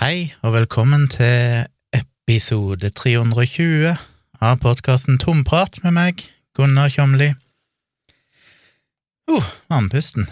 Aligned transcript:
Hei, 0.00 0.30
og 0.40 0.54
velkommen 0.54 1.02
til 1.12 1.66
episode 1.92 2.88
320 2.96 3.90
av 4.40 4.54
podkasten 4.62 5.18
Tomprat 5.20 5.76
med 5.84 5.92
meg, 5.92 6.22
Gunnar 6.56 6.88
Kjomli. 6.88 7.26
Uh, 9.28 9.50
andpusten. 9.68 10.24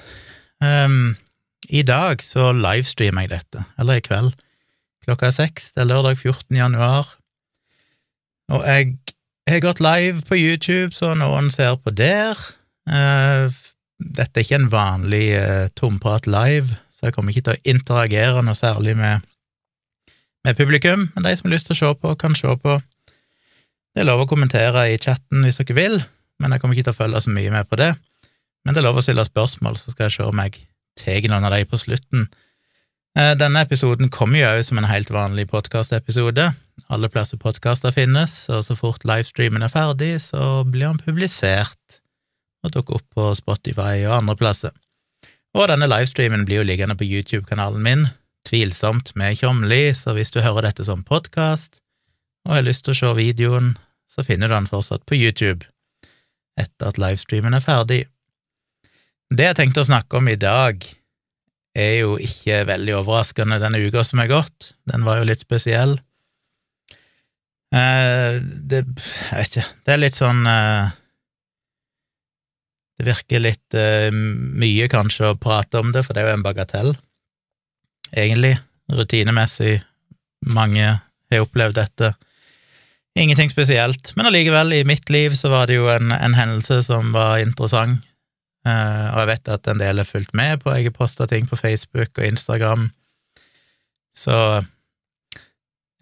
Um, 0.65 1.19
I 1.69 1.85
dag 1.85 2.25
så 2.25 2.49
livestreamer 2.57 3.29
jeg 3.29 3.35
dette, 3.35 3.67
eller 3.77 4.01
i 4.01 4.07
kveld. 4.09 4.33
Klokka 5.05 5.29
er 5.29 5.37
seks, 5.37 5.69
det 5.77 5.85
er 5.85 5.93
lørdag 5.93 6.17
14. 6.17 6.49
januar. 6.57 7.13
Og 8.49 8.65
jeg 8.65 8.97
har 9.53 9.65
gått 9.69 9.85
live 9.85 10.25
på 10.25 10.41
YouTube, 10.41 10.97
så 10.97 11.13
noen 11.13 11.53
ser 11.53 11.77
på 11.77 11.93
der. 11.93 12.41
Uh, 12.89 13.53
dette 14.01 14.33
er 14.33 14.49
ikke 14.49 14.63
en 14.65 14.73
vanlig 14.73 15.27
uh, 15.37 15.67
Tomprat 15.77 16.25
live, 16.25 16.81
så 16.97 17.11
jeg 17.11 17.21
kommer 17.21 17.37
ikke 17.37 17.51
til 17.51 17.59
å 17.61 17.67
interagere 17.77 18.41
noe 18.41 18.57
særlig 18.57 18.97
med 18.97 19.35
med 20.49 20.57
publikum, 20.57 21.09
men 21.15 21.25
de 21.27 21.35
som 21.37 21.49
har 21.49 21.55
lyst 21.57 21.69
til 21.69 21.77
å 21.77 21.81
se 21.83 21.95
på, 22.01 22.15
kan 22.21 22.37
se 22.37 22.55
på. 22.63 22.79
Det 23.93 24.03
er 24.03 24.09
lov 24.09 24.25
å 24.25 24.29
kommentere 24.31 24.87
i 24.93 24.99
chatten 25.01 25.45
hvis 25.45 25.61
dere 25.61 25.77
vil, 25.77 25.97
men 26.41 26.55
jeg 26.55 26.63
kommer 26.63 26.77
ikke 26.77 26.89
til 26.89 26.97
å 26.97 27.01
følge 27.03 27.25
så 27.25 27.35
mye 27.35 27.53
med 27.53 27.69
på 27.69 27.79
det. 27.81 27.93
Men 28.65 28.75
det 28.75 28.81
er 28.81 28.89
lov 28.89 29.01
å 29.01 29.05
stille 29.05 29.25
spørsmål, 29.27 29.79
så 29.81 29.93
skal 29.93 30.09
jeg 30.09 30.19
se 30.19 30.29
om 30.29 30.45
jeg 30.45 30.63
tar 30.99 31.29
noen 31.31 31.49
av 31.49 31.55
de 31.55 31.67
på 31.69 31.81
slutten. 31.81 32.29
Eh, 33.19 33.35
denne 33.39 33.63
episoden 33.65 34.11
kommer 34.15 34.41
jo 34.41 34.51
òg 34.53 34.63
som 34.67 34.81
en 34.81 34.89
helt 34.89 35.11
vanlig 35.13 35.49
podkastepisode. 35.51 36.51
Alle 36.89 37.11
plasser 37.13 37.41
podkaster 37.41 37.95
finnes, 37.95 38.35
og 38.53 38.63
så 38.67 38.77
fort 38.79 39.05
livestreamen 39.09 39.65
er 39.65 39.73
ferdig, 39.73 40.13
så 40.29 40.63
blir 40.65 40.89
den 40.89 41.03
publisert 41.03 42.01
og 42.65 42.75
dukker 42.75 42.99
opp 42.99 43.09
på 43.15 43.33
Spotify 43.39 44.05
og 44.07 44.17
andre 44.21 44.37
plasser. 44.39 44.73
Og 45.57 45.69
denne 45.71 45.89
livestreamen 45.89 46.45
blir 46.47 46.63
jo 46.63 46.69
liggende 46.69 46.97
på 46.99 47.07
YouTube-kanalen 47.09 47.83
min, 47.83 48.09
tvilsomt 48.49 49.13
med 49.19 49.37
Tjomli, 49.39 49.93
så 49.95 50.15
hvis 50.17 50.33
du 50.33 50.41
hører 50.41 50.71
dette 50.71 50.87
som 50.87 51.05
podkast 51.07 51.83
og 52.49 52.57
har 52.57 52.65
lyst 52.65 52.87
til 52.87 52.95
å 52.95 52.99
se 52.99 53.11
videoen, 53.19 53.75
så 54.09 54.25
finner 54.25 54.49
du 54.49 54.57
den 54.57 54.71
fortsatt 54.71 55.05
på 55.09 55.19
YouTube 55.19 55.69
etter 56.59 56.91
at 56.91 56.99
livestreamen 56.99 57.55
er 57.55 57.63
ferdig. 57.63 58.01
Det 59.29 59.51
jeg 59.51 59.59
tenkte 59.59 59.85
å 59.85 59.89
snakke 59.91 60.19
om 60.19 60.31
i 60.33 60.39
dag, 60.41 60.83
er 61.79 61.93
jo 62.01 62.17
ikke 62.19 62.65
veldig 62.67 62.97
overraskende 62.99 63.61
denne 63.63 63.79
uka 63.85 64.03
som 64.07 64.23
er 64.23 64.31
gått. 64.33 64.73
Den 64.89 65.05
var 65.07 65.21
jo 65.21 65.29
litt 65.29 65.45
spesiell. 65.45 65.99
Eh, 67.77 68.39
det 68.41 68.81
Jeg 68.81 69.37
vet 69.37 69.53
ikke, 69.53 69.67
det 69.85 69.93
er 69.93 70.01
litt 70.01 70.17
sånn 70.17 70.39
eh, 70.49 70.95
Det 72.97 73.05
virker 73.11 73.43
litt 73.45 73.77
eh, 73.77 74.09
mye, 74.09 74.89
kanskje, 74.89 75.35
å 75.35 75.37
prate 75.39 75.83
om 75.83 75.93
det, 75.93 76.03
for 76.07 76.17
det 76.17 76.25
er 76.25 76.31
jo 76.31 76.39
en 76.39 76.47
bagatell 76.47 76.95
egentlig, 78.13 78.57
rutinemessig. 78.93 79.83
Mange 80.47 80.99
har 81.31 81.45
opplevd 81.45 81.79
dette. 81.81 82.13
Ingenting 83.19 83.51
spesielt, 83.51 84.13
men 84.17 84.29
allikevel, 84.29 84.73
i 84.73 84.85
mitt 84.87 85.11
liv 85.11 85.35
så 85.35 85.51
var 85.51 85.67
det 85.67 85.79
jo 85.81 85.89
en, 85.91 86.13
en 86.15 86.37
hendelse 86.39 86.85
som 86.87 87.11
var 87.17 87.41
interessant, 87.43 88.05
uh, 88.69 89.09
og 89.11 89.23
jeg 89.23 89.31
vet 89.33 89.51
at 89.57 89.71
en 89.73 89.81
del 89.83 89.99
har 89.99 90.07
fulgt 90.07 90.37
med 90.39 90.63
på, 90.63 90.71
jeg 90.77 90.87
har 90.87 90.95
posta 90.95 91.27
ting 91.27 91.49
på 91.51 91.59
Facebook 91.59 92.13
og 92.15 92.27
Instagram, 92.29 92.87
så 94.15 94.37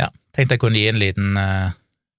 ja, 0.02 0.10
tenkte 0.36 0.58
jeg 0.58 0.60
kunne 0.60 0.82
gi 0.82 0.91
en 0.91 1.00
liten 1.00 1.41
uh, 1.41 1.72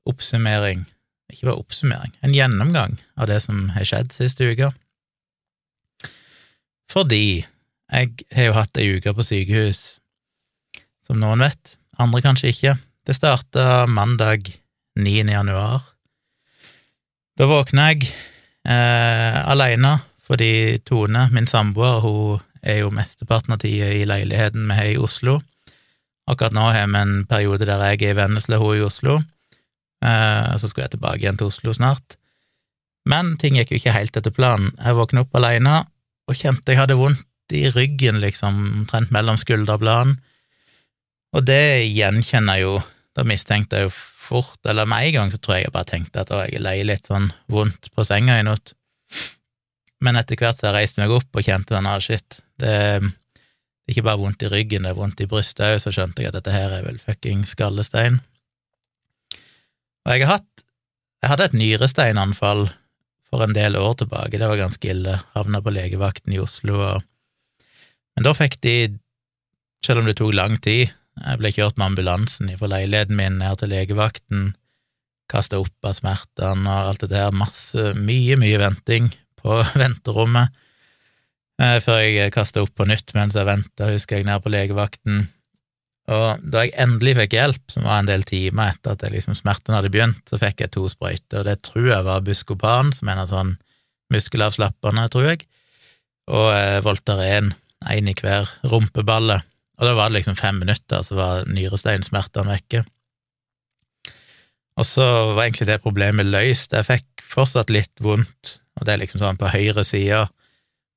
oppsummering, 0.10 0.88
ikke 1.30 1.52
bare 1.52 1.62
oppsummering, 1.62 2.16
en 2.26 2.34
gjennomgang 2.34 2.98
av 3.20 3.30
det 3.30 3.44
som 3.46 3.68
har 3.76 3.86
skjedd 3.86 4.16
siste 4.16 4.50
uka. 4.50 4.72
Fordi 6.90 7.46
jeg 7.88 8.26
har 8.36 8.50
jo 8.50 8.56
hatt 8.58 8.80
ei 8.82 8.88
uke 8.98 9.14
på 9.16 9.24
sykehus, 9.24 10.00
som 11.06 11.20
noen 11.22 11.44
vet, 11.46 11.78
andre 12.02 12.22
kanskje 12.26 12.52
ikke. 12.52 12.74
Det 13.08 13.16
starta 13.16 13.86
mandag 13.88 14.50
9. 15.00 15.14
januar. 15.32 15.86
Da 17.38 17.48
våkna 17.48 17.92
jeg 17.94 18.10
eh, 18.68 19.40
aleine 19.48 20.00
fordi 20.28 20.82
Tone, 20.84 21.30
min 21.32 21.48
samboer, 21.48 22.02
hun 22.04 22.42
er 22.60 22.82
jo 22.82 22.90
mesteparten 22.92 23.54
av 23.56 23.62
tida 23.62 23.94
i 23.96 24.04
leiligheten 24.10 24.66
vi 24.68 24.76
har 24.76 24.90
i 24.92 24.98
Oslo. 25.00 25.38
Akkurat 26.28 26.52
nå 26.52 26.66
har 26.68 26.90
vi 26.90 27.00
en 27.00 27.22
periode 27.30 27.64
der 27.70 27.80
jeg 27.94 28.02
er 28.02 28.12
i 28.12 28.18
Vennesla, 28.18 28.60
hun 28.60 28.74
er 28.74 28.82
i 28.82 28.88
Oslo. 28.90 29.22
Eh, 30.04 30.58
så 30.60 30.68
skal 30.68 30.84
jeg 30.84 30.98
tilbake 30.98 31.24
igjen 31.24 31.40
til 31.40 31.48
Oslo 31.48 31.72
snart. 31.78 32.18
Men 33.08 33.38
ting 33.40 33.56
gikk 33.56 33.72
jo 33.72 33.80
ikke 33.80 33.96
helt 33.96 34.20
etter 34.20 34.36
planen. 34.36 34.74
Jeg 34.76 35.00
våkna 35.00 35.24
opp 35.24 35.40
aleine 35.40 35.78
og 36.28 36.36
kjente 36.36 36.74
jeg 36.74 36.82
hadde 36.82 37.00
vondt 37.00 37.24
i 37.56 37.68
ryggen, 37.72 38.22
liksom, 38.24 38.60
omtrent 38.82 39.14
mellom 39.16 39.40
skulderbladene. 39.40 40.18
Og 41.36 41.44
det 41.46 41.88
gjenkjenner 41.92 42.60
jeg 42.60 42.68
jo, 42.68 42.78
da 43.18 43.26
mistenkte 43.28 43.82
jeg 43.82 43.90
jo 43.90 43.96
fort, 44.28 44.60
eller 44.68 44.88
med 44.90 45.08
en 45.08 45.16
gang 45.16 45.32
så 45.32 45.40
tror 45.40 45.58
jeg 45.58 45.68
jeg 45.68 45.76
bare 45.76 45.92
tenkte 45.92 46.24
at 46.24 46.34
jeg 46.34 46.62
lei 46.64 46.80
litt 46.86 47.08
sånn 47.08 47.30
vondt 47.52 47.92
på 47.96 48.06
senga 48.08 48.40
i 48.40 48.46
natt. 48.48 48.74
Men 50.04 50.20
etter 50.20 50.40
hvert 50.40 50.60
så 50.60 50.70
jeg 50.70 50.76
reiste 50.76 51.02
meg 51.02 51.14
opp 51.16 51.40
og 51.40 51.46
kjente 51.46 51.74
den 51.74 51.90
ah, 51.90 52.00
shit, 52.04 52.42
det 52.62 52.74
er 52.74 53.08
ikke 53.88 54.04
bare 54.06 54.20
vondt 54.22 54.44
i 54.44 54.52
ryggen, 54.52 54.86
det 54.86 54.92
er 54.92 55.00
vondt 55.00 55.24
i 55.24 55.30
brystet 55.30 55.64
òg, 55.66 55.78
så 55.82 55.94
skjønte 55.96 56.24
jeg 56.24 56.32
at 56.32 56.38
dette 56.38 56.54
her 56.54 56.74
er 56.76 56.84
vel 56.86 57.00
fucking 57.02 57.46
skallestein. 57.48 58.20
Og 60.08 60.14
jeg 60.14 60.28
har 60.28 60.40
hatt 60.40 60.64
Jeg 61.18 61.32
hadde 61.32 61.46
et 61.48 61.54
nyresteinanfall 61.58 62.68
for 63.26 63.42
en 63.42 63.56
del 63.56 63.76
år 63.76 63.96
tilbake, 63.98 64.38
det 64.38 64.48
var 64.48 64.60
ganske 64.60 64.86
ille. 64.86 65.16
Havna 65.34 65.64
på 65.66 65.72
legevakten 65.74 66.36
i 66.36 66.38
Oslo 66.38 66.76
og 66.78 67.00
men 68.18 68.26
da 68.26 68.34
fikk 68.34 68.58
de, 68.66 68.78
selv 69.86 70.02
om 70.02 70.08
det 70.10 70.18
tok 70.18 70.34
lang 70.34 70.56
tid, 70.58 70.90
jeg 71.22 71.38
ble 71.38 71.52
kjørt 71.54 71.78
med 71.78 71.92
ambulansen 71.92 72.50
fra 72.58 72.70
leiligheten 72.72 73.18
min 73.18 73.38
ned 73.38 73.60
til 73.62 73.70
legevakten, 73.70 74.48
kasta 75.30 75.60
opp 75.62 75.86
av 75.86 75.94
smertene 75.98 76.66
og 76.72 76.92
alt 76.92 77.04
det 77.04 77.12
der, 77.12 77.36
masse, 77.36 77.92
mye, 77.94 78.38
mye 78.42 78.58
venting 78.62 79.12
på 79.38 79.60
venterommet, 79.82 80.54
eh, 81.62 81.78
før 81.84 82.02
jeg 82.02 82.34
kasta 82.34 82.64
opp 82.66 82.74
på 82.78 82.88
nytt 82.90 83.14
mens 83.18 83.38
jeg 83.38 83.50
venta, 83.50 83.92
husker 83.94 84.18
jeg, 84.18 84.30
ned 84.30 84.42
på 84.42 84.54
legevakten. 84.54 85.28
Og 86.08 86.42
da 86.42 86.64
jeg 86.64 86.74
endelig 86.80 87.18
fikk 87.20 87.38
hjelp, 87.38 87.64
som 87.70 87.86
var 87.86 88.02
en 88.02 88.10
del 88.10 88.26
timer 88.26 88.72
etter 88.74 88.96
at 88.96 89.06
liksom, 89.14 89.36
smertene 89.38 89.78
hadde 89.78 89.92
begynt, 89.94 90.24
så 90.26 90.40
fikk 90.42 90.64
jeg 90.64 90.74
to 90.74 90.88
sprøyter, 90.90 91.44
og 91.44 91.50
det 91.52 91.60
tror 91.68 91.92
jeg 91.92 92.08
var 92.08 92.26
Buscopan, 92.26 92.94
som 92.96 93.14
er 93.14 93.22
en 93.22 93.30
sånn 93.30 93.56
muskelavslappende, 94.14 95.06
tror 95.12 95.34
jeg, 95.34 95.48
og 96.32 96.50
eh, 96.56 96.82
Voltaren 96.82 97.52
én 97.86 98.10
i 98.10 98.16
hver 98.18 98.50
rumpeballe, 98.66 99.42
og 99.78 99.86
da 99.86 99.94
var 99.98 100.10
det 100.10 100.20
liksom 100.20 100.38
fem 100.40 100.58
minutter, 100.64 101.04
så 101.06 101.18
var 101.18 101.50
nyresteinsmertene 101.52 102.56
vekke. 102.56 102.84
Og 104.78 104.86
så 104.86 105.06
var 105.34 105.44
egentlig 105.46 105.70
det 105.70 105.82
problemet 105.82 106.30
løst. 106.30 106.74
Jeg 106.74 106.86
fikk 106.86 107.24
fortsatt 107.26 107.72
litt 107.74 107.94
vondt, 108.02 108.58
og 108.78 108.86
det 108.86 108.94
er 108.94 109.02
liksom 109.02 109.22
sånn 109.22 109.40
på 109.40 109.50
høyre 109.54 109.86
side, 109.86 110.26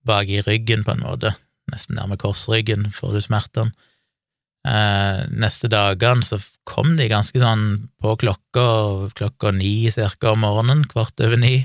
bak 0.08 0.32
i 0.32 0.40
ryggen, 0.44 0.84
på 0.84 0.94
en 0.96 1.04
måte, 1.04 1.34
nesten 1.72 1.98
nærme 1.98 2.16
korsryggen, 2.20 2.88
får 2.96 3.16
du 3.16 3.24
smertene. 3.24 3.88
Eh, 4.68 5.20
neste 5.40 5.70
dagene 5.72 6.24
så 6.24 6.36
kom 6.68 6.92
de 6.98 7.06
ganske 7.08 7.40
sånn 7.40 7.88
på 8.00 8.12
klokka, 8.20 8.64
klokka 9.16 9.52
ni 9.56 9.88
cirka 9.92 10.34
om 10.34 10.44
morgenen, 10.44 10.84
kvart 10.88 11.20
over 11.24 11.40
ni. 11.40 11.62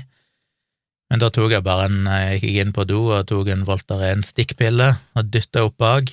Men 1.10 1.22
da 1.22 1.30
tok 1.30 1.52
jeg 1.54 1.62
bare 1.66 1.86
en 1.86 2.06
Jeg 2.10 2.40
gikk 2.42 2.56
inn 2.62 2.72
på 2.74 2.86
do 2.88 3.02
og 3.14 3.26
tok 3.30 3.50
en 3.52 3.66
Voltaren 3.68 4.24
stikkpille 4.26 4.88
og 5.16 5.28
dytta 5.30 5.66
opp 5.68 5.76
bak. 5.78 6.10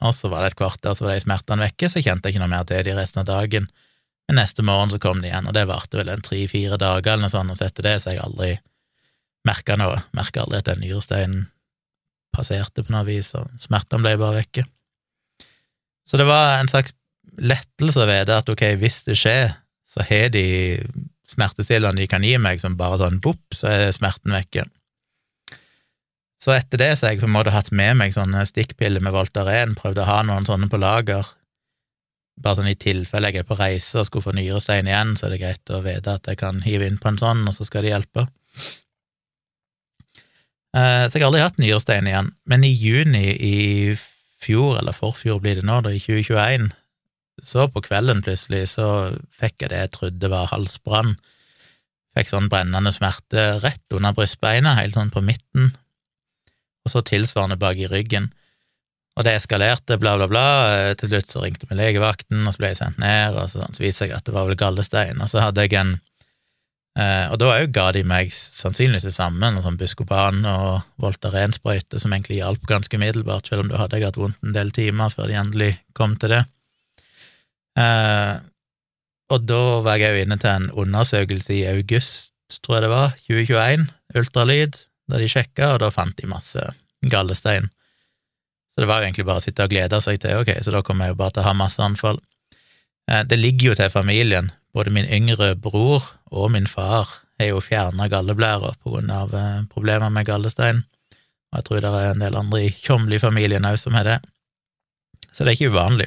Og 0.00 0.16
så 0.16 0.30
var 0.32 0.42
det 0.42 0.52
et 0.52 0.58
kvarter, 0.58 0.96
så 0.96 1.04
var 1.04 1.14
de 1.14 1.22
smertene 1.22 1.66
vekke, 1.66 1.90
så 1.92 2.00
kjente 2.00 2.28
jeg 2.28 2.34
ikke 2.34 2.42
noe 2.42 2.54
mer 2.54 2.66
til 2.68 2.82
de 2.86 2.96
resten 2.96 3.20
av 3.22 3.28
dagen. 3.28 3.68
Men 4.30 4.38
neste 4.40 4.64
morgen 4.64 4.92
så 4.92 5.00
kom 5.02 5.20
de 5.20 5.28
igjen, 5.28 5.48
og 5.50 5.54
det 5.56 5.66
varte 5.68 5.98
vel 6.00 6.08
en 6.08 6.24
tre-fire 6.24 6.78
dager 6.80 7.12
eller 7.12 7.26
noe 7.26 7.32
sånt, 7.32 7.52
og 7.52 7.58
så 7.58 7.66
etter 7.66 7.84
det 7.84 7.96
så 8.00 8.14
jeg 8.14 8.22
aldri 8.24 8.54
merka 9.48 9.76
noe. 9.80 9.98
Merka 10.16 10.44
aldri 10.44 10.60
at 10.62 10.70
den 10.70 10.80
nyresteinen 10.84 11.48
passerte 12.34 12.84
på 12.86 12.94
noe 12.94 13.04
vis, 13.08 13.34
og 13.36 13.50
smertene 13.60 14.06
ble 14.06 14.16
bare 14.22 14.40
vekke. 14.40 14.64
Så 16.08 16.20
det 16.20 16.26
var 16.30 16.56
en 16.56 16.70
slags 16.70 16.94
lettelse 17.40 18.00
ved 18.00 18.10
vite 18.10 18.38
at 18.40 18.48
ok, 18.54 18.64
hvis 18.80 19.02
det 19.06 19.18
skjer, 19.20 19.52
så 19.90 20.06
har 20.06 20.32
de 20.32 20.46
smertestillende 21.30 22.02
de 22.02 22.10
kan 22.10 22.24
gi 22.26 22.36
meg, 22.42 22.60
som 22.62 22.76
bare 22.78 22.98
sånn 23.00 23.20
bopp, 23.22 23.56
så 23.56 23.70
er 23.70 23.96
smerten 23.96 24.34
vekke. 24.34 24.66
Så 26.40 26.54
etter 26.54 26.80
det 26.80 26.94
så 26.96 27.06
har 27.06 27.14
jeg 27.14 27.22
på 27.22 27.28
en 27.28 27.36
måte 27.36 27.52
hatt 27.52 27.68
med 27.76 27.98
meg 28.00 28.14
sånne 28.16 28.46
stikkpiller 28.48 29.02
med 29.04 29.12
Voltaren, 29.12 29.76
prøvd 29.76 30.00
å 30.00 30.08
ha 30.08 30.20
noen 30.24 30.48
sånne 30.48 30.70
på 30.72 30.80
lager, 30.80 31.26
bare 32.40 32.60
sånn 32.60 32.70
i 32.70 32.78
tilfelle 32.80 33.28
jeg 33.28 33.42
er 33.42 33.48
på 33.48 33.58
reise 33.58 34.00
og 34.00 34.06
skulle 34.08 34.24
få 34.24 34.32
nyrestein 34.36 34.88
igjen, 34.88 35.16
så 35.18 35.28
er 35.28 35.34
det 35.34 35.42
greit 35.42 35.72
å 35.74 35.82
vite 35.84 36.14
at 36.16 36.30
jeg 36.30 36.40
kan 36.40 36.62
hive 36.64 36.88
inn 36.88 37.00
på 37.00 37.10
en 37.10 37.20
sånn, 37.20 37.44
og 37.48 37.56
så 37.56 37.66
skal 37.68 37.84
det 37.84 37.92
hjelpe. 37.92 38.24
Eh, 40.70 41.04
så 41.04 41.12
jeg 41.12 41.20
har 41.20 41.28
aldri 41.28 41.44
hatt 41.44 41.60
nyrestein 41.60 42.08
igjen, 42.08 42.32
men 42.48 42.64
i 42.64 42.72
juni 42.72 43.26
i 43.34 43.56
fjor, 44.40 44.78
eller 44.80 44.96
forfjor 44.96 45.42
blir 45.42 45.60
det 45.60 45.66
nå, 45.68 45.82
da, 45.84 45.92
i 45.92 46.00
2021, 46.00 46.70
så 47.46 47.66
på 47.72 47.82
kvelden 47.84 48.22
plutselig 48.24 48.66
så 48.74 48.86
fikk 49.40 49.64
jeg 49.64 49.72
det 49.72 49.84
jeg 49.84 49.92
trodde 49.96 50.30
var 50.32 50.50
halsbrann. 50.52 51.14
Fikk 52.16 52.32
sånn 52.32 52.50
brennende 52.50 52.90
smerte 52.94 53.60
rett 53.62 53.94
under 53.94 54.14
brystbeina, 54.16 54.74
helt 54.80 54.96
sånn 54.98 55.12
på 55.14 55.22
midten, 55.22 55.70
og 56.84 56.92
så 56.92 57.02
tilsvarende 57.06 57.58
bak 57.60 57.78
i 57.78 57.90
ryggen. 57.90 58.32
og 59.18 59.24
det 59.26 59.34
eskalerte, 59.36 59.98
bla, 60.00 60.14
bla, 60.16 60.26
bla. 60.30 60.44
Til 60.96 61.10
slutt 61.10 61.32
så 61.32 61.42
ringte 61.42 61.66
vi 61.68 61.76
legevakten, 61.76 62.46
og 62.46 62.54
så 62.54 62.62
ble 62.62 62.70
jeg 62.70 62.78
sendt 62.78 63.00
ned, 63.02 63.34
og 63.36 63.50
så, 63.52 63.66
så 63.74 63.82
viste 63.82 64.06
jeg 64.06 64.14
at 64.16 64.24
det 64.24 64.32
var 64.32 64.46
vel 64.48 64.56
gallestein. 64.56 65.20
Og 65.20 65.28
så 65.28 65.42
hadde 65.42 65.66
jeg 65.66 65.74
en 65.76 65.90
eh, 66.96 67.26
Og 67.28 67.36
da 67.42 67.58
ga 67.66 67.90
de 67.92 68.04
meg 68.06 68.30
sannsynligvis 68.32 69.10
det 69.10 69.12
samme, 69.18 69.50
noe 69.50 69.66
sånn 69.66 69.76
Buscopan 69.76 70.40
og 70.48 70.86
Voltarensprøyte, 71.02 72.00
som 72.00 72.14
egentlig 72.14 72.38
hjalp 72.38 72.64
ganske 72.70 73.02
middelbart, 73.02 73.50
selv 73.50 73.66
om 73.66 73.74
da 73.74 73.82
hadde 73.82 74.00
jeg 74.00 74.08
hatt 74.08 74.22
vondt 74.22 74.40
en 74.46 74.56
del 74.56 74.72
timer 74.72 75.12
før 75.12 75.28
de 75.28 75.36
endelig 75.42 75.72
kom 75.92 76.16
til 76.16 76.38
det. 76.38 76.44
Eh, 77.78 78.36
og 79.30 79.46
da 79.46 79.62
var 79.86 80.00
jeg 80.00 80.14
jo 80.14 80.24
inne 80.24 80.38
til 80.42 80.50
en 80.50 80.70
undersøkelse 80.82 81.54
i 81.54 81.66
august, 81.70 82.32
tror 82.64 82.78
jeg 82.78 82.86
det 82.86 82.90
var, 82.90 83.12
2021, 83.28 83.84
ultralyd, 84.18 84.80
da 85.10 85.20
de 85.20 85.28
sjekka, 85.30 85.74
og 85.74 85.82
da 85.84 85.90
fant 85.94 86.16
de 86.18 86.30
masse 86.30 86.64
gallestein. 87.10 87.70
Så 88.74 88.82
det 88.82 88.88
var 88.90 89.00
jo 89.00 89.08
egentlig 89.08 89.26
bare 89.28 89.42
å 89.42 89.44
sitte 89.44 89.66
og 89.66 89.72
glede 89.72 90.00
seg 90.02 90.20
til 90.22 90.42
ok, 90.42 90.52
så 90.64 90.74
da 90.74 90.82
kommer 90.86 91.06
jeg 91.06 91.14
jo 91.14 91.20
bare 91.22 91.36
til 91.36 91.44
å 91.44 91.48
ha 91.48 91.56
masse 91.58 91.82
anfall. 91.84 92.20
Eh, 93.10 93.22
det 93.26 93.38
ligger 93.38 93.70
jo 93.70 93.78
til 93.78 93.92
familien. 93.92 94.50
Både 94.74 94.92
min 94.94 95.08
yngre 95.10 95.54
bror 95.58 96.06
og 96.30 96.52
min 96.54 96.68
far 96.70 97.10
har 97.40 97.50
jo 97.50 97.62
fjerna 97.64 98.06
galleblæra 98.10 98.74
på 98.82 98.94
grunn 98.94 99.10
av 99.14 99.34
eh, 99.34 99.62
problemer 99.70 100.12
med 100.14 100.28
gallestein, 100.28 100.84
og 101.50 101.58
jeg 101.58 101.66
tror 101.66 101.82
det 101.82 101.90
er 101.98 102.12
en 102.12 102.22
del 102.22 102.38
andre 102.38 102.62
i 102.62 102.70
Tjomli-familien 102.70 103.66
òg 103.66 103.78
som 103.80 103.96
har 103.98 104.06
det. 104.06 104.18
Så 105.30 105.42
det 105.42 105.52
er 105.52 105.58
ikke 105.58 105.72
uvanlig. 105.74 106.06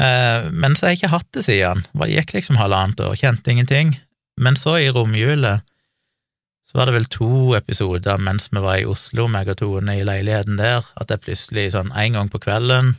Eh, 0.00 0.50
men 0.50 0.74
så 0.74 0.86
har 0.86 0.94
jeg 0.94 1.02
ikke 1.02 1.14
hatt 1.14 1.30
det 1.36 1.44
siden. 1.46 1.84
Det 1.94 2.10
gikk 2.10 2.34
liksom 2.36 2.58
halvannet 2.58 3.02
år, 3.04 3.14
kjente 3.18 3.52
ingenting. 3.52 3.94
Men 4.40 4.58
så, 4.58 4.76
i 4.82 4.90
romjula, 4.90 5.60
så 6.64 6.78
var 6.78 6.88
det 6.88 6.96
vel 6.96 7.08
to 7.12 7.54
episoder 7.54 8.18
mens 8.18 8.48
vi 8.52 8.62
var 8.64 8.80
i 8.80 8.86
Oslo, 8.88 9.28
meg 9.30 9.50
og 9.52 9.60
Tone, 9.60 9.98
i 9.98 10.06
leiligheten 10.06 10.58
der, 10.58 10.86
at 10.98 11.12
jeg 11.12 11.22
plutselig 11.22 11.68
sånn 11.74 11.92
en 11.92 12.16
gang 12.18 12.30
på 12.32 12.40
kvelden, 12.42 12.94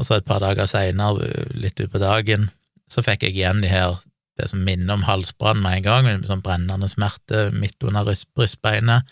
og 0.00 0.08
så 0.08 0.16
et 0.16 0.26
par 0.26 0.40
dager 0.42 0.66
seinere, 0.66 1.28
litt 1.52 1.78
utpå 1.82 2.00
dagen, 2.02 2.48
så 2.90 3.04
fikk 3.04 3.28
jeg 3.28 3.36
igjen 3.36 3.60
de 3.62 3.70
her, 3.70 4.00
det 4.40 4.48
som 4.50 4.64
minner 4.64 4.96
om 4.96 5.04
halsbrann 5.04 5.60
med 5.62 5.78
en 5.78 5.86
gang, 5.86 6.08
med 6.08 6.26
sånn 6.26 6.42
brennende 6.42 6.88
smerte 6.90 7.50
midt 7.52 7.76
under 7.84 8.08
brystbeinet, 8.08 9.06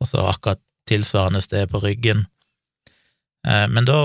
og 0.00 0.08
så 0.08 0.24
akkurat 0.30 0.62
tilsvarende 0.88 1.42
sted 1.44 1.68
på 1.70 1.82
ryggen. 1.82 2.24
Eh, 3.46 3.66
men 3.68 3.84
da 3.88 3.98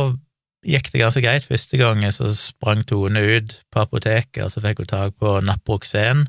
gikk 0.66 0.90
det 0.92 1.04
ganske 1.04 1.22
greit. 1.24 1.46
Første 1.48 1.78
gangen 1.80 2.14
så 2.16 2.32
sprang 2.36 2.82
Tone 2.88 3.22
ut 3.22 3.54
på 3.72 3.84
apoteket, 3.84 4.44
og 4.46 4.52
så 4.54 4.64
fikk 4.64 4.82
hun 4.84 4.92
tak 4.92 5.16
på 5.22 5.38
Naproxen, 5.46 6.26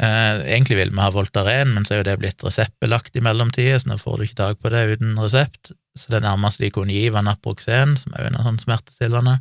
Eh, 0.00 0.36
egentlig 0.54 0.78
ville 0.78 0.94
vi 0.94 1.02
ha 1.04 1.10
Voltaren, 1.12 1.74
men 1.74 1.84
så 1.84 1.94
er 1.94 2.00
jo 2.00 2.08
det 2.08 2.16
blitt 2.22 2.42
reseptbelagt 2.42 3.16
i 3.16 3.22
mellomtida, 3.24 3.76
så 3.78 3.90
nå 3.90 3.98
får 4.00 4.18
du 4.18 4.24
ikke 4.26 4.40
tak 4.40 4.62
på 4.62 4.72
det 4.72 4.82
uten 4.94 5.18
resept. 5.20 5.74
Så 5.98 6.14
det 6.14 6.22
nærmeste 6.24 6.64
de 6.64 6.72
kunne 6.72 6.94
gi, 6.94 7.10
var 7.12 7.26
Naproxen, 7.26 7.98
som 8.00 8.16
er 8.16 8.30
en 8.30 8.40
sånn 8.40 8.62
smertestillende. 8.62 9.36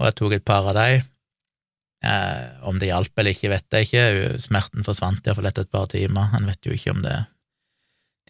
Og 0.00 0.08
jeg 0.08 0.18
tok 0.18 0.36
et 0.36 0.46
par 0.48 0.66
av 0.72 0.76
de. 0.76 1.02
Eh, 2.02 2.46
om 2.66 2.80
det 2.82 2.90
hjalp 2.90 3.22
eller 3.22 3.36
ikke, 3.36 3.52
vet 3.52 3.76
jeg 3.78 3.88
ikke. 3.88 4.40
Smerten 4.42 4.86
forsvant 4.86 5.22
iallfall 5.22 5.46
etter 5.52 5.68
et 5.68 5.72
par 5.72 5.86
timer. 5.92 6.34
En 6.34 6.48
vet 6.50 6.66
jo 6.66 6.74
ikke 6.74 6.96
om 6.96 7.04
det 7.04 7.14
er 7.14 7.28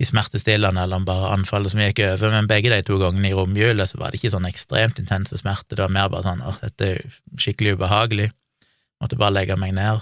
de 0.01 0.07
smertestillende 0.09 0.83
eller 0.83 1.03
om 1.03 1.05
bare 1.07 1.33
anfallet 1.35 1.75
som 1.75 1.83
gikk 1.83 2.01
over, 2.07 2.33
men 2.33 2.49
begge 2.51 2.73
de 2.73 2.81
to 2.87 2.97
gangene 3.01 3.29
i 3.29 3.35
romjula 3.37 3.87
så 3.89 4.01
var 4.01 4.11
det 4.11 4.21
ikke 4.21 4.33
sånn 4.33 4.49
ekstremt 4.49 5.01
intense 5.03 5.37
smerter, 5.41 5.77
det 5.77 5.85
var 5.85 5.93
mer 5.93 6.09
bare 6.13 6.27
sånn 6.27 6.45
åh, 6.49 6.61
dette 6.63 6.89
er 6.95 7.19
skikkelig 7.41 7.77
ubehagelig, 7.77 8.31
måtte 9.03 9.21
bare 9.21 9.37
legge 9.37 9.59
meg 9.61 9.75
ned. 9.77 10.01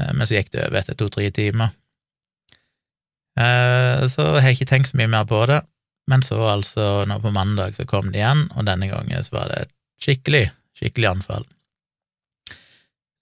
Eh, 0.00 0.10
men 0.16 0.26
så 0.26 0.38
gikk 0.38 0.50
det 0.54 0.66
over 0.66 0.80
etter 0.82 0.98
to-tre 0.98 1.30
timer. 1.34 1.74
Så 3.32 4.08
så 4.12 4.24
jeg 4.36 4.42
har 4.44 4.52
ikke 4.52 4.66
tenkt 4.68 4.90
så 4.90 4.98
mye 5.00 5.08
mer 5.08 5.22
på 5.24 5.38
det, 5.48 5.62
men 6.10 6.20
så 6.26 6.36
altså, 6.50 7.06
nå 7.08 7.16
på 7.22 7.30
mandag, 7.32 7.78
så 7.78 7.86
kom 7.88 8.10
det 8.12 8.20
igjen, 8.20 8.42
og 8.52 8.66
denne 8.68 8.90
gangen 8.90 9.24
så 9.24 9.38
var 9.38 9.52
det 9.52 9.60
et 9.62 9.72
skikkelig, 10.04 10.42
skikkelig 10.76 11.08
anfall. 11.14 11.46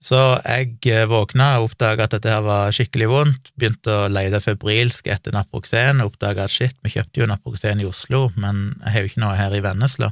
Så 0.00 0.16
jeg 0.46 0.78
eh, 0.88 1.04
våkna 1.08 1.58
og 1.60 1.70
oppdaga 1.70 2.06
at 2.06 2.14
dette 2.14 2.30
her 2.32 2.40
var 2.46 2.72
skikkelig 2.72 3.08
vondt, 3.10 3.50
begynte 3.60 3.92
å 3.92 4.08
lete 4.08 4.40
febrilsk 4.40 5.10
etter 5.12 5.34
Naproxen, 5.36 6.00
og 6.00 6.14
oppdaga 6.14 6.46
at 6.46 6.54
shit, 6.54 6.78
vi 6.80 6.94
kjøpte 6.94 7.20
jo 7.20 7.28
Naproxen 7.28 7.82
i 7.82 7.88
Oslo, 7.88 8.30
men 8.40 8.70
jeg 8.78 8.94
har 8.94 9.04
jo 9.04 9.10
ikke 9.10 9.22
noe 9.26 9.36
her 9.36 9.56
i 9.56 9.60
Vennesla. 9.64 10.08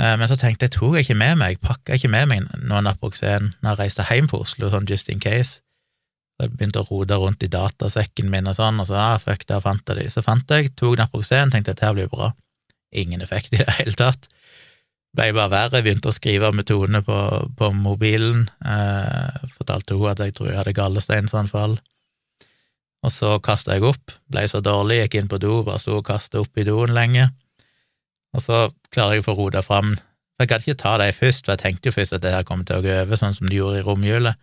Eh, 0.00 0.14
men 0.16 0.24
så 0.30 0.38
tenkte 0.40 0.64
jeg, 0.64 0.78
tok 0.78 0.96
jeg 0.96 1.06
ikke 1.06 1.18
med 1.20 1.42
meg, 1.42 1.60
pakka 1.60 2.00
ikke 2.00 2.12
med 2.12 2.32
meg 2.32 2.48
noe 2.64 2.80
Naproxen 2.86 3.52
når 3.60 3.74
jeg 3.74 3.80
reiste 3.82 4.08
hjem 4.08 4.32
på 4.32 4.40
Oslo, 4.46 4.72
sånn 4.72 4.88
just 4.88 5.12
in 5.12 5.20
case. 5.20 5.60
Så 6.36 6.48
jeg 6.48 6.54
begynte 6.56 6.80
å 6.80 6.88
rote 6.88 7.20
rundt 7.20 7.44
i 7.44 7.52
datasekken 7.52 8.32
min 8.32 8.48
og 8.48 8.56
sånn, 8.56 8.80
og 8.80 8.88
så 8.88 8.96
ah, 9.00 9.18
fuck, 9.20 9.44
der 9.48 9.60
fant 9.64 9.84
jeg 9.92 10.00
de. 10.00 10.08
Så 10.12 10.24
fant 10.24 10.56
jeg, 10.56 10.72
tok 10.72 10.96
Naproxen, 11.02 11.52
tenkte 11.52 11.76
at 11.76 11.84
dette 11.84 11.92
blir 12.00 12.08
bra. 12.12 12.32
Ingen 12.96 13.20
effekt 13.20 13.52
i 13.52 13.60
det 13.60 13.68
hele 13.76 13.96
tatt. 13.96 14.28
Ble 15.16 15.30
bare 15.32 15.48
verre, 15.48 15.78
Jeg 15.78 15.86
begynte 15.86 16.10
å 16.10 16.14
skrive 16.14 16.50
metodene 16.52 17.00
på, 17.04 17.16
på 17.56 17.70
mobilen. 17.72 18.50
Eh, 18.60 19.44
fortalte 19.56 19.96
hun 19.96 20.10
at 20.10 20.20
jeg 20.20 20.34
tror 20.36 20.50
jeg 20.50 20.58
hadde 20.60 20.76
gallesteinsanfall. 20.76 21.78
Og 23.06 23.12
så 23.14 23.36
kasta 23.44 23.76
jeg 23.76 23.86
opp, 23.86 24.12
ble 24.32 24.42
så 24.50 24.60
dårlig, 24.64 24.98
gikk 25.04 25.20
inn 25.20 25.30
på 25.30 25.38
do, 25.40 25.62
bare 25.64 25.80
sto 25.80 26.00
og 26.00 26.04
kasta 26.08 26.42
opp 26.42 26.58
i 26.58 26.66
doen 26.66 26.92
lenge. 26.92 27.30
Og 28.36 28.44
så 28.44 28.66
klarer 28.92 29.16
jeg 29.16 29.24
å 29.24 29.30
få 29.30 29.36
rota 29.38 29.62
fram 29.64 29.94
Jeg 30.36 30.50
gadd 30.50 30.66
ikke 30.66 30.80
ta 30.82 30.98
dem 31.00 31.14
først, 31.16 31.46
for 31.46 31.54
jeg 31.54 31.62
tenkte 31.62 31.88
jo 31.88 31.94
først 31.96 32.12
at 32.12 32.20
det 32.20 32.34
her 32.34 32.44
kom 32.44 32.60
til 32.68 32.76
å 32.76 32.84
gå 32.84 32.92
over, 32.92 33.16
sånn 33.16 33.32
som 33.32 33.48
det 33.48 33.56
gjorde 33.56 33.78
i 33.80 33.84
romjula, 33.86 34.34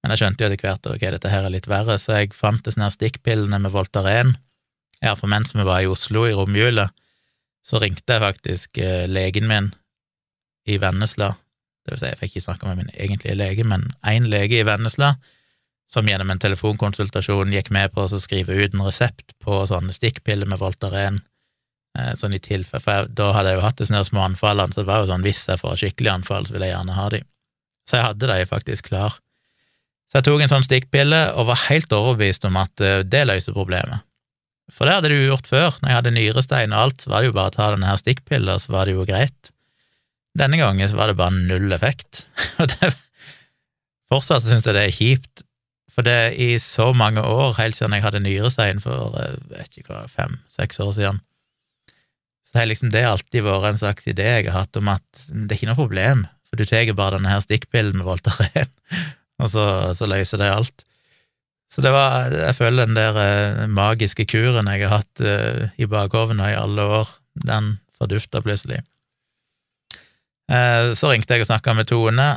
men 0.00 0.14
jeg 0.14 0.22
skjønte 0.22 0.40
jo 0.40 0.48
etter 0.48 0.62
hvert 0.64 0.86
at 0.86 0.94
ok, 0.94 1.04
dette 1.12 1.28
her 1.28 1.44
er 1.44 1.52
litt 1.52 1.68
verre, 1.68 1.98
så 2.00 2.16
jeg 2.16 2.32
fant 2.32 2.64
disse 2.64 2.88
stikkpillene 2.94 3.58
med 3.60 3.74
Voltaren. 3.74 4.32
Ja, 5.04 5.12
for 5.12 5.28
mens 5.28 5.52
vi 5.52 5.66
var 5.68 5.84
i 5.84 5.90
Oslo 5.92 6.24
i 6.24 6.32
romjula, 6.32 6.86
så 7.60 7.82
ringte 7.84 8.16
jeg 8.16 8.24
faktisk 8.24 8.80
eh, 8.80 9.04
legen 9.12 9.50
min 9.50 9.68
i 10.68 10.78
Vennesla, 10.82 11.32
det 11.82 11.94
vil 11.94 12.00
si, 12.00 12.10
jeg 12.12 12.20
fikk 12.20 12.36
ikke 12.36 12.46
snakke 12.46 12.68
med 12.68 12.82
min 12.82 12.92
egentlige 12.94 13.38
lege, 13.38 13.66
men 13.66 13.88
én 14.06 14.28
lege 14.30 14.60
i 14.60 14.66
Vennesla, 14.66 15.16
som 15.90 16.06
gjennom 16.08 16.30
en 16.32 16.40
telefonkonsultasjon 16.40 17.52
gikk 17.52 17.72
med 17.74 17.92
på 17.92 18.06
å 18.06 18.20
skrive 18.22 18.54
ut 18.56 18.76
en 18.76 18.86
resept 18.86 19.34
på 19.42 19.58
sånne 19.68 19.92
stikkpiller 19.92 20.48
med 20.48 20.62
Voltaren 20.62 21.20
Eh, 21.92 22.14
sånn 22.16 22.32
i 22.32 22.40
tilfelle, 22.40 22.80
for 22.80 22.94
jeg, 22.94 23.10
da 23.18 23.26
hadde 23.36 23.50
jeg 23.52 23.58
jo 23.58 23.64
hatt 23.66 23.80
disse 23.82 23.98
små 24.08 24.22
anfallene, 24.24 24.72
så 24.72 24.80
det 24.80 24.88
var 24.88 25.02
jo 25.02 25.10
sånn 25.10 25.26
hvis 25.26 25.42
jeg 25.44 25.60
får 25.60 25.80
skikkelig 25.80 26.12
anfall, 26.14 26.46
så 26.48 26.54
vil 26.54 26.64
jeg 26.64 26.72
gjerne 26.72 26.96
ha 26.96 27.08
de. 27.12 27.20
Så 27.88 27.98
jeg 27.98 28.06
hadde 28.06 28.30
de 28.30 28.46
faktisk 28.48 28.88
klar. 28.88 29.18
Så 30.08 30.20
jeg 30.20 30.26
tok 30.28 30.44
en 30.44 30.52
sånn 30.52 30.64
stikkpille 30.64 31.20
og 31.36 31.50
var 31.50 31.60
helt 31.66 31.92
overbevist 31.92 32.48
om 32.48 32.56
at 32.60 32.84
eh, 32.84 33.02
det 33.04 33.26
løser 33.28 33.56
problemet. 33.56 34.06
For 34.72 34.88
det 34.88 34.96
hadde 34.96 35.10
du 35.12 35.18
gjort 35.18 35.50
før, 35.50 35.76
når 35.82 35.90
jeg 35.90 35.98
hadde 35.98 36.14
nyrestein 36.16 36.72
og 36.72 36.86
alt, 36.86 37.04
så 37.04 37.12
var 37.12 37.20
det 37.20 37.28
jo 37.28 37.36
bare 37.36 37.52
å 37.52 37.56
ta 37.58 37.68
denne 37.74 37.90
her 37.90 38.00
stikkpilla, 38.00 38.56
så 38.62 38.72
var 38.72 38.88
det 38.88 38.96
jo 38.96 39.04
greit. 39.08 39.51
Denne 40.38 40.58
gangen 40.60 40.92
var 40.96 41.10
det 41.10 41.18
bare 41.18 41.34
null 41.34 41.72
effekt. 41.76 42.26
Og 42.60 42.70
det, 42.72 42.92
fortsatt 44.12 44.44
syns 44.44 44.66
jeg 44.66 44.76
det 44.76 44.86
er 44.86 44.94
kjipt, 44.96 45.44
for 45.92 46.06
det 46.06 46.34
i 46.40 46.54
så 46.60 46.90
mange 46.96 47.20
år, 47.20 47.56
helt 47.58 47.76
siden 47.76 47.96
jeg 47.96 48.04
hadde 48.06 48.22
nyrestein 48.24 48.80
for 48.80 49.16
eh, 49.20 49.36
vet 49.52 49.76
ikke 49.76 49.92
hva, 49.92 50.06
fem-seks 50.08 50.80
år 50.84 50.94
siden, 50.96 51.20
så 52.48 52.60
har 52.60 52.68
liksom 52.68 52.92
det 52.92 53.04
alltid 53.08 53.44
vært 53.44 53.70
en 53.70 53.80
slags 53.80 54.08
idé 54.08 54.28
jeg 54.28 54.48
har 54.48 54.64
hatt 54.64 54.80
om 54.80 54.88
at 54.92 55.26
det 55.28 55.52
er 55.52 55.58
ikke 55.58 55.70
noe 55.70 55.80
problem, 55.80 56.24
for 56.48 56.60
du 56.60 56.68
tar 56.68 56.88
bare 56.96 57.16
denne 57.16 57.32
her 57.32 57.44
stikkpillen 57.44 57.96
med 57.98 58.08
Voltaren, 58.08 58.72
og 59.42 59.52
så, 59.52 59.66
så, 59.96 60.08
løser 60.08 60.40
det 60.40 60.52
alt. 60.52 60.86
Så 61.72 61.84
det 61.84 61.92
var, 61.92 62.32
jeg 62.32 62.56
føler 62.56 62.88
den 62.88 62.96
der 62.96 63.20
eh, 63.20 63.66
magiske 63.68 64.26
kuren 64.28 64.68
jeg 64.72 64.84
har 64.84 64.98
hatt 65.00 65.24
eh, 65.24 65.68
i 65.80 65.88
bakhovet 65.88 66.40
i 66.40 66.56
alle 66.56 66.88
år, 67.00 67.12
den 67.48 67.76
fordufta 67.96 68.40
plutselig. 68.44 68.80
Eh, 70.50 70.90
så 70.98 71.12
ringte 71.12 71.36
jeg 71.36 71.44
og 71.44 71.50
snakka 71.52 71.76
med 71.78 71.90
Tone, 71.90 72.28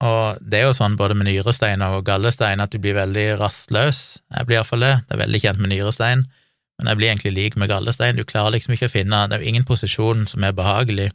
og 0.00 0.40
det 0.40 0.62
er 0.62 0.68
jo 0.70 0.76
sånn 0.76 0.96
både 0.96 1.16
med 1.18 1.28
nyrestein 1.28 1.82
og 1.84 2.06
gallestein 2.06 2.62
at 2.64 2.72
du 2.72 2.78
blir 2.80 2.96
veldig 2.96 3.26
rastløs. 3.42 4.22
Jeg 4.32 4.48
blir 4.48 4.60
iallfall 4.60 4.86
det. 4.86 4.94
Det 5.04 5.16
er 5.16 5.24
veldig 5.26 5.42
kjent 5.44 5.60
med 5.60 5.74
nyrestein 5.74 6.24
men 6.80 6.88
jeg 6.88 6.96
blir 6.96 7.10
egentlig 7.10 7.32
lik 7.36 7.56
med 7.60 7.68
gallestein. 7.68 8.16
Du 8.16 8.24
klarer 8.24 8.54
liksom 8.54 8.72
ikke 8.72 8.88
å 8.88 8.92
finne 8.94 9.26
Det 9.28 9.36
er 9.36 9.42
jo 9.44 9.50
ingen 9.52 9.66
posisjon 9.68 10.24
som 10.30 10.46
er 10.46 10.56
behagelig, 10.56 11.10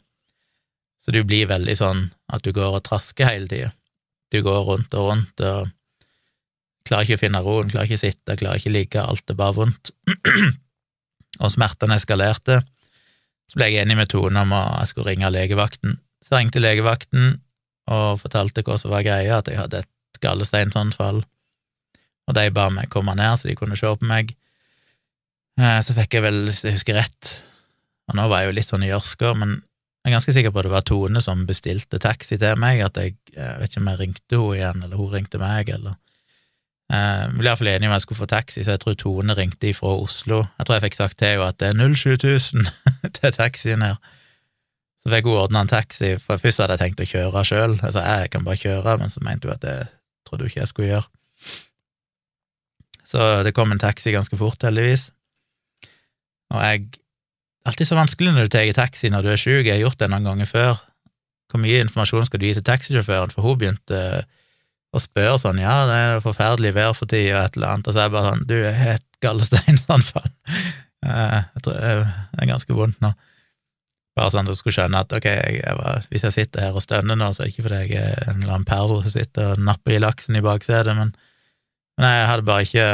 så 1.02 1.10
du 1.14 1.24
blir 1.26 1.50
veldig 1.50 1.74
sånn 1.78 2.04
at 2.30 2.46
du 2.46 2.52
går 2.54 2.78
og 2.78 2.84
trasker 2.86 3.26
hele 3.26 3.50
tida. 3.50 3.72
Du 4.30 4.38
går 4.46 4.62
rundt 4.68 4.94
og 4.94 5.10
rundt 5.10 5.42
og 5.42 5.72
klarer 6.86 7.06
ikke 7.06 7.18
å 7.18 7.22
finne 7.24 7.42
roen, 7.42 7.70
klarer 7.70 7.90
ikke 7.90 7.98
å 7.98 8.04
sitte, 8.04 8.38
klarer 8.38 8.62
ikke 8.62 8.70
å 8.70 8.76
ligge, 8.76 9.02
alt 9.02 9.34
er 9.34 9.38
bare 9.38 9.56
vondt. 9.58 9.90
og 11.42 11.50
smertene 11.50 11.98
eskalerte. 11.98 12.60
Så 13.50 13.58
ble 13.58 13.70
jeg 13.70 13.82
enig 13.82 13.98
med 13.98 14.10
Tone 14.10 14.46
om 14.46 14.54
at 14.54 14.84
jeg 14.84 14.92
skulle 14.92 15.10
ringe 15.10 15.30
legevakten. 15.34 15.98
Så 16.24 16.32
jeg 16.32 16.46
ringte 16.46 16.62
legevakten 16.62 17.36
og 17.92 18.20
fortalte 18.22 18.64
hva 18.66 18.78
som 18.80 18.92
var 18.92 19.04
greia, 19.06 19.38
at 19.38 19.50
jeg 19.50 19.60
hadde 19.60 19.84
et 19.84 20.20
gallesteinsanfall, 20.22 21.20
og 22.26 22.34
de 22.34 22.46
ba 22.54 22.66
meg 22.74 22.90
komme 22.90 23.14
ned 23.18 23.38
så 23.38 23.48
de 23.48 23.54
kunne 23.58 23.78
se 23.78 23.86
på 23.86 24.08
meg. 24.08 24.32
Eh, 25.60 25.78
så 25.86 25.94
fikk 25.96 26.18
jeg 26.18 26.24
vel, 26.24 26.40
hvis 26.48 26.64
jeg 26.66 26.78
husker 26.78 26.98
rett, 26.98 27.36
og 28.10 28.18
nå 28.18 28.26
var 28.30 28.42
jeg 28.42 28.50
jo 28.50 28.56
litt 28.58 28.70
sånn 28.70 28.86
i 28.86 28.90
gjørska, 28.90 29.34
men 29.38 29.60
jeg 30.06 30.10
er 30.12 30.16
ganske 30.16 30.34
sikker 30.34 30.52
på 30.54 30.60
at 30.62 30.66
det 30.68 30.74
var 30.74 30.84
Tone 30.86 31.22
som 31.22 31.46
bestilte 31.46 31.98
taxi 32.02 32.38
til 32.38 32.58
meg, 32.62 32.82
at 32.86 32.98
jeg, 33.00 33.16
jeg 33.34 33.60
vet 33.60 33.72
ikke 33.72 33.82
om 33.82 33.88
jeg 33.90 34.02
ringte 34.02 34.40
henne 34.40 34.58
igjen, 34.58 34.84
eller 34.86 35.00
hun 35.00 35.14
ringte 35.14 35.40
meg, 35.42 35.70
eller 35.74 35.96
jeg 35.96 36.02
vi 36.86 37.40
ble 37.40 37.50
iallfall 37.50 37.72
enig 37.72 37.88
om 37.88 37.94
jeg 37.96 38.04
skulle 38.04 38.20
få 38.20 38.28
taxi, 38.30 38.62
så 38.62 38.76
jeg 38.76 38.82
tror 38.84 38.94
Tone 39.00 39.34
ringte 39.34 39.72
ifra 39.72 39.96
Oslo. 39.98 40.44
Jeg 40.58 40.66
tror 40.66 40.76
jeg 40.76 40.84
fikk 40.84 40.98
sagt 41.00 41.18
til 41.18 41.32
henne 41.32 41.48
at 41.50 41.58
det 41.58 41.72
er 41.72 41.80
07000 41.80 42.68
til 43.18 43.34
taxien 43.34 43.82
her. 43.82 43.98
Så 45.06 45.12
fikk 45.12 45.28
hun 45.28 45.38
ordna 45.38 45.60
en 45.62 45.70
taxi, 45.70 46.16
for 46.18 46.42
først 46.42 46.58
hadde 46.58 46.74
jeg 46.74 46.82
tenkt 46.82 47.04
å 47.04 47.06
kjøre 47.06 47.44
sjøl. 47.46 47.76
Altså, 47.78 48.02
jeg 48.02 48.30
kan 48.32 48.42
bare 48.42 48.58
kjøre, 48.58 48.96
men 48.98 49.12
så 49.12 49.20
mente 49.22 49.46
hun 49.46 49.54
at 49.54 49.62
det 49.62 49.76
trodde 50.26 50.42
hun 50.42 50.50
ikke 50.50 50.64
jeg 50.64 50.70
skulle 50.72 50.88
gjøre. 50.88 51.06
Så 53.06 53.26
det 53.46 53.52
kom 53.54 53.70
en 53.70 53.78
taxi 53.78 54.10
ganske 54.10 54.34
fort, 54.40 54.66
heldigvis. 54.66 55.12
Og 56.50 56.62
jeg 56.64 56.88
Alltid 57.66 57.88
så 57.88 57.96
vanskelig 57.98 58.30
når 58.30 58.46
du 58.46 58.52
tar 58.54 58.68
taxi 58.78 59.08
når 59.10 59.24
du 59.24 59.28
er 59.32 59.40
sjuk, 59.42 59.66
jeg 59.66 59.72
har 59.72 59.80
gjort 59.80 59.98
det 59.98 60.06
noen 60.12 60.26
ganger 60.28 60.46
før. 60.46 60.76
Hvor 61.50 61.58
mye 61.58 61.80
informasjon 61.82 62.28
skal 62.28 62.38
du 62.38 62.44
gi 62.46 62.52
til 62.54 62.64
taxisjåføren, 62.66 63.32
for 63.34 63.42
hun 63.42 63.58
begynte 63.58 64.02
å 64.94 65.02
spørre 65.02 65.40
sånn 65.42 65.58
ja, 65.58 65.74
det 65.88 65.96
er 65.98 66.22
forferdelig 66.22 66.72
vær 66.76 66.94
for 66.94 67.10
tida, 67.10 67.40
og 67.40 67.48
et 67.48 67.58
eller 67.58 67.72
annet, 67.72 67.90
og 67.90 67.96
så 67.96 68.04
er 68.04 68.06
jeg 68.06 68.14
bare 68.14 68.30
sånn 68.30 68.44
du 68.46 68.54
er 68.60 68.82
helt 68.82 69.06
gallesteinsanfall. 69.22 70.32
Eh, 71.06 71.42
jeg 71.54 71.62
tror 71.62 71.74
det 71.76 71.90
er 72.40 72.48
ganske 72.48 72.74
vondt 72.74 73.02
nå. 73.04 73.10
Bare 74.16 74.32
sånn 74.32 74.48
at 74.48 74.54
du 74.54 74.56
skulle 74.56 74.72
skjønne 74.72 75.02
at 75.04 75.12
ok, 75.12 75.26
jeg 75.28 75.76
var, 75.76 76.06
hvis 76.08 76.24
jeg 76.24 76.34
sitter 76.34 76.64
her 76.64 76.76
og 76.78 76.84
stønner 76.84 77.18
nå, 77.20 77.28
så 77.36 77.42
er 77.42 77.50
det 77.50 77.52
ikke 77.52 77.66
fordi 77.66 77.80
jeg 77.82 78.00
er 78.00 78.30
en 78.30 78.40
eller 78.40 78.54
annen 78.54 78.68
perro 78.68 79.02
som 79.04 79.12
sitter 79.12 79.52
og 79.52 79.64
napper 79.66 79.96
i 79.96 80.00
laksen 80.00 80.38
i 80.38 80.44
baksetet, 80.44 80.96
men, 80.96 81.12
men 82.00 82.14
jeg 82.14 82.28
hadde 82.30 82.48
bare 82.48 82.64
ikke 82.64 82.88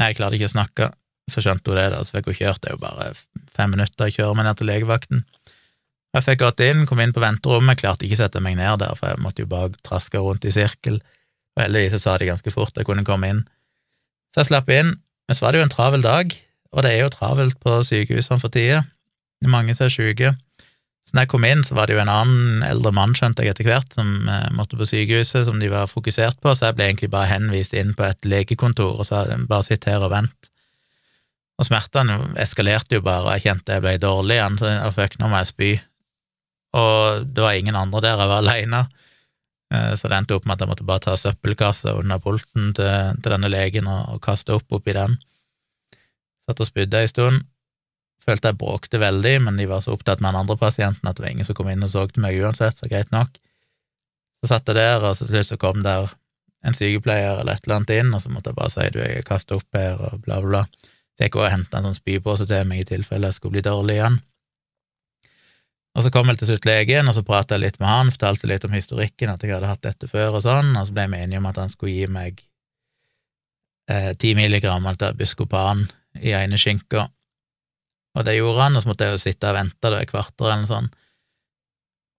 Jeg 0.00 0.16
klarte 0.16 0.38
ikke 0.38 0.48
å 0.48 0.52
snakke, 0.54 0.86
så 1.28 1.42
skjønte 1.44 1.68
hun 1.68 1.76
det, 1.76 1.88
da, 1.92 1.98
så 2.06 2.14
fikk 2.14 2.30
hun 2.30 2.36
kjørt. 2.38 2.60
Det 2.62 2.70
er 2.70 2.76
jo 2.76 2.80
bare 2.80 3.10
fem 3.52 3.74
minutter 3.74 4.06
å 4.06 4.14
kjøre 4.14 4.36
meg 4.38 4.46
ned 4.46 4.56
til 4.56 4.70
legevakten. 4.70 5.24
Jeg 6.16 6.24
fikk 6.24 6.40
gått 6.40 6.62
inn, 6.64 6.86
kom 6.88 7.02
inn 7.02 7.12
på 7.14 7.20
venterommet, 7.22 7.78
klarte 7.82 8.06
ikke 8.06 8.16
å 8.16 8.20
sette 8.22 8.40
meg 8.42 8.56
ned 8.56 8.80
der, 8.80 8.94
for 8.96 9.10
jeg 9.10 9.20
måtte 9.20 9.44
jo 9.44 9.50
bare 9.50 9.74
traske 9.86 10.22
rundt 10.22 10.46
i 10.48 10.54
sirkel, 10.54 10.96
og 11.54 11.62
heldigvis 11.62 12.00
sa 12.06 12.16
de 12.18 12.30
ganske 12.30 12.54
fort 12.54 12.78
jeg 12.78 12.88
kunne 12.88 13.04
komme 13.04 13.28
inn. 13.30 13.42
Så 14.32 14.40
jeg 14.40 14.50
slapp 14.52 14.72
inn, 14.72 14.94
men 14.96 15.36
så 15.36 15.44
var 15.44 15.52
det 15.52 15.60
jo 15.60 15.66
en 15.66 15.74
travel 15.74 16.06
dag, 16.06 16.32
og 16.70 16.86
det 16.86 16.94
er 16.94 17.04
jo 17.04 17.12
travelt 17.12 17.60
på 17.60 17.76
sykehusene 17.86 18.40
for 18.40 18.54
tida, 18.54 18.86
mange 19.48 19.74
som 19.76 19.86
er 19.86 19.94
syke. 19.94 20.34
Så 21.08 21.16
når 21.16 21.24
jeg 21.24 21.30
kom 21.32 21.46
inn, 21.48 21.64
så 21.64 21.74
var 21.74 21.88
det 21.88 21.96
jo 21.96 22.02
en 22.02 22.12
annen 22.12 22.64
eldre 22.66 22.92
mann, 22.94 23.14
skjønte 23.16 23.42
jeg 23.42 23.54
etter 23.54 23.66
hvert, 23.70 23.94
som 23.96 24.28
eh, 24.28 24.48
måtte 24.52 24.76
på 24.78 24.88
sykehuset, 24.88 25.46
som 25.48 25.58
de 25.62 25.70
var 25.72 25.88
fokusert 25.90 26.42
på, 26.44 26.52
så 26.54 26.68
jeg 26.68 26.78
ble 26.78 26.90
egentlig 26.90 27.10
bare 27.10 27.32
henvist 27.32 27.74
inn 27.78 27.94
på 27.96 28.04
et 28.06 28.28
legekontor 28.28 29.00
og 29.00 29.08
sa 29.08 29.24
bare 29.48 29.66
sitt 29.66 29.88
her 29.88 30.04
og 30.04 30.12
vent. 30.12 30.50
Og 31.60 31.68
smertene 31.68 32.18
eskalerte 32.40 33.00
jo 33.00 33.04
bare, 33.04 33.26
og 33.26 33.32
jeg 33.36 33.48
kjente 33.48 33.78
jeg 33.78 33.84
ble 33.84 33.96
dårlig 34.00 34.36
igjen, 34.36 34.60
så 34.60 34.74
jeg 34.74 34.96
fikk 34.96 35.18
nå 35.20 35.32
må 35.32 35.40
jeg 35.40 35.54
spy 35.54 35.72
og 36.76 37.26
det 37.26 37.42
var 37.42 37.58
ingen 37.58 37.76
andre 37.76 38.02
der, 38.04 38.20
jeg 38.20 38.30
var 38.30 38.42
aleine. 38.42 38.80
Eh, 39.74 39.94
så 39.98 40.08
det 40.08 40.18
endte 40.18 40.36
opp 40.36 40.46
med 40.46 40.56
at 40.56 40.64
jeg 40.64 40.70
måtte 40.70 40.86
bare 40.86 41.04
ta 41.06 41.16
søppelkassa 41.18 41.96
under 41.98 42.22
pulten 42.22 42.72
til, 42.76 43.16
til, 43.18 43.32
denne 43.32 43.50
legen 43.50 43.90
og, 43.90 44.14
og 44.14 44.22
kaste 44.22 44.54
opp 44.54 44.70
oppi 44.78 44.94
den. 44.96 45.18
Satt 46.46 46.62
og 46.62 46.70
spydde 46.70 47.02
ei 47.02 47.10
stund. 47.10 47.42
Følte 48.24 48.52
jeg 48.52 48.60
bråkte 48.60 49.00
veldig, 49.00 49.36
men 49.46 49.60
de 49.60 49.66
var 49.70 49.80
så 49.84 49.94
opptatt 49.96 50.20
med 50.20 50.34
den 50.34 50.42
andre 50.42 50.56
pasienten 50.60 51.08
at 51.08 51.16
det 51.16 51.24
var 51.24 51.32
ingen 51.32 51.48
som 51.48 51.56
kom 51.56 51.70
inn 51.72 51.86
og 51.86 51.92
så 51.92 52.04
til 52.10 52.24
meg 52.24 52.36
uansett, 52.40 52.76
så 52.76 52.88
greit 52.90 53.12
nok. 53.14 53.38
Så 54.40 54.52
satt 54.52 54.68
jeg 54.68 54.76
der, 54.76 55.04
og 55.04 55.16
så 55.16 55.26
til 55.26 55.38
slutt 55.38 55.52
så 55.52 55.60
kom 55.60 55.84
der 55.84 56.10
en 56.66 56.76
sykepleier 56.76 57.40
eller 57.40 57.56
et 57.56 57.66
eller 57.66 57.80
annet 57.80 57.92
inn, 57.96 58.14
og 58.14 58.22
så 58.22 58.32
måtte 58.32 58.52
jeg 58.52 58.58
bare 58.58 58.72
si 58.72 58.88
du, 58.92 59.00
jeg 59.00 59.20
er 59.22 59.26
kasta 59.26 59.56
opp 59.56 59.76
her, 59.76 60.00
og 60.00 60.24
bla, 60.24 60.40
bla. 60.44 60.64
Så 61.16 61.24
jeg 61.24 61.30
gikk 61.30 61.40
og 61.40 61.52
henta 61.52 61.80
en 61.80 61.88
sånn 61.88 61.96
spypose 61.96 62.46
til 62.48 62.68
meg 62.68 62.82
i 62.82 62.90
tilfelle 62.92 63.30
jeg 63.30 63.38
skulle 63.38 63.56
bli 63.56 63.64
dårlig 63.64 63.96
igjen. 63.96 64.20
Og 65.98 66.04
så 66.06 66.12
kom 66.14 66.28
vel 66.30 66.38
til 66.38 66.52
slutt 66.52 66.68
legen, 66.68 67.08
og 67.10 67.16
så 67.16 67.24
pratet 67.26 67.56
jeg 67.56 67.64
litt 67.64 67.80
med 67.80 67.90
han, 67.90 68.12
fortalte 68.14 68.48
litt 68.48 68.64
om 68.68 68.76
historikken, 68.76 69.32
at 69.32 69.42
jeg 69.42 69.56
hadde 69.56 69.72
hatt 69.72 69.82
dette 69.84 70.08
før 70.10 70.38
og 70.38 70.44
sånn, 70.44 70.70
og 70.78 70.86
så 70.86 70.94
ble 70.94 71.08
vi 71.10 71.22
enige 71.24 71.40
om 71.42 71.48
at 71.50 71.58
han 71.58 71.72
skulle 71.72 71.96
gi 71.96 72.06
meg 72.12 72.44
eh, 73.90 74.12
ti 74.14 74.30
eh, 74.30 74.38
milligram 74.38 74.86
av 74.86 75.00
biskopan 75.18 75.88
i 76.20 76.36
ene 76.36 76.60
skinka. 76.60 77.08
Og 78.18 78.26
det 78.26 78.36
gjorde 78.36 78.64
han, 78.64 78.76
og 78.76 78.82
så 78.82 78.90
måtte 78.90 79.06
jeg 79.06 79.16
jo 79.16 79.22
sitte 79.22 79.52
og 79.52 79.56
vente 79.58 79.92
da, 79.92 80.00
et 80.00 80.10
kvarter 80.10 80.48
eller 80.48 80.64
noe 80.64 80.70
sånt. 80.70 80.96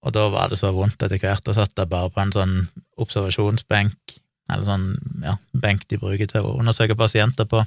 Og 0.02 0.16
da 0.16 0.24
var 0.34 0.50
det 0.50 0.58
så 0.58 0.72
vondt 0.74 1.04
etter 1.04 1.22
hvert, 1.22 1.46
og 1.46 1.58
satt 1.58 1.78
jeg 1.78 1.92
bare 1.92 2.10
på 2.10 2.24
en 2.24 2.32
sånn 2.34 2.56
observasjonsbenk, 3.02 4.16
eller 4.52 4.66
sånn, 4.66 4.88
ja, 5.24 5.36
benk 5.54 5.86
de 5.92 6.00
bruker 6.02 6.32
til 6.32 6.48
å 6.48 6.56
undersøke 6.62 6.98
pasienter 6.98 7.46
på, 7.50 7.62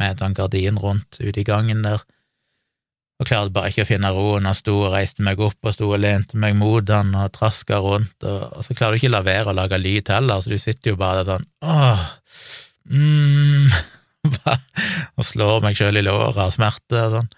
med 0.00 0.14
en 0.14 0.24
sånn 0.24 0.34
gardin 0.36 0.80
rundt 0.80 1.20
ute 1.20 1.38
i 1.42 1.46
gangen 1.46 1.84
der 1.84 2.02
og 3.22 3.28
klarte 3.28 3.54
bare 3.54 3.70
ikke 3.70 3.84
å 3.84 3.88
finne 3.88 4.10
roen. 4.14 4.48
og 4.50 4.56
sto 4.58 4.74
og 4.80 4.94
reiste 4.96 5.22
meg 5.22 5.40
opp 5.40 5.58
og 5.62 5.74
sto 5.76 5.90
og 5.92 6.00
lente 6.02 6.38
meg 6.40 6.56
mot 6.58 6.88
han 6.90 7.14
og 7.14 7.30
traska 7.36 7.78
rundt, 7.82 8.16
og, 8.24 8.40
og, 8.56 8.64
så 8.66 8.74
klarer 8.74 8.96
du 8.96 9.02
ikke 9.02 9.12
la 9.12 9.22
være 9.26 9.52
å 9.52 9.56
lage 9.56 9.78
lyd 9.78 10.10
heller, 10.10 10.42
så 10.42 10.50
du 10.50 10.58
sitter 10.58 10.92
jo 10.92 11.00
bare 11.00 11.22
der 11.22 11.36
sånn 11.36 11.46
åh, 11.62 12.02
mm, 12.90 13.68
og 15.18 15.28
slår 15.28 15.62
meg 15.62 15.78
sjøl 15.78 16.00
i 16.00 16.04
låret 16.06 16.40
av 16.42 16.50
smerte 16.54 17.06
og 17.06 17.16
sånn. 17.18 17.30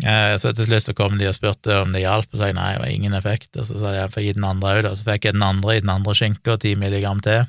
Eh, 0.00 0.34
så 0.40 0.54
til 0.56 0.64
slutt 0.64 0.86
så 0.86 0.94
kom 0.96 1.18
de 1.20 1.28
og 1.28 1.34
spurte 1.36 1.74
om 1.82 1.90
det 1.92 2.00
hjalp, 2.06 2.30
og 2.32 2.40
sa 2.40 2.48
nei, 2.56 2.70
det 2.72 2.80
var 2.80 2.92
ingen 2.92 3.16
effekt, 3.16 3.50
og 3.60 3.66
så 3.68 3.76
sa 3.76 3.90
de 3.92 3.98
jeg 4.00 4.12
får 4.14 4.24
gi 4.24 4.36
den 4.38 4.46
andre 4.48 4.76
òg, 4.78 4.86
og 4.88 4.94
så 4.96 5.08
fikk 5.10 5.26
jeg 5.28 5.36
den 5.36 5.44
andre 5.44 5.74
i 5.76 5.82
den 5.84 5.92
andre 5.92 6.14
skinka, 6.16 6.56
ti 6.62 6.72
milligram 6.80 7.20
til, 7.24 7.44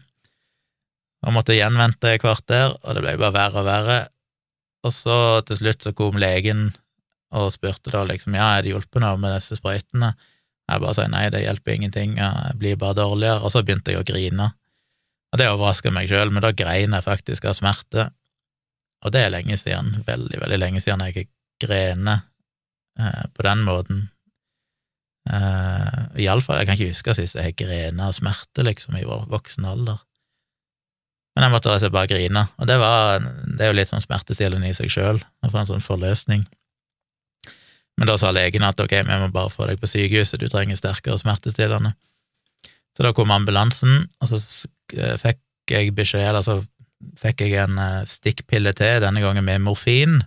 og 1.23 1.37
måtte 1.37 1.55
igjen 1.55 1.79
vente 1.79 2.11
et 2.11 2.19
kvarter, 2.19 2.75
og 2.81 2.97
det 2.97 3.03
ble 3.05 3.13
bare 3.21 3.35
verre 3.37 3.61
og 3.61 3.69
verre, 3.69 3.99
og 4.83 4.91
så 4.91 5.17
til 5.47 5.61
slutt 5.61 5.87
så 5.87 5.93
kom 5.95 6.19
legen 6.19 6.73
og 7.33 7.53
spurte 7.55 7.93
da 7.93 8.03
liksom 8.09 8.35
ja, 8.35 8.49
er 8.57 8.65
det 8.65 8.73
hjulpet 8.73 8.99
noe 9.01 9.15
med 9.17 9.31
disse 9.33 9.55
sprøytene. 9.57 10.11
Jeg 10.67 10.81
bare 10.83 10.95
sa 10.97 11.05
nei, 11.09 11.23
det 11.31 11.45
hjelper 11.45 11.77
ingenting, 11.77 12.17
jeg 12.19 12.57
blir 12.59 12.75
bare 12.81 12.99
dårligere, 12.99 13.39
og 13.39 13.55
så 13.55 13.63
begynte 13.63 13.95
jeg 13.95 14.03
å 14.03 14.05
grine. 14.05 14.49
Og 15.31 15.39
det 15.39 15.47
overraska 15.49 15.95
meg 15.95 16.11
sjøl, 16.11 16.29
men 16.29 16.43
da 16.43 16.51
grein 16.53 16.93
jeg 16.93 17.07
faktisk 17.07 17.47
av 17.47 17.55
smerte, 17.57 18.09
og 19.03 19.15
det 19.15 19.23
er 19.23 19.33
lenge 19.33 19.55
siden, 19.59 20.03
veldig, 20.05 20.43
veldig 20.43 20.59
lenge 20.59 20.83
siden 20.83 21.07
jeg 21.07 21.31
grener 21.63 22.27
eh, 22.99 23.23
på 23.33 23.45
den 23.45 23.63
måten. 23.67 24.01
Eh, 25.29 26.23
Iallfall, 26.25 26.59
jeg 26.59 26.67
kan 26.67 26.79
ikke 26.79 26.91
huske 26.91 27.15
sist 27.17 27.39
jeg 27.39 27.55
grena 27.59 28.09
av 28.09 28.17
smerte, 28.17 28.65
liksom, 28.65 28.97
i 28.99 29.05
voksen 29.05 29.69
alder. 29.69 30.01
Men 31.33 31.47
jeg 31.47 31.53
måtte 31.55 31.71
altså 31.73 31.89
bare 31.93 32.11
grine, 32.11 32.43
og 32.61 32.67
det, 32.69 32.75
var, 32.77 33.23
det 33.23 33.65
er 33.65 33.71
jo 33.71 33.77
litt 33.79 33.89
sånn 33.89 34.03
smertestillende 34.03 34.69
i 34.69 34.75
seg 34.77 34.91
sjøl, 34.93 35.21
å 35.41 35.49
få 35.49 35.63
en 35.63 35.71
sånn 35.71 35.85
forløsning. 35.85 36.43
Men 37.97 38.09
da 38.09 38.17
sa 38.17 38.33
legen 38.33 38.65
at 38.65 38.79
ok, 38.81 38.93
vi 39.05 39.17
må 39.21 39.29
bare 39.33 39.53
få 39.53 39.65
deg 39.69 39.81
på 39.81 39.89
sykehuset, 39.89 40.41
du 40.41 40.49
trenger 40.49 40.77
sterkere 40.77 41.17
smertestillende. 41.21 41.93
Så 42.93 43.05
da 43.05 43.13
kom 43.17 43.33
ambulansen, 43.33 44.05
og 44.21 44.29
så 44.29 44.37
eh, 44.93 45.15
fikk 45.21 45.73
jeg 45.73 45.95
beskjed, 45.97 46.27
eller 46.29 46.45
så 46.45 46.59
fikk 47.21 47.45
jeg 47.45 47.57
en 47.63 47.79
eh, 47.81 48.03
stikkpille 48.09 48.73
til, 48.77 49.01
denne 49.01 49.23
gangen 49.23 49.45
med 49.45 49.65
morfin, 49.65 50.21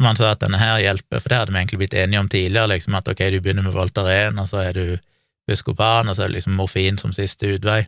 som 0.00 0.06
han 0.08 0.16
sa 0.16 0.30
at 0.32 0.40
denne 0.40 0.56
her 0.56 0.78
hjelper, 0.80 1.20
for 1.20 1.28
det 1.28 1.36
hadde 1.36 1.52
vi 1.52 1.60
egentlig 1.60 1.78
blitt 1.82 1.94
enige 2.00 2.20
om 2.22 2.28
tidligere, 2.32 2.70
liksom 2.72 2.94
at 2.96 3.08
ok, 3.12 3.18
du 3.28 3.40
begynner 3.44 3.66
med 3.66 3.74
Voltaren, 3.76 4.38
og 4.40 4.46
så 4.48 4.62
er 4.64 4.78
du 4.78 4.84
Buscopan, 5.44 6.08
og 6.08 6.16
så 6.16 6.24
er 6.24 6.30
det 6.30 6.38
liksom 6.38 6.54
morfin 6.56 6.96
som 6.96 7.12
siste 7.12 7.50
utvei. 7.58 7.82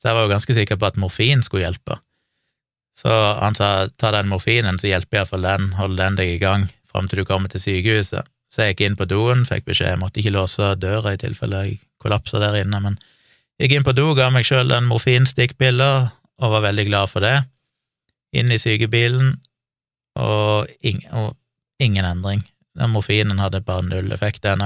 Så 0.00 0.08
jeg 0.08 0.16
var 0.16 0.24
jo 0.26 0.32
ganske 0.32 0.56
sikker 0.56 0.80
på 0.80 0.88
at 0.88 0.98
morfin 0.98 1.44
skulle 1.46 1.68
hjelpe. 1.68 2.00
Så 2.98 3.14
han 3.38 3.54
sa 3.54 3.86
ta 3.94 4.10
den 4.16 4.26
morfinen, 4.32 4.80
så 4.82 4.90
hjelper 4.90 5.20
iallfall 5.20 5.46
den, 5.46 5.68
hold 5.78 5.94
den 6.00 6.18
deg 6.18 6.34
i 6.34 6.40
gang 6.42 6.66
fram 6.90 7.06
til 7.06 7.22
du 7.22 7.28
kommer 7.28 7.52
til 7.52 7.62
sykehuset. 7.62 8.26
Så 8.50 8.64
jeg 8.64 8.74
gikk 8.74 8.82
inn 8.88 8.98
på 8.98 9.06
doen, 9.06 9.44
fikk 9.46 9.68
beskjed, 9.68 9.92
jeg 9.92 10.00
måtte 10.00 10.18
ikke 10.18 10.34
låse 10.34 10.72
døra 10.82 11.14
i 11.14 11.20
tilfelle 11.20 11.62
jeg 11.62 11.78
kollapsa 12.02 12.40
der 12.42 12.58
inne, 12.64 12.80
men 12.82 12.98
jeg 13.60 13.68
gikk 13.68 13.76
inn 13.78 13.86
på 13.86 13.94
do, 13.94 14.08
ga 14.18 14.32
meg 14.34 14.48
sjøl 14.48 14.74
en 14.74 14.88
morfinstikkpille 14.90 15.90
og 16.42 16.56
var 16.56 16.66
veldig 16.66 16.88
glad 16.88 17.12
for 17.12 17.22
det. 17.22 17.36
Inn 18.34 18.50
i 18.50 18.58
sykebilen, 18.58 19.36
og, 20.18 20.70
ing 20.80 21.02
og 21.12 21.36
ingen 21.82 22.06
endring. 22.06 22.42
Den 22.78 22.94
morfinen 22.94 23.42
hadde 23.42 23.62
bare 23.66 23.86
null 23.86 24.12
effekt, 24.12 24.42
den. 24.42 24.62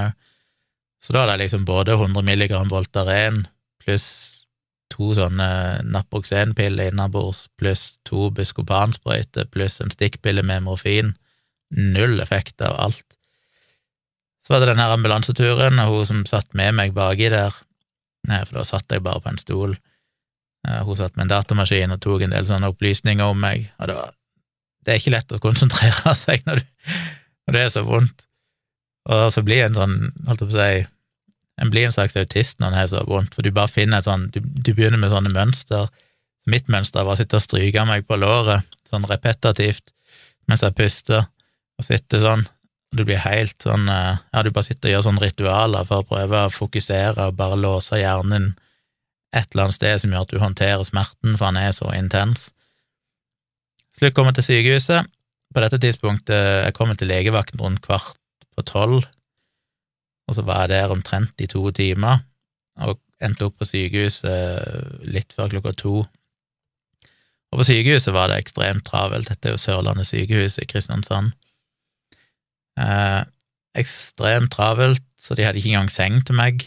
Så 1.03 1.13
da 1.13 1.23
hadde 1.23 1.37
jeg 1.37 1.45
liksom 1.45 1.65
både 1.67 1.97
100 1.97 2.25
milligram 2.25 2.71
Voltaren 2.71 3.45
pluss 3.83 4.45
to 4.93 5.11
sånne 5.17 5.47
Naproxen-piller 5.85 6.91
innabords 6.91 7.45
pluss 7.59 7.95
to 8.07 8.29
Buscopan-sprøyter 8.33 9.49
pluss 9.53 9.79
en 9.81 9.93
stikkpille 9.93 10.45
med 10.45 10.65
morfin 10.65 11.13
Null 11.75 12.19
effekt 12.21 12.61
av 12.61 12.77
alt. 12.79 13.15
Så 14.45 14.53
var 14.53 14.61
det 14.61 14.69
den 14.69 14.79
her 14.79 14.93
ambulanseturen, 14.93 15.79
og 15.81 15.95
hun 15.95 16.05
som 16.05 16.19
satt 16.29 16.53
med 16.53 16.75
meg 16.77 16.93
baki 16.93 17.31
der, 17.33 17.55
nei, 18.29 18.43
for 18.45 18.59
da 18.59 18.65
satt 18.69 18.93
jeg 18.93 19.01
bare 19.03 19.23
på 19.23 19.31
en 19.31 19.41
stol. 19.41 19.73
Hun 20.85 20.99
satt 20.99 21.17
med 21.17 21.25
en 21.25 21.31
datamaskin 21.33 21.95
og 21.95 22.03
tok 22.05 22.21
en 22.21 22.35
del 22.35 22.45
sånne 22.45 22.69
opplysninger 22.69 23.25
om 23.25 23.41
meg, 23.41 23.71
og 23.81 23.89
det 23.89 23.97
var 23.97 24.13
Det 24.85 24.93
er 24.93 25.01
ikke 25.01 25.15
lett 25.15 25.35
å 25.35 25.41
konsentrere 25.43 26.15
seg 26.25 26.45
når, 26.47 26.61
du, 26.61 26.95
når 27.47 27.57
det 27.57 27.63
er 27.65 27.73
så 27.73 27.85
vondt. 27.87 28.27
Og 29.09 29.27
så 29.33 29.43
blir 29.45 29.65
en 29.65 29.77
sånn, 29.77 29.95
holdt 30.25 30.45
jeg 30.45 30.49
på 30.49 30.55
å 30.55 30.59
si, 30.59 30.85
en 31.61 31.71
blir 31.71 31.87
en 31.87 31.93
slags 31.95 32.17
autist 32.19 32.59
når 32.59 32.71
en 32.71 32.79
har 32.79 32.89
så 32.91 33.03
vondt, 33.07 33.35
for 33.35 33.45
du 33.45 33.53
bare 33.55 33.71
finner 33.71 34.01
et 34.01 34.07
sånn 34.09 34.27
Du, 34.33 34.41
du 34.41 34.73
begynner 34.73 34.99
med 34.99 35.13
sånne 35.13 35.31
mønster. 35.31 35.87
Mitt 36.51 36.67
mønster 36.71 37.05
var 37.05 37.15
å 37.15 37.19
sitte 37.19 37.39
og 37.39 37.45
stryke 37.45 37.85
meg 37.87 38.05
på 38.09 38.17
låret, 38.19 38.65
sånn 38.89 39.07
repetativt, 39.09 39.93
mens 40.49 40.65
jeg 40.65 40.75
puster 40.77 41.23
og 41.25 41.87
sitte 41.87 42.19
sånn. 42.21 42.45
Du 42.95 43.03
blir 43.03 43.19
helt 43.23 43.57
sånn 43.63 43.89
eh, 43.91 44.19
Ja, 44.31 44.43
du 44.43 44.51
bare 44.53 44.67
sitter 44.67 44.89
og 44.89 44.93
gjør 44.93 45.07
sånne 45.07 45.23
ritualer 45.25 45.87
for 45.87 46.03
å 46.03 46.07
prøve 46.07 46.45
å 46.45 46.53
fokusere 46.53 47.29
og 47.29 47.39
bare 47.39 47.57
låse 47.59 47.99
hjernen 47.99 48.53
et 49.35 49.49
eller 49.51 49.65
annet 49.65 49.75
sted 49.75 49.99
som 49.99 50.13
gjør 50.13 50.23
at 50.23 50.31
du 50.31 50.39
håndterer 50.39 50.87
smerten, 50.87 51.35
for 51.35 51.49
han 51.49 51.59
er 51.59 51.73
så 51.75 51.89
intens. 51.97 52.53
Slutt 53.95 54.15
kommer 54.15 54.35
til 54.35 54.43
sykehuset. 54.43 55.07
På 55.55 55.63
dette 55.63 55.79
tidspunktet 55.79 56.65
jeg 56.65 56.75
kommer 56.75 56.97
til 56.99 57.07
legevakten 57.07 57.61
rundt 57.61 57.83
kvart 57.85 58.17
på 58.55 58.63
tolv, 58.67 59.05
og 60.25 60.35
så 60.35 60.43
var 60.43 60.65
jeg 60.65 60.73
der 60.73 60.91
omtrent 60.91 61.39
i 61.43 61.47
to 61.47 61.63
timer, 61.75 62.23
og 62.81 62.99
endte 63.23 63.47
opp 63.47 63.59
på 63.61 63.67
sykehuset 63.69 65.07
litt 65.07 65.31
før 65.35 65.53
klokka 65.53 65.71
to. 65.79 66.03
Og 67.53 67.61
på 67.61 67.67
sykehuset 67.69 68.11
var 68.15 68.31
det 68.31 68.41
ekstremt 68.41 68.83
travelt, 68.87 69.29
dette 69.31 69.47
er 69.47 69.55
jo 69.55 69.61
Sørlandet 69.63 70.09
sykehus 70.09 70.57
i 70.59 70.67
Kristiansand. 70.67 71.31
Eh, 72.79 73.21
ekstremt 73.79 74.51
travelt, 74.55 75.03
så 75.21 75.37
de 75.37 75.45
hadde 75.45 75.61
ikke 75.61 75.71
engang 75.71 75.91
seng 75.93 76.19
til 76.27 76.35
meg. 76.35 76.65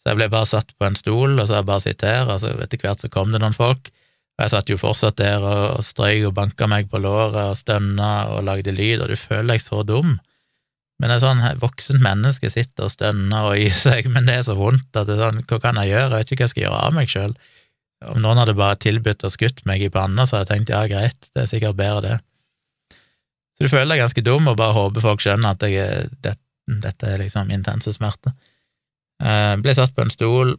Så 0.00 0.12
jeg 0.12 0.20
ble 0.20 0.30
bare 0.32 0.48
satt 0.48 0.70
på 0.78 0.86
en 0.86 0.98
stol, 0.98 1.34
og 1.34 1.46
så 1.46 1.56
har 1.56 1.64
jeg 1.64 1.70
bare 1.72 1.84
sittet 1.84 2.12
her, 2.14 2.30
og 2.30 2.38
så 2.42 2.54
etter 2.62 2.84
hvert 2.84 3.02
så 3.02 3.10
kom 3.12 3.34
det 3.34 3.42
noen 3.42 3.56
folk. 3.56 3.90
Og 4.40 4.46
jeg 4.46 4.52
satt 4.54 4.70
jo 4.72 4.78
fortsatt 4.80 5.18
der 5.20 5.42
og 5.44 5.82
strøy 5.84 6.22
og 6.24 6.32
banka 6.38 6.64
meg 6.64 6.86
på 6.88 6.96
låret 7.04 7.36
og 7.36 7.58
stønna 7.60 8.30
og 8.32 8.46
lagde 8.48 8.72
lyd, 8.72 9.02
og 9.04 9.10
du 9.12 9.16
føler 9.20 9.50
deg 9.52 9.60
så 9.60 9.82
dum. 9.84 10.14
Men 10.96 11.12
et 11.12 11.20
sånn 11.20 11.42
voksent 11.60 12.00
menneske 12.00 12.48
sitter 12.48 12.86
og 12.86 12.94
stønner 12.94 13.50
og 13.50 13.58
gir 13.60 13.76
seg, 13.76 14.08
men 14.08 14.24
det 14.24 14.38
er 14.38 14.46
så 14.48 14.56
vondt 14.56 14.96
at 14.96 15.10
det 15.10 15.18
er 15.18 15.26
sånn, 15.26 15.42
hva 15.44 15.58
kan 15.60 15.80
jeg 15.82 15.92
gjøre, 15.92 16.08
jeg 16.08 16.16
vet 16.16 16.32
ikke 16.32 16.40
hva 16.40 16.48
jeg 16.48 16.54
skal 16.54 16.64
gjøre 16.64 16.80
av 16.86 16.96
meg 16.96 17.12
sjøl. 17.12 17.36
Om 18.14 18.22
noen 18.24 18.40
hadde 18.40 18.56
bare 18.56 18.80
tilbudt 18.80 19.28
og 19.28 19.36
skutt 19.36 19.60
meg 19.68 19.84
i 19.84 19.92
panna, 19.92 20.24
så 20.24 20.38
hadde 20.38 20.48
jeg 20.48 20.62
tenkt 20.62 20.72
ja, 20.72 20.82
greit, 20.88 21.28
det 21.36 21.44
er 21.44 21.52
sikkert 21.52 21.76
bedre, 21.76 22.00
det. 22.08 22.96
Så 23.60 23.68
du 23.68 23.74
føler 23.74 23.92
deg 23.92 24.00
ganske 24.06 24.24
dum 24.24 24.48
og 24.48 24.56
bare 24.56 24.72
håper 24.72 25.04
folk 25.04 25.20
skjønner 25.20 25.52
at 25.52 25.68
jeg, 25.68 26.08
det, 26.24 26.32
dette 26.80 27.12
er 27.12 27.20
liksom 27.20 27.52
intense 27.52 27.92
smerter. 27.92 28.32
Jeg 29.20 29.52
eh, 29.52 29.60
ble 29.60 29.76
satt 29.76 29.92
på 29.92 30.06
en 30.06 30.12
stol, 30.16 30.54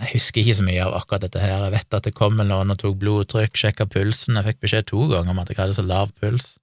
jeg 0.00 0.14
husker 0.14 0.40
ikke 0.40 0.56
så 0.56 0.64
mye 0.64 0.84
av 0.84 0.94
akkurat 0.96 1.24
dette 1.26 1.42
her. 1.42 1.66
Jeg 1.66 1.74
vet 1.74 1.96
at 1.98 2.06
det 2.06 2.16
kom 2.16 2.38
noen 2.40 2.72
og 2.72 2.78
tok 2.80 2.96
blodtrykk, 3.00 3.58
sjekka 3.58 3.86
pulsen. 3.90 4.38
Jeg 4.38 4.46
fikk 4.48 4.62
beskjed 4.64 4.88
to 4.88 5.06
ganger 5.10 5.34
om 5.34 5.40
at 5.42 5.50
jeg 5.52 5.60
hadde 5.60 5.76
så 5.76 5.84
lav 5.84 6.12
puls. 6.20 6.54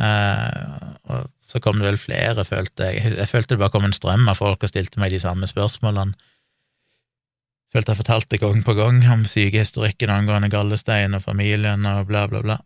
Eh, 0.00 0.92
og 1.10 1.26
så 1.50 1.60
kom 1.62 1.80
det 1.80 1.88
vel 1.88 1.98
flere, 2.00 2.44
følte 2.46 2.90
jeg. 2.90 3.16
Jeg 3.18 3.30
følte 3.30 3.54
det 3.54 3.62
bare 3.62 3.74
kom 3.74 3.88
en 3.88 3.96
strøm 3.96 4.28
av 4.30 4.38
folk 4.38 4.62
og 4.62 4.70
stilte 4.70 5.02
meg 5.02 5.14
de 5.14 5.22
samme 5.22 5.48
spørsmålene. 5.50 6.14
Jeg 6.14 7.80
følte 7.80 7.94
jeg 7.94 8.02
fortalte 8.04 8.38
gang 8.38 8.62
på 8.62 8.76
gang 8.78 9.02
om 9.10 9.26
sykehistorikken 9.26 10.12
angående 10.14 10.52
gallestein 10.52 11.18
og 11.18 11.24
familien 11.26 11.82
og 11.90 12.06
bla, 12.10 12.28
bla, 12.30 12.44
bla. 12.46 12.60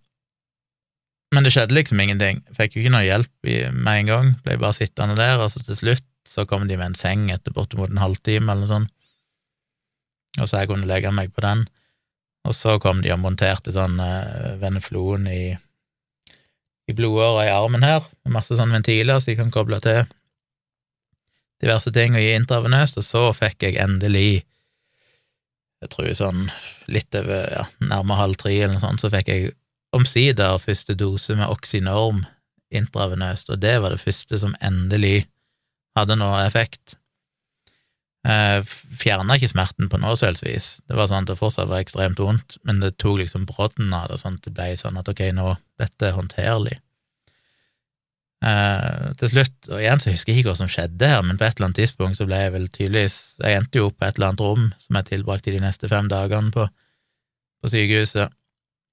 Men 1.32 1.44
det 1.44 1.54
skjedde 1.54 1.76
liksom 1.76 2.00
ingenting. 2.00 2.42
Fikk 2.56 2.76
jo 2.76 2.84
ikke 2.84 2.92
noe 2.92 3.06
hjelp 3.06 3.48
med 3.72 3.94
en 3.94 4.12
gang. 4.12 4.30
Ble 4.44 4.60
bare 4.60 4.76
sittende 4.76 5.16
der, 5.16 5.40
og 5.40 5.50
så 5.52 5.64
til 5.64 5.76
slutt 5.80 6.06
så 6.28 6.44
kom 6.44 6.68
de 6.68 6.76
med 6.76 6.92
en 6.92 7.00
seng 7.00 7.30
etter 7.32 7.54
bortimot 7.56 7.88
en 7.88 8.00
halvtime 8.02 8.52
eller 8.52 8.66
noe 8.66 8.72
sånt 8.72 8.94
og 10.36 10.46
så 10.46 10.60
jeg 10.60 10.70
kunne 10.70 10.88
legge 10.88 11.12
meg 11.14 11.32
på 11.34 11.44
den. 11.44 11.64
Og 12.48 12.54
så 12.56 12.76
kom 12.82 13.00
de 13.04 13.12
og 13.12 13.22
monterte 13.22 13.74
sånn 13.74 13.98
uh, 14.00 14.54
veneflon 14.60 15.26
i, 15.30 15.42
i 16.88 16.94
blodåra 16.96 17.48
i 17.48 17.52
armen 17.52 17.84
her, 17.86 18.04
med 18.24 18.38
masse 18.38 18.56
sånne 18.56 18.78
ventiler 18.78 19.20
så 19.20 19.32
de 19.32 19.38
kan 19.40 19.52
koble 19.54 19.80
til 19.84 20.04
diverse 21.62 21.90
ting 21.94 22.14
og 22.14 22.22
gi 22.22 22.34
intravenøst, 22.38 23.00
og 23.00 23.06
så 23.06 23.22
fikk 23.34 23.66
jeg 23.66 23.80
endelig, 23.82 24.44
jeg 25.82 25.90
tror 25.92 26.12
sånn 26.14 26.44
litt 26.90 27.14
over 27.18 27.50
ja, 27.54 27.64
nærmere 27.82 28.22
halv 28.22 28.38
tre 28.38 28.54
eller 28.54 28.76
noe 28.76 28.82
sånt, 28.82 29.02
så 29.02 29.10
fikk 29.12 29.30
jeg 29.32 29.52
omsider 29.96 30.60
første 30.62 30.94
dose 30.98 31.34
med 31.38 31.50
Oxynorm 31.50 32.22
intravenøst, 32.74 33.50
og 33.50 33.60
det 33.62 33.78
var 33.82 33.94
det 33.94 34.02
første 34.02 34.40
som 34.40 34.54
endelig 34.64 35.26
hadde 35.98 36.18
noe 36.20 36.44
effekt. 36.44 36.98
Eh, 38.26 38.58
Fjerna 38.98 39.36
ikke 39.38 39.52
smerten 39.52 39.88
på 39.90 40.00
noe 40.02 40.16
som 40.18 40.34
vis. 40.42 40.78
Det 40.90 40.96
var 40.98 41.06
sånn 41.10 41.22
at 41.22 41.30
det 41.30 41.38
fortsatt 41.38 41.70
var 41.70 41.84
ekstremt 41.84 42.18
vondt, 42.18 42.58
men 42.66 42.82
det 42.82 42.96
tok 42.98 43.20
liksom 43.22 43.46
brodden 43.48 43.94
av 43.94 44.10
det, 44.10 44.18
sånn 44.22 44.40
at 44.40 44.48
det 44.48 44.54
ble 44.56 44.72
sånn 44.80 44.98
at 44.98 45.08
ok, 45.10 45.22
nå, 45.36 45.54
dette 45.78 46.10
er 46.10 46.16
håndterlig. 46.18 46.80
Eh, 48.38 49.06
til 49.18 49.32
slutt, 49.32 49.56
og 49.66 49.80
igjen 49.80 50.02
så 50.02 50.12
husker 50.12 50.30
jeg 50.30 50.42
ikke 50.42 50.52
hva 50.52 50.58
som 50.60 50.70
skjedde 50.70 51.10
her, 51.10 51.22
men 51.26 51.38
på 51.38 51.46
et 51.46 51.56
eller 51.56 51.70
annet 51.70 51.80
tidspunkt 51.80 52.18
så 52.20 52.26
ble 52.28 52.38
jeg 52.38 52.52
vel 52.54 52.68
tydeligvis 52.70 53.16
Jeg 53.42 53.58
endte 53.58 53.80
jo 53.80 53.88
opp 53.88 53.96
på 53.98 54.06
et 54.06 54.14
eller 54.14 54.28
annet 54.28 54.44
rom 54.44 54.68
som 54.78 54.98
jeg 54.98 55.08
tilbrakte 55.08 55.54
de 55.54 55.62
neste 55.64 55.90
fem 55.90 56.10
dagene 56.10 56.54
på, 56.54 56.68
på 57.58 57.72
sykehuset, 57.72 58.36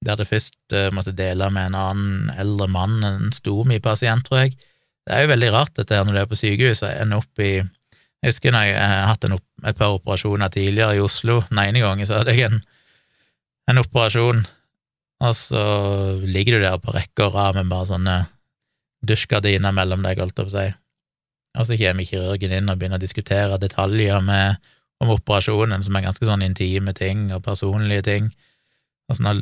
der 0.06 0.18
det 0.18 0.30
først 0.30 0.74
eh, 0.74 0.90
måtte 0.94 1.14
dele 1.18 1.50
med 1.54 1.70
en 1.70 1.78
annen 1.82 2.32
eldre 2.42 2.70
mann, 2.74 2.98
en 3.06 3.30
stomipasient, 3.34 4.26
tror 4.26 4.46
jeg. 4.46 4.56
Det 5.06 5.14
er 5.14 5.26
jo 5.26 5.34
veldig 5.36 5.52
rart 5.54 5.76
dette 5.78 5.94
her 5.94 6.06
når 6.08 6.18
du 6.18 6.22
er 6.24 6.30
på 6.32 6.40
sykehus 6.40 6.82
og 6.82 6.90
ender 6.90 7.22
opp 7.22 7.42
i 7.46 7.54
jeg 8.26 8.34
husker 8.34 8.54
når 8.56 8.64
jeg 8.66 9.02
hatt 9.06 9.26
en, 9.28 9.36
et 9.70 9.78
par 9.78 9.94
operasjoner 9.94 10.50
tidligere 10.50 10.98
i 10.98 11.02
Oslo. 11.04 11.44
Den 11.52 11.60
ene 11.62 11.84
gangen 11.84 12.08
så 12.10 12.18
hadde 12.18 12.34
jeg 12.34 12.50
en, 12.50 12.64
en 13.70 13.82
operasjon, 13.84 14.42
og 15.22 15.36
så 15.38 15.66
ligger 16.26 16.58
du 16.58 16.66
der 16.66 16.80
på 16.82 16.96
rekke 16.96 17.28
og 17.28 17.38
rad 17.38 17.60
med 17.60 17.70
bare 17.70 17.90
sånne 17.92 18.16
dusjgardiner 19.06 19.76
mellom 19.78 20.02
deg, 20.02 20.24
holdt 20.24 20.42
jeg 20.42 20.50
på 20.50 20.56
å 20.56 20.56
si. 20.56 20.66
Og 21.56 21.70
så 21.70 21.78
kommer 21.80 22.10
kirurgen 22.10 22.58
inn 22.58 22.74
og 22.74 22.82
begynner 22.82 22.98
å 22.98 23.06
diskutere 23.06 23.62
detaljer 23.62 24.26
med, 24.26 24.58
om 25.04 25.14
operasjonen, 25.14 25.86
som 25.86 25.96
er 25.96 26.08
ganske 26.08 26.26
sånn 26.26 26.44
intime 26.46 26.96
ting 26.98 27.30
og 27.36 27.46
personlige 27.46 28.08
ting. 28.10 28.30
Og 29.06 29.18
så 29.18 29.28
når, 29.28 29.42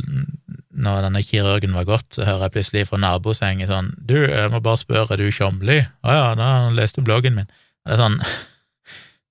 når 0.76 1.06
denne 1.08 1.24
kirurgen 1.24 1.76
var 1.78 1.88
gått, 1.88 2.10
så 2.18 2.28
hører 2.28 2.50
jeg 2.50 2.58
plutselig 2.58 2.88
fra 2.90 3.00
nabosengen 3.00 3.70
sånn 3.70 3.94
Du, 3.96 4.18
jeg 4.20 4.52
må 4.52 4.60
bare 4.66 4.82
spørre, 4.82 5.16
er 5.16 5.24
du 5.24 5.32
Tjomli? 5.32 5.80
Å 6.04 6.18
ja, 6.18 6.26
da 6.36 6.50
leste 6.76 7.06
bloggen 7.06 7.38
min. 7.40 7.54
Det 7.88 7.96
er 7.96 8.04
sånn 8.04 8.20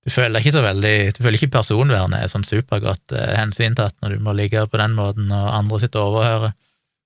du 0.03 0.11
føler 0.11 0.41
ikke 0.41 0.51
så 0.51 0.63
veldig 0.65 0.95
Du 1.15 1.21
føler 1.23 1.37
ikke 1.39 1.55
personvernet 1.55 2.19
er 2.19 2.31
sånn 2.31 2.45
supergodt 2.47 3.15
eh, 3.15 3.37
hensyntatt 3.39 3.95
når 4.03 4.17
du 4.17 4.25
må 4.25 4.35
ligge 4.35 4.65
på 4.67 4.79
den 4.81 4.97
måten, 4.97 5.31
og 5.31 5.53
andre 5.55 5.79
sitter 5.79 6.03
og 6.03 6.17
overhører. 6.17 6.55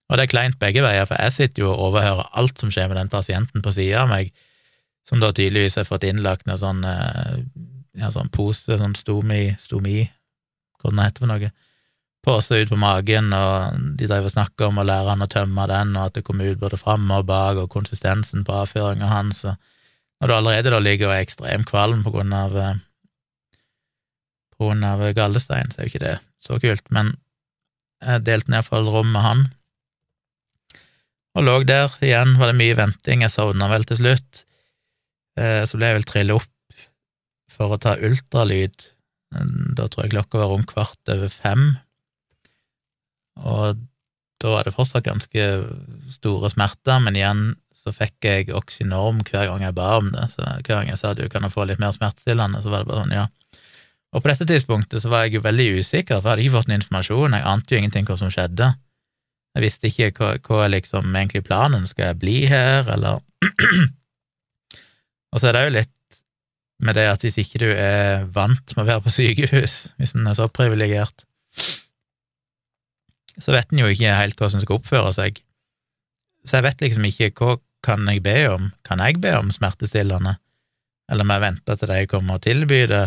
Og 0.07 0.17
det 0.17 0.23
er 0.23 0.31
kleint 0.31 0.59
begge 0.59 0.81
veier, 0.85 1.05
for 1.05 1.19
jeg 1.19 1.35
sitter 1.35 1.65
jo 1.65 1.71
og 1.73 1.91
overhører 1.91 2.31
alt 2.39 2.61
som 2.61 2.71
skjer 2.73 2.89
med 2.89 2.97
den 3.01 3.11
pasienten 3.11 3.63
på 3.63 3.73
sida 3.75 4.05
av 4.05 4.11
meg, 4.11 4.31
som 5.07 5.21
da 5.21 5.29
tydeligvis 5.35 5.77
har 5.79 5.87
fått 5.87 6.07
innlagt 6.07 6.47
noe 6.47 6.57
sånn, 6.59 6.81
eh, 6.87 7.37
ja, 8.01 8.09
sånn 8.13 8.31
pose, 8.33 8.79
sånn 8.79 8.97
stomi, 8.97 9.51
stomi, 9.61 10.01
hva 10.81 10.93
det 10.93 11.09
heter 11.09 11.25
for 11.25 11.33
noe, 11.33 11.51
pose 12.27 12.63
ut 12.63 12.71
på 12.71 12.79
magen, 12.79 13.29
og 13.35 13.77
de 13.99 14.09
drev 14.09 14.27
og 14.27 14.33
snakka 14.33 14.71
om 14.71 14.81
å 14.81 14.87
lære 14.87 15.13
han 15.13 15.23
å 15.23 15.29
tømme 15.31 15.67
den, 15.69 15.93
og 15.95 16.09
at 16.09 16.17
det 16.17 16.25
kom 16.27 16.41
ut 16.41 16.59
både 16.59 16.79
fram 16.81 17.05
og 17.13 17.27
bak, 17.29 17.61
og 17.61 17.69
konsistensen 17.71 18.47
på 18.47 18.57
avføringa 18.63 19.11
hans, 19.11 19.45
og 19.45 19.55
når 20.17 20.31
du 20.31 20.33
allerede 20.33 20.73
da 20.73 20.81
ligger 20.81 21.11
og 21.11 21.17
er 21.17 21.27
ekstremt 21.27 21.69
kvalm 21.69 22.01
på 22.03 22.15
grunn 22.15 22.33
av 22.33 22.55
eh, 24.59 24.89
av 24.91 25.05
gallestein, 25.17 25.71
så 25.71 25.81
er 25.81 25.87
jo 25.87 25.93
ikke 25.93 26.05
det 26.05 26.17
så 26.43 26.59
kult, 26.61 26.85
men 26.93 27.15
jeg 28.03 28.25
delte 28.27 28.53
iallfall 28.53 28.89
rom 28.93 29.09
med 29.13 29.25
han, 29.25 29.47
og 31.37 31.45
lå 31.45 31.57
der. 31.69 31.93
Igjen 32.01 32.37
var 32.39 32.49
det 32.49 32.57
mye 32.57 32.77
venting, 32.77 33.21
jeg 33.21 33.33
sovna 33.33 33.67
vel 33.69 33.83
til 33.85 33.99
slutt. 33.99 34.43
Eh, 35.37 35.63
så 35.69 35.77
ble 35.77 35.91
jeg 35.91 35.99
vel 35.99 36.07
trillet 36.09 36.39
opp 36.39 36.79
for 37.53 37.73
å 37.73 37.81
ta 37.81 37.93
ultralyd. 38.01 38.87
Da 39.77 39.85
tror 39.85 40.05
jeg 40.05 40.15
klokka 40.15 40.41
var 40.41 40.55
om 40.55 40.65
kvart 40.65 41.11
over 41.13 41.29
fem, 41.29 41.75
og 43.37 43.85
da 44.41 44.53
var 44.53 44.65
det 44.65 44.73
fortsatt 44.75 45.05
ganske 45.05 45.45
store 46.13 46.49
smerter, 46.53 47.01
men 47.03 47.17
igjen 47.17 47.43
så 47.77 47.93
fikk 47.93 48.25
jeg 48.25 48.53
Oxynorm 48.55 49.23
hver 49.25 49.47
gang 49.49 49.63
jeg 49.63 49.75
ba 49.77 49.95
om 49.99 50.11
det. 50.13 50.27
Så 50.33 50.43
hver 50.43 50.73
gang 50.73 50.91
jeg 50.91 50.99
sa 51.01 51.13
du 51.17 51.25
kan 51.31 51.47
få 51.53 51.65
litt 51.67 51.81
mer 51.81 51.93
smertestillende, 51.95 52.61
så 52.61 52.73
var 52.73 52.83
det 52.83 52.91
bare 52.91 53.03
sånn, 53.05 53.15
ja. 53.15 53.27
Og 54.15 54.23
på 54.23 54.31
dette 54.31 54.47
tidspunktet 54.47 55.03
så 55.03 55.11
var 55.11 55.25
jeg 55.25 55.37
jo 55.37 55.43
veldig 55.45 55.67
usikker, 55.81 56.21
for 56.21 56.29
jeg 56.29 56.31
hadde 56.31 56.45
ikke 56.45 56.55
fått 56.57 56.69
noen 56.69 56.81
informasjon, 56.81 57.35
jeg 57.35 57.47
ante 57.51 57.73
jo 57.73 57.81
ingenting 57.81 58.07
hva 58.07 58.17
som 58.19 58.31
skjedde. 58.33 58.71
Jeg 59.57 59.65
visste 59.65 59.89
ikke 59.89 60.11
hva, 60.15 60.29
hva 60.47 60.67
liksom 60.71 61.09
egentlig 61.11 61.43
planen, 61.47 61.87
skal 61.89 62.11
jeg 62.11 62.19
bli 62.21 62.37
her, 62.51 62.87
eller 62.93 63.23
Og 65.35 65.41
så 65.41 65.49
er 65.49 65.57
det 65.57 65.63
jo 65.65 65.75
litt 65.75 65.93
med 66.83 66.95
det 66.95 67.07
at 67.09 67.23
hvis 67.25 67.39
ikke 67.41 67.59
du 67.61 67.67
er 67.73 68.23
vant 68.33 68.73
med 68.75 68.83
å 68.83 68.87
være 68.87 69.03
på 69.05 69.13
sykehus, 69.13 69.75
hvis 69.97 70.13
en 70.15 70.29
er 70.29 70.37
så 70.37 70.47
privilegert, 70.47 71.25
så 73.37 73.53
vet 73.53 73.73
en 73.73 73.81
jo 73.83 73.89
ikke 73.91 74.15
helt 74.17 74.39
hva 74.39 74.49
som 74.49 74.61
skal 74.63 74.79
oppføre 74.79 75.11
seg. 75.13 75.41
Så 76.45 76.57
jeg 76.57 76.67
vet 76.67 76.83
liksom 76.85 77.05
ikke 77.09 77.31
hva 77.37 77.57
kan 77.85 78.07
jeg 78.09 78.23
be 78.25 78.37
om, 78.49 78.71
kan 78.87 79.01
jeg 79.03 79.19
be 79.21 79.33
om 79.37 79.51
smertestillende, 79.53 80.37
eller 81.11 81.27
må 81.27 81.37
jeg 81.37 81.45
vente 81.45 81.77
til 81.77 81.91
de 81.91 82.09
kommer 82.09 82.39
og 82.39 82.45
tilbyr 82.45 82.89
det, 82.91 83.05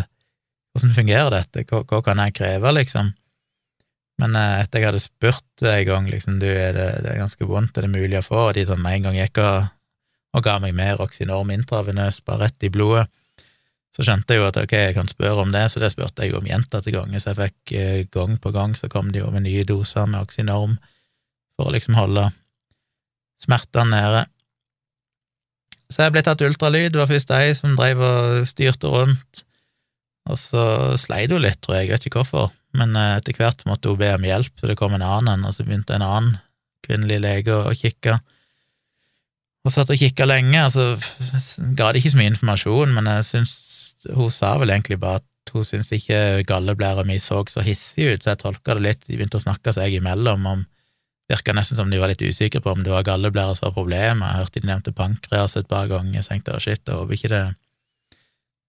hvordan 0.71 0.95
fungerer 0.95 1.33
dette, 1.33 1.65
hva, 1.69 1.83
hva, 1.87 1.99
kan 2.05 2.21
jeg 2.23 2.37
kreve, 2.37 2.73
liksom? 2.75 3.11
Men 4.21 4.37
eh, 4.37 4.61
etter 4.63 4.81
jeg 4.81 4.91
hadde 4.91 5.03
spurt 5.03 5.65
en 5.67 5.85
gang, 5.87 6.09
liksom, 6.11 6.39
du, 6.41 6.47
er 6.47 6.75
det, 6.77 6.89
det, 7.03 7.13
er 7.13 7.23
ganske 7.23 7.47
vondt, 7.47 7.77
er 7.77 7.87
det 7.87 7.93
mulig 7.93 8.19
å 8.19 8.25
få, 8.25 8.43
og 8.49 8.53
de 8.57 8.67
sånn 8.69 8.83
med 8.83 8.99
en 8.99 9.09
gang 9.09 9.19
gikk 9.19 9.41
og, 9.43 9.71
og 10.37 10.45
ga 10.45 10.59
meg 10.63 10.75
mer 10.77 11.01
Oxynorm 11.03 11.51
intravenøs, 11.55 12.21
bare 12.27 12.47
rett 12.47 12.67
i 12.67 12.71
blodet, 12.73 13.07
så 13.91 14.05
skjønte 14.07 14.31
jeg 14.31 14.39
jo 14.39 14.47
at 14.47 14.59
ok, 14.61 14.73
jeg 14.77 14.95
kan 14.95 15.09
spørre 15.09 15.43
om 15.43 15.51
det, 15.51 15.65
så 15.67 15.81
det 15.83 15.91
spurte 15.91 16.23
jeg 16.23 16.31
jo 16.31 16.39
om 16.39 16.47
gjentatte 16.47 16.93
ganger, 16.95 17.19
så 17.19 17.33
jeg 17.33 17.41
fikk 17.41 17.73
eh, 17.75 18.03
gang 18.13 18.37
på 18.39 18.53
gang 18.55 18.75
så 18.77 18.87
kom 18.91 19.11
de 19.11 19.19
jo 19.19 19.31
med 19.33 19.43
nye 19.47 19.65
doser 19.67 20.07
med 20.07 20.23
Oxynorm 20.23 20.77
for 21.57 21.67
å 21.67 21.75
liksom 21.75 21.97
holde 21.99 22.29
smertene 23.41 23.91
nede. 23.91 24.25
Så 25.91 26.05
jeg 26.05 26.15
ble 26.15 26.23
tatt 26.23 26.43
ultralyd, 26.45 26.93
det 26.93 27.01
var 27.01 27.09
først 27.09 27.33
de 27.33 27.55
som 27.57 27.75
drev 27.75 27.99
og 28.05 28.45
styrte 28.47 28.91
rundt 28.93 29.43
Og 30.29 30.37
så 30.37 30.63
sleit 31.01 31.31
hun 31.33 31.41
litt, 31.43 31.59
tror 31.63 31.79
jeg, 31.79 31.89
jeg 31.89 31.95
vet 31.95 32.05
ikke 32.07 32.21
hvorfor, 32.21 32.51
men 32.77 32.93
eh, 32.97 33.17
etter 33.17 33.37
hvert 33.39 33.65
måtte 33.67 33.89
hun 33.91 33.99
be 33.99 34.11
om 34.13 34.27
hjelp, 34.27 34.53
så 34.59 34.69
det 34.69 34.77
kom 34.79 34.93
en 34.95 35.05
annen, 35.05 35.47
og 35.47 35.55
så 35.55 35.65
begynte 35.65 35.97
en 35.97 36.05
annen 36.05 36.37
kvinnelig 36.85 37.19
lege 37.23 37.55
å 37.57 37.73
kikke. 37.77 38.19
Og 39.61 39.73
satt 39.73 39.91
og 39.93 39.99
kikka 40.01 40.25
lenge, 40.25 40.61
og 40.65 40.71
så 40.73 41.65
ga 41.77 41.91
det 41.91 42.01
ikke 42.01 42.13
så 42.13 42.21
mye 42.21 42.33
informasjon, 42.33 42.95
men 42.97 43.09
jeg 43.15 43.27
syns 43.27 43.57
hun 44.09 44.31
sa 44.33 44.55
vel 44.57 44.73
egentlig 44.73 44.97
bare 45.01 45.21
at 45.21 45.53
hun 45.53 45.65
syntes 45.65 45.91
ikke 45.93 46.41
galleblæra 46.49 47.03
mi 47.05 47.19
så 47.21 47.41
så 47.49 47.61
hissig 47.65 48.07
ut, 48.13 48.23
så 48.23 48.33
jeg 48.33 48.41
tolka 48.41 48.77
det 48.77 48.85
litt, 48.85 49.03
de 49.05 49.17
begynte 49.17 49.37
å 49.37 49.43
snakke 49.43 49.73
seg 49.77 49.97
imellom 49.97 50.47
om 50.49 50.63
Virka 51.31 51.53
nesten 51.55 51.77
som 51.79 51.91
de 51.91 51.99
var 52.01 52.11
litt 52.11 52.23
usikre 52.25 52.59
på 52.59 52.73
om 52.73 52.81
det 52.83 52.91
var 52.91 53.05
galleblæra 53.07 53.53
som 53.55 53.69
var 53.69 53.75
problemet. 53.77 54.25
Jeg 54.25 54.41
hørte 54.41 54.59
de 54.59 54.67
nevnte 54.67 54.91
pankreas 54.95 55.55
et 55.55 55.69
par 55.69 55.87
ganger, 55.87 56.17
jeg 56.17 56.27
tenkte 56.27 56.57
shit, 56.59 56.81
jeg 56.83 56.97
håper 56.97 57.15
ikke 57.15 57.31
det, 57.31 57.43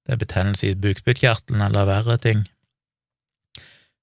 det 0.07 0.15
er 0.15 0.21
betennelse 0.21 0.71
i 0.71 0.79
bukspyttkjertelen 0.79 1.63
eller 1.65 1.89
verre 1.89 2.19
ting. 2.23 2.45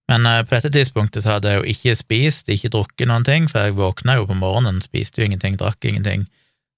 Men 0.09 0.25
eh, 0.25 0.43
på 0.45 0.55
dette 0.55 0.71
tidspunktet 0.73 1.23
så 1.23 1.35
hadde 1.35 1.51
jeg 1.51 1.59
jo 1.59 1.73
ikke 1.73 1.97
spist, 1.99 2.49
ikke 2.49 2.71
drukket 2.73 3.09
noen 3.09 3.25
ting, 3.27 3.49
for 3.51 3.67
jeg 3.67 3.77
våkna 3.77 4.17
jo 4.17 4.29
på 4.29 4.37
morgenen, 4.39 4.81
spiste 4.81 5.21
jo 5.21 5.27
ingenting, 5.29 5.59
drakk 5.59 5.85
ingenting, 5.85 6.25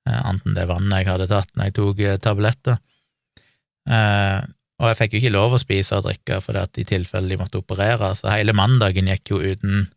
eh, 0.09 0.17
annet 0.19 0.47
enn 0.47 0.57
det 0.57 0.67
vannet 0.71 1.03
jeg 1.03 1.11
hadde 1.13 1.29
tatt 1.31 1.53
når 1.55 1.69
jeg 1.69 1.77
tok 1.79 2.03
eh, 2.07 2.17
tabletter. 2.21 2.81
Og 4.81 4.89
jeg 4.89 4.97
fikk 4.97 5.13
jo 5.13 5.19
ikke 5.21 5.33
lov 5.33 5.55
å 5.55 5.61
spise 5.61 5.97
og 5.97 6.05
drikke, 6.05 6.37
for 6.41 6.57
i 6.57 6.83
tilfelle 6.85 7.29
de 7.29 7.37
måtte 7.37 7.59
operere, 7.61 8.11
så 8.17 8.29
hele 8.33 8.53
mandagen 8.57 9.09
gikk 9.09 9.33
jo 9.33 9.39
uten 9.41 9.87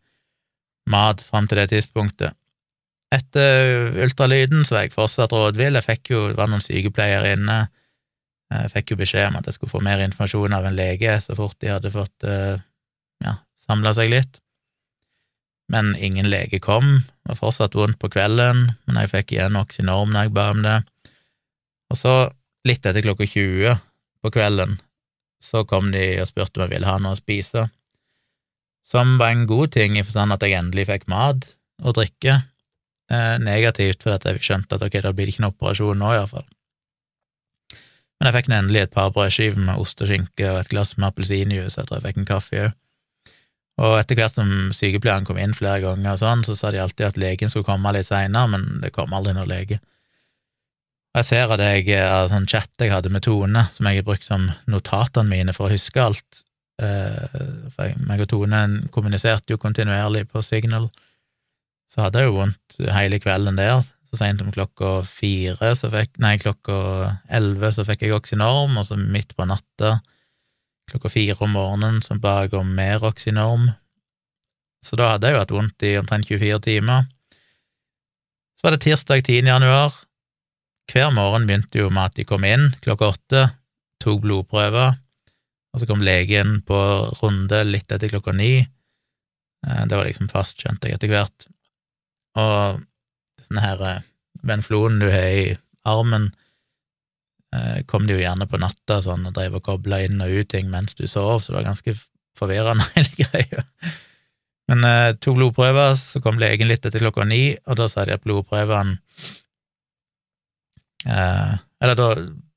mat 0.89 1.21
fram 1.25 1.47
til 1.49 1.61
det 1.61 1.71
tidspunktet. 1.71 2.37
Etter 3.13 3.93
ultralyden 4.03 4.65
så 4.65 4.77
var 4.77 4.85
jeg 4.85 4.93
fortsatt 4.93 5.33
rådvill, 5.33 5.77
jeg 5.77 5.85
fikk 5.85 6.11
jo, 6.13 6.23
det 6.31 6.37
var 6.37 6.49
noen 6.51 6.65
sykepleiere 6.65 7.33
inne, 7.37 7.59
jeg 8.53 8.71
fikk 8.75 8.93
jo 8.93 8.99
beskjed 8.99 9.29
om 9.29 9.37
at 9.39 9.47
jeg 9.49 9.57
skulle 9.57 9.73
få 9.73 9.81
mer 9.83 10.01
informasjon 10.05 10.53
av 10.53 10.67
en 10.67 10.77
lege 10.77 11.15
så 11.23 11.35
fort 11.37 11.57
de 11.63 11.71
hadde 11.73 11.91
fått 11.93 12.27
eh, 12.29 12.61
ja, 13.25 13.37
samla 13.65 13.93
seg 13.97 14.11
litt. 14.13 14.39
Men 15.73 15.95
ingen 15.97 16.29
lege 16.29 16.59
kom, 16.61 16.99
det 17.25 17.33
var 17.33 17.39
fortsatt 17.39 17.77
vondt 17.77 17.97
på 18.01 18.11
kvelden, 18.13 18.67
men 18.85 18.99
jeg 19.01 19.11
fikk 19.15 19.33
igjen 19.33 19.57
Oxynorm 19.57 20.13
når 20.13 20.27
jeg 20.27 20.35
ba 20.35 20.49
om 20.53 20.61
det. 20.65 20.75
Og 21.89 21.97
så, 21.97 22.13
litt 22.67 22.85
etter 22.85 23.05
klokka 23.05 23.25
20, 23.25 23.79
på 24.25 24.31
kvelden, 24.33 24.77
så 25.41 25.65
kom 25.69 25.91
de 25.93 26.03
og 26.21 26.29
spurte 26.29 26.59
om 26.59 26.65
jeg 26.65 26.75
ville 26.75 26.89
ha 26.89 26.99
noe 27.01 27.17
å 27.17 27.19
spise, 27.19 27.67
som 28.85 29.17
var 29.17 29.33
en 29.33 29.47
god 29.49 29.73
ting 29.73 29.97
i 29.97 30.03
forstand 30.05 30.33
at 30.33 30.45
jeg 30.45 30.57
endelig 30.57 30.85
fikk 30.91 31.07
mat 31.09 31.47
og 31.81 31.97
drikke. 31.97 32.39
Eh, 33.09 33.35
negativt 33.41 34.05
fordi 34.05 34.33
jeg 34.33 34.45
skjønte 34.45 34.77
at 34.77 34.85
ok, 34.85 34.99
da 35.01 35.13
blir 35.13 35.25
det 35.25 35.35
ikke 35.35 35.45
noen 35.45 35.53
operasjon 35.53 36.01
nå, 36.01 36.11
iallfall. 36.13 36.45
Men 38.19 38.29
jeg 38.29 38.37
fikk 38.37 38.49
endelig 38.55 38.85
et 38.85 38.95
par 38.95 39.11
brødskiver 39.15 39.59
med 39.59 39.81
ost 39.81 40.01
og 40.01 40.09
skinke 40.09 40.47
og 40.51 40.61
et 40.61 40.71
glass 40.71 40.95
med 40.97 41.09
appelsinjuice, 41.09 41.75
jeg 41.77 41.87
tror 41.87 41.99
jeg 41.99 42.07
fikk 42.07 42.21
en 42.21 42.29
kaffe 42.29 42.61
òg. 42.63 42.75
Og 43.83 43.97
etter 43.99 44.15
hvert 44.15 44.37
som 44.37 44.51
sykepleieren 44.71 45.25
kom 45.27 45.39
inn 45.41 45.55
flere 45.55 45.81
ganger, 45.83 46.13
og 46.13 46.21
sånn, 46.21 46.45
så 46.47 46.55
sa 46.55 46.71
de 46.71 46.79
alltid 46.79 47.09
at 47.09 47.19
legen 47.19 47.51
skulle 47.51 47.67
komme 47.67 47.91
litt 47.91 48.07
seinere, 48.07 48.47
men 48.53 48.79
det 48.79 48.93
kom 48.95 49.11
aldri 49.11 49.33
noen 49.35 49.51
lege. 49.51 49.81
Jeg 51.15 51.27
ser 51.27 51.51
at 51.51 51.63
jeg 51.63 51.99
av 51.99 52.29
sånn 52.31 52.47
chat 52.47 52.71
jeg 52.79 52.91
hadde 52.91 53.11
med 53.11 53.23
Tone, 53.23 53.65
som 53.71 53.87
jeg 53.87 54.01
har 54.01 54.07
brukt 54.07 54.27
som 54.27 54.49
notatene 54.71 55.31
mine 55.31 55.55
for 55.55 55.67
å 55.67 55.75
huske 55.75 56.01
alt. 56.03 56.41
Eh, 56.83 57.35
for 57.71 58.07
meg 58.07 58.23
og 58.23 58.31
Tone 58.31 58.61
kommuniserte 58.95 59.55
jo 59.55 59.59
kontinuerlig 59.59 60.25
på 60.31 60.43
Signal, 60.43 60.89
så 61.91 62.03
hadde 62.03 62.23
jeg 62.23 62.31
jo 62.31 62.39
vondt 62.39 62.79
hele 62.95 63.19
kvelden 63.23 63.59
der. 63.59 63.83
Så 64.15 64.21
seint 64.21 64.39
om 64.39 64.51
klokka 64.53 65.01
fire, 65.03 65.73
så 65.75 65.89
fikk, 65.91 66.13
nei, 66.23 66.37
klokka 66.39 66.75
elleve 67.27 67.73
så 67.75 67.83
fikk 67.83 68.05
jeg 68.05 68.15
Oxynorm, 68.15 68.77
og 68.79 68.85
så 68.87 68.95
midt 68.95 69.33
på 69.35 69.43
natta 69.43 69.97
klokka 70.87 71.09
fire 71.11 71.35
om 71.43 71.51
morgenen 71.51 71.97
så 72.05 72.15
ba 72.21 72.45
jeg 72.45 72.53
om 72.55 72.69
mer 72.77 73.03
Oxynorm. 73.03 73.65
Så 74.85 74.95
da 74.95 75.09
hadde 75.11 75.27
jeg 75.27 75.35
jo 75.35 75.41
hatt 75.41 75.51
vondt 75.51 75.83
i 75.83 75.91
omtrent 75.99 76.29
24 76.31 76.61
timer. 76.63 77.09
Så 78.55 78.69
var 78.69 78.77
det 78.77 78.85
tirsdag 78.85 79.25
10. 79.25 79.51
januar, 79.51 79.99
hver 80.93 81.11
morgen 81.11 81.49
begynte 81.49 81.83
jo 81.83 81.91
med 81.91 82.13
at 82.13 82.15
de 82.15 82.29
kom 82.29 82.47
inn 82.47 82.69
klokka 82.85 83.11
åtte, 83.17 83.45
tok 83.99 84.23
blodprøver, 84.23 84.95
og 85.75 85.81
så 85.83 85.91
kom 85.91 86.07
legen 86.07 86.61
på 86.63 86.79
runde 87.19 87.65
litt 87.67 87.91
etter 87.91 88.15
klokka 88.15 88.31
ni. 88.31 88.61
Eh, 88.63 89.85
det 89.89 89.91
var 89.91 90.07
liksom 90.07 90.31
fast, 90.31 90.61
skjønte 90.63 90.87
jeg 90.87 91.01
etter 91.01 91.11
hvert. 91.11 91.51
Og 92.39 92.85
sånn 93.47 93.61
her 93.63 93.85
eh, 93.89 94.01
du 94.45 95.07
har 95.09 95.29
i 95.29 95.55
armen, 95.85 96.31
eh, 97.55 97.83
kom 97.89 98.05
de 98.07 98.17
jo 98.17 98.23
gjerne 98.23 98.47
på 98.49 98.59
natta 98.61 98.99
sånn 99.01 99.25
og 99.25 99.33
drev 99.37 99.57
og 99.57 99.63
kobla 99.65 100.03
inn 100.05 100.21
og 100.21 100.29
ut 100.29 100.49
ting 100.49 100.69
mens 100.69 100.95
du 100.95 101.07
sov, 101.07 101.41
så 101.41 101.53
det 101.53 101.61
var 101.61 101.69
ganske 101.71 101.95
forvirrende, 102.37 102.85
hele 102.97 103.15
greia. 103.21 103.65
Men 104.69 104.85
eh, 104.85 105.15
tok 105.21 105.39
blodprøver, 105.39 105.95
så 105.97 106.21
kom 106.21 106.41
legen 106.41 106.69
litt 106.69 106.85
etter 106.85 107.01
klokka 107.01 107.25
ni, 107.25 107.55
og 107.65 107.79
da 107.79 107.89
sa 107.89 108.05
de 108.05 108.17
at 108.17 108.25
blodprøvene 108.25 108.99
Eh, 111.05 111.53
eller 111.81 111.95
da, 111.95 112.07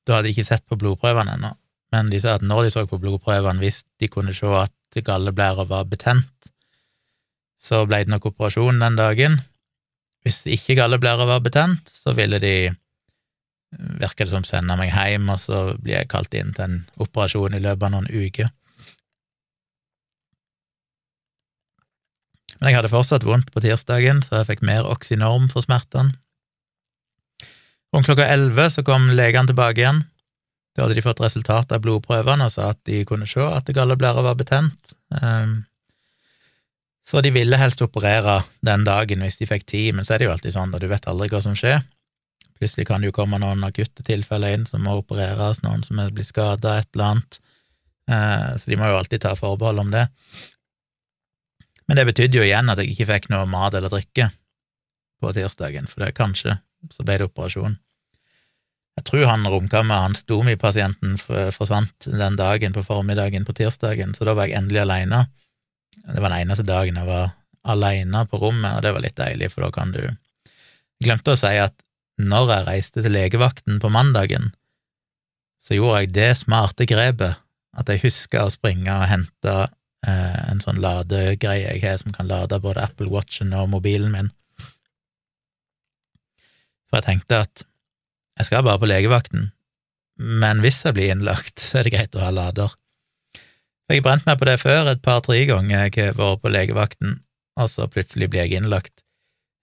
da 0.06 0.18
hadde 0.18 0.30
de 0.30 0.32
ikke 0.32 0.48
sett 0.48 0.64
på 0.68 0.78
blodprøvene 0.80 1.36
ennå, 1.36 1.52
men 1.92 2.12
de 2.12 2.20
sa 2.22 2.38
at 2.38 2.44
når 2.44 2.66
de 2.66 2.72
så 2.72 2.86
på 2.88 3.00
blodprøvene, 3.02 3.60
hvis 3.60 3.82
de 4.00 4.08
kunne 4.12 4.34
se 4.36 4.48
at 4.62 5.02
galleblæra 5.04 5.66
var 5.68 5.88
betent, 5.90 6.52
så 7.60 7.82
ble 7.86 8.04
det 8.04 8.12
nok 8.12 8.30
operasjon 8.30 8.80
den 8.80 8.96
dagen. 8.96 9.40
Hvis 10.26 10.42
ikke 10.50 10.76
galleblæra 10.78 11.26
var 11.28 11.42
betent, 11.44 11.90
så 11.92 12.12
ville 12.16 12.40
de, 12.42 12.54
virker 14.02 14.28
som, 14.30 14.44
sende 14.44 14.76
meg 14.80 14.92
hjem, 14.92 15.28
og 15.32 15.40
så 15.42 15.62
blir 15.78 16.00
jeg 16.00 16.10
kalt 16.12 16.34
inn 16.34 16.54
til 16.56 16.66
en 16.66 16.78
operasjon 17.00 17.56
i 17.56 17.62
løpet 17.62 17.88
av 17.88 17.94
noen 17.94 18.10
uker. 18.10 18.50
Men 22.58 22.72
jeg 22.72 22.80
hadde 22.80 22.90
fortsatt 22.90 23.26
vondt 23.26 23.52
på 23.54 23.62
tirsdagen, 23.62 24.24
så 24.24 24.40
jeg 24.40 24.48
fikk 24.50 24.64
mer 24.66 24.88
oksynorm 24.90 25.46
for 25.52 25.62
smertene. 25.62 26.16
Om 27.94 28.04
klokka 28.04 28.26
elleve 28.28 28.66
så 28.72 28.82
kom 28.84 29.08
legene 29.16 29.48
tilbake 29.48 29.80
igjen. 29.80 30.02
Da 30.76 30.84
hadde 30.84 30.98
de 30.98 31.04
fått 31.04 31.22
resultat 31.22 31.72
av 31.72 31.80
blodprøvene 31.82 32.46
og 32.46 32.52
sa 32.54 32.72
at 32.74 32.80
de 32.86 33.00
kunne 33.08 33.26
se 33.26 33.42
at 33.42 33.70
galleblæra 33.74 34.22
var 34.26 34.36
betent. 34.38 34.92
Um, 35.22 35.62
så 37.08 37.22
de 37.24 37.30
ville 37.32 37.56
helst 37.56 37.80
operere 37.84 38.42
den 38.64 38.84
dagen 38.84 39.22
hvis 39.24 39.38
de 39.40 39.48
fikk 39.48 39.64
tid, 39.70 39.94
men 39.96 40.04
så 40.04 40.14
er 40.14 40.20
det 40.20 40.28
jo 40.28 40.34
alltid 40.34 40.52
sånn 40.52 40.74
at 40.76 40.82
du 40.84 40.90
vet 40.90 41.08
aldri 41.08 41.30
hva 41.32 41.40
som 41.40 41.56
skjer. 41.56 41.80
Plutselig 42.58 42.88
kan 42.88 43.00
det 43.00 43.08
jo 43.08 43.16
komme 43.16 43.38
noen 43.40 43.62
akutte 43.64 44.04
tilfeller 44.04 44.56
inn 44.56 44.66
som 44.68 44.82
må 44.84 44.98
opereres, 44.98 45.62
noen 45.64 45.84
som 45.86 46.00
er 46.02 46.12
blitt 46.12 46.28
skada, 46.28 46.80
et 46.82 46.90
eller 46.92 47.14
annet. 47.14 47.40
Uh, 48.10 48.52
så 48.58 48.68
de 48.68 48.78
må 48.80 48.90
jo 48.90 48.98
alltid 48.98 49.22
ta 49.24 49.32
forbehold 49.38 49.84
om 49.84 49.92
det. 49.94 50.04
Men 51.88 52.00
det 52.00 52.08
betydde 52.10 52.40
jo 52.40 52.44
igjen 52.44 52.68
at 52.68 52.82
jeg 52.82 52.92
ikke 52.92 53.08
fikk 53.14 53.30
noe 53.32 53.48
mat 53.48 53.76
eller 53.78 53.92
drikke 53.92 54.28
på 55.22 55.32
tirsdagen, 55.36 55.88
for 55.88 56.04
det 56.04 56.16
kanskje 56.18 56.58
så 56.92 57.06
ble 57.06 57.16
det 57.20 57.30
operasjon. 57.30 57.78
Jeg 58.98 59.06
tror 59.06 59.28
han 59.30 59.46
romkammer, 59.46 60.02
han 60.02 60.16
stomipasienten, 60.18 61.16
forsvant 61.54 62.10
den 62.10 62.36
dagen 62.36 62.74
på 62.74 62.82
formiddagen 62.84 63.46
på 63.46 63.54
tirsdagen, 63.54 64.12
så 64.14 64.26
da 64.26 64.34
var 64.34 64.50
jeg 64.50 64.58
endelig 64.58 64.82
aleine. 64.82 65.28
Det 66.06 66.22
var 66.22 66.32
den 66.32 66.44
eneste 66.44 66.66
dagen 66.66 66.98
jeg 67.00 67.08
var 67.08 67.34
aleine 67.68 68.24
på 68.30 68.40
rommet, 68.40 68.78
og 68.78 68.84
det 68.84 68.94
var 68.94 69.04
litt 69.04 69.18
deilig, 69.18 69.50
for 69.52 69.66
da 69.66 69.72
kan 69.74 69.92
du 69.94 70.02
glemte 71.02 71.34
å 71.34 71.38
si 71.38 71.54
at 71.60 71.74
når 72.18 72.52
jeg 72.52 72.66
reiste 72.66 73.04
til 73.04 73.14
legevakten 73.14 73.78
på 73.82 73.90
mandagen, 73.94 74.50
så 75.62 75.76
gjorde 75.76 76.02
jeg 76.02 76.14
det 76.16 76.30
smarte 76.40 76.86
grepet 76.88 77.38
at 77.78 77.90
jeg 77.92 78.02
huska 78.02 78.46
å 78.46 78.52
springe 78.52 78.90
og 78.90 79.06
hente 79.10 79.54
eh, 80.06 80.40
en 80.48 80.62
sånn 80.64 80.80
ladegreie 80.82 81.68
jeg 81.68 81.84
har 81.84 82.00
som 82.00 82.14
kan 82.14 82.30
lade 82.30 82.58
både 82.62 82.86
Apple 82.88 83.10
Watchen 83.12 83.54
og 83.54 83.70
mobilen 83.70 84.14
min. 84.14 84.32
For 86.88 86.98
jeg 86.98 87.08
tenkte 87.10 87.42
at 87.44 87.64
jeg 88.38 88.48
skal 88.48 88.64
bare 88.66 88.80
på 88.80 88.88
legevakten, 88.88 89.50
men 90.18 90.62
hvis 90.64 90.80
jeg 90.86 90.96
blir 90.96 91.12
innlagt, 91.12 91.60
så 91.62 91.80
er 91.80 91.86
det 91.86 91.94
greit 91.94 92.16
å 92.18 92.22
ha 92.24 92.30
lader. 92.34 92.72
Jeg 93.88 94.04
brent 94.04 94.26
meg 94.28 94.36
på 94.36 94.44
det 94.44 94.58
før, 94.60 94.90
et 94.90 95.00
par-tre 95.04 95.38
ganger 95.48 95.86
jeg 95.86 95.94
har 95.96 96.16
vært 96.18 96.42
på 96.42 96.50
legevakten, 96.52 97.20
og 97.56 97.70
så 97.72 97.86
plutselig 97.88 98.28
blir 98.28 98.44
jeg 98.44 98.60
innlagt, 98.60 99.04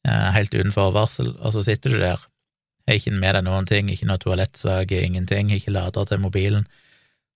eh, 0.08 0.32
helt 0.34 0.54
uten 0.54 0.74
forvarsel, 0.74 1.36
og 1.40 1.54
så 1.54 1.62
sitter 1.68 1.94
du 1.94 2.00
der, 2.02 2.24
har 2.88 2.98
ikke 2.98 3.14
med 3.14 3.38
deg 3.38 3.46
noen 3.46 3.70
ting, 3.70 3.90
ikke 3.90 4.08
noe 4.10 4.22
toalettsag, 4.22 4.92
ingenting, 4.92 5.52
ikke 5.54 5.74
lader 5.74 6.06
til 6.10 6.22
mobilen. 6.22 6.66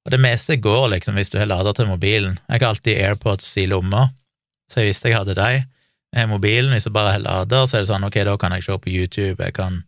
Og 0.06 0.14
det 0.14 0.20
meste 0.22 0.58
går 0.58 0.88
liksom 0.96 1.18
hvis 1.18 1.30
du 1.30 1.38
har 1.38 1.50
lader 1.50 1.74
til 1.74 1.90
mobilen. 1.90 2.40
Jeg 2.50 2.62
har 2.62 2.70
alltid 2.70 2.98
AirPods 2.98 3.58
i 3.58 3.66
lomma, 3.70 4.10
så 4.70 4.82
jeg 4.82 4.94
visste 4.94 5.10
jeg 5.10 5.18
hadde 5.18 5.38
dem 5.38 5.68
jeg 6.10 6.26
har 6.26 6.30
mobilen, 6.30 6.72
hvis 6.74 6.88
jeg 6.88 6.94
bare 6.94 7.12
har 7.12 7.22
lader, 7.22 7.68
så 7.70 7.78
er 7.78 7.84
det 7.84 7.92
sånn 7.92 8.06
ok, 8.08 8.16
da 8.26 8.36
kan 8.42 8.54
jeg 8.56 8.66
se 8.66 8.78
på 8.82 8.90
YouTube, 8.90 9.44
jeg 9.44 9.54
kan, 9.54 9.84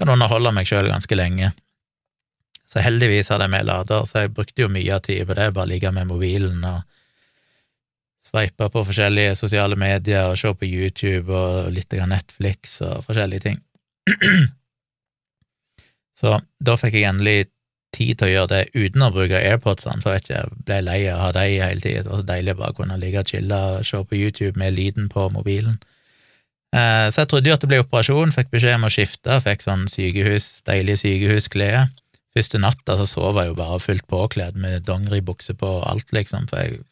kan 0.00 0.08
underholde 0.08 0.52
meg 0.56 0.68
sjøl 0.68 0.88
ganske 0.88 1.18
lenge. 1.18 1.52
Så 2.68 2.82
heldigvis 2.84 3.30
hadde 3.32 3.46
jeg 3.46 3.54
med 3.54 3.66
lader, 3.68 4.04
så 4.04 4.24
jeg 4.24 4.34
brukte 4.36 4.62
jo 4.64 4.68
mye 4.72 4.92
av 4.92 5.04
tida 5.06 5.24
på 5.28 5.36
det, 5.38 5.48
bare 5.56 5.70
ligge 5.70 5.92
med 5.94 6.08
mobilen 6.10 6.64
og 6.68 6.82
sveipe 8.28 8.68
på 8.68 8.84
forskjellige 8.84 9.38
sosiale 9.40 9.76
medier 9.80 10.28
og 10.28 10.36
se 10.36 10.52
på 10.52 10.68
YouTube 10.68 11.32
og 11.32 11.70
litt 11.72 11.96
av 11.96 12.10
Netflix 12.10 12.80
og 12.84 13.06
forskjellige 13.06 13.46
ting. 13.46 13.62
Så 16.18 16.34
da 16.60 16.74
fikk 16.76 16.98
jeg 16.98 17.08
endelig 17.08 17.38
tid 17.94 18.18
til 18.18 18.28
å 18.28 18.32
gjøre 18.32 18.50
det 18.52 18.62
uten 18.74 19.04
å 19.06 19.12
bruke 19.14 19.38
AirPodsene, 19.38 20.02
for 20.02 20.12
jeg 20.12 20.26
ikke, 20.26 20.40
jeg 20.42 20.64
ble 20.68 20.80
lei 20.84 20.98
av 21.08 21.14
å 21.14 21.22
ha 21.22 21.30
dem 21.38 21.54
hele 21.54 21.80
tida. 21.80 22.02
Det 22.04 22.10
var 22.12 22.20
så 22.20 22.28
deilig 22.32 22.54
å 22.54 22.60
bare 22.60 22.76
kunne 22.76 22.98
ligge 23.00 23.22
og 23.22 23.32
chille 23.32 23.60
og 23.68 23.86
se 23.88 24.02
på 24.02 24.18
YouTube 24.18 24.60
med 24.60 24.76
lyden 24.76 25.08
på 25.12 25.28
mobilen. 25.32 25.78
Eh, 26.76 27.06
så 27.08 27.22
jeg 27.22 27.30
trodde 27.30 27.48
jo 27.48 27.56
at 27.56 27.64
det 27.64 27.70
ble 27.70 27.80
operasjon, 27.80 28.34
fikk 28.34 28.52
beskjed 28.52 28.76
om 28.76 28.84
å 28.90 28.92
skifte, 28.92 29.38
fikk 29.46 29.64
sånn 29.64 29.86
sykehus, 29.88 30.50
deilig 30.68 30.98
sykehusklede. 31.00 31.86
Første 32.38 32.60
natta 32.62 32.94
så 33.00 33.04
sov 33.08 33.40
jeg 33.40 33.50
jo 33.50 33.58
bare 33.58 33.80
fullt 33.82 34.06
påkledd 34.06 34.58
med 34.62 34.86
dongeribukse 34.86 35.56
på 35.58 35.68
og 35.80 35.86
alt, 35.90 36.12
liksom, 36.14 36.46
for 36.50 36.62
jeg, 36.62 36.84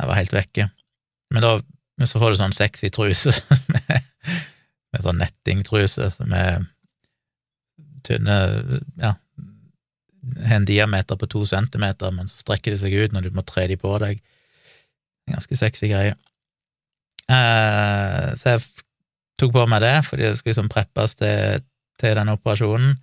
jeg 0.00 0.10
var 0.10 0.18
helt 0.18 0.34
vekke. 0.34 0.66
Men 1.30 1.46
da 1.46 1.52
men 2.00 2.08
så 2.08 2.16
får 2.16 2.32
du 2.32 2.38
sånn 2.40 2.56
sexy 2.56 2.88
truse 2.88 3.34
med, 3.74 4.04
med 4.88 5.02
sånn 5.04 5.18
nettingtruse 5.20 6.08
som 6.14 6.32
er 6.32 6.62
tynne 8.08 8.36
Ja, 9.02 9.12
har 10.46 10.56
en 10.56 10.68
diameter 10.68 11.18
på 11.20 11.28
to 11.28 11.44
centimeter, 11.48 12.12
men 12.16 12.28
så 12.28 12.40
strekker 12.40 12.72
de 12.72 12.80
seg 12.80 12.96
ut 12.96 13.12
når 13.12 13.28
du 13.28 13.36
må 13.36 13.44
tre 13.44 13.66
de 13.68 13.76
på 13.80 13.92
deg. 14.00 14.22
Ganske 15.28 15.58
sexy 15.60 15.90
greie. 15.92 16.16
Eh, 17.28 18.26
så 18.40 18.54
jeg 18.54 18.64
tok 19.40 19.52
på 19.56 19.66
meg 19.68 19.84
det, 19.84 19.94
fordi 20.08 20.24
det 20.26 20.34
skulle 20.38 20.54
liksom 20.54 20.72
preppes 20.72 21.16
til, 21.20 21.64
til 22.00 22.16
den 22.16 22.32
operasjonen. 22.32 22.96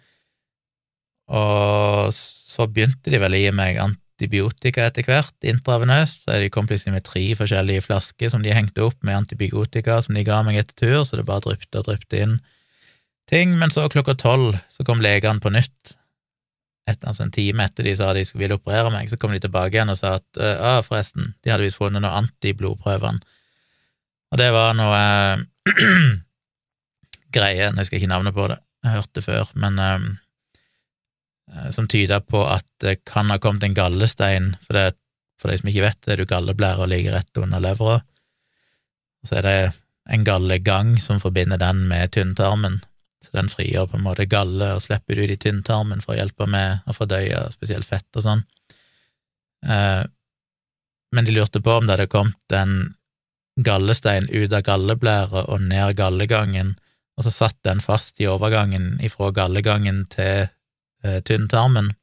Og 1.28 2.14
så 2.16 2.68
begynte 2.72 3.12
de 3.12 3.20
vel 3.20 3.36
å 3.36 3.42
gi 3.42 3.54
meg 3.56 3.80
antibiotika 3.84 4.88
etter 4.88 5.08
hvert, 5.08 5.36
intravenøst. 5.44 6.24
Så 6.26 6.40
de 6.42 6.52
kom 6.54 6.70
plutselig 6.70 6.96
med 6.96 7.06
tre 7.08 7.26
forskjellige 7.38 7.86
flasker 7.90 8.32
som 8.34 8.46
de 8.46 8.56
hengte 8.56 8.86
opp 8.86 8.98
med 9.04 9.20
antibiotika 9.20 10.00
som 10.04 10.18
de 10.18 10.26
ga 10.28 10.42
meg 10.48 10.62
etter 10.64 10.78
tur, 10.86 11.04
så 11.06 11.20
det 11.20 11.28
bare 11.28 11.44
dryppet 11.46 11.82
og 11.82 11.90
dryppet 11.90 12.20
inn 12.24 12.38
ting. 13.30 13.58
Men 13.60 13.74
så 13.74 13.90
klokka 13.92 14.16
tolv 14.18 14.60
så 14.72 14.88
kom 14.88 15.04
legene 15.04 15.44
på 15.44 15.54
nytt 15.54 15.98
et, 16.88 17.02
altså 17.04 17.26
en 17.26 17.34
time 17.36 17.66
etter 17.68 17.84
de 17.84 17.96
sa 18.00 18.14
de 18.16 18.24
ville 18.40 18.56
operere 18.56 18.92
meg, 18.94 19.10
så 19.12 19.20
kom 19.20 19.34
de 19.36 19.42
tilbake 19.44 19.76
igjen 19.76 19.92
og 19.92 20.00
sa 20.00 20.18
at 20.22 20.40
ja, 20.40 20.78
forresten, 20.86 21.34
de 21.44 21.52
hadde 21.52 21.66
visst 21.66 21.82
funnet 21.82 22.04
noe 22.04 22.16
antiblodprøvene. 22.22 23.20
Og 24.32 24.40
det 24.40 24.48
var 24.56 24.74
noe 24.76 25.02
eh, 25.02 25.44
greie, 27.36 27.66
jeg 27.66 27.76
husker 27.76 28.00
ikke 28.00 28.12
navnet 28.12 28.36
på 28.36 28.48
det, 28.52 28.60
jeg 28.84 28.92
har 28.92 29.02
hørt 29.02 29.14
det 29.20 29.24
før, 29.26 29.52
men 29.60 29.80
uh, 29.84 30.08
som 31.72 31.88
tyder 31.88 32.20
på 32.20 32.42
at 32.48 32.68
det 32.84 33.00
kan 33.08 33.32
ha 33.32 33.40
kommet 33.40 33.64
en 33.64 33.78
gallestein, 33.78 34.56
for, 34.66 34.78
det, 34.78 34.98
for 35.42 35.52
de 35.52 35.60
som 35.62 35.70
ikke 35.72 35.86
vet 35.86 36.00
det, 36.04 36.14
er 36.14 36.22
du 36.22 36.30
galleblæra 36.30 36.88
ligger 36.90 37.18
rett 37.18 37.42
under 37.42 37.64
levra, 37.64 38.00
og 38.02 39.30
så 39.30 39.40
er 39.40 39.48
det 39.48 39.60
en 40.12 40.24
gallegang 40.28 40.96
som 41.04 41.20
forbinder 41.20 41.60
den 41.60 41.86
med 41.88 42.12
tynntarmen, 42.16 42.82
så 43.24 43.40
den 43.40 43.50
frigjør 43.52 43.90
på 43.92 43.98
en 43.98 44.06
måte 44.06 44.28
galle 44.30 44.74
og 44.76 44.84
slipper 44.84 45.18
det 45.18 45.26
ut 45.26 45.34
i 45.36 45.40
tynntarmen 45.48 46.04
for 46.04 46.14
å 46.14 46.20
hjelpe 46.20 46.48
med 46.48 46.86
å 46.88 46.96
fordøye 46.96 47.48
spesielt 47.52 47.88
fett 47.88 48.20
og 48.20 48.24
sånn. 48.24 48.44
Eh, 49.66 50.04
men 51.16 51.26
de 51.26 51.34
lurte 51.34 51.64
på 51.64 51.74
om 51.74 51.88
det 51.88 51.98
hadde 51.98 52.12
kommet 52.12 52.56
en 52.56 52.94
gallestein 53.58 54.28
ut 54.30 54.54
av 54.54 54.62
galleblæra 54.68 55.48
og 55.48 55.64
ned 55.66 55.96
gallegangen, 55.98 56.76
og 57.18 57.26
så 57.26 57.34
satt 57.34 57.58
den 57.66 57.82
fast 57.82 58.22
i 58.22 58.30
overgangen 58.30 59.00
ifra 59.04 59.32
gallegangen 59.34 60.06
til 60.14 60.46
eh, 61.04 61.20
tynntarmen. 61.26 61.94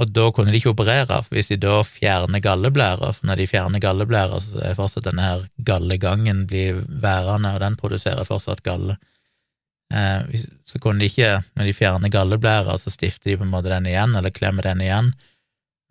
Og 0.00 0.08
da 0.08 0.30
kunne 0.32 0.52
de 0.52 0.56
ikke 0.56 0.72
operere, 0.72 1.18
for 1.20 1.36
hvis 1.36 1.50
de 1.52 1.58
da 1.60 1.82
fjerner 1.84 2.40
galleblæra, 2.40 3.10
for 3.12 3.28
når 3.28 3.42
de 3.42 3.48
fjerner 3.50 3.82
galleblæra, 3.82 4.38
så 4.40 4.62
er 4.64 4.78
fortsatt 4.78 5.04
denne 5.04 5.26
her 5.26 5.42
gallegangen 5.68 6.46
blir 6.48 6.80
værende, 6.88 7.52
og 7.52 7.60
den 7.60 7.76
produserer 7.80 8.24
fortsatt 8.24 8.64
galle. 8.64 8.96
Eh, 9.92 10.40
så 10.64 10.80
kunne 10.80 11.02
de 11.02 11.10
ikke, 11.10 11.42
når 11.58 11.68
de 11.68 11.76
fjerner 11.76 12.12
galleblæra, 12.12 12.78
så 12.80 12.90
stifter 12.90 13.30
de 13.30 13.36
på 13.36 13.44
en 13.44 13.52
måte 13.52 13.72
den 13.72 13.90
igjen, 13.90 14.16
eller 14.16 14.32
klemmer 14.32 14.64
den 14.64 14.80
igjen, 14.80 15.12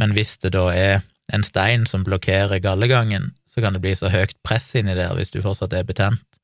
men 0.02 0.16
hvis 0.18 0.40
det 0.42 0.56
da 0.56 0.66
er 0.74 1.04
en 1.32 1.46
stein 1.46 1.86
som 1.86 2.04
blokkerer 2.04 2.60
gallegangen, 2.64 3.32
så 3.46 3.62
kan 3.62 3.76
det 3.76 3.84
bli 3.84 3.94
så 3.96 4.10
høyt 4.10 4.34
press 4.48 4.74
inni 4.80 4.96
der 4.98 5.14
hvis 5.18 5.34
du 5.34 5.42
fortsatt 5.44 5.76
er 5.78 5.86
betent, 5.88 6.42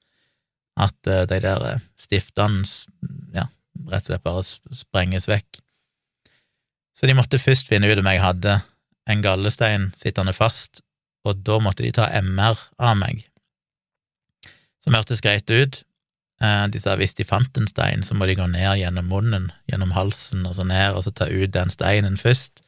at 0.78 1.10
eh, 1.10 1.26
de 1.26 1.42
der 1.42 1.66
eh, 1.72 1.84
stiftene 1.98 2.68
ja, 3.34 3.48
rett 3.88 4.06
og 4.06 4.12
slett 4.12 4.26
bare 4.26 4.44
sprenges 4.82 5.28
vekk. 5.30 5.62
Så 6.98 7.10
de 7.10 7.16
måtte 7.18 7.42
først 7.42 7.70
finne 7.70 7.90
ut 7.90 8.02
om 8.02 8.10
jeg 8.10 8.24
hadde 8.24 8.60
en 9.08 9.24
gallestein 9.24 9.92
sittende 9.96 10.34
fast, 10.36 10.82
og 11.28 11.44
da 11.46 11.60
måtte 11.62 11.86
de 11.86 11.92
ta 11.96 12.08
MR 12.22 12.58
av 12.80 12.98
meg, 13.00 13.26
som 14.84 14.96
hørtes 14.96 15.22
greit 15.22 15.50
ut, 15.52 15.84
Eh, 16.38 16.66
de 16.70 16.80
sa 16.80 16.94
hvis 16.98 17.16
de 17.18 17.26
fant 17.26 17.58
en 17.58 17.70
stein, 17.70 18.04
så 18.06 18.14
må 18.14 18.28
de 18.30 18.36
gå 18.38 18.46
ned 18.52 18.78
gjennom 18.78 19.08
munnen, 19.10 19.50
gjennom 19.70 19.96
halsen 19.96 20.46
og 20.46 20.54
så 20.58 20.66
ned, 20.68 20.94
og 20.94 21.06
så 21.06 21.14
ta 21.14 21.26
ut 21.30 21.54
den 21.54 21.74
steinen 21.74 22.18
først, 22.22 22.62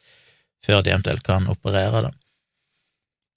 før 0.65 0.81
de 0.81 0.93
eventuelt 0.95 1.23
kan 1.25 1.45
operere 1.51 2.07
den. 2.07 2.15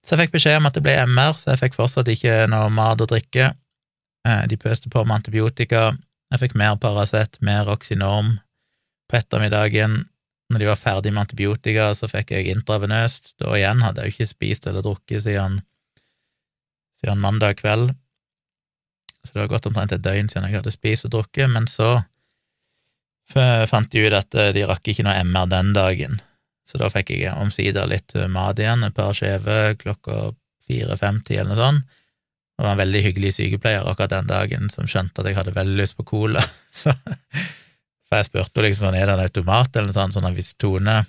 Så 0.03 0.17
jeg 0.17 0.25
fikk 0.25 0.39
beskjed 0.39 0.59
om 0.59 0.67
at 0.67 0.79
det 0.79 0.85
ble 0.87 0.97
MR, 1.05 1.37
så 1.39 1.53
jeg 1.53 1.61
fikk 1.61 1.77
fortsatt 1.77 2.09
ikke 2.11 2.47
noe 2.51 2.73
mat 2.75 3.05
og 3.05 3.13
drikke. 3.13 3.53
Eh, 4.27 4.47
de 4.49 4.59
pøste 4.59 4.91
på 4.91 5.05
med 5.05 5.21
antibiotika. 5.21 5.93
Jeg 6.33 6.41
fikk 6.41 6.57
mer 6.57 6.79
Paracet, 6.81 7.37
mer 7.45 7.69
Oxynorm 7.69 8.39
på 9.11 9.19
ettermiddagen. 9.19 10.07
Når 10.53 10.63
de 10.63 10.69
var 10.71 10.81
ferdig 10.81 11.13
med 11.13 11.27
antibiotika, 11.27 11.91
så 11.97 12.09
fikk 12.09 12.33
jeg 12.33 12.55
intravenøst. 12.55 13.35
Da 13.41 13.53
igjen 13.57 13.85
hadde 13.85 14.05
jeg 14.05 14.13
jo 14.13 14.17
ikke 14.17 14.33
spist 14.33 14.69
eller 14.69 14.85
drukket 14.85 15.27
siden, 15.27 15.61
siden 17.01 17.21
mandag 17.21 17.61
kveld 17.61 17.93
så 19.25 19.33
det 19.33 19.41
var 19.41 19.53
gått 19.55 19.69
omtrent 19.71 19.95
et 19.95 20.03
døgn 20.03 20.29
siden 20.31 20.49
jeg 20.49 20.59
hadde 20.59 20.75
spist 20.75 21.07
og 21.07 21.15
drukket, 21.15 21.51
men 21.51 21.69
så 21.71 22.01
fant 23.33 23.91
de 23.93 24.03
ut 24.03 24.17
at 24.19 24.35
eh, 24.35 24.51
de 24.57 24.67
rakk 24.69 24.91
ikke 24.91 25.07
noe 25.07 25.23
MR 25.23 25.49
den 25.51 25.73
dagen, 25.77 26.19
så 26.67 26.81
da 26.83 26.91
fikk 26.93 27.15
jeg 27.15 27.35
omsider 27.39 27.89
litt 27.89 28.15
mat 28.31 28.59
igjen, 28.61 28.83
et 28.85 28.97
par 28.97 29.15
skjeve 29.17 29.77
klokka 29.81 30.33
fire-fem-ti 30.67 31.39
eller 31.39 31.55
noe 31.55 31.61
sånt. 31.61 31.99
Det 32.63 32.69
var 32.69 32.77
en 32.77 32.83
veldig 32.85 33.01
hyggelig 33.09 33.33
sykepleier 33.35 33.89
akkurat 33.91 34.13
den 34.13 34.29
dagen 34.31 34.69
som 34.71 34.87
skjønte 34.87 35.19
at 35.19 35.27
jeg 35.27 35.35
hadde 35.35 35.55
veldig 35.57 35.81
lyst 35.81 35.97
på 35.99 36.07
cola, 36.07 36.45
så 36.83 36.95
For 38.07 38.21
jeg 38.21 38.29
spurte 38.29 38.63
liksom 38.63 38.87
om 38.87 38.95
det 38.95 39.01
er 39.03 39.11
en 39.11 39.23
automat 39.25 39.75
eller 39.75 39.89
noe 39.89 39.97
sånt, 39.97 40.15
sånn 40.15 40.29
at 40.29 40.37
hvis 40.37 40.53
Tone 40.61 41.01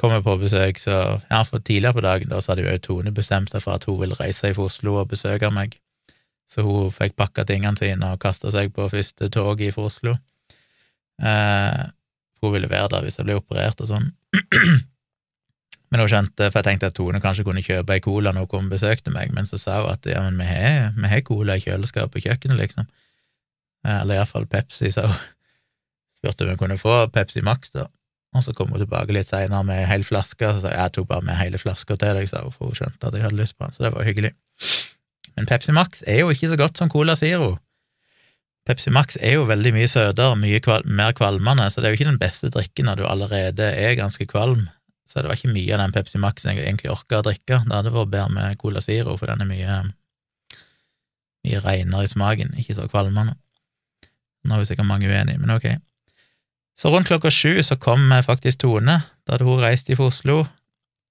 kommer 0.00 0.24
på 0.24 0.34
besøk, 0.40 0.80
så 0.80 0.96
Ja, 1.28 1.44
for 1.44 1.62
tidligere 1.62 1.98
på 2.00 2.04
dagen 2.06 2.32
da 2.32 2.40
så 2.40 2.54
hadde 2.54 2.66
jo 2.66 2.82
Tone 2.88 3.14
bestemt 3.14 3.52
seg 3.52 3.62
for 3.62 3.76
at 3.76 3.86
hun 3.86 4.00
ville 4.00 4.18
reise 4.18 4.50
fra 4.56 4.66
Oslo 4.66 4.96
og 4.98 5.12
besøke 5.12 5.52
meg 5.54 5.76
så 6.50 6.64
hun 6.66 6.90
fikk 6.90 7.14
pakka 7.18 7.44
tingene 7.46 7.78
sine 7.78 8.10
og 8.10 8.20
kasta 8.22 8.50
seg 8.50 8.72
på 8.74 8.88
første 8.90 9.28
tog 9.30 9.60
fra 9.74 9.86
Oslo. 9.86 10.16
Eh, 11.22 11.82
hun 12.42 12.54
ville 12.56 12.70
være 12.70 12.90
der 12.94 13.06
hvis 13.06 13.20
jeg 13.20 13.28
ble 13.28 13.38
operert 13.38 13.82
og 13.84 13.90
sånn. 13.92 14.10
Men 15.90 16.04
hun 16.04 16.10
skjønte, 16.10 16.46
for 16.50 16.60
jeg 16.60 16.66
tenkte 16.68 16.90
at 16.92 16.94
Tone 16.94 17.20
kanskje 17.22 17.44
kunne 17.46 17.64
kjøpe 17.66 17.96
ei 17.96 18.02
cola 18.04 18.30
når 18.32 18.46
hun 18.46 18.50
kom 18.52 18.68
og 18.68 18.74
besøkte 18.76 19.10
meg, 19.10 19.32
men 19.34 19.48
så 19.48 19.58
sa 19.58 19.80
hun 19.82 19.90
at 19.90 20.06
ja, 20.06 20.22
men 20.22 20.38
vi 20.38 20.46
har, 20.46 20.92
vi 20.94 21.10
har 21.10 21.22
cola 21.26 21.56
i 21.58 21.64
kjøleskapet 21.64 22.14
på 22.14 22.22
kjøkkenet, 22.28 22.60
liksom. 22.60 22.86
Eh, 23.86 23.96
eller 23.96 24.20
iallfall 24.20 24.46
Pepsi, 24.50 24.92
sa 24.94 25.08
hun. 25.08 25.24
Spurte 26.20 26.46
om 26.46 26.52
hun 26.52 26.60
kunne 26.60 26.78
få 26.78 27.00
Pepsi 27.10 27.42
Max, 27.42 27.72
da. 27.74 27.88
Og 28.36 28.44
så 28.46 28.54
kom 28.54 28.70
hun 28.70 28.78
tilbake 28.78 29.14
litt 29.16 29.30
seinere 29.32 29.66
med 29.66 29.80
ei 29.82 29.88
hel 29.90 30.06
flaske, 30.06 30.46
og 30.46 30.58
så 30.60 30.62
sa 30.62 30.74
jeg 30.74 30.84
jeg 30.84 30.94
tok 30.94 31.08
bare 31.10 31.26
med 31.26 31.40
hele 31.40 31.58
flaska 31.58 31.96
til 31.98 32.20
deg, 32.20 32.28
sa 32.30 32.44
hun, 32.44 32.54
for 32.54 32.70
hun 32.70 32.78
skjønte 32.78 33.08
at 33.08 33.16
jeg 33.18 33.26
hadde 33.26 33.40
lyst 33.40 33.56
på 33.58 33.66
den, 33.66 33.74
så 33.74 33.86
det 33.86 33.92
var 33.96 34.06
hyggelig. 34.06 34.30
Men 35.34 35.50
Pepsi 35.50 35.74
Max 35.74 36.04
er 36.06 36.22
jo 36.22 36.30
ikke 36.30 36.52
så 36.52 36.58
godt 36.60 36.78
som 36.78 36.92
Cola 36.92 37.16
Zero. 37.18 37.56
Pepsi 38.68 38.92
Max 38.94 39.16
er 39.18 39.40
jo 39.40 39.48
veldig 39.48 39.72
mye 39.74 39.88
søtere, 39.90 40.36
mye 40.38 40.60
kval 40.62 40.84
mer 40.86 41.16
kvalmende, 41.18 41.66
så 41.72 41.80
det 41.80 41.88
er 41.88 41.94
jo 41.94 41.98
ikke 41.98 42.10
den 42.12 42.20
beste 42.22 42.52
drikken 42.54 42.86
når 42.86 43.00
du 43.00 43.08
allerede 43.08 43.72
er 43.74 43.98
ganske 43.98 44.26
kvalm. 44.30 44.68
Så 45.10 45.18
det 45.18 45.30
var 45.30 45.38
ikke 45.38 45.50
mye 45.50 45.74
av 45.74 45.82
den 45.82 45.94
Pepsi 45.96 46.20
Maxen 46.22 46.54
jeg 46.54 46.68
egentlig 46.68 46.92
orka 46.92 47.18
å 47.18 47.26
drikke. 47.26 47.64
Det 47.66 47.74
hadde 47.74 47.94
vært 47.94 48.12
bedre 48.12 48.34
med 48.36 48.58
Cola 48.60 48.82
Zero, 48.84 49.16
for 49.18 49.26
den 49.30 49.42
er 49.42 49.50
mye, 49.50 49.78
mye 51.48 51.62
reinere 51.64 52.06
i 52.06 52.12
smaken, 52.12 52.54
ikke 52.62 52.78
så 52.78 52.86
kvalmende. 52.90 53.34
Nå 54.46 54.56
er 54.56 54.62
vi 54.62 54.70
sikkert 54.70 54.88
mange 54.88 55.10
uenige, 55.10 55.42
men 55.42 55.56
ok. 55.56 55.66
Så 56.78 56.94
rundt 56.94 57.10
klokka 57.10 57.32
sju 57.34 57.58
så 57.66 57.76
kom 57.76 58.06
faktisk 58.24 58.62
Tone. 58.62 59.00
Da 59.26 59.34
hadde 59.34 59.48
hun 59.48 59.60
reist 59.60 59.90
fra 59.90 60.08
Oslo, 60.08 60.44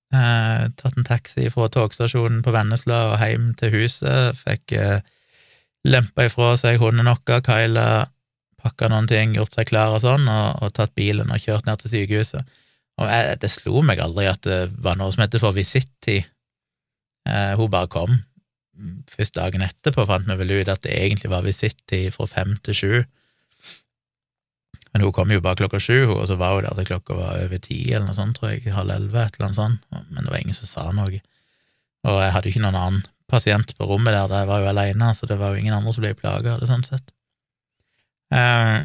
Eh, 0.10 0.62
tatt 0.74 0.96
en 0.98 1.06
taxi 1.06 1.52
fra 1.54 1.68
togstasjonen 1.70 2.42
på 2.42 2.54
Vennesla 2.54 3.12
og 3.12 3.20
hjem 3.22 3.52
til 3.60 3.76
huset. 3.76 4.40
Fikk 4.42 4.74
eh, 4.74 5.04
lempa 5.86 6.26
ifra 6.26 6.56
seg 6.58 6.80
hunden 6.82 7.06
vår, 7.06 7.44
Kyla, 7.46 8.08
pakka 8.60 8.90
noen 8.90 9.10
ting, 9.10 9.36
gjort 9.38 9.54
seg 9.54 9.70
klar 9.70 9.94
og 9.94 10.02
sånn, 10.04 10.26
og, 10.26 10.64
og 10.66 10.74
tatt 10.74 10.96
bilen 10.98 11.30
og 11.30 11.44
kjørt 11.44 11.70
ned 11.70 11.84
til 11.84 11.94
sykehuset. 11.94 12.58
Og 13.00 13.08
jeg, 13.08 13.38
det 13.40 13.52
slo 13.54 13.84
meg 13.86 14.02
aldri 14.04 14.28
at 14.28 14.44
det 14.44 14.60
var 14.84 14.98
noe 15.00 15.14
som 15.16 15.24
heter 15.24 15.42
for 15.42 15.56
visittid. 15.56 16.28
Eh, 17.30 17.54
hun 17.60 17.72
bare 17.72 17.92
kom. 17.92 18.18
Først 19.12 19.38
dagen 19.38 19.64
etterpå 19.64 20.06
fant 20.08 20.28
vi 20.28 20.38
vel 20.40 20.60
ut 20.60 20.72
at 20.72 20.84
det 20.84 20.96
egentlig 20.96 21.32
var 21.32 21.48
visittid 21.48 22.12
fra 22.16 22.28
fem 22.30 22.58
til 22.66 22.76
sju. 22.76 22.94
Men 24.90 25.06
hun 25.06 25.14
kom 25.14 25.32
jo 25.32 25.42
bare 25.44 25.60
klokka 25.60 25.80
sju, 25.84 26.10
og 26.16 26.24
så 26.30 26.38
var 26.40 26.58
hun 26.58 26.66
der 26.66 26.80
til 26.80 26.90
klokka 26.90 27.18
var 27.18 27.44
over 27.44 27.62
ti, 27.62 27.78
eller 27.92 28.08
noe 28.10 28.18
sånt, 28.18 28.40
tror 28.40 28.56
jeg, 28.56 28.74
halv 28.74 28.96
elleve, 28.96 29.22
et 29.22 29.38
eller 29.38 29.50
annet 29.50 29.60
sånt, 29.60 29.84
men 30.10 30.26
det 30.26 30.32
var 30.34 30.42
ingen 30.42 30.58
som 30.58 30.70
sa 30.70 30.88
noe. 30.96 31.22
Og 32.10 32.22
jeg 32.24 32.34
hadde 32.34 32.50
jo 32.50 32.56
ikke 32.56 32.64
noen 32.64 32.80
annen 32.80 33.04
pasient 33.30 33.76
på 33.78 33.86
rommet 33.86 34.16
der, 34.16 34.34
jeg 34.34 34.50
var 34.50 34.64
jo 34.64 34.72
alene, 34.72 35.12
så 35.14 35.30
det 35.30 35.38
var 35.38 35.54
jo 35.54 35.62
ingen 35.62 35.76
andre 35.76 35.94
som 35.94 36.06
ble 36.06 36.16
plaga 36.18 36.56
av 36.56 36.64
det, 36.64 36.72
sånn 36.72 36.88
sett. 36.88 37.14
Eh, 38.34 38.80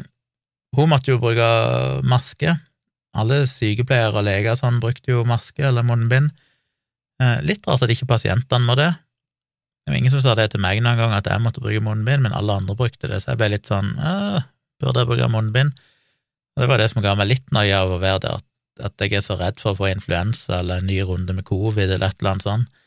hun 0.77 0.91
måtte 0.91 1.13
jo 1.13 1.21
bruke 1.23 1.49
maske, 2.05 2.53
Alle 3.15 3.43
sykepleiere 3.49 4.19
og 4.19 4.27
leger 4.27 4.57
sånn 4.59 4.81
brukte 4.83 5.13
jo 5.13 5.23
maske 5.27 5.63
eller 5.63 5.85
munnbind. 5.87 6.33
Eh, 7.23 7.39
litt 7.47 7.65
rart 7.67 7.85
at 7.85 7.93
ikke 7.93 8.09
pasientene 8.09 8.67
må 8.67 8.75
det. 8.79 8.91
Det 9.85 9.93
var 9.93 9.99
ingen 10.01 10.11
som 10.11 10.23
sa 10.23 10.33
det 10.35 10.49
til 10.51 10.63
meg 10.63 10.81
noen 10.81 10.97
gang, 10.99 11.13
at 11.13 11.27
jeg 11.29 11.41
måtte 11.43 11.61
bruke 11.63 11.83
munnbind, 11.85 12.25
men 12.25 12.33
alle 12.35 12.57
andre 12.57 12.75
brukte 12.77 13.07
det, 13.07 13.21
så 13.21 13.33
jeg 13.33 13.41
ble 13.41 13.51
litt 13.53 13.69
sånn 13.69 13.93
burde 14.81 15.03
jeg 15.03 15.09
bruke 15.11 15.29
munnbind? 15.31 15.75
Og 16.55 16.63
det 16.63 16.69
var 16.71 16.81
det 16.81 16.89
som 16.91 17.03
ga 17.03 17.13
meg 17.19 17.29
litt 17.29 17.51
nøye 17.55 17.75
av 17.77 17.91
å 17.91 17.99
være 18.01 18.21
der, 18.23 18.41
at 18.87 19.03
jeg 19.03 19.17
er 19.17 19.23
så 19.23 19.37
redd 19.39 19.59
for 19.61 19.73
å 19.73 19.79
få 19.79 19.91
influensa 19.91 20.59
eller 20.59 20.81
en 20.81 20.89
ny 20.89 20.97
runde 21.07 21.35
med 21.35 21.47
covid 21.47 21.85
eller 21.85 22.09
et 22.09 22.17
eller 22.19 22.33
annet 22.33 22.47
sånt. 22.47 22.81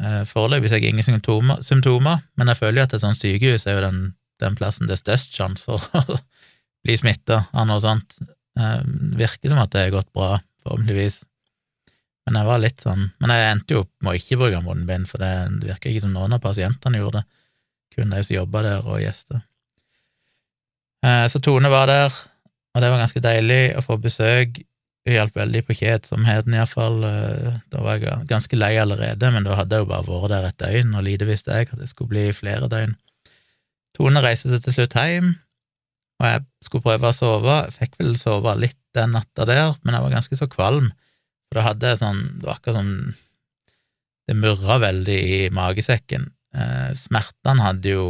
Eh, 0.00 0.22
foreløpig 0.28 0.72
har 0.72 0.80
jeg 0.80 0.94
ingen 0.94 1.06
symptomer, 1.06 1.60
symptomer, 1.64 2.22
men 2.40 2.48
jeg 2.50 2.60
føler 2.60 2.80
jo 2.80 2.86
at 2.88 2.96
et 2.96 3.04
sånt 3.04 3.20
sykehus 3.20 3.66
er 3.68 3.76
jo 3.76 3.84
den, 3.84 4.00
den 4.42 4.56
plassen 4.58 4.88
det 4.88 4.96
er 4.96 5.02
størst 5.02 5.36
sjanse 5.36 5.64
for 5.68 5.84
å 6.02 6.18
bli 6.82 6.96
smitta 6.98 7.44
av 7.52 7.68
noe 7.68 7.80
sånt. 7.84 8.16
Det 8.56 8.70
eh, 8.70 8.88
virker 9.20 9.52
som 9.52 9.60
at 9.62 9.72
det 9.74 9.86
har 9.86 9.94
gått 9.94 10.10
bra, 10.16 10.34
forhåpentligvis. 10.64 11.22
Men 12.26 12.38
jeg 12.38 12.46
var 12.46 12.60
litt 12.62 12.82
sånn 12.84 13.08
Men 13.18 13.32
jeg 13.34 13.46
endte 13.50 13.74
jo 13.74 13.80
opp 13.82 13.90
med 13.98 14.12
å 14.12 14.18
ikke 14.20 14.38
bruke 14.38 14.60
munnbind, 14.64 15.08
for 15.10 15.22
det, 15.22 15.32
virker 15.64 15.90
ikke 15.90 16.04
som 16.04 16.12
noen 16.14 16.36
av 16.36 16.42
pasientene 16.44 17.00
gjorde 17.00 17.22
det, 17.22 17.40
kun 17.96 18.12
de 18.14 18.20
som 18.24 18.36
jobba 18.36 18.62
der, 18.66 18.84
og 18.88 19.00
gjester. 19.02 19.42
Eh, 21.04 21.24
så 21.28 21.40
Tone 21.42 21.72
var 21.72 21.88
der, 21.90 22.20
og 22.72 22.84
det 22.84 22.92
var 22.92 23.02
ganske 23.02 23.24
deilig 23.24 23.62
å 23.76 23.84
få 23.84 23.98
besøk. 24.00 24.62
Hun 25.02 25.16
hjalp 25.16 25.34
veldig 25.34 25.64
på 25.66 25.74
kjedsomheten, 25.80 26.54
iallfall. 26.54 27.00
Eh, 27.08 27.56
da 27.74 27.82
var 27.82 27.98
jeg 27.98 28.28
ganske 28.30 28.58
lei 28.58 28.76
allerede, 28.80 29.32
men 29.34 29.48
da 29.48 29.56
hadde 29.58 29.80
jeg 29.80 29.84
jo 29.84 29.90
bare 29.90 30.06
vært 30.06 30.32
der 30.32 30.48
et 30.48 30.60
døgn, 30.62 30.94
og 30.94 31.06
lite 31.08 31.28
visste 31.28 31.56
jeg 31.56 31.72
at 31.72 31.80
det 31.80 31.90
skulle 31.90 32.14
bli 32.14 32.28
flere 32.36 32.70
døgn. 32.70 32.94
Tone 33.98 34.22
reiste 34.24 34.52
seg 34.52 34.62
til 34.64 34.76
slutt 34.78 34.96
hjem, 34.96 35.34
og 36.20 36.28
jeg 36.28 36.44
skulle 36.64 36.84
prøve 36.84 37.10
å 37.10 37.16
sove. 37.16 37.56
Jeg 37.66 37.76
fikk 37.78 37.96
vel 38.00 38.16
sove 38.20 38.54
litt 38.60 38.78
den 38.96 39.14
natta 39.16 39.46
der, 39.48 39.72
men 39.82 39.96
jeg 39.96 40.04
var 40.04 40.16
ganske 40.16 40.38
så 40.38 40.48
kvalm. 40.50 40.90
For 41.48 41.58
det 41.58 41.66
hadde 41.66 41.96
sånn 42.00 42.20
Det 42.40 42.46
var 42.46 42.58
akkurat 42.58 42.78
sånn 42.78 42.92
Det 44.28 44.36
murra 44.38 44.78
veldig 44.80 45.18
i 45.36 45.40
magesekken. 45.52 46.30
Eh, 46.54 46.92
smertene 46.96 47.64
hadde 47.64 47.94
jo 47.96 48.06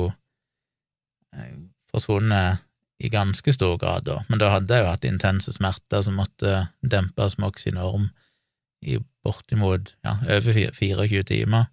eh, 1.34 1.54
forsvunnet 1.90 2.62
i 3.02 3.10
ganske 3.10 3.54
stor 3.54 3.78
grad 3.82 4.04
da, 4.06 4.20
men 4.28 4.38
da 4.38 4.52
hadde 4.52 4.76
jeg 4.76 4.84
jo 4.84 4.90
hatt 4.92 5.06
intense 5.08 5.54
smerter 5.56 6.04
som 6.06 6.20
måtte 6.20 6.66
dempes 6.86 7.34
med 7.38 7.48
oksynorm 7.48 8.10
i 8.86 8.98
bortimot 9.26 9.94
ja, 10.06 10.16
over 10.36 10.54
24 10.54 11.24
timer. 11.26 11.66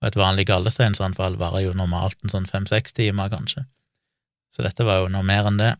Og 0.00 0.10
et 0.10 0.18
vanlig 0.18 0.46
gallesteinsanfall 0.50 1.38
varer 1.40 1.66
jo 1.66 1.74
normalt 1.76 2.18
en 2.22 2.32
sånn 2.32 2.48
fem-seks 2.50 2.94
timer, 2.96 3.30
kanskje. 3.32 3.66
Så 4.50 4.64
dette 4.66 4.86
var 4.86 5.02
jo 5.02 5.10
noe 5.12 5.26
mer 5.26 5.48
enn 5.50 5.60
det. 5.60 5.70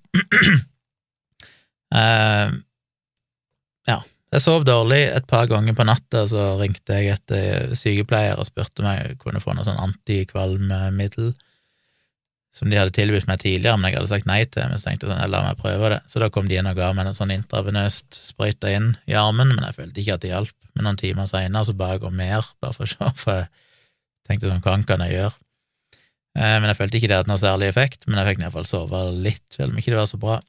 uh, 1.94 2.54
ja, 3.90 3.98
jeg 4.30 4.44
sov 4.44 4.64
dårlig 4.68 5.02
et 5.10 5.26
par 5.30 5.50
ganger 5.50 5.74
på 5.76 5.86
natta, 5.88 6.24
så 6.30 6.54
ringte 6.60 6.98
jeg 6.98 7.16
etter 7.18 7.74
sykepleier 7.78 8.38
og 8.38 8.46
spurte 8.48 8.84
om 8.84 8.90
jeg 8.92 9.18
kunne 9.22 9.42
få 9.42 9.56
noe 9.56 9.66
sånn 9.66 9.80
antikvalmemiddel 9.82 11.32
som 12.54 12.70
de 12.70 12.78
hadde 12.78 12.94
tilbudt 12.94 13.28
meg 13.30 13.42
tidligere, 13.42 13.78
men 13.78 13.92
jeg 13.92 14.00
hadde 14.00 14.10
sagt 14.10 14.26
nei 14.26 14.40
til, 14.42 14.66
men 14.66 14.80
så 14.80 14.88
tenkte 14.88 15.06
jeg 15.06 15.14
sånn, 15.14 15.30
la 15.30 15.42
meg 15.44 15.60
prøve 15.60 15.92
det. 15.92 16.00
Så 16.10 16.22
da 16.22 16.28
kom 16.34 16.48
de 16.50 16.58
inn 16.58 16.66
og 16.66 16.78
ga 16.78 16.90
meg 16.96 17.06
noe 17.06 17.14
sånn 17.14 17.30
intravenøst 17.34 18.18
sprøyta 18.26 18.72
inn 18.74 18.88
i 19.10 19.14
armen, 19.18 19.52
men 19.54 19.68
jeg 19.68 19.76
følte 19.78 20.02
ikke 20.02 20.16
at 20.18 20.24
det 20.24 20.32
hjalp. 20.32 20.56
Men 20.74 20.86
noen 20.86 20.98
timer 20.98 21.30
seinere 21.30 21.68
så 21.68 21.76
ba 21.78 21.92
jeg 21.94 22.02
om 22.06 22.16
mer, 22.18 22.48
bare 22.62 22.74
for 22.74 22.88
å 22.88 22.90
se, 22.90 23.12
for 23.22 23.38
jeg 23.38 23.46
tenkte 24.26 24.50
sånn, 24.50 24.64
hva 24.66 24.76
kan 24.88 25.06
jeg 25.06 25.16
gjøre? 25.16 25.34
Eh, 26.38 26.56
men 26.60 26.68
jeg 26.70 26.78
følte 26.78 26.98
ikke 26.98 27.10
det 27.10 27.20
hadde 27.20 27.32
noe 27.32 27.42
særlig 27.42 27.70
effekt, 27.72 28.06
men 28.06 28.20
jeg 28.20 28.30
fikk 28.30 28.44
iallfall 28.44 28.68
sove 28.70 29.04
litt, 29.26 29.44
selv 29.54 29.72
om 29.72 29.80
ikke 29.80 29.94
det 29.94 30.00
var 30.00 30.10
så 30.10 30.20
bra. 30.22 30.40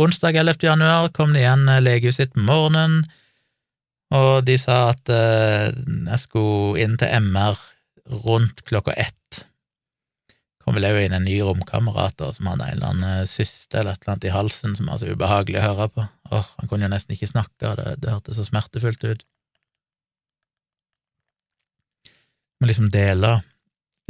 Onsdag 0.00 0.38
11. 0.40 0.64
januar 0.64 1.10
kom 1.16 1.34
det 1.36 1.44
igjen 1.44 1.68
eh, 1.68 1.82
legevisitt 1.84 2.32
på 2.36 2.44
morgenen, 2.46 3.04
og 4.16 4.42
de 4.46 4.56
sa 4.58 4.88
at 4.90 5.12
eh, 5.12 5.68
jeg 6.10 6.22
skulle 6.24 6.80
inn 6.82 6.96
til 6.98 7.12
MR 7.30 7.60
rundt 8.24 8.64
klokka 8.66 8.96
ett 8.98 9.44
kom 10.70 10.76
vel 10.78 10.86
òg 10.86 11.00
inn 11.02 11.16
en 11.16 11.24
ny 11.26 11.40
romkamerat 11.42 12.20
som 12.36 12.46
hadde 12.46 12.68
en 12.68 12.76
eller 12.76 12.92
annen 12.92 13.28
syste 13.30 13.80
eller 13.80 13.96
et 13.96 14.04
eller 14.04 14.12
annet 14.14 14.26
i 14.28 14.34
halsen 14.34 14.76
som 14.78 14.90
var 14.90 15.00
så 15.00 15.10
ubehagelig 15.10 15.58
å 15.58 15.64
høre 15.64 15.86
på. 15.90 16.04
Åh, 16.30 16.50
han 16.60 16.70
kunne 16.70 16.86
jo 16.86 16.92
nesten 16.92 17.16
ikke 17.16 17.30
snakke, 17.30 17.72
det, 17.80 17.96
det 18.04 18.12
hørtes 18.12 18.38
så 18.38 18.46
smertefullt 18.46 19.02
ut. 19.02 19.24
Må 22.60 22.70
liksom 22.70 22.90
dele 22.94 23.40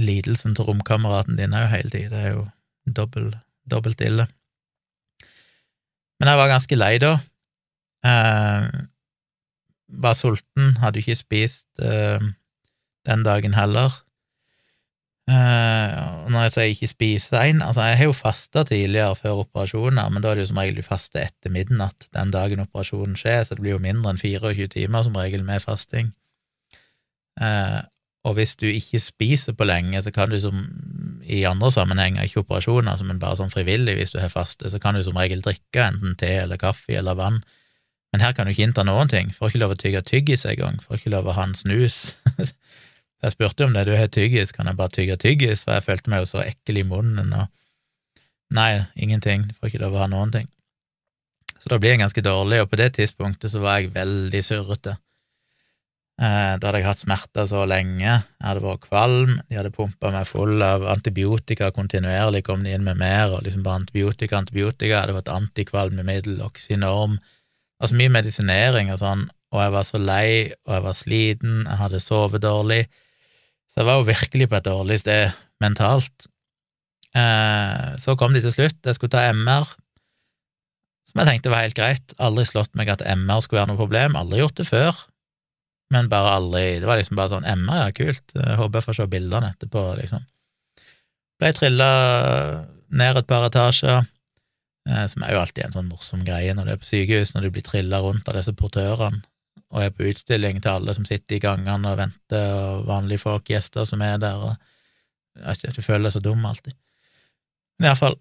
lidelsen 0.00 0.56
til 0.56 0.68
romkameraten 0.68 1.38
din 1.38 1.56
òg 1.56 1.70
hele 1.72 1.92
tida, 1.92 2.10
det 2.14 2.20
er 2.24 2.36
jo 2.36 2.44
dobbelt, 2.96 3.36
dobbelt 3.70 4.00
ille. 4.04 4.26
Men 6.20 6.28
jeg 6.28 6.40
var 6.40 6.52
ganske 6.52 6.76
lei 6.76 6.94
da. 7.00 7.14
Eh, 8.04 8.68
var 10.00 10.14
sulten, 10.14 10.76
hadde 10.80 11.00
ikke 11.00 11.18
spist 11.18 11.68
eh, 11.82 12.22
den 13.08 13.26
dagen 13.26 13.56
heller. 13.56 14.02
Uh, 15.30 16.26
når 16.32 16.46
jeg 16.46 16.52
sier 16.54 16.70
ikke 16.72 16.88
spise 16.90 17.40
en, 17.46 17.60
altså 17.62 17.84
jeg 17.86 17.98
har 18.00 18.08
jo 18.08 18.14
fasta 18.16 18.64
tidligere 18.66 19.14
før 19.14 19.44
operasjoner, 19.44 20.08
men 20.10 20.24
da 20.24 20.32
er 20.32 20.40
det 20.40 20.42
jo 20.46 20.48
som 20.50 20.58
regel 20.58 20.80
du 20.80 20.82
faster 20.82 21.22
etter 21.22 21.52
midnatt 21.54 22.08
den 22.16 22.32
dagen 22.34 22.62
operasjonen 22.64 23.14
skjer, 23.20 23.44
så 23.44 23.54
det 23.54 23.62
blir 23.62 23.76
jo 23.76 23.82
mindre 23.84 24.10
enn 24.10 24.18
24 24.18 24.66
timer 24.72 25.04
som 25.06 25.18
regel 25.20 25.44
med 25.46 25.62
fasting. 25.62 26.10
Uh, 27.38 27.84
og 28.24 28.36
hvis 28.36 28.56
du 28.60 28.66
ikke 28.68 29.00
spiser 29.00 29.54
på 29.56 29.64
lenge, 29.64 30.02
så 30.04 30.12
kan 30.12 30.32
du 30.32 30.36
som 30.40 30.66
i 31.24 31.42
andre 31.48 31.70
sammenhenger, 31.72 32.26
ikke 32.26 32.42
operasjoner, 32.42 33.00
men 33.06 33.20
bare 33.22 33.38
sånn 33.38 33.52
frivillig, 33.52 33.94
hvis 33.96 34.12
du 34.12 34.18
har 34.20 34.32
faste, 34.32 34.68
så 34.70 34.80
kan 34.82 34.96
du 34.96 35.04
som 35.06 35.16
regel 35.16 35.40
drikke 35.44 35.86
enten 35.86 36.18
te 36.20 36.32
eller 36.42 36.60
kaffe 36.60 36.98
eller 36.98 37.16
vann. 37.16 37.40
Men 38.12 38.24
her 38.24 38.34
kan 38.34 38.46
du 38.46 38.52
ikke 38.52 38.66
innta 38.66 38.84
noen 38.84 39.08
ting. 39.08 39.30
Får 39.32 39.52
ikke 39.52 39.62
lov 39.62 39.74
å 39.76 39.78
tygge 39.78 40.02
tyggis 40.02 40.44
engang. 40.48 40.80
Får 40.82 40.98
ikke 40.98 41.12
lov 41.14 41.30
å 41.30 41.36
ha 41.36 41.46
en 41.46 41.56
snus. 41.56 42.16
Jeg 43.20 43.34
spurte 43.36 43.66
om 43.66 43.74
det, 43.76 43.84
du 43.86 43.92
har 43.94 44.08
tyggis, 44.08 44.52
kan 44.56 44.64
jeg 44.64 44.78
bare 44.78 44.92
tygge 44.94 45.18
tyggis, 45.20 45.66
for 45.66 45.76
jeg 45.76 45.84
følte 45.84 46.08
meg 46.08 46.22
jo 46.22 46.28
så 46.30 46.38
ekkel 46.40 46.78
i 46.80 46.84
munnen, 46.88 47.34
og 47.36 48.22
nei, 48.56 48.86
ingenting, 48.96 49.44
får 49.58 49.68
ikke 49.68 49.82
lov 49.82 49.98
å 49.98 50.00
ha 50.00 50.06
noen 50.08 50.32
ting. 50.32 50.46
Så 51.60 51.68
da 51.68 51.76
blir 51.76 51.92
jeg 51.92 52.00
ganske 52.00 52.24
dårlig, 52.24 52.62
og 52.62 52.70
på 52.72 52.78
det 52.80 52.94
tidspunktet 52.96 53.52
så 53.52 53.60
var 53.60 53.82
jeg 53.82 53.92
veldig 53.92 54.40
surrete. 54.46 54.94
Eh, 56.20 56.54
da 56.60 56.68
hadde 56.68 56.82
jeg 56.82 56.84
hatt 56.84 57.00
smerter 57.00 57.46
så 57.48 57.62
lenge, 57.64 58.04
jeg 58.04 58.44
hadde 58.44 58.60
vært 58.60 58.82
kvalm, 58.84 59.38
de 59.48 59.56
hadde 59.56 59.72
pumpa 59.72 60.10
meg 60.12 60.26
full 60.28 60.60
av 60.60 60.82
antibiotika 60.92 61.70
kontinuerlig, 61.72 62.42
kom 62.44 62.60
de 62.66 62.74
inn 62.76 62.84
med 62.84 62.98
mer, 63.00 63.32
og 63.32 63.46
liksom 63.46 63.62
bare 63.64 63.80
antibiotika, 63.80 64.36
antibiotika, 64.36 64.90
jeg 64.90 64.98
hadde 64.98 65.16
fått 65.16 65.30
antikvalmemiddel, 65.32 66.42
oksynorm, 66.44 67.16
altså 67.80 67.96
mye 67.96 68.12
medisinering 68.12 68.92
og 68.92 69.00
sånn, 69.00 69.22
og 69.50 69.62
jeg 69.64 69.72
var 69.78 69.86
så 69.88 70.00
lei, 70.02 70.32
og 70.68 70.74
jeg 70.76 70.84
var 70.84 70.98
sliten, 70.98 71.54
jeg 71.64 71.80
hadde 71.80 72.02
sovet 72.04 72.44
dårlig. 72.44 72.82
Så 73.70 73.80
jeg 73.80 73.88
var 73.88 73.96
jo 73.98 74.08
virkelig 74.10 74.48
på 74.50 74.58
et 74.58 74.66
dårlig 74.68 74.98
sted 75.00 75.38
mentalt. 75.62 76.28
Eh, 77.16 77.86
så 77.98 78.14
kom 78.20 78.36
de 78.36 78.42
til 78.44 78.54
slutt, 78.54 78.76
jeg 78.84 78.98
skulle 78.98 79.14
ta 79.14 79.24
MR, 79.32 79.72
som 81.08 81.22
jeg 81.22 81.30
tenkte 81.32 81.50
var 81.50 81.64
helt 81.64 81.78
greit. 81.80 82.14
Aldri 82.22 82.44
slått 82.46 82.76
meg 82.78 82.92
at 82.92 83.02
MR 83.02 83.40
skulle 83.42 83.64
være 83.64 83.72
noe 83.72 83.80
problem, 83.80 84.20
aldri 84.20 84.44
gjort 84.44 84.60
det 84.60 84.68
før. 84.68 85.00
Men 85.90 86.06
bare 86.10 86.36
aldri 86.38 86.64
Det 86.78 86.86
var 86.86 87.00
liksom 87.00 87.18
bare 87.18 87.32
sånn 87.32 87.48
Emma, 87.50 87.80
ja, 87.84 87.94
kult, 87.94 88.24
jeg 88.36 88.58
håper 88.60 88.78
jeg 88.78 88.86
får 88.86 88.98
se 89.00 89.08
bildene 89.10 89.50
etterpå, 89.54 89.84
liksom. 89.98 90.22
Ble 91.40 91.50
trilla 91.56 91.90
ned 92.90 93.16
et 93.16 93.28
par 93.30 93.46
etasjer, 93.48 94.06
eh, 94.88 95.04
som 95.10 95.24
er 95.24 95.34
jo 95.34 95.40
alltid 95.40 95.64
en 95.66 95.76
sånn 95.78 95.90
morsom 95.90 96.22
greie 96.26 96.54
når 96.54 96.68
du 96.68 96.72
er 96.74 96.80
på 96.82 96.90
sykehus, 96.90 97.34
når 97.34 97.46
du 97.46 97.54
blir 97.56 97.66
trilla 97.66 98.02
rundt 98.04 98.28
av 98.28 98.38
disse 98.38 98.54
portørene 98.56 99.24
og 99.70 99.84
er 99.84 99.92
på 99.94 100.08
utstilling 100.10 100.58
til 100.62 100.72
alle 100.72 100.94
som 100.96 101.06
sitter 101.06 101.36
i 101.36 101.42
gangene 101.42 101.92
og 101.92 101.98
venter, 102.00 102.46
og 102.58 102.86
vanlige 102.88 103.22
folk, 103.22 103.46
gjester 103.50 103.86
som 103.86 104.02
er 104.02 104.16
der, 104.22 104.40
og 104.42 104.56
jeg 105.38 105.46
vet 105.46 105.62
ikke, 105.62 105.74
du 105.76 105.86
føler 105.86 106.08
deg 106.08 106.14
så 106.16 106.22
dum 106.24 106.46
alltid. 106.46 106.74
Men 107.78 107.90
iallfall, 107.90 108.16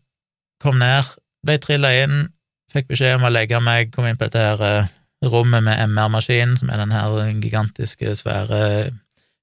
kom 0.62 0.78
ned, 0.82 1.10
ble 1.46 1.58
trilla 1.62 1.92
inn, 2.04 2.28
fikk 2.70 2.92
beskjed 2.92 3.18
om 3.18 3.26
å 3.26 3.34
legge 3.34 3.62
meg, 3.66 3.90
kom 3.96 4.06
inn 4.06 4.20
på 4.20 4.28
dette 4.28 4.46
her 4.46 4.66
eh, 4.68 4.92
rommet 5.26 5.66
med 5.66 5.82
MR-maskinen, 5.90 6.56
som 6.60 6.72
er 6.72 6.80
den 6.80 6.94
her 6.96 7.18
gigantiske, 7.44 8.16
svære 8.16 8.62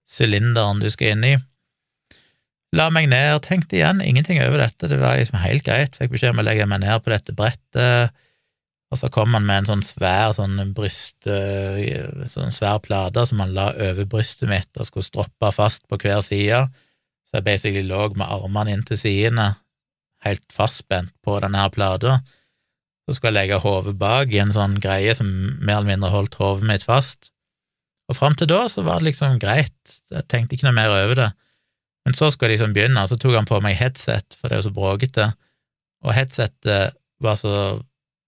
sylinderen 0.09 0.81
du 0.81 0.89
skal 0.93 1.17
inn 1.17 1.27
i. 1.27 1.35
La 2.77 2.89
meg 2.93 3.09
ned, 3.11 3.41
tenkte 3.45 3.79
igjen 3.79 4.01
ingenting 4.05 4.41
over 4.45 4.61
dette, 4.65 4.89
det 4.91 5.01
var 5.01 5.19
liksom 5.21 5.39
helt 5.43 5.65
greit, 5.67 5.99
fikk 5.99 6.15
beskjed 6.15 6.35
om 6.35 6.43
å 6.43 6.47
legge 6.47 6.67
meg 6.69 6.83
ned 6.83 7.05
på 7.05 7.13
dette 7.13 7.35
brettet 7.37 8.15
og 8.93 9.01
så 9.01 9.11
kom 9.11 9.35
han 9.35 9.47
med 9.47 9.65
en 9.65 9.69
sånn 9.73 9.85
svær 9.85 10.33
sånn 10.37 10.61
bryst, 10.75 11.27
eh, 11.27 12.07
sånn 12.31 12.55
svær 12.55 12.79
plate 12.85 13.25
som 13.27 13.43
han 13.43 13.55
la 13.57 13.73
over 13.75 14.07
brystet 14.07 14.49
mitt 14.51 14.71
og 14.79 14.87
skulle 14.87 15.09
stroppe 15.09 15.51
fast 15.55 15.87
på 15.91 15.99
hver 15.99 16.23
side. 16.23 16.63
Så 17.27 17.41
jeg 17.41 17.47
basically 17.49 17.87
lå 17.89 18.13
med 18.15 18.31
armene 18.31 18.77
inntil 18.77 19.01
sidene, 19.01 19.49
helt 20.23 20.47
fastspent 20.55 21.11
på 21.27 21.41
denne 21.43 21.65
her 21.65 21.73
plata. 21.75 22.21
Så 23.07 23.17
skulle 23.17 23.33
jeg 23.33 23.47
legge 23.47 23.63
hodet 23.63 23.95
bak 24.01 24.33
i 24.35 24.41
en 24.43 24.55
sånn 24.55 24.77
greie 24.83 25.15
som 25.15 25.29
mer 25.63 25.79
eller 25.79 25.93
mindre 25.93 26.11
holdt 26.11 26.39
hodet 26.41 26.67
mitt 26.67 26.87
fast. 26.87 27.31
Og 28.11 28.19
fram 28.19 28.35
til 28.39 28.51
da 28.51 28.65
så 28.71 28.83
var 28.87 29.01
det 29.01 29.13
liksom 29.13 29.39
greit, 29.43 29.99
jeg 30.11 30.27
tenkte 30.31 30.57
ikke 30.57 30.69
noe 30.69 30.79
mer 30.79 30.95
over 30.95 31.19
det. 31.19 31.31
Men 32.07 32.15
så 32.15 32.31
skulle 32.31 32.53
jeg 32.53 32.61
liksom 32.61 32.75
begynne, 32.75 33.03
og 33.03 33.11
så 33.11 33.19
tok 33.19 33.35
han 33.35 33.49
på 33.49 33.59
meg 33.65 33.79
headset, 33.79 34.37
for 34.39 34.47
det 34.47 34.57
er 34.57 34.61
jo 34.63 34.69
så 34.69 34.75
bråkete, 34.77 35.27
og 36.07 36.15
headsetet 36.15 36.95
var 37.23 37.39
så 37.41 37.55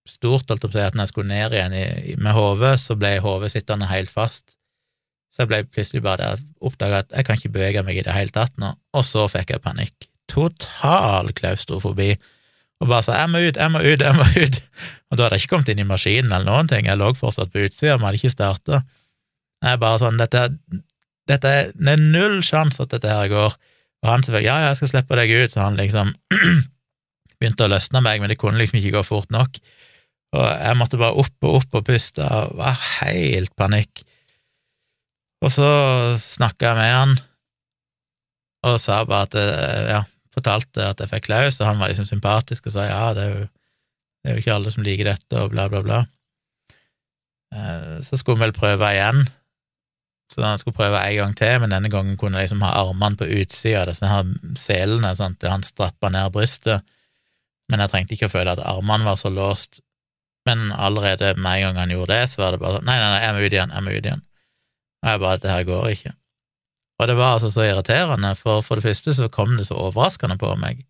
stort, 0.08 0.48
holdt 0.48 0.64
jeg 0.64 0.64
på 0.64 0.70
å 0.72 0.74
si, 0.74 0.82
at 0.82 0.96
når 0.96 1.06
jeg 1.06 1.12
skulle 1.12 1.30
ned 1.30 1.54
igjen 1.54 2.22
med 2.24 2.34
hodet, 2.34 2.74
så 2.82 2.96
ble 2.98 3.12
hodet 3.22 3.52
sittende 3.52 3.90
helt 3.90 4.10
fast. 4.10 4.56
Så 5.30 5.44
jeg 5.44 5.50
ble 5.52 5.60
plutselig 5.68 6.02
bare 6.02 6.32
der, 6.32 6.44
oppdaga 6.64 7.02
at 7.04 7.14
jeg 7.14 7.28
kan 7.28 7.38
ikke 7.38 7.52
bevege 7.54 7.84
meg 7.86 8.00
i 8.00 8.04
det 8.06 8.16
hele 8.16 8.34
tatt 8.34 8.56
nå, 8.58 8.72
og 8.96 9.06
så 9.06 9.28
fikk 9.30 9.52
jeg 9.54 9.62
panikk. 9.62 10.08
Total 10.32 11.30
klaustrofobi. 11.36 12.14
Og 12.80 12.88
bare 12.88 13.02
sa 13.02 13.16
'jeg 13.18 13.30
må 13.30 13.38
ut, 13.42 13.56
jeg 13.56 13.70
må 13.70 13.78
ut, 13.78 14.00
jeg 14.00 14.14
må 14.14 14.24
ut'. 14.24 14.60
Og 15.10 15.16
da 15.16 15.24
hadde 15.24 15.34
jeg 15.34 15.42
ikke 15.42 15.54
kommet 15.56 15.68
inn 15.68 15.82
i 15.82 15.88
maskinen 15.88 16.32
eller 16.32 16.46
noen 16.46 16.68
ting, 16.68 16.86
jeg 16.86 16.98
lå 16.98 17.12
fortsatt 17.14 17.50
på 17.52 17.64
utsida, 17.66 17.96
vi 17.96 18.04
hadde 18.04 18.20
ikke 18.20 18.36
starta. 18.36 18.82
Jeg 19.64 19.80
bare 19.80 19.98
sånn, 19.98 20.18
dette, 20.18 20.44
dette 21.26 21.48
er, 21.48 21.72
det 21.74 21.92
er 21.96 22.04
null 22.14 22.38
sjanse 22.42 22.82
at 22.82 22.90
dette 22.94 23.08
her 23.08 23.28
går. 23.28 23.56
Og 24.02 24.10
han 24.10 24.22
selvfølgelig 24.22 24.46
'ja, 24.46 24.58
ja, 24.60 24.68
jeg 24.68 24.76
skal 24.76 24.88
slippe 24.88 25.16
deg 25.16 25.30
ut', 25.30 25.52
så 25.52 25.60
han 25.60 25.76
liksom 25.76 26.14
begynte 27.40 27.66
å 27.66 27.72
løsne 27.72 28.02
meg, 28.02 28.20
men 28.20 28.30
det 28.30 28.38
kunne 28.38 28.58
liksom 28.58 28.78
ikke 28.78 28.94
gå 28.98 29.02
fort 29.02 29.30
nok. 29.30 29.58
Og 30.36 30.44
jeg 30.44 30.76
måtte 30.76 31.00
bare 31.00 31.16
opp 31.16 31.48
og 31.48 31.54
opp 31.62 31.74
og 31.80 31.84
puste, 31.88 32.22
og 32.22 32.56
var 32.60 32.78
helt 33.00 33.54
panikk. 33.56 34.04
Og 35.42 35.52
så 35.54 35.68
snakka 36.20 36.72
jeg 36.72 36.76
med 36.76 36.92
han, 36.92 37.18
og 38.66 38.78
sa 38.82 39.04
bare 39.06 39.28
at 39.28 39.34
eh, 39.38 39.90
ja, 39.94 40.02
fortalte 40.38 40.90
at 40.92 41.02
jeg 41.02 41.10
fikk 41.12 41.28
klaus, 41.28 41.60
og 41.60 41.68
han 41.68 41.80
var 41.80 41.92
liksom 41.92 42.08
sympatisk 42.08 42.68
og 42.68 42.76
sa 42.76 42.86
ja, 42.88 43.02
det 43.16 43.24
er 43.24 43.34
jo, 43.34 43.48
det 44.22 44.30
er 44.30 44.36
jo 44.36 44.44
ikke 44.44 44.54
alle 44.56 44.72
som 44.74 44.86
liker 44.86 45.10
dette, 45.12 45.42
og 45.42 45.52
bla, 45.54 45.68
bla, 45.72 45.82
bla. 45.84 46.04
Eh, 47.54 47.98
så 48.06 48.18
skulle 48.18 48.38
vi 48.38 48.48
vel 48.48 48.56
prøve 48.56 48.92
igjen, 48.94 49.26
så 50.28 50.44
han 50.44 50.60
skulle 50.60 50.76
prøve 50.76 51.00
en 51.00 51.16
gang 51.16 51.34
til, 51.36 51.54
men 51.62 51.72
denne 51.72 51.90
gangen 51.92 52.16
kunne 52.20 52.36
jeg 52.36 52.48
liksom 52.48 52.64
ha 52.66 52.74
armene 52.82 53.16
på 53.16 53.28
utsida 53.40 53.82
av 53.82 53.90
disse 53.90 54.08
her 54.10 54.28
selene, 54.60 55.14
sånn 55.16 55.38
han 55.48 55.64
strappa 55.64 56.10
ned 56.12 56.34
brystet, 56.34 56.84
men 57.68 57.80
jeg 57.84 57.92
trengte 57.92 58.16
ikke 58.16 58.28
å 58.28 58.34
føle 58.34 58.52
at 58.52 58.64
armene 58.64 59.08
var 59.08 59.16
så 59.20 59.32
låst. 59.32 59.80
Men 60.48 60.70
allerede 60.72 61.34
med 61.36 61.58
en 61.58 61.66
gang 61.66 61.82
han 61.82 61.92
gjorde 61.92 62.16
det, 62.16 62.30
så 62.32 62.42
var 62.42 62.54
det 62.54 62.60
bare 62.62 62.78
sånn 62.78 62.88
nei, 62.88 62.96
nei, 63.00 63.08
nei, 63.12 63.20
jeg 63.24 63.34
må 63.34 63.42
ut 63.42 63.56
igjen, 63.56 63.74
jeg 63.74 63.84
må 63.84 63.92
ut 63.92 64.06
igjen. 64.08 64.22
Og 65.02 65.10
jeg 65.10 65.22
bare, 65.24 65.40
det 65.42 65.52
her 65.52 65.66
går 65.68 65.88
ikke. 65.92 66.12
Og 66.98 67.08
det 67.08 67.14
var 67.18 67.36
altså 67.36 67.50
så 67.54 67.62
irriterende, 67.68 68.34
for 68.34 68.60
for 68.66 68.78
det 68.78 68.88
første 68.88 69.14
så 69.14 69.28
kom 69.30 69.56
det 69.56 69.68
så 69.68 69.78
overraskende 69.78 70.38
på 70.38 70.50
meg. 70.58 70.82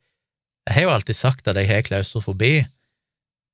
Jeg 0.68 0.74
har 0.74 0.82
jo 0.82 0.94
alltid 0.94 1.14
sagt 1.14 1.48
at 1.48 1.56
jeg 1.56 1.68
har 1.68 1.84
klaustrofobi, 1.84 2.64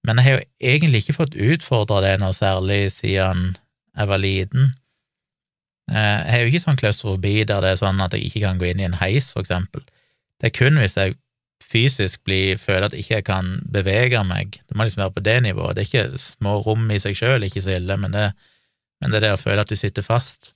men 0.07 0.19
jeg 0.19 0.25
har 0.25 0.33
jo 0.39 0.45
egentlig 0.61 1.03
ikke 1.03 1.19
fått 1.19 1.35
utfordra 1.35 2.01
det 2.05 2.17
noe 2.21 2.35
særlig 2.37 2.93
siden 2.93 3.57
jeg 3.97 4.09
var 4.11 4.21
liten. 4.23 4.73
Eh, 5.91 6.21
jeg 6.25 6.31
har 6.31 6.41
jo 6.43 6.53
ikke 6.53 6.65
sånn 6.65 6.81
klaustrofobi 6.81 7.35
der 7.49 7.63
det 7.65 7.75
er 7.75 7.81
sånn 7.81 8.01
at 8.05 8.15
jeg 8.17 8.29
ikke 8.29 8.47
kan 8.47 8.61
gå 8.61 8.71
inn 8.71 8.83
i 8.83 8.89
en 8.89 8.99
heis, 9.03 9.31
for 9.33 9.45
eksempel. 9.45 9.85
Det 10.41 10.51
er 10.51 10.59
kun 10.59 10.81
hvis 10.81 10.99
jeg 10.99 11.17
fysisk 11.65 12.25
blir, 12.27 12.59
føler 12.61 12.89
at 12.89 12.95
jeg 12.95 13.07
ikke 13.07 13.23
kan 13.31 13.55
bevege 13.73 14.21
meg. 14.27 14.59
Det 14.69 14.77
må 14.77 14.87
liksom 14.87 15.05
være 15.05 15.17
på 15.17 15.25
det 15.25 15.39
nivået. 15.47 15.77
Det 15.77 15.85
er 15.85 15.91
ikke 15.91 16.23
små 16.23 16.59
rom 16.67 16.91
i 16.93 17.01
seg 17.03 17.17
sjøl, 17.19 17.47
ikke 17.47 17.63
så 17.65 17.79
ille, 17.79 17.97
men 18.01 18.15
det, 18.15 18.29
men 19.01 19.11
det 19.11 19.21
er 19.21 19.27
det 19.29 19.33
å 19.39 19.41
føle 19.41 19.65
at 19.65 19.71
du 19.71 19.79
sitter 19.79 20.07
fast. 20.07 20.54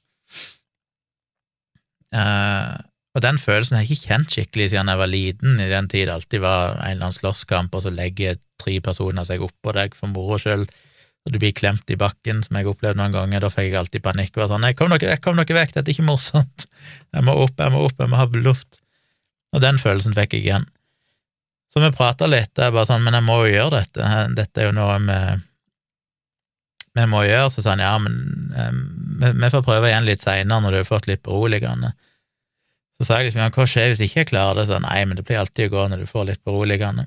Uh, 2.14 2.78
og 3.16 3.24
den 3.24 3.38
følelsen 3.40 3.76
har 3.76 3.84
jeg 3.84 3.96
ikke 3.96 4.12
kjent 4.12 4.34
skikkelig 4.34 4.68
siden 4.72 4.90
jeg 4.92 5.00
var 5.00 5.10
liten, 5.10 5.56
i 5.58 5.70
den 5.70 5.88
tid 5.90 6.06
det 6.06 6.14
alltid 6.14 6.42
var 6.44 6.76
en 6.76 6.92
eller 6.92 7.08
annen 7.08 7.16
slåsskamp, 7.16 7.74
og 7.74 7.82
så 7.84 7.90
legger 7.90 8.38
tre 8.62 8.76
personer 8.84 9.26
seg 9.26 9.42
oppå 9.42 9.74
deg 9.74 9.96
for 9.98 10.12
moro 10.12 10.38
skyld, 10.40 10.68
og 11.26 11.34
du 11.34 11.38
blir 11.42 11.56
klemt 11.56 11.90
i 11.90 11.98
bakken, 11.98 12.44
som 12.44 12.56
jeg 12.56 12.68
har 12.68 12.72
opplevd 12.72 13.00
noen 13.00 13.16
ganger, 13.16 13.42
da 13.42 13.50
fikk 13.52 13.72
jeg 13.72 13.80
alltid 13.80 14.04
panikk 14.04 14.36
og 14.36 14.44
var 14.44 14.52
sånn 14.52 14.64
Nei, 14.64 14.74
kom 14.78 14.92
dere 14.94 15.18
kom 15.24 15.40
dere 15.40 15.58
vekk, 15.58 15.74
dette 15.74 15.90
er 15.90 15.96
ikke 15.96 16.06
morsomt, 16.08 16.68
jeg 17.16 17.26
må 17.26 17.34
opp, 17.42 17.58
jeg 17.58 17.74
må 17.74 17.84
opp, 17.88 17.98
jeg 17.98 18.12
må 18.12 18.20
ha 18.20 18.28
luft. 18.38 18.80
Og 19.56 19.64
den 19.64 19.80
følelsen 19.80 20.14
fikk 20.16 20.36
jeg 20.36 20.44
igjen. 20.44 20.68
Så 21.72 21.82
vi 21.82 21.90
prata 21.92 22.28
litt, 22.28 22.52
jeg 22.56 22.72
bare 22.74 22.88
sånn, 22.88 23.04
men 23.04 23.16
jeg 23.16 23.26
må 23.26 23.42
jo 23.42 23.52
gjøre 23.52 23.82
dette, 23.82 24.12
dette 24.36 24.62
er 24.62 24.70
jo 24.70 24.76
noe 24.76 24.96
vi, 25.04 25.20
vi 26.98 27.06
må 27.10 27.22
gjøre. 27.26 27.50
Så 27.54 27.64
sa 27.64 27.74
han 27.74 27.84
ja, 27.84 27.94
men 28.02 28.18
um, 28.54 28.82
vi, 29.22 29.32
vi, 29.32 29.50
får 29.54 29.64
prøve 29.66 29.90
igjen 29.90 30.06
litt 30.08 30.24
seinere 30.24 30.62
når 30.64 30.74
du 30.74 30.80
har 30.80 30.90
fått 30.90 31.08
litt 31.10 31.24
beroligende. 31.26 31.92
Så 32.98 33.06
sa 33.06 33.20
jeg 33.20 33.28
liksom 33.28 33.44
ja, 33.44 33.52
hva 33.54 33.68
skjer 33.70 33.92
hvis 33.92 34.02
jeg 34.02 34.12
ikke 34.12 34.30
klarer 34.32 34.58
det? 34.58 34.66
Så 34.68 34.76
sa 34.76 34.82
nei, 34.84 34.98
men 35.06 35.18
det 35.18 35.26
blir 35.26 35.40
alltid 35.40 35.70
å 35.70 35.74
gå 35.76 35.86
når 35.92 36.02
du 36.02 36.10
får 36.10 36.30
litt 36.32 36.42
beroligende. 36.46 37.06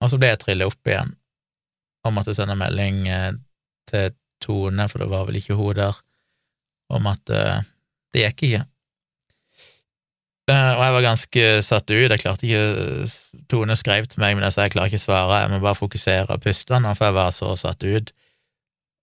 Og 0.00 0.12
så 0.12 0.20
ble 0.20 0.32
jeg 0.32 0.42
trillet 0.44 0.68
opp 0.70 0.88
igjen 0.88 1.14
og 2.06 2.14
måtte 2.16 2.32
sende 2.32 2.56
melding 2.56 3.02
eh, 3.12 3.32
til 3.90 4.14
Tone, 4.40 4.86
for 4.88 5.02
det 5.02 5.10
var 5.10 5.26
vel 5.28 5.36
ikke 5.40 5.56
hun 5.58 5.76
der, 5.76 5.96
om 6.96 7.08
at 7.10 7.28
uh, 7.28 7.58
det 8.14 8.22
gikk 8.22 8.46
ikke. 8.46 8.62
Uh, 10.48 10.72
og 10.78 10.80
jeg 10.80 10.94
var 10.94 11.04
ganske 11.04 11.42
satt 11.62 11.92
ut, 11.92 12.06
jeg 12.08 12.22
klarte 12.22 12.48
ikke 12.48 13.44
Tone 13.52 13.76
skrev 13.76 14.08
til 14.08 14.22
meg, 14.22 14.38
men 14.38 14.46
jeg 14.46 14.56
sa 14.56 14.64
jeg 14.64 14.72
klarer 14.74 14.88
ikke 14.88 15.02
å 15.02 15.04
svare, 15.04 15.42
jeg 15.44 15.52
må 15.52 15.60
bare 15.60 15.78
fokusere 15.78 16.32
og 16.32 16.42
puste 16.46 16.80
nå, 16.80 16.94
for 16.96 17.10
jeg 17.10 17.18
var 17.18 17.36
så 17.36 17.52
satt 17.60 17.84
ut. 17.84 18.14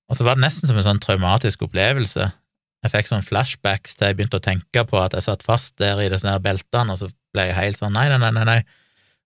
Og 0.08 0.18
så 0.18 0.26
var 0.28 0.38
det 0.38 0.46
nesten 0.46 0.70
som 0.70 0.78
en 0.80 0.86
sånn 0.86 1.02
traumatisk 1.04 1.66
opplevelse. 1.68 2.30
Jeg 2.86 2.94
fikk 2.94 3.10
sånn 3.10 3.26
flashbacks 3.26 3.98
til 3.98 4.10
jeg 4.10 4.18
begynte 4.18 4.40
å 4.40 4.44
tenke 4.44 4.84
på 4.88 5.00
at 5.02 5.16
jeg 5.18 5.26
satt 5.26 5.44
fast 5.46 5.76
der 5.82 6.00
i 6.04 6.10
disse 6.14 6.36
beltene, 6.44 6.94
og 6.94 7.02
så 7.02 7.10
ble 7.36 7.50
jeg 7.50 7.58
helt 7.58 7.82
sånn 7.82 7.96
nei, 7.98 8.08
nei, 8.14 8.20
nei, 8.32 8.46
nei. 8.48 8.60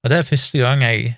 Og 0.01 0.09
det 0.09 0.21
er 0.21 0.29
første 0.29 0.61
gang 0.61 0.85
jeg 0.85 1.11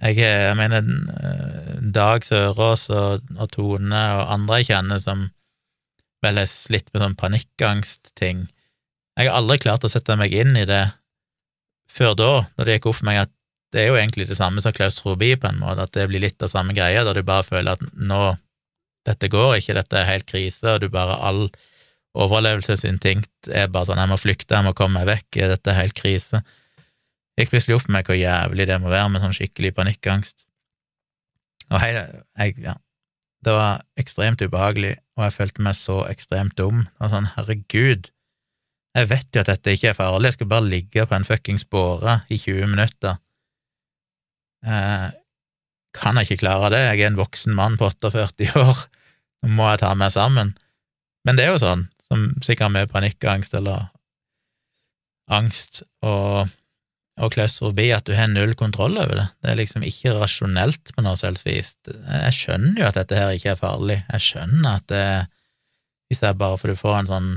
jeg, 0.00 0.16
jeg 0.16 0.56
mener 0.56 0.80
eh, 0.80 1.74
Dag 1.92 2.24
Sørås 2.24 2.86
og, 2.88 3.26
og, 3.36 3.50
Tone 3.52 4.04
og 4.16 4.32
andre 4.32 4.62
jeg 4.62 4.70
kjenner 4.70 5.02
som 5.02 5.26
vel 6.24 6.40
har 6.40 6.48
slitt 6.48 6.88
med 6.92 7.02
sånn 7.02 7.18
panikkangstting. 7.20 8.46
Jeg 9.18 9.28
har 9.28 9.36
aldri 9.36 9.58
klart 9.60 9.84
å 9.84 9.90
sette 9.92 10.16
meg 10.20 10.32
inn 10.36 10.56
i 10.56 10.66
det 10.68 10.86
før 11.90 12.16
da, 12.16 12.30
når 12.56 12.66
det 12.66 12.76
gikk 12.76 12.90
opp 12.90 13.00
for 13.00 13.08
meg 13.08 13.22
at 13.26 13.32
det 13.74 13.82
er 13.82 13.90
jo 13.90 13.98
egentlig 14.00 14.26
det 14.30 14.38
samme 14.38 14.62
som 14.62 14.74
klaustrofobi, 14.74 15.34
på 15.38 15.50
en 15.50 15.60
måte, 15.60 15.84
at 15.84 15.94
det 15.94 16.08
blir 16.10 16.22
litt 16.22 16.42
av 16.42 16.50
samme 16.50 16.74
greia, 16.74 17.04
da 17.06 17.14
du 17.14 17.22
bare 17.26 17.46
føler 17.46 17.76
at 17.76 17.84
nå 17.94 18.22
dette 19.08 19.30
går 19.32 19.58
ikke, 19.58 19.76
dette 19.78 19.98
er 19.98 20.08
helt 20.08 20.28
krise, 20.28 20.74
og 20.74 20.82
du 20.82 20.88
bare 20.92 21.16
all 21.24 21.46
overlevelsesinstinkt 22.18 23.50
er 23.54 23.70
bare 23.70 23.88
sånn 23.88 24.00
jeg 24.02 24.10
må 24.10 24.18
flykte, 24.18 24.56
jeg 24.56 24.66
må 24.66 24.74
komme 24.76 25.00
meg 25.00 25.08
vekk, 25.08 25.40
dette 25.54 25.72
er 25.72 25.78
helt 25.78 25.96
krise. 25.96 26.42
Det 27.34 27.46
gikk 27.46 27.54
plutselig 27.54 27.78
opp 27.78 27.88
med 27.88 27.96
meg 27.96 28.10
hvor 28.10 28.18
jævlig 28.18 28.66
det 28.68 28.78
må 28.82 28.92
være 28.92 29.10
med 29.14 29.24
sånn 29.24 29.36
skikkelig 29.36 29.72
panikkangst. 29.78 30.44
Og 31.70 31.78
hei, 31.78 31.92
jeg, 31.94 32.56
ja, 32.66 32.74
det 33.46 33.54
var 33.54 33.84
ekstremt 34.00 34.42
ubehagelig, 34.42 34.96
og 35.16 35.24
jeg 35.24 35.36
følte 35.36 35.64
meg 35.64 35.78
så 35.78 36.00
ekstremt 36.10 36.56
dum. 36.58 36.82
Og 37.00 37.14
sånn, 37.14 37.30
herregud, 37.36 38.10
jeg 38.98 39.10
vet 39.12 39.36
jo 39.36 39.44
at 39.44 39.52
dette 39.52 39.76
ikke 39.76 39.92
er 39.92 39.96
farlig, 39.96 40.32
jeg 40.32 40.40
skal 40.40 40.50
bare 40.50 40.66
ligge 40.66 41.06
på 41.06 41.16
en 41.16 41.26
fuckings 41.26 41.64
båre 41.70 42.20
i 42.28 42.40
20 42.42 42.72
minutter. 42.74 43.20
Eh, 44.66 45.08
kan 45.96 46.18
jeg 46.18 46.28
ikke 46.28 46.44
klare 46.44 46.70
det, 46.74 46.82
jeg 46.86 47.02
er 47.02 47.10
en 47.10 47.20
voksen 47.20 47.56
mann 47.56 47.78
på 47.80 47.88
48 47.90 48.52
år, 48.60 48.84
nå 49.42 49.54
må 49.56 49.70
jeg 49.72 49.82
ta 49.82 49.94
meg 49.98 50.12
sammen. 50.14 50.54
Men 51.26 51.38
det 51.38 51.46
er 51.46 51.54
jo 51.54 51.62
sånn, 51.62 51.88
som 52.06 52.30
sikkert 52.44 52.74
med 52.74 52.92
panikkangst 52.92 53.54
eller 53.58 53.88
angst 55.30 55.82
og, 56.06 56.50
og 57.20 57.34
klaustrofobi, 57.34 57.90
at 57.94 58.06
du 58.08 58.14
har 58.16 58.30
null 58.30 58.56
kontroll 58.58 58.98
over 58.98 59.14
det. 59.18 59.26
Det 59.42 59.52
er 59.52 59.60
liksom 59.60 59.84
ikke 59.86 60.16
rasjonelt 60.18 60.94
på 60.96 61.04
noe 61.06 61.18
selvsvis. 61.20 61.76
Jeg 61.86 62.36
skjønner 62.36 62.82
jo 62.82 62.88
at 62.88 62.98
dette 62.98 63.18
her 63.18 63.34
ikke 63.36 63.54
er 63.54 63.60
farlig, 63.60 64.00
jeg 64.10 64.26
skjønner 64.30 64.80
at 64.80 64.88
det 64.90 65.04
hvis 66.10 66.24
det 66.24 66.26
er 66.26 66.38
bare 66.40 66.58
for 66.58 66.72
du 66.72 66.78
får 66.78 66.96
en 66.98 67.08
sånn 67.08 67.28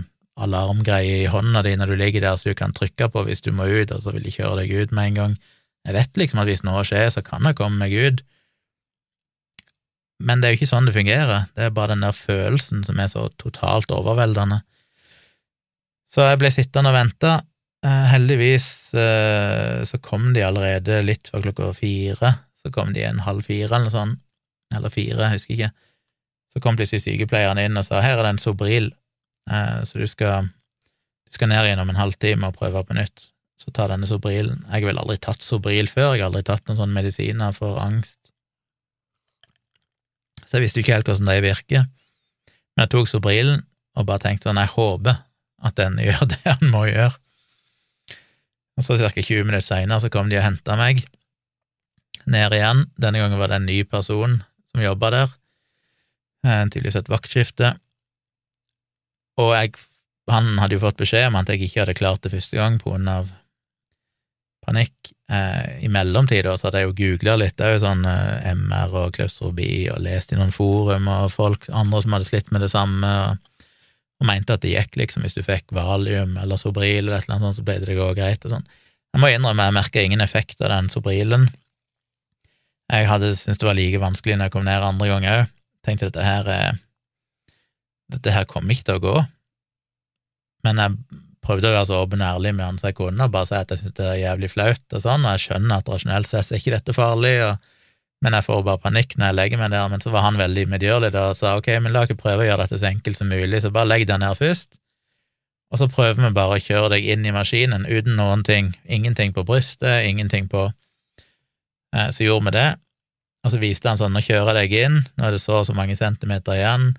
alarmgreie 0.42 1.20
i 1.22 1.30
hånda 1.30 1.62
di 1.62 1.76
når 1.78 1.92
du 1.92 2.00
ligger 2.00 2.24
der 2.24 2.40
så 2.42 2.50
du 2.50 2.58
kan 2.58 2.74
trykke 2.74 3.06
på 3.14 3.22
hvis 3.28 3.44
du 3.46 3.52
må 3.54 3.68
ut, 3.70 3.92
og 3.94 4.02
så 4.02 4.14
vil 4.16 4.26
de 4.26 4.34
kjøre 4.34 4.64
deg 4.64 4.74
ut 4.74 4.96
med 4.98 5.12
en 5.12 5.20
gang. 5.20 5.36
Jeg 5.86 5.94
vet 6.00 6.18
liksom 6.18 6.42
at 6.42 6.50
hvis 6.50 6.64
noe 6.66 6.82
skjer, 6.88 7.12
så 7.14 7.22
kan 7.22 7.46
jeg 7.46 7.60
komme 7.60 7.78
meg 7.84 7.94
ut, 7.94 8.24
men 10.22 10.42
det 10.42 10.48
er 10.48 10.54
jo 10.54 10.62
ikke 10.62 10.70
sånn 10.70 10.88
det 10.88 10.96
fungerer, 10.96 11.48
det 11.58 11.68
er 11.68 11.74
bare 11.74 11.94
den 11.96 12.06
der 12.06 12.16
følelsen 12.16 12.84
som 12.86 13.00
er 13.02 13.10
så 13.12 13.26
totalt 13.42 13.92
overveldende. 13.94 14.62
Så 16.14 16.28
jeg 16.28 16.40
ble 16.42 16.52
sittende 16.54 16.92
og 16.92 16.98
vente. 17.00 17.32
Eh, 17.84 18.06
heldigvis 18.14 18.68
eh, 18.96 19.82
så 19.88 20.00
kom 20.04 20.30
de 20.36 20.46
allerede 20.46 21.02
litt 21.04 21.28
før 21.32 21.50
klokka 21.50 21.72
fire, 21.76 22.36
så 22.56 22.72
kom 22.72 22.94
de 22.96 23.04
en 23.04 23.24
halv 23.26 23.44
fire 23.44 23.68
eller 23.68 23.92
sånn, 23.92 24.14
eller 24.78 24.94
fire, 24.94 25.26
jeg 25.26 25.40
husker 25.40 25.56
ikke. 25.58 25.72
Så 26.54 26.62
kom 26.64 26.78
plutselig 26.80 27.04
sykepleieren 27.04 27.60
inn 27.60 27.80
og 27.80 27.88
sa 27.88 28.00
her 28.06 28.20
er 28.20 28.28
det 28.28 28.36
en 28.36 28.44
Sobril, 28.46 28.92
eh, 29.52 29.82
så 29.90 30.00
du 30.00 30.08
skal, 30.08 30.48
du 31.28 31.36
skal 31.36 31.52
ned 31.52 31.68
igjen 31.68 31.84
om 31.84 31.92
en 31.92 32.00
halvtime 32.00 32.48
og 32.48 32.62
prøve 32.62 32.86
på 32.88 32.96
nytt. 32.96 33.28
Så 33.60 33.74
ta 33.76 33.90
denne 33.90 34.08
Sobrilen. 34.08 34.64
Jeg 34.70 34.84
har 34.84 34.90
vel 34.92 35.02
aldri 35.02 35.20
tatt 35.24 35.44
Sobril 35.44 35.90
før, 35.92 36.14
jeg 36.14 36.24
har 36.24 36.32
aldri 36.32 36.46
tatt 36.48 36.64
noen 36.70 36.80
sånne 36.80 37.02
medisiner 37.02 37.56
for 37.58 37.82
angst 37.84 38.23
så 40.54 40.60
jeg 40.60 40.68
visste 40.68 40.78
jo 40.78 40.84
ikke 40.86 40.94
helt 40.94 41.08
hvordan 41.10 41.30
de 41.32 41.42
virker. 41.42 41.86
Men 42.78 42.84
jeg 42.84 42.90
tok 42.94 43.08
så 43.10 43.18
brillen 43.26 43.64
og 43.98 44.06
bare 44.06 44.22
tenkte 44.22 44.46
sånn, 44.46 44.60
jeg 44.62 44.70
håper 44.76 45.16
at 45.66 45.80
den 45.80 45.98
gjør 46.06 46.28
det 46.30 46.44
han 46.46 46.68
må 46.70 46.84
gjøre. 46.86 47.16
Og 48.78 48.86
så 48.86 49.00
ca. 49.02 49.10
20 49.10 49.48
minutter 49.50 49.66
seinere 49.66 49.98
så 50.04 50.12
kom 50.14 50.30
de 50.30 50.38
og 50.38 50.46
henta 50.46 50.78
meg 50.78 51.02
ned 52.30 52.54
igjen. 52.54 52.86
Denne 53.02 53.24
gangen 53.24 53.42
var 53.42 53.50
det 53.50 53.58
en 53.64 53.66
ny 53.66 53.80
person 53.90 54.44
som 54.70 54.86
jobba 54.86 55.10
der, 55.16 55.34
en 56.46 56.70
tydeligvis 56.70 57.02
et 57.02 57.10
vaktskifte. 57.10 57.74
Og 59.42 59.56
jeg, 59.58 59.74
han 60.30 60.54
hadde 60.62 60.78
jo 60.78 60.86
fått 60.86 61.02
beskjed 61.02 61.32
om 61.32 61.42
at 61.42 61.50
jeg 61.50 61.66
ikke 61.66 61.82
hadde 61.82 61.98
klart 61.98 62.22
det 62.22 62.36
første 62.36 62.62
gang 62.62 62.78
på 62.78 62.94
grunn 62.94 63.10
av 63.10 63.34
panikk. 64.66 65.14
Eh, 65.32 65.86
I 65.86 65.90
mellomtida 65.92 66.56
så 66.58 66.68
hadde 66.68 66.82
jeg 66.82 66.90
jo 66.90 66.98
googla 67.00 67.38
litt, 67.40 67.56
det 67.60 67.66
er 67.68 67.76
jo 67.76 67.84
sånn 67.86 68.04
eh, 68.10 68.52
MR 68.54 68.94
og 69.06 69.16
klaustrofobi, 69.18 69.88
og 69.94 70.04
lest 70.04 70.34
i 70.34 70.40
noen 70.40 70.54
forum 70.56 71.10
og 71.12 71.32
folk, 71.34 71.68
andre 71.72 72.04
som 72.04 72.16
hadde 72.18 72.30
slitt 72.30 72.54
med 72.54 72.64
det 72.66 72.72
samme, 72.74 73.10
og, 73.28 73.68
og 74.22 74.30
mente 74.30 74.56
at 74.56 74.64
det 74.64 74.76
gikk, 74.76 74.98
liksom, 75.02 75.26
hvis 75.26 75.38
du 75.38 75.44
fikk 75.46 75.74
valium 75.76 76.38
eller 76.40 76.60
Sobril 76.60 77.06
eller 77.06 77.20
et 77.20 77.28
eller 77.28 77.40
annet 77.40 77.50
sånt, 77.50 77.60
så 77.60 77.68
ble 77.68 77.80
det 77.84 77.98
gå 78.00 78.10
greit 78.18 78.48
og 78.48 78.56
sånn. 78.56 78.72
Jeg 79.14 79.22
må 79.22 79.30
innrømme, 79.30 79.68
jeg 79.68 79.78
merka 79.78 80.02
ingen 80.02 80.24
effekt 80.26 80.62
av 80.64 80.72
den 80.74 80.90
Sobrilen. 80.90 81.50
Jeg 82.94 83.08
hadde 83.10 83.34
syntes 83.38 83.62
det 83.62 83.68
var 83.68 83.78
like 83.78 84.02
vanskelig 84.02 84.38
når 84.38 84.50
jeg 84.50 84.56
kom 84.56 84.66
ned 84.68 84.86
andre 84.86 85.10
gang 85.12 85.28
òg. 85.30 85.52
Tenkte 85.86 86.10
dette 86.10 86.26
her 86.26 86.50
er 86.50 86.82
Dette 88.14 88.34
her 88.36 88.44
kommer 88.46 88.76
ikke 88.76 88.86
til 88.86 88.98
å 89.00 89.02
gå. 89.02 89.14
Men 90.68 90.80
jeg 90.82 91.22
prøvde 91.44 91.70
å 91.70 91.76
være 91.76 91.88
så 91.90 92.00
åpen 92.04 92.24
og 92.24 92.38
ærlig 92.38 92.54
med 92.56 92.66
han 92.66 92.80
som 92.80 92.90
jeg 92.90 92.98
kunne, 92.98 93.28
og 93.28 93.34
bare 93.34 93.50
si 93.50 93.58
at 93.58 93.72
jeg 93.74 93.82
syntes 93.82 93.98
det 94.00 94.10
er 94.10 94.22
jævlig 94.22 94.50
flaut 94.54 94.98
og 94.98 95.04
sånn, 95.04 95.26
og 95.26 95.36
jeg 95.36 95.46
skjønner 95.48 95.82
at 95.82 95.92
rasjonelt 95.92 96.30
sett 96.30 96.52
er 96.52 96.62
ikke 96.62 96.76
dette 96.76 96.96
farlig, 96.96 97.34
og, 97.48 97.74
men 98.24 98.38
jeg 98.38 98.48
får 98.48 98.64
bare 98.68 98.82
panikk 98.84 99.18
når 99.18 99.30
jeg 99.30 99.40
legger 99.40 99.60
meg 99.60 99.74
der. 99.74 99.90
Men 99.92 100.04
så 100.04 100.14
var 100.14 100.24
han 100.24 100.40
veldig 100.40 100.64
medgjørlig 100.72 101.12
da 101.16 101.26
og 101.34 101.36
sa 101.40 101.58
ok, 101.60 101.68
men 101.84 101.92
la 101.96 102.06
ikke 102.08 102.22
prøve 102.22 102.46
å 102.46 102.48
gjøre 102.48 102.64
dette 102.64 102.80
så 102.80 102.88
enkelt 102.92 103.20
som 103.20 103.32
mulig, 103.32 103.60
så 103.60 103.74
bare 103.76 103.92
legg 103.92 104.08
deg 104.08 104.22
ned 104.24 104.40
først, 104.40 104.72
og 105.74 105.82
så 105.82 105.90
prøver 105.90 106.22
vi 106.22 106.30
bare 106.36 106.60
å 106.60 106.62
kjøre 106.62 106.92
deg 106.94 107.08
inn 107.10 107.26
i 107.26 107.34
maskinen 107.34 107.88
uten 107.90 108.14
noen 108.20 108.46
ting, 108.46 108.76
ingenting 108.86 109.34
på 109.34 109.44
brystet, 109.48 110.06
ingenting 110.06 110.46
på 110.52 110.68
eh, 110.70 112.10
Så 112.14 112.28
gjorde 112.28 112.52
vi 112.52 112.58
det, 112.60 112.68
og 113.44 113.52
så 113.52 113.60
viste 113.60 113.90
han 113.90 113.98
sånn, 113.98 114.14
nå 114.14 114.22
kjører 114.22 114.54
jeg 114.54 114.70
deg 114.70 114.76
inn, 114.86 115.00
nå 115.18 115.26
er 115.26 115.34
det 115.34 115.42
så 115.42 115.64
og 115.64 115.66
så 115.68 115.74
mange 115.76 115.98
centimeter 115.98 116.60
igjen, 116.60 116.92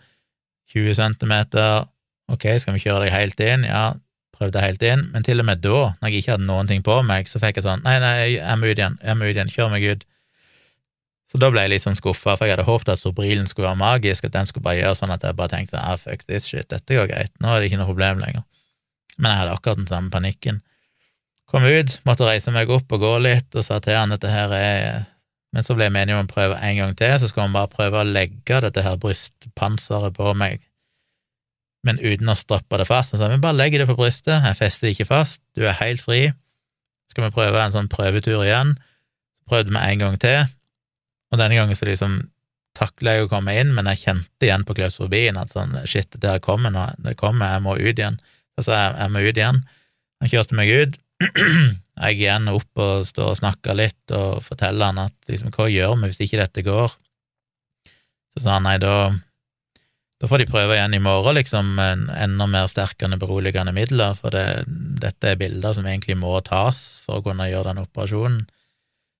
20 0.74 0.98
centimeter, 0.98 1.86
ok, 2.34 2.48
skal 2.58 2.74
vi 2.74 2.82
kjøre 2.82 3.04
deg 3.04 3.14
helt 3.14 3.40
inn? 3.46 3.68
Ja, 3.68 3.92
prøvde 4.34 4.62
helt 4.62 4.82
inn, 4.84 5.06
men 5.12 5.24
til 5.26 5.42
og 5.42 5.46
med 5.48 5.62
da, 5.64 5.92
når 6.00 6.10
jeg 6.10 6.22
ikke 6.22 6.34
hadde 6.34 6.48
noen 6.48 6.70
ting 6.70 6.82
på 6.86 6.96
meg, 7.06 7.30
så 7.30 7.40
fikk 7.42 7.60
jeg 7.60 7.66
sånn, 7.66 7.84
nei, 7.86 7.96
nei, 8.02 8.14
jeg 8.34 8.58
må 8.60 8.70
ut 8.70 8.80
igjen, 8.80 8.98
jeg 9.02 9.18
må 9.20 9.28
ut 9.28 9.32
igjen, 9.32 9.52
kjør 9.54 9.72
meg 9.72 9.86
ut. 9.86 10.04
Så 11.30 11.40
da 11.40 11.48
ble 11.50 11.64
jeg 11.64 11.72
litt 11.72 11.84
sånn 11.86 11.98
skuffa, 11.98 12.36
for 12.36 12.46
jeg 12.46 12.54
hadde 12.54 12.66
håpet 12.68 12.92
at 12.94 13.00
Sobrilen 13.00 13.48
skulle 13.50 13.70
være 13.70 13.80
magisk, 13.80 14.26
at 14.28 14.36
den 14.36 14.50
skulle 14.50 14.66
bare 14.66 14.82
gjøre 14.82 14.98
sånn 14.98 15.14
at 15.14 15.24
jeg 15.24 15.38
bare 15.38 15.54
tenkte 15.54 15.80
ah, 15.80 15.96
fuck 15.98 16.26
this 16.28 16.50
shit, 16.50 16.68
dette 16.70 16.98
går 16.98 17.08
greit, 17.10 17.32
nå 17.42 17.50
er 17.50 17.62
det 17.62 17.70
ikke 17.70 17.80
noe 17.80 17.90
problem 17.90 18.22
lenger. 18.22 18.44
Men 19.16 19.30
jeg 19.30 19.40
hadde 19.40 19.56
akkurat 19.56 19.80
den 19.80 19.90
samme 19.90 20.12
panikken. 20.14 20.60
Kom 21.50 21.64
ut, 21.64 21.98
måtte 22.06 22.26
reise 22.26 22.52
meg 22.54 22.70
opp 22.74 22.92
og 22.92 23.02
gå 23.02 23.16
litt, 23.22 23.50
og 23.54 23.66
sa 23.66 23.80
til 23.82 23.96
han 23.96 24.14
at 24.14 24.22
dette 24.22 24.34
her 24.34 24.54
er 24.58 25.02
men 25.54 25.62
så 25.62 25.76
ble 25.76 25.86
jeg 25.86 25.94
meningen 25.94 26.24
om 26.24 26.26
å 26.26 26.32
prøve 26.32 26.56
en 26.66 26.78
gang 26.80 26.94
til, 26.98 27.12
så 27.22 27.28
skulle 27.30 27.46
han 27.46 27.54
bare 27.54 27.70
prøve 27.70 28.00
å 28.00 28.08
legge 28.08 28.56
dette 28.64 28.82
her 28.82 28.96
brystpanseret 28.98 30.16
på 30.16 30.32
meg, 30.34 30.64
men 31.84 32.00
uten 32.00 32.30
å 32.32 32.36
strappe 32.38 32.80
det 32.80 32.88
fast. 32.88 33.14
Han 33.14 33.20
sa 33.20 33.30
vi 33.32 33.40
bare 33.42 33.58
legger 33.58 33.82
det 33.82 33.88
på 33.90 33.98
brystet, 33.98 34.40
jeg 34.40 34.58
fester 34.58 34.88
det 34.88 34.96
ikke 34.96 35.10
fast, 35.10 35.42
du 35.56 35.66
er 35.68 35.76
helt 35.80 36.02
fri. 36.04 36.26
Skal 37.12 37.26
vi 37.26 37.34
prøve 37.36 37.60
en 37.60 37.74
sånn 37.74 37.90
prøvetur 37.92 38.42
igjen? 38.44 38.74
Så 39.40 39.52
prøvde 39.52 39.74
vi 39.74 39.82
en 39.82 40.00
gang 40.00 40.16
til, 40.20 40.48
og 41.32 41.40
denne 41.40 41.58
gangen 41.58 41.78
så 41.78 41.88
liksom 41.88 42.22
takla 42.74 43.14
jeg 43.14 43.26
å 43.26 43.30
komme 43.30 43.54
inn, 43.58 43.70
men 43.76 43.86
jeg 43.92 44.02
kjente 44.02 44.48
igjen 44.48 44.64
på 44.66 44.74
klaustrofobien 44.76 45.38
at 45.38 45.52
sånn 45.54 45.76
shit, 45.86 46.10
det 46.18 46.30
her 46.30 46.42
kommer 46.42 46.74
nå, 46.74 46.88
det 47.04 47.14
kommer, 47.20 47.54
jeg 47.54 47.62
må 47.64 47.76
ut 47.78 47.94
igjen. 47.94 48.18
Så 48.56 48.68
sa 48.68 48.80
jeg 48.80 48.96
jeg 48.98 49.14
må 49.14 49.22
ut 49.22 49.38
igjen. 49.38 49.60
Han 50.22 50.30
kjørte 50.30 50.58
meg 50.58 50.72
ut. 50.72 50.98
jeg 52.04 52.18
igjen 52.18 52.50
opp 52.50 52.82
og 52.82 53.06
stå 53.06 53.28
og 53.30 53.38
snakker 53.38 53.78
litt 53.78 54.14
og 54.14 54.42
forteller 54.42 54.90
han 54.90 55.04
at 55.06 55.14
liksom, 55.30 55.52
hva 55.54 55.68
gjør 55.70 55.94
vi 56.00 56.10
hvis 56.10 56.22
ikke 56.26 56.40
dette 56.42 56.66
går? 56.66 56.96
Så 58.34 58.42
sa 58.42 58.56
han 58.56 58.66
nei, 58.66 58.78
da, 58.82 59.12
da 60.24 60.28
får 60.30 60.40
de 60.40 60.44
prøve 60.48 60.72
igjen 60.72 60.94
i 60.96 61.02
morgen, 61.04 61.36
liksom, 61.36 61.74
med 61.76 62.06
enda 62.16 62.46
mer 62.48 62.64
sterkende 62.72 63.18
beroligende 63.20 63.74
midler, 63.76 64.14
for 64.16 64.32
det, 64.32 64.64
dette 65.02 65.34
er 65.34 65.36
bilder 65.36 65.74
som 65.76 65.84
egentlig 65.84 66.16
må 66.16 66.30
tas 66.46 66.78
for 67.04 67.20
å 67.20 67.24
kunne 67.26 67.44
gjøre 67.50 67.74
den 67.74 67.82
operasjonen. 67.82 68.46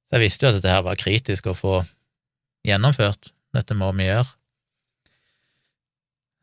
Så 0.08 0.16
jeg 0.16 0.22
visste 0.22 0.46
jo 0.46 0.52
at 0.54 0.56
dette 0.56 0.72
her 0.72 0.86
var 0.86 0.96
kritisk 0.96 1.50
å 1.52 1.54
få 1.58 1.74
gjennomført, 2.64 3.34
dette 3.52 3.76
må 3.76 3.90
vi 3.98 4.06
gjøre. 4.08 4.30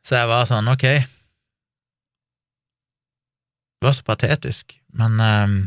Så 0.05 0.19
jeg 0.19 0.29
var 0.29 0.45
sånn, 0.45 0.69
ok, 0.69 0.85
det 3.81 3.89
var 3.89 3.97
så 3.97 4.05
patetisk, 4.05 4.77
men 4.93 5.17
um, 5.17 5.57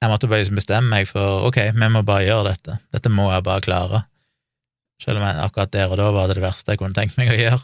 jeg 0.00 0.08
måtte 0.08 0.32
bare 0.32 0.40
liksom 0.40 0.56
bestemme 0.56 0.88
meg 0.88 1.12
for 1.12 1.44
ok, 1.50 1.60
vi 1.76 1.92
må 1.92 2.00
bare 2.00 2.24
gjøre 2.30 2.48
dette, 2.54 2.80
dette 2.96 3.12
må 3.12 3.28
jeg 3.28 3.44
bare 3.44 3.68
klare. 3.68 4.06
Selv 5.04 5.20
om 5.20 5.26
jeg, 5.26 5.40
akkurat 5.44 5.72
der 5.74 5.92
og 5.92 5.98
da 6.00 6.10
var 6.14 6.30
det 6.30 6.38
det 6.38 6.44
verste 6.46 6.74
jeg 6.74 6.80
kunne 6.80 6.96
tenkt 6.96 7.18
meg 7.20 7.32
å 7.32 7.38
gjøre. 7.38 7.60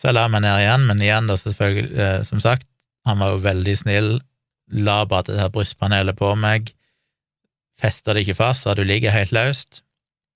Så 0.00 0.08
jeg 0.08 0.16
la 0.16 0.24
meg 0.32 0.42
ned 0.42 0.62
igjen, 0.62 0.86
men 0.88 1.02
igjen, 1.02 1.28
da 1.30 1.36
selvfølgelig, 1.38 1.90
eh, 2.00 2.20
som 2.26 2.40
sagt, 2.42 2.66
han 3.06 3.20
var 3.20 3.34
jo 3.34 3.42
veldig 3.44 3.74
snill, 3.78 4.10
la 4.84 5.02
bare 5.06 5.28
det 5.28 5.42
her 5.42 5.52
brystpanelet 5.54 6.16
på 6.18 6.32
meg, 6.40 6.72
festa 7.78 8.14
det 8.14 8.24
ikke 8.24 8.38
fast, 8.40 8.64
så 8.64 8.74
du 8.74 8.82
ligger 8.86 9.14
helt 9.14 9.34
løst. 9.36 9.82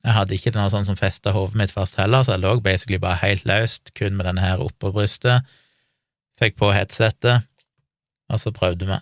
Jeg 0.05 0.15
hadde 0.15 0.37
ikke 0.37 0.53
noe 0.55 0.69
sånn 0.71 0.87
som 0.87 0.99
festa 0.99 1.33
hodet 1.35 1.59
mitt 1.59 1.75
fast 1.75 1.99
heller, 1.99 2.23
så 2.23 2.37
jeg 2.37 2.45
lå 2.45 2.55
basically 2.63 3.01
bare 3.03 3.19
helt 3.25 3.49
løst, 3.49 3.91
kun 3.99 4.15
med 4.19 4.29
denne 4.29 4.45
her 4.45 4.63
oppå 4.63 4.93
brystet. 4.95 5.49
Fikk 6.39 6.59
på 6.61 6.71
headsetet, 6.77 7.49
og 8.31 8.39
så 8.39 8.55
prøvde 8.55 8.87
vi 8.87 9.01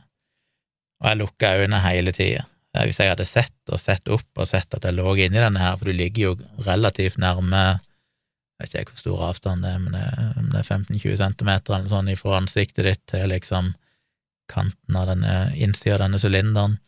og 0.96 1.08
jeg 1.10 1.18
lukka 1.20 1.56
øynene 1.60 1.80
hele 1.84 2.12
tida. 2.16 2.46
Hvis 2.84 3.00
jeg 3.00 3.12
hadde 3.12 3.26
sett 3.28 3.72
og 3.72 3.80
sett 3.80 4.08
opp 4.12 4.40
og 4.40 4.48
sett 4.48 4.74
at 4.76 4.84
jeg 4.86 4.96
lå 4.96 5.14
inni 5.16 5.40
denne 5.40 5.62
her, 5.62 5.76
for 5.78 5.88
du 5.88 5.96
ligger 5.96 6.22
jo 6.22 6.64
relativt 6.66 7.18
nærme 7.22 7.80
Jeg 8.56 8.64
vet 8.64 8.74
ikke 8.80 8.94
hvor 8.94 9.02
stor 9.02 9.22
avstand 9.28 9.66
det 9.66 9.72
er, 9.74 9.80
men 9.84 9.96
det 10.52 10.60
er 10.62 10.64
15-20 10.64 11.16
centimeter 11.20 11.74
eller 11.74 11.84
noe 11.84 11.92
sånt 11.92 12.20
fra 12.22 12.38
ansiktet 12.38 12.86
ditt 12.88 13.02
til 13.12 13.28
liksom 13.28 13.74
kanten 14.48 14.96
av 14.96 15.10
denne 15.10 15.34
innsida 15.52 15.98
av 15.98 16.04
denne 16.06 16.20
sylinderen. 16.22 16.78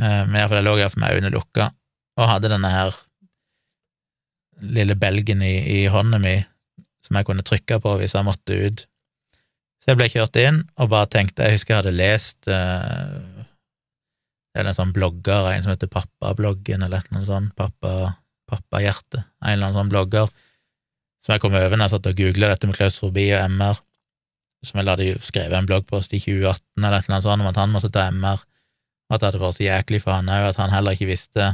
Eh, 0.00 0.22
men 0.24 0.38
iallfall, 0.38 0.62
jeg 0.62 0.68
lå 0.68 0.76
iallfall 0.78 1.02
med 1.02 1.18
øynene 1.18 1.34
lukka 1.34 1.68
og 2.16 2.30
hadde 2.30 2.52
denne 2.54 2.70
her 2.72 2.96
lille 4.64 4.96
belgen 4.96 5.44
i, 5.44 5.56
i 5.76 5.86
hånda 5.92 6.22
mi 6.22 6.38
som 7.04 7.18
jeg 7.18 7.28
kunne 7.28 7.44
trykke 7.44 7.76
på 7.84 7.98
hvis 8.00 8.16
jeg 8.16 8.24
måtte 8.24 8.56
ut 8.56 8.86
så 9.86 9.92
jeg 9.92 10.00
ble 10.00 10.08
kjørt 10.10 10.38
inn 10.40 10.62
og 10.82 10.88
bare 10.90 11.06
tenkte 11.12 11.46
Jeg 11.46 11.60
husker 11.60 11.74
jeg 11.74 11.82
hadde 11.84 11.94
lest 11.94 12.48
uh, 12.50 13.35
Det 14.56 14.62
er 14.62 14.70
en 14.70 14.76
sånn 14.78 14.92
blogger, 14.96 15.50
en 15.50 15.64
som 15.66 15.74
heter 15.74 15.90
Pappabloggen, 15.92 16.80
eller 16.86 17.02
et 17.02 17.10
eller 17.10 17.18
annet 17.18 17.28
sånt, 17.28 17.50
Pappa, 17.58 18.14
Pappahjerte, 18.48 19.20
en 19.42 19.50
eller 19.50 19.66
annen 19.66 19.76
sånn 19.76 19.90
blogger, 19.92 20.30
som 21.20 21.34
jeg 21.34 21.42
kom 21.42 21.58
over 21.58 21.76
når 21.76 21.84
jeg 21.84 21.92
satt 21.92 22.08
og 22.08 22.22
googla 22.22 22.48
dette 22.54 22.70
med 22.70 22.78
klaustrofobi 22.78 23.26
og 23.36 23.50
MR, 23.52 23.82
som 24.64 24.80
jeg 24.80 24.88
hadde 24.88 25.26
skrevet 25.26 25.58
en 25.58 25.68
bloggpost 25.68 26.16
i 26.16 26.22
2018 26.24 26.86
eller 26.86 26.96
et 26.96 27.04
eller 27.04 27.18
annet 27.18 27.26
sånt 27.26 27.44
om 27.44 27.50
at 27.50 27.60
han 27.60 27.74
måtte 27.74 27.92
ta 27.92 28.06
MR, 28.14 28.40
og 29.10 29.16
at 29.18 29.20
det 29.20 29.28
hadde 29.28 29.42
vært 29.44 29.58
så 29.58 29.66
jæklig 29.66 30.00
for 30.06 30.16
han 30.16 30.32
òg, 30.32 30.48
at 30.54 30.62
han 30.62 30.72
heller 30.72 30.96
ikke 30.96 31.12
visste 31.12 31.52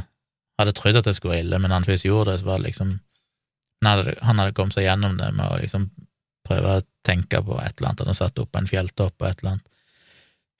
Hadde 0.61 0.69
trodd 0.77 0.99
at 0.99 1.07
det 1.09 1.15
skulle 1.17 1.33
være 1.33 1.43
ille, 1.47 1.57
men 1.63 1.71
han 1.73 1.85
først 1.87 2.05
gjorde 2.05 2.29
det, 2.29 2.43
så 2.43 2.45
var 2.45 2.59
det 2.59 2.67
liksom 2.67 2.91
han 3.83 3.87
hadde, 3.89 4.11
han 4.21 4.37
hadde 4.37 4.53
kommet 4.55 4.75
seg 4.77 4.85
gjennom 4.85 5.15
det 5.17 5.31
med 5.33 5.49
å 5.49 5.57
liksom 5.59 5.87
prøve 6.45 6.75
å 6.77 6.83
tenke 7.03 7.41
på 7.41 7.57
et 7.57 7.73
eller 7.73 7.89
annet, 7.89 8.03
han 8.03 8.11
hadde 8.11 8.19
satt 8.19 8.41
opp 8.43 8.59
en 8.59 8.69
fjelltopp 8.69 9.15
og 9.17 9.25
et 9.27 9.41
eller 9.41 9.55
annet. 9.55 9.72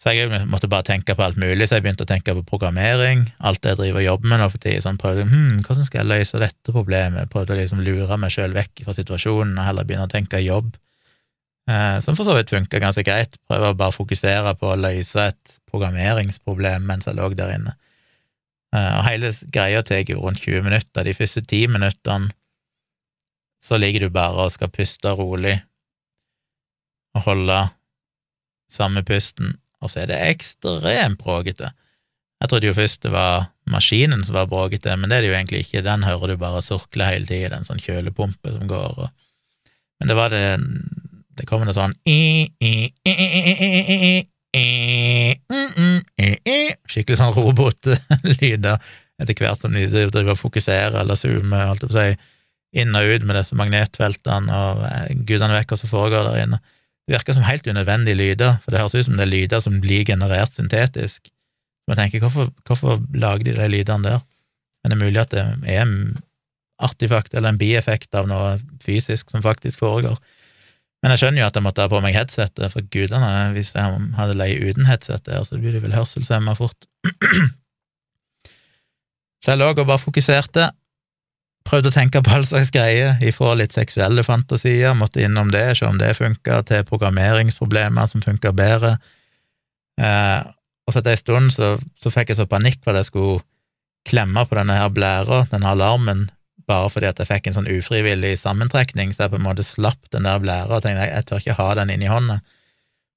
Så 0.03 0.11
jeg 0.11 0.27
måtte 0.51 0.67
bare 0.67 0.83
tenke 0.83 1.13
på 1.15 1.23
alt 1.23 1.37
mulig, 1.39 1.63
så 1.69 1.77
jeg 1.77 1.85
begynte 1.85 2.03
å 2.03 2.09
tenke 2.09 2.33
på 2.35 2.41
programmering, 2.43 3.21
alt 3.39 3.61
det 3.63 3.71
jeg 3.71 3.79
driver 3.79 4.01
og 4.01 4.07
jobber 4.09 4.31
med 4.33 4.41
nå 4.41 4.47
for 4.51 4.63
tiden, 4.65 4.83
sånn 4.83 4.97
prøvde 4.99 5.23
hm, 5.29 5.61
hvordan 5.63 5.87
skal 5.87 6.01
jeg 6.01 6.09
løse 6.09 6.41
dette 6.41 6.75
problemet, 6.75 7.29
prøvde 7.31 7.55
å 7.55 7.59
liksom 7.61 7.83
lure 7.85 8.17
meg 8.19 8.33
sjøl 8.35 8.55
vekk 8.57 8.83
fra 8.83 8.97
situasjonen 8.97 9.55
og 9.55 9.69
heller 9.69 9.87
begynne 9.87 10.09
å 10.09 10.11
tenke 10.11 10.41
jobb, 10.43 10.73
eh, 11.71 11.95
som 12.03 12.19
for 12.19 12.27
så 12.27 12.35
vidt 12.35 12.51
funka 12.51 12.83
ganske 12.83 13.05
greit, 13.07 13.39
prøve 13.47 13.71
å 13.71 13.79
bare 13.79 13.95
fokusere 13.95 14.53
på 14.59 14.73
å 14.73 14.81
løse 14.81 15.29
et 15.31 15.55
programmeringsproblem 15.71 16.83
mens 16.91 17.07
jeg 17.07 17.15
lå 17.21 17.31
der 17.39 17.55
inne. 17.55 17.77
Eh, 18.75 18.91
og 18.97 19.07
hele 19.07 19.31
greia 19.55 19.87
tar 19.87 20.03
jo 20.03 20.19
rundt 20.19 20.43
20 20.43 20.67
minutter, 20.67 21.07
de 21.07 21.15
første 21.15 21.47
ti 21.47 21.63
minuttene 21.71 22.33
så 23.63 23.79
ligger 23.79 24.03
du 24.03 24.11
bare 24.19 24.49
og 24.49 24.51
skal 24.51 24.67
puste 24.67 25.15
rolig 25.15 25.55
og 27.15 27.23
holde 27.29 27.61
samme 28.67 29.05
pusten, 29.07 29.53
og 29.83 29.91
så 29.91 30.03
er 30.03 30.11
det 30.11 30.19
ekstremt 30.31 31.19
bråkete. 31.21 31.73
Jeg 32.43 32.51
trodde 32.51 32.67
jo 32.67 32.75
først 32.75 33.03
det 33.05 33.11
var 33.13 33.49
maskinen 33.71 34.23
som 34.27 34.35
var 34.35 34.49
bråkete, 34.51 34.95
men 34.99 35.09
det 35.09 35.17
er 35.17 35.23
det 35.23 35.29
jo 35.31 35.37
egentlig 35.37 35.61
ikke. 35.63 35.83
Den 35.85 36.03
hører 36.03 36.33
du 36.33 36.41
bare 36.41 36.63
surkle 36.65 37.07
hele 37.07 37.27
tida, 37.29 37.53
den 37.53 37.67
sånn 37.67 37.79
kjølepumpe 37.83 38.51
som 38.51 38.67
går. 38.67 38.97
Og... 39.05 39.69
Men 40.01 40.11
det 40.11 40.17
var 40.19 40.33
det 40.33 40.43
Det 41.33 41.47
kommer 41.49 41.65
noe 41.65 41.73
sånn 41.73 41.95
Skikkelig 46.91 47.17
sånn 47.17 47.33
robotlyder 47.33 48.91
etter 49.21 49.39
hvert 49.39 49.61
som 49.61 49.73
de 49.73 49.87
driver 49.87 50.33
og 50.33 50.39
fokuserer 50.39 50.99
eller 51.01 51.17
zoomer, 51.17 51.67
holdt 51.69 51.85
jeg 51.85 51.89
på 51.89 51.95
å 51.95 52.01
si, 52.01 52.31
inn 52.81 52.97
og 52.97 53.09
ut 53.09 53.25
med 53.27 53.37
disse 53.37 53.57
magnetfeltene 53.57 54.59
og 54.59 55.25
gudene 55.27 55.57
vekk 55.59 55.73
hva 55.73 55.79
som 55.79 55.91
foregår 55.91 56.29
der 56.29 56.45
inne. 56.47 56.59
Det 57.03 57.17
virker 57.17 57.35
som 57.35 57.43
helt 57.43 57.67
unødvendige 57.67 58.15
lyder, 58.15 58.59
for 58.63 58.71
det 58.71 58.79
høres 58.79 58.95
ut 58.95 59.05
som 59.05 59.17
det 59.17 59.25
er 59.25 59.33
lyder 59.33 59.63
som 59.63 59.81
blir 59.83 60.05
generert 60.07 60.53
syntetisk. 60.55 61.27
Jeg 61.87 61.99
tenker, 61.99 62.21
hvorfor, 62.23 62.51
hvorfor 62.63 63.01
lager 63.13 63.43
de 63.43 63.55
de 63.57 63.67
lydene 63.67 64.07
der? 64.07 64.21
Men 64.83 64.91
det 64.91 64.95
er 64.95 65.05
mulig 65.05 65.19
at 65.19 65.31
det 65.31 65.73
er 65.73 65.81
en 65.81 65.97
artifakt 66.79 67.33
eller 67.33 67.53
en 67.53 67.59
bieffekt 67.59 68.15
av 68.15 68.27
noe 68.27 68.55
fysisk 68.83 69.31
som 69.31 69.43
faktisk 69.43 69.83
foregår. 69.83 70.15
Men 71.03 71.11
jeg 71.11 71.19
skjønner 71.19 71.43
jo 71.43 71.49
at 71.49 71.59
jeg 71.59 71.65
måtte 71.65 71.83
ha 71.83 71.91
på 71.91 71.99
meg 72.03 72.15
headsetet, 72.15 72.71
for 72.71 72.87
gudene, 72.87 73.51
hvis 73.55 73.73
jeg 73.75 73.99
hadde 74.15 74.37
leid 74.39 74.63
uten 74.63 74.87
headset 74.87 75.27
så 75.27 75.59
blir 75.59 75.75
det 75.75 75.83
vel 75.83 75.95
hørselshemma 75.95 76.55
fort. 76.55 76.87
så 79.43 79.51
jeg 79.51 79.59
lå 79.59 79.73
og 79.73 79.83
bare 79.83 79.99
fokuserte, 79.99 80.69
prøvde 81.67 81.91
å 81.91 81.95
tenke 81.95 82.21
på 82.23 82.33
all 82.35 82.45
slags 82.47 82.71
greier, 82.73 83.15
ifra 83.23 83.53
litt 83.59 83.75
seksuelle 83.75 84.23
fantasier, 84.25 84.95
måtte 84.97 85.23
innom 85.23 85.51
det, 85.53 85.65
se 85.79 85.87
om 85.87 85.99
det 85.99 86.13
funka, 86.17 86.61
til 86.67 86.85
programmeringsproblemer 86.89 88.09
som 88.11 88.23
funka 88.23 88.51
bedre. 88.55 88.97
Eh, 90.01 90.41
og 90.83 90.93
så 90.93 90.99
etter 90.99 91.15
ei 91.15 91.21
stund 91.21 91.53
så, 91.55 91.75
så, 91.99 92.11
fikk 92.11 92.33
jeg 92.33 92.41
så 92.41 92.49
panikk 92.49 92.81
for 92.83 92.93
at 92.93 93.03
jeg 93.03 93.11
skulle 93.11 93.43
klemme 94.07 94.43
på 94.47 94.57
denne 94.59 94.75
her 94.75 94.91
blæra, 94.91 95.43
denne 95.51 95.71
alarmen, 95.71 96.25
bare 96.67 96.89
fordi 96.91 97.07
at 97.09 97.19
jeg 97.19 97.29
fikk 97.29 97.47
en 97.49 97.57
sånn 97.59 97.71
ufrivillig 97.71 98.35
sammentrekning, 98.39 99.13
så 99.13 99.25
jeg 99.25 99.33
på 99.33 99.39
en 99.39 99.47
måte 99.47 99.65
slapp 99.67 100.11
den 100.15 100.27
der 100.27 100.41
blæra 100.43 100.77
og 100.77 100.83
tenkte 100.83 101.05
jeg, 101.05 101.13
jeg 101.15 101.27
tør 101.29 101.43
ikke 101.43 101.59
ha 101.59 101.69
den 101.79 101.93
inni 101.95 102.11
hånda. 102.11 102.39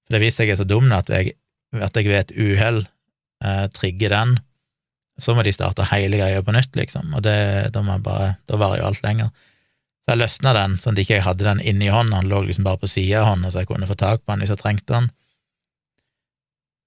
For 0.07 0.17
det 0.17 0.23
viser 0.23 0.47
jeg 0.47 0.55
er 0.55 0.63
så 0.63 0.69
dum 0.69 0.91
at 0.95 1.11
jeg, 1.11 1.35
at 1.75 1.99
jeg 1.99 2.07
ved 2.07 2.21
et 2.21 2.35
uhell 2.39 2.85
eh, 3.43 3.67
trigger 3.75 4.15
den, 4.15 4.37
så 5.19 5.35
må 5.35 5.45
de 5.47 5.53
starte 5.55 5.87
hele 5.91 6.21
greia 6.21 6.43
på 6.45 6.53
nytt, 6.53 6.75
liksom, 6.77 7.15
og 7.17 7.25
det, 7.25 7.37
da, 7.73 7.83
må 7.85 7.97
jeg 7.97 8.05
bare, 8.05 8.33
da 8.49 8.59
varer 8.61 8.83
jo 8.83 8.89
alt 8.91 9.05
lenger. 9.05 9.31
Så 10.05 10.13
jeg 10.13 10.21
løsna 10.21 10.53
den, 10.55 10.77
sånn 10.79 10.95
at 10.95 11.01
jeg 11.01 11.09
ikke 11.09 11.29
hadde 11.31 11.47
den 11.49 11.63
inni 11.65 11.89
hånda, 11.91 12.21
den 12.21 12.31
lå 12.31 12.43
liksom 12.47 12.67
bare 12.67 12.83
på 12.83 12.91
sida 12.91 13.23
av 13.23 13.33
hånda, 13.33 13.53
så 13.53 13.63
jeg 13.63 13.71
kunne 13.71 13.89
få 13.89 13.97
tak 13.99 14.23
på 14.23 14.33
den 14.33 14.45
hvis 14.45 14.53
jeg 14.53 14.61
trengte 14.61 14.93
den. 14.93 15.09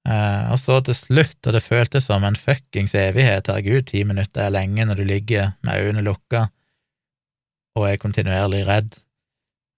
Eh, 0.09 0.45
og 0.53 0.59
så 0.61 0.77
til 0.85 0.95
slutt, 0.95 1.37
og 1.43 1.55
det 1.57 1.65
føltes 1.65 2.07
som 2.07 2.23
en 2.23 2.37
fuckings 2.39 2.95
evighet, 2.95 3.49
herregud, 3.49 3.89
ti 3.89 4.05
minutter 4.07 4.45
er 4.45 4.55
lenge 4.55 4.85
når 4.87 5.01
du 5.01 5.09
ligger 5.09 5.53
med 5.65 5.81
øynene 5.83 6.05
lukka 6.05 6.47
og 7.77 7.85
er 7.89 7.99
kontinuerlig 8.01 8.63
redd. 8.69 8.95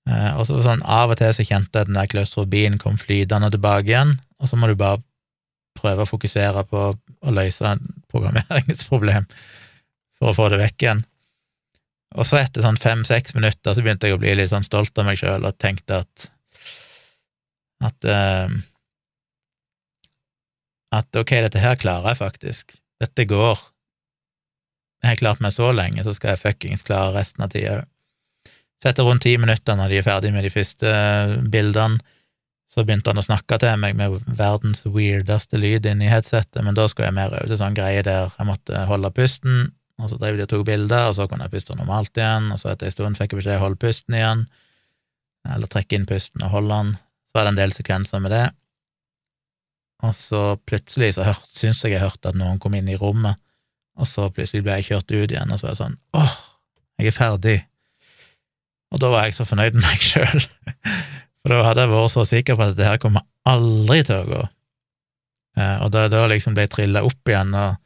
Eh, 0.09 0.31
og 0.35 0.45
så 0.47 0.59
sånn 0.65 0.83
av 0.85 1.13
og 1.13 1.19
til 1.19 1.33
så 1.35 1.45
kjente 1.47 1.71
jeg 1.73 1.87
at 1.87 1.89
den 1.89 1.97
der 1.99 2.11
klaustrofobien 2.11 2.77
kom 2.81 2.99
flytende 3.01 3.51
tilbake 3.53 3.89
igjen, 3.89 4.15
og 4.41 4.49
så 4.49 4.59
må 4.59 4.69
du 4.69 4.77
bare 4.77 5.01
prøve 5.77 6.05
å 6.05 6.09
fokusere 6.09 6.63
på 6.69 6.85
å 6.91 7.33
løse 7.33 7.73
et 7.73 7.83
programmeringsproblem 8.11 9.27
for 10.19 10.31
å 10.31 10.37
få 10.37 10.49
det 10.53 10.61
vekk 10.61 10.85
igjen. 10.85 11.05
Og 12.19 12.27
så 12.27 12.41
etter 12.41 12.65
sånn 12.65 12.79
fem-seks 12.79 13.35
minutter 13.37 13.73
så 13.73 13.83
begynte 13.83 14.09
jeg 14.09 14.17
å 14.17 14.21
bli 14.21 14.35
litt 14.35 14.51
sånn 14.51 14.67
stolt 14.67 14.97
av 14.99 15.07
meg 15.07 15.19
sjøl 15.21 15.47
og 15.47 15.57
tenkte 15.61 16.03
at 16.03 16.27
at 17.81 18.05
uh, 18.05 18.51
at 20.91 21.15
ok, 21.15 21.37
dette 21.47 21.61
her 21.63 21.79
klarer 21.79 22.11
jeg 22.11 22.19
faktisk, 22.19 22.73
dette 22.99 23.25
går, 23.25 23.59
jeg 25.01 25.13
har 25.13 25.21
klart 25.21 25.41
meg 25.41 25.53
så 25.55 25.71
lenge, 25.73 26.03
så 26.05 26.13
skal 26.13 26.35
jeg 26.35 26.41
fuckings 26.43 26.83
klare 26.85 27.15
resten 27.15 27.45
av 27.45 27.53
tida 27.53 27.79
òg. 27.79 27.87
Så 28.81 28.89
etter 28.89 29.05
rundt 29.05 29.21
ti 29.21 29.35
minutter, 29.37 29.77
når 29.77 29.91
de 29.91 29.97
er 29.99 30.05
ferdig 30.05 30.31
med 30.33 30.43
de 30.45 30.49
første 30.49 30.91
bildene, 31.53 32.01
så 32.71 32.85
begynte 32.87 33.11
han 33.11 33.19
å 33.19 33.25
snakke 33.25 33.57
til 33.59 33.75
meg 33.81 33.97
med 33.99 34.21
verdens 34.39 34.85
weirdeste 34.87 35.59
lyd 35.59 35.89
inni 35.89 36.07
headsetet, 36.07 36.61
men 36.63 36.77
da 36.77 36.85
skulle 36.87 37.09
jeg 37.09 37.17
mer 37.17 37.33
over 37.35 37.49
til 37.51 37.59
sånn 37.59 37.75
greie 37.75 38.03
der 38.07 38.31
jeg 38.31 38.47
måtte 38.47 38.85
holde 38.87 39.11
pusten, 39.15 39.73
og 39.99 40.09
så 40.09 40.17
drev 40.17 40.39
de 40.39 40.45
og 40.47 40.53
tok 40.53 40.63
bilder, 40.69 41.09
og 41.09 41.17
så 41.17 41.27
kunne 41.27 41.45
jeg 41.49 41.53
puste 41.57 41.75
normalt 41.75 42.15
igjen, 42.17 42.47
og 42.53 42.61
så 42.61 42.71
etter 42.71 42.87
en 42.87 42.95
stund 42.95 43.19
fikk 43.19 43.35
jeg 43.35 43.41
beskjed 43.41 43.59
om 43.59 43.61
å 43.61 43.65
holde 43.65 43.81
pusten 43.81 44.17
igjen, 44.17 44.45
eller 45.51 45.71
trekke 45.73 45.99
inn 45.99 46.07
pusten 46.09 46.45
og 46.47 46.53
holde 46.55 46.77
den. 46.79 46.93
Så 47.27 47.37
var 47.37 47.47
det 47.47 47.51
en 47.51 47.59
del 47.59 47.75
sekvenser 47.75 48.23
med 48.23 48.33
det, 48.37 48.45
og 50.01 50.15
så 50.17 50.41
plutselig 50.65 51.13
så 51.17 51.27
hørt, 51.27 51.51
jeg 51.61 51.91
jeg 51.91 52.01
hørte 52.01 52.31
at 52.31 52.39
noen 52.39 52.59
kom 52.59 52.73
inn 52.77 52.89
i 52.89 52.97
rommet, 52.97 53.37
og 53.99 54.07
så 54.07 54.29
plutselig 54.33 54.63
ble 54.65 54.79
jeg 54.79 54.93
kjørt 54.93 55.11
ut 55.11 55.35
igjen, 55.35 55.51
og 55.51 55.59
så 55.59 55.67
var 55.67 55.75
det 55.75 55.81
sånn 55.83 55.99
åh, 56.17 56.39
jeg 57.01 57.11
er 57.11 57.17
ferdig. 57.19 57.57
Og 58.91 58.99
da 59.03 59.11
var 59.11 59.27
jeg 59.27 59.35
så 59.37 59.45
fornøyd 59.47 59.75
med 59.75 59.85
meg 59.85 60.01
sjøl, 60.03 60.47
for 61.41 61.53
da 61.53 61.61
hadde 61.65 61.85
jeg 61.85 61.93
vært 61.93 62.13
så 62.13 62.25
sikker 62.27 62.57
på 62.57 62.65
at 62.67 62.77
det 62.77 62.87
her 62.87 62.99
kommer 63.01 63.25
aldri 63.49 64.01
til 64.05 64.21
å 64.21 64.29
gå. 64.29 64.41
Eh, 65.57 65.77
og 65.83 65.91
da 65.93 66.05
jeg 66.05 66.31
liksom 66.35 66.55
ble 66.57 66.67
trilla 66.71 67.03
opp 67.07 67.31
igjen, 67.31 67.55
og, 67.57 67.79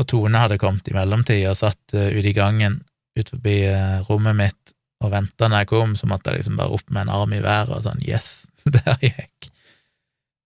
og 0.00 0.08
Tone 0.10 0.40
hadde 0.40 0.60
kommet 0.62 0.88
i 0.90 0.96
mellomtida 0.96 1.52
og 1.52 1.60
satt 1.60 1.94
uh, 1.94 2.08
ute 2.10 2.30
i 2.32 2.36
gangen 2.36 2.80
ut 3.14 3.28
forbi 3.30 3.60
uh, 3.70 4.00
rommet 4.08 4.34
mitt 4.38 4.74
og 5.04 5.12
venta 5.12 5.46
når 5.50 5.62
jeg 5.62 5.70
kom, 5.70 5.92
så 5.98 6.08
måtte 6.10 6.32
jeg 6.32 6.42
liksom 6.42 6.56
bare 6.58 6.74
opp 6.74 6.88
med 6.88 7.04
en 7.04 7.12
arm 7.14 7.34
i 7.36 7.42
været 7.44 7.74
og 7.76 7.84
sånn 7.84 8.02
yes, 8.06 8.48
der 8.74 8.96
gikk. 9.02 9.50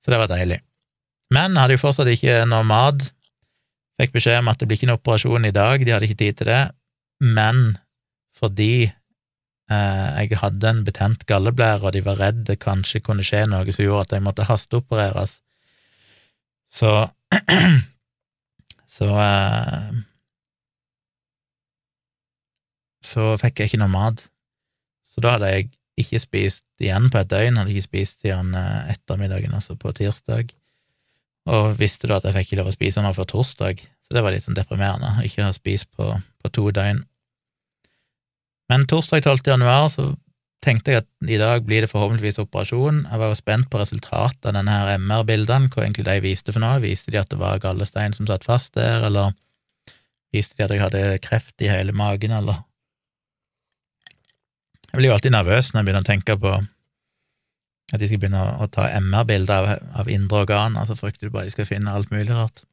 Så 0.04 0.12
det 0.12 0.20
var 0.20 0.30
deilig. 0.30 0.60
Men 1.34 1.56
hadde 1.60 1.76
jo 1.76 1.82
fortsatt 1.82 2.08
ikke 2.10 2.42
noe 2.48 2.64
mat. 2.66 3.10
Fikk 4.00 4.14
beskjed 4.14 4.40
om 4.40 4.50
at 4.50 4.60
det 4.60 4.68
blir 4.68 4.78
ikke 4.78 4.90
noe 4.90 5.00
operasjon 5.00 5.48
i 5.48 5.54
dag, 5.54 5.82
de 5.82 5.94
hadde 5.94 6.08
ikke 6.08 6.22
tid 6.22 6.38
til 6.40 6.50
det, 6.50 6.62
men 7.24 7.76
fordi 8.38 8.86
eh, 8.86 8.97
jeg 9.68 10.38
hadde 10.40 10.70
en 10.70 10.84
betent 10.86 11.26
galleblære, 11.28 11.84
og 11.84 11.92
de 11.92 12.00
var 12.04 12.20
redd 12.20 12.44
det 12.48 12.58
kanskje 12.62 13.02
kunne 13.04 13.24
skje 13.26 13.42
noe 13.50 13.68
som 13.74 13.84
gjorde 13.84 14.06
at 14.06 14.14
jeg 14.16 14.24
måtte 14.24 14.46
hasteopereres, 14.48 15.38
så 16.72 16.92
så 18.96 19.08
så 19.08 19.10
så 23.08 23.26
fikk 23.40 23.60
jeg 23.60 23.70
ikke 23.70 23.80
noe 23.80 23.92
mat. 23.92 24.24
Så 25.08 25.22
da 25.24 25.36
hadde 25.36 25.52
jeg 25.52 25.68
ikke 26.00 26.20
spist 26.20 26.64
igjen 26.82 27.08
på 27.12 27.20
et 27.20 27.30
døgn, 27.30 27.60
hadde 27.60 27.72
ikke 27.72 27.88
spist 27.88 28.24
igjen 28.26 28.52
eh, 28.56 28.90
ettermiddagen, 28.94 29.54
altså 29.54 29.76
på 29.80 29.92
tirsdag 29.96 30.52
og 31.48 31.78
visste 31.80 32.08
da 32.08 32.18
at 32.18 32.26
jeg 32.28 32.36
fikk 32.36 32.50
ikke 32.50 32.60
lov 32.60 32.70
å 32.72 32.74
spise 32.74 33.04
noe 33.04 33.16
før 33.16 33.28
torsdag, 33.32 33.80
så 34.04 34.16
det 34.16 34.24
var 34.24 34.34
litt 34.34 34.44
sånn 34.44 34.56
deprimerende, 34.58 35.14
ikke 35.24 35.44
å 35.44 35.48
ha 35.48 35.54
spist 35.56 35.88
på, 35.96 36.10
på, 36.42 36.50
to 36.52 36.68
døgn. 36.74 37.02
Men 38.68 38.86
torsdag 38.86 39.24
12. 39.24 39.46
januar 39.46 39.88
så 39.92 40.10
tenkte 40.64 40.92
jeg 40.92 41.04
at 41.04 41.30
i 41.30 41.38
dag 41.40 41.64
blir 41.64 41.84
det 41.84 41.90
forhåpentligvis 41.92 42.40
operasjon. 42.42 43.04
Jeg 43.06 43.20
var 43.20 43.30
jo 43.30 43.38
spent 43.38 43.68
på 43.70 43.80
resultatet 43.80 44.48
av 44.50 44.56
denne 44.58 44.74
her 44.74 44.98
MR-bildene, 44.98 45.70
hva 45.72 45.84
egentlig 45.84 46.06
de 46.08 46.16
viste 46.24 46.52
for 46.52 46.62
noe. 46.64 46.82
Viste 46.84 47.14
de 47.14 47.20
at 47.20 47.30
det 47.32 47.38
var 47.40 47.62
gallestein 47.62 48.16
som 48.16 48.28
satt 48.28 48.46
fast 48.48 48.74
der, 48.76 49.06
eller 49.08 49.36
viste 50.34 50.58
de 50.58 50.66
at 50.66 50.74
jeg 50.74 50.84
hadde 50.84 51.04
kreft 51.24 51.56
i 51.64 51.70
hele 51.70 51.94
magen, 51.96 52.34
eller 52.34 52.64
Jeg 54.88 54.96
blir 55.02 55.10
jo 55.10 55.14
alltid 55.18 55.34
nervøs 55.34 55.68
når 55.68 55.78
jeg 55.78 55.86
begynner 55.86 56.04
å 56.04 56.08
tenke 56.08 56.34
på 56.40 56.52
at 57.92 58.00
de 58.00 58.08
skal 58.08 58.20
begynne 58.20 58.40
å, 58.60 58.66
ta 58.72 58.86
MR-bilder 59.00 59.54
av, 59.54 59.82
av, 60.00 60.08
indre 60.12 60.42
organer, 60.42 60.84
så 60.88 60.96
frykter 60.96 61.28
du 61.28 61.34
bare 61.34 61.48
de 61.48 61.54
skal 61.54 61.68
finne 61.68 61.92
alt 61.92 62.10
mulig 62.12 62.32
rart. 62.32 62.64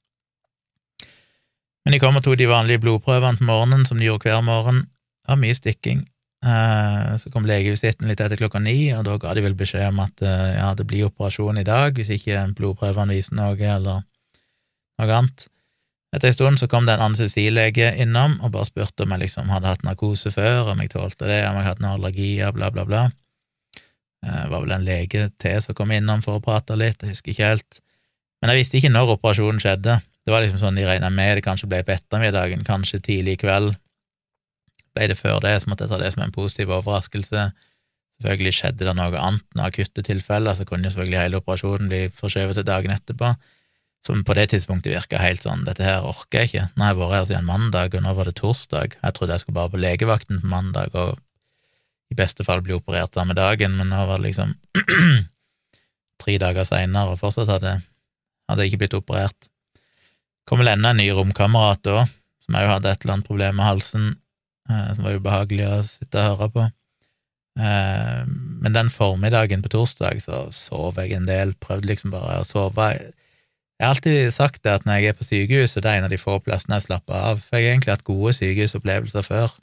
Men 1.85 1.95
de 1.95 1.99
kom 2.01 2.17
og 2.17 2.23
tok 2.25 2.39
de 2.39 2.47
vanlige 2.49 2.81
blodprøvene 2.83 3.39
på 3.39 3.47
morgenen, 3.47 3.85
som 3.87 3.99
de 3.99 4.07
gjorde 4.07 4.27
hver 4.27 4.43
morgen. 4.47 4.85
Det 5.25 5.33
var 5.33 5.41
mye 5.41 5.57
stikking. 5.57 6.03
Eh, 6.45 7.15
så 7.17 7.31
kom 7.33 7.47
legevisitten 7.49 8.05
litt 8.05 8.21
etter 8.21 8.37
klokka 8.37 8.59
ni, 8.61 8.93
og 8.93 9.07
da 9.07 9.15
ga 9.17 9.33
de 9.33 9.41
vel 9.41 9.57
beskjed 9.57 9.87
om 9.89 10.03
at 10.03 10.21
eh, 10.21 10.51
ja, 10.59 10.69
det 10.77 10.85
blir 10.85 11.07
operasjon 11.07 11.57
i 11.57 11.65
dag 11.65 11.97
hvis 11.97 12.11
ikke 12.13 12.43
blodprøvene 12.59 13.17
viser 13.17 13.33
noe, 13.39 13.57
eller 13.57 14.03
noe 14.05 15.15
annet. 15.17 15.47
Etter 16.13 16.29
en 16.29 16.35
stund 16.35 16.61
så 16.61 16.69
kom 16.69 16.85
det 16.85 16.93
en 16.95 17.07
anestesilege 17.07 17.89
innom 17.99 18.37
og 18.45 18.53
bare 18.53 18.69
spurte 18.69 19.03
om 19.03 19.15
jeg 19.15 19.25
liksom 19.25 19.49
hadde 19.51 19.71
hatt 19.73 19.87
narkose 19.87 20.29
før, 20.31 20.69
om 20.75 20.83
jeg 20.83 20.93
tålte 20.93 21.25
det, 21.25 21.41
om 21.49 21.57
jeg 21.57 21.67
hadde 21.71 21.83
noen 21.83 21.97
allergier, 21.97 22.53
bla, 22.55 22.69
bla, 22.71 22.85
bla. 22.87 23.07
Det 24.21 24.29
eh, 24.29 24.45
var 24.51 24.61
vel 24.67 24.75
en 24.77 24.85
lege 24.85 25.25
til 25.41 25.63
som 25.65 25.77
kom 25.77 25.95
innom 25.97 26.21
for 26.21 26.37
å 26.37 26.43
prate 26.45 26.77
litt, 26.77 27.01
jeg 27.01 27.15
husker 27.15 27.33
ikke 27.33 27.49
helt. 27.55 27.81
Men 28.37 28.53
jeg 28.53 28.61
visste 28.61 28.77
ikke 28.77 28.93
når 28.93 29.15
operasjonen 29.15 29.63
skjedde. 29.63 29.97
Det 30.25 30.33
var 30.33 30.45
liksom 30.45 30.61
sånn 30.61 30.77
de 30.77 30.85
regna 30.85 31.09
med 31.09 31.39
det 31.39 31.43
kanskje 31.45 31.71
ble 31.73 31.81
på 31.85 31.95
ettermiddagen, 31.95 32.61
kanskje 32.67 33.01
tidlig 33.01 33.39
i 33.39 33.41
kveld. 33.47 33.73
Ble 34.95 35.09
det 35.11 35.17
før 35.19 35.41
det, 35.43 35.57
så 35.61 35.71
måtte 35.71 35.85
jeg 35.85 35.91
ta 35.91 35.99
det 35.99 36.13
som 36.13 36.23
en 36.23 36.35
positiv 36.35 36.71
overraskelse. 36.71 37.49
Selvfølgelig 38.15 38.55
skjedde 38.55 38.87
det 38.87 38.95
noe 38.95 39.19
annet, 39.19 39.43
noen 39.57 39.67
akutte 39.67 40.05
tilfeller, 40.07 40.55
så 40.55 40.63
kunne 40.67 40.87
jo 40.87 40.93
selvfølgelig 40.93 41.19
hele 41.19 41.41
operasjonen 41.41 41.91
bli 41.91 42.01
forskjøvet 42.15 42.59
til 42.59 42.67
dagen 42.69 42.95
etterpå, 42.95 43.33
som 44.05 44.21
på 44.23 44.35
det 44.37 44.47
tidspunktet 44.53 44.93
virka 44.93 45.19
helt 45.19 45.43
sånn, 45.43 45.65
dette 45.67 45.83
her 45.83 46.05
orker 46.05 46.43
jeg 46.43 46.51
ikke, 46.51 46.65
nå 46.77 46.85
har 46.85 46.93
jeg 46.93 46.99
vært 47.01 47.15
her 47.17 47.27
siden 47.31 47.49
mandag, 47.49 47.97
og 47.97 48.05
nå 48.05 48.13
var 48.15 48.29
det 48.29 48.35
torsdag, 48.39 48.97
jeg 49.01 49.17
trodde 49.17 49.35
jeg 49.35 49.43
skulle 49.43 49.57
bare 49.57 49.73
på 49.73 49.81
legevakten 49.81 50.39
på 50.43 50.51
mandag, 50.51 50.95
og 50.95 51.19
i 52.13 52.17
beste 52.17 52.45
fall 52.47 52.61
bli 52.63 52.77
operert 52.77 53.17
samme 53.17 53.35
dagen, 53.35 53.75
men 53.79 53.89
nå 53.91 54.03
var 54.07 54.21
det 54.21 54.29
liksom 54.29 54.53
tre 56.23 56.37
dager 56.39 56.67
seinere, 56.69 57.15
og 57.15 57.19
fortsatt 57.19 57.51
hadde, 57.51 57.79
hadde 58.47 58.63
jeg 58.63 58.71
ikke 58.71 58.83
blitt 58.85 58.99
operert. 59.01 59.49
Kom 60.45 60.61
vel 60.61 60.71
enda 60.75 60.93
en 60.93 61.01
ny 61.01 61.09
romkamerat 61.17 61.81
da, 61.83 62.05
som 62.45 62.59
òg 62.61 62.69
hadde 62.75 62.93
et 62.93 63.03
eller 63.03 63.17
annet 63.17 63.27
problem 63.27 63.57
med 63.57 63.67
halsen, 63.67 64.13
som 64.67 65.05
var 65.05 65.19
ubehagelig 65.19 65.67
å 65.69 65.83
sitte 65.87 66.23
og 66.23 66.39
høre 66.39 66.49
på. 66.55 66.65
Eh, 67.59 68.23
men 68.27 68.73
den 68.75 68.89
formiddagen 68.91 69.61
på 69.63 69.71
torsdag 69.71 70.19
så 70.23 70.45
sov 70.55 70.99
jeg 70.99 71.15
en 71.15 71.27
del, 71.27 71.53
prøvde 71.61 71.87
liksom 71.91 72.11
bare 72.15 72.41
å 72.41 72.47
sove. 72.47 72.89
Jeg 73.75 73.83
har 73.83 73.93
alltid 73.93 74.33
sagt 74.35 74.63
det 74.63 74.73
at 74.79 74.87
når 74.87 74.99
jeg 74.99 75.11
er 75.11 75.17
på 75.19 75.27
sykehuset, 75.27 75.81
det 75.83 75.91
er 75.91 76.01
en 76.01 76.07
av 76.07 76.13
de 76.13 76.19
få 76.19 76.37
plassene 76.43 76.79
jeg 76.79 76.87
slapper 76.89 77.15
av, 77.15 77.41
for 77.43 77.59
jeg 77.59 77.69
har 77.69 77.75
egentlig 77.75 77.95
hatt 77.95 78.07
gode 78.07 78.35
sykehusopplevelser 78.37 79.25
før. 79.25 79.55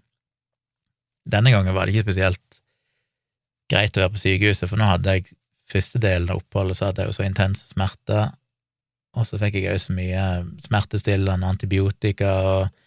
Denne 1.32 1.52
gangen 1.54 1.76
var 1.76 1.86
det 1.86 1.94
ikke 1.94 2.10
spesielt 2.10 2.60
greit 3.72 3.96
å 3.96 4.04
være 4.04 4.14
på 4.16 4.22
sykehuset, 4.24 4.68
for 4.68 4.80
nå 4.80 4.88
hadde 4.88 5.16
jeg 5.16 5.32
første 5.72 6.00
delen 6.02 6.32
av 6.32 6.42
oppholdet, 6.42 6.76
så 6.76 6.88
hadde 6.88 7.04
jeg 7.04 7.12
jo 7.12 7.16
så 7.16 7.26
intense 7.26 7.68
smerter, 7.70 8.32
og 9.16 9.28
så 9.28 9.38
fikk 9.40 9.58
jeg 9.60 9.72
òg 9.72 9.80
så 9.80 9.94
mye 9.96 10.24
smertestillende 10.64 11.48
antibiotika, 11.48 12.32
og 12.48 12.81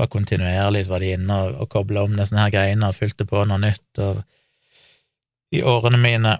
var 0.00 0.08
kontinuerlig 0.12 0.86
så 0.86 0.94
var 0.94 1.04
de 1.04 1.12
inne 1.16 1.38
og, 1.46 1.58
og 1.62 1.70
kobla 1.72 2.04
om 2.06 2.16
disse 2.16 2.36
her 2.36 2.52
greiene 2.52 2.88
og 2.88 2.96
fylte 2.96 3.26
på 3.28 3.44
noe 3.48 3.60
nytt, 3.62 3.90
og 4.02 4.22
i 5.52 5.62
årene 5.62 6.00
mine. 6.00 6.38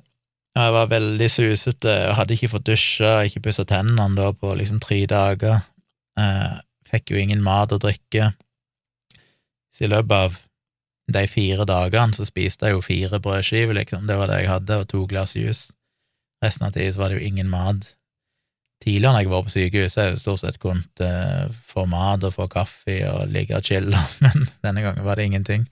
Jeg 0.57 0.73
var 0.75 0.89
veldig 0.89 1.29
susete 1.33 1.93
og 2.11 2.17
hadde 2.19 2.37
ikke 2.37 2.51
fått 2.53 2.69
dusja, 2.69 3.13
ikke 3.25 3.45
pussa 3.47 3.65
tennene 3.69 4.09
da 4.19 4.33
på 4.37 4.53
liksom 4.57 4.81
tre 4.85 5.03
dager. 5.09 5.63
Eh, 6.21 6.57
fikk 6.89 7.13
jo 7.13 7.21
ingen 7.21 7.45
mat 7.45 7.73
og 7.73 7.81
drikke. 7.85 8.33
Så 9.73 9.87
i 9.87 9.93
løpet 9.93 10.13
av 10.17 10.37
de 11.13 11.23
fire 11.29 11.65
dagene 11.69 12.17
så 12.17 12.27
spiste 12.29 12.69
jeg 12.69 12.77
jo 12.77 12.85
fire 12.85 13.21
brødskiver, 13.21 13.77
liksom. 13.81 14.05
Det 14.09 14.17
var 14.17 14.29
det 14.29 14.43
jeg 14.43 14.53
hadde, 14.53 14.79
og 14.83 14.89
to 14.93 15.07
glass 15.09 15.37
juice. 15.37 15.73
Resten 16.45 16.67
av 16.67 16.77
tida 16.77 16.99
var 17.01 17.13
det 17.13 17.21
jo 17.21 17.29
ingen 17.31 17.51
mat. 17.53 17.95
Tidligere 18.83 19.13
når 19.15 19.23
jeg 19.23 19.31
var 19.31 19.45
på 19.47 19.53
sykehuset, 19.55 19.99
har 20.01 20.09
jeg 20.11 20.23
stort 20.25 20.41
sett 20.43 20.59
kunnet 20.63 21.05
uh, 21.05 21.53
få 21.71 21.85
mat 21.91 22.25
og 22.27 22.35
få 22.35 22.49
kaffe 22.51 22.99
og 23.07 23.31
ligge 23.31 23.55
og 23.55 23.67
chille, 23.67 23.99
men 24.25 24.49
denne 24.65 24.83
gangen 24.83 25.07
var 25.07 25.19
det 25.19 25.29
ingenting. 25.31 25.69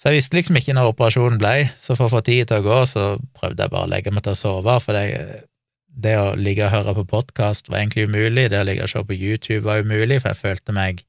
Så 0.00 0.10
jeg 0.10 0.18
visste 0.18 0.36
liksom 0.36 0.56
ikke 0.58 0.74
når 0.76 0.90
operasjonen 0.92 1.40
ble, 1.40 1.68
så 1.80 1.96
for 1.96 2.08
å 2.08 2.16
få 2.16 2.22
tid 2.24 2.48
til 2.48 2.62
å 2.62 2.64
gå, 2.64 2.78
så 2.88 3.04
prøvde 3.36 3.66
jeg 3.66 3.72
bare 3.72 3.86
å 3.86 3.92
legge 3.92 4.12
meg 4.12 4.24
til 4.24 4.34
å 4.34 4.40
sove, 4.40 4.78
for 4.84 4.96
det, 4.96 5.44
det 5.88 6.16
å 6.20 6.32
ligge 6.36 6.66
og 6.66 6.74
høre 6.74 6.96
på 6.98 7.06
podkast 7.12 7.70
var 7.70 7.82
egentlig 7.82 8.08
umulig, 8.08 8.48
det 8.52 8.62
å 8.62 8.66
ligge 8.66 8.88
og 8.88 8.92
se 8.92 9.04
på 9.04 9.16
YouTube 9.16 9.64
var 9.68 9.84
umulig, 9.84 10.22
for 10.22 10.32
jeg 10.32 10.40
følte 10.40 10.76
meg 10.76 11.04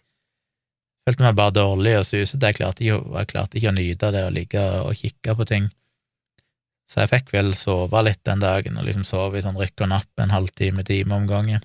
følte 1.05 1.25
meg 1.25 1.37
bare 1.37 1.53
dårlig 1.55 1.95
og 1.99 2.07
susete, 2.07 2.51
jeg, 2.51 2.99
jeg 2.99 3.31
klarte 3.31 3.59
ikke 3.59 3.71
å 3.71 3.77
nyte 3.77 4.11
det 4.13 4.23
å 4.25 4.33
ligge 4.33 4.63
og 4.83 4.95
kikke 4.99 5.35
på 5.37 5.49
ting. 5.49 5.67
Så 6.89 7.01
jeg 7.01 7.11
fikk 7.11 7.31
vel 7.33 7.53
sove 7.57 8.01
litt 8.05 8.21
den 8.27 8.43
dagen, 8.43 8.77
og 8.77 8.85
liksom 8.85 9.05
sove 9.07 9.39
i 9.39 9.45
sånn 9.45 9.57
rykk 9.57 9.85
og 9.85 9.91
napp 9.91 10.21
en 10.21 10.33
halvtime, 10.33 10.85
time 10.85 11.17
om 11.17 11.25
gangen. 11.29 11.63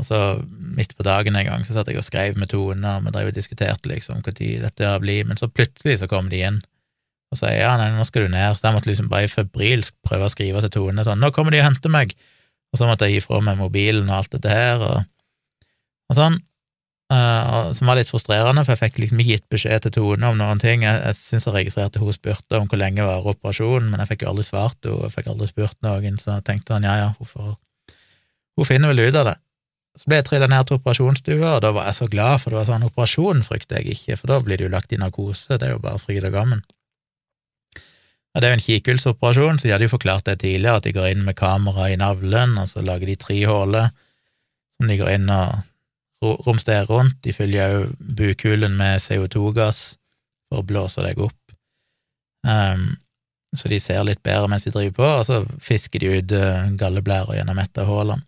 Og 0.00 0.06
så 0.08 0.20
midt 0.48 0.96
på 0.96 1.06
dagen 1.06 1.36
en 1.38 1.46
gang 1.46 1.64
så 1.66 1.76
satt 1.76 1.90
jeg 1.90 2.00
og 2.00 2.06
skrev 2.06 2.38
med 2.40 2.50
Tone, 2.50 2.96
og 2.96 3.04
vi 3.04 3.12
drev 3.14 3.30
og 3.30 3.36
diskuterte 3.36 3.90
liksom 3.90 4.22
når 4.24 4.38
dette 4.64 4.88
her 4.88 5.02
blir, 5.02 5.26
men 5.28 5.38
så 5.38 5.50
plutselig 5.50 6.00
så 6.00 6.08
kom 6.10 6.30
de 6.32 6.42
inn 6.48 6.62
og 7.32 7.38
sa 7.38 7.50
ja, 7.50 7.72
nei, 7.78 7.88
nå 7.94 8.04
skal 8.06 8.26
du 8.26 8.34
ned, 8.34 8.54
så 8.54 8.68
jeg 8.68 8.76
måtte 8.76 8.90
liksom 8.90 9.10
bare 9.10 9.30
febrilsk 9.30 9.94
prøve 10.06 10.28
å 10.28 10.32
skrive 10.32 10.60
til 10.62 10.72
Tone 10.74 11.04
sånn, 11.06 11.22
nå 11.22 11.32
kommer 11.34 11.54
de 11.54 11.62
og 11.62 11.66
henter 11.66 11.90
meg, 11.90 12.14
og 12.70 12.78
så 12.78 12.88
måtte 12.88 13.08
jeg 13.08 13.18
gi 13.18 13.24
fra 13.24 13.40
meg 13.42 13.58
mobilen 13.58 14.10
og 14.10 14.20
alt 14.20 14.36
dette 14.36 14.50
her, 14.50 14.82
og, 14.82 15.70
og 16.10 16.18
sånn, 16.18 16.38
uh, 17.12 17.72
som 17.76 17.90
var 17.90 17.98
litt 17.98 18.10
frustrerende, 18.10 18.64
for 18.64 18.74
jeg 18.74 18.82
fikk 18.82 19.02
liksom 19.02 19.20
ikke 19.22 19.36
gitt 19.36 19.46
beskjed 19.52 19.84
til 19.84 19.94
Tone 19.98 20.30
om 20.30 20.40
noen 20.40 20.62
ting. 20.62 20.86
Jeg, 20.86 21.00
jeg 21.02 21.18
syns 21.18 21.48
jeg 21.48 21.56
registrerte 21.58 22.02
hun 22.02 22.16
spurte 22.16 22.60
om 22.60 22.68
hvor 22.70 22.80
lenge 22.80 23.06
var 23.06 23.26
operasjonen, 23.34 23.90
men 23.92 24.02
jeg 24.02 24.12
fikk 24.14 24.24
jo 24.24 24.32
aldri 24.32 24.46
svart 24.48 24.78
henne, 24.86 25.08
jeg 25.08 25.16
fikk 25.18 25.32
aldri 25.32 25.50
spurt 25.50 25.78
noen, 25.86 26.20
så 26.20 26.38
tenkte 26.46 26.76
han 26.76 26.86
ja, 26.88 26.96
ja, 27.02 27.10
får, 27.20 27.56
hun 28.58 28.68
finner 28.68 28.94
vel 28.94 29.08
ut 29.08 29.18
av 29.20 29.32
det. 29.32 29.38
Så 29.94 30.08
ble 30.10 30.18
jeg 30.18 30.26
trilla 30.26 30.48
ned 30.50 30.66
til 30.66 30.80
operasjonsstua, 30.80 31.50
og 31.56 31.60
da 31.62 31.70
var 31.74 31.86
jeg 31.86 31.98
så 32.00 32.08
glad, 32.10 32.40
for 32.42 32.50
det 32.50 32.58
var 32.58 32.70
sånn 32.70 32.86
operasjon 32.88 33.44
frykter 33.46 33.78
jeg 33.78 33.94
ikke, 33.94 34.16
for 34.18 34.32
da 34.32 34.40
blir 34.42 34.58
det 34.58 34.66
jo 34.66 34.72
lagt 34.72 34.94
i 34.94 34.98
narkose, 34.98 35.54
det 35.54 35.68
er 35.68 35.76
jo 35.76 35.82
bare 35.84 36.02
fryd 36.02 36.26
og 36.26 36.34
gammen. 36.34 36.64
Og 38.34 38.42
det 38.42 38.48
er 38.48 38.50
jo 38.50 38.58
en 38.58 38.64
kikkhullsoperasjon, 38.64 39.60
så 39.60 39.68
de 39.68 39.72
hadde 39.76 39.86
jo 39.86 39.92
forklart 39.92 40.26
det 40.26 40.40
tidligere, 40.42 40.80
at 40.80 40.88
de 40.88 40.94
går 40.96 41.12
inn 41.12 41.22
med 41.22 41.38
kamera 41.38 41.86
i 41.92 41.98
navlen, 42.00 42.56
og 42.58 42.66
så 42.66 42.82
lager 42.82 43.06
de 43.06 43.14
tre 43.20 43.38
huller 43.46 43.92
som 44.74 44.90
de 44.90 44.98
går 44.98 45.12
inn 45.14 45.30
og 45.30 45.62
romsterer 46.46 46.90
rundt. 46.90 47.20
De 47.24 47.32
fyller 47.36 47.72
jo 47.72 47.86
bukhulen 47.98 48.76
med 48.78 49.02
CO2-gass 49.04 49.94
for 50.48 50.62
å 50.62 50.66
blåse 50.66 51.02
deg 51.04 51.20
opp. 51.24 51.40
Um, 52.44 52.94
så 53.54 53.70
de 53.70 53.78
ser 53.80 54.02
litt 54.06 54.22
bedre 54.26 54.50
mens 54.50 54.66
de 54.66 54.72
driver 54.74 54.96
på, 54.98 55.08
og 55.20 55.26
så 55.28 55.40
fisker 55.62 56.02
de 56.02 56.18
ut 56.18 56.34
uh, 56.36 56.70
galleblæra 56.78 57.38
gjennom 57.38 57.60
et 57.62 57.80
av 57.80 57.90
hullene. 57.90 58.26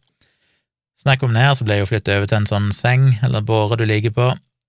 Jeg 1.07 1.21
kom 1.21 1.31
ned, 1.31 1.53
så 1.55 1.63
ble 1.63 1.77
jeg 1.77 1.85
jo 1.85 1.91
flyttet 1.93 2.17
over 2.17 2.27
til 2.27 2.41
en 2.41 2.49
sånn 2.51 2.73
seng, 2.75 3.05
eller 3.23 3.45
båre 3.47 3.77
du 3.79 3.85
ligger 3.87 4.11
på, 4.11 4.25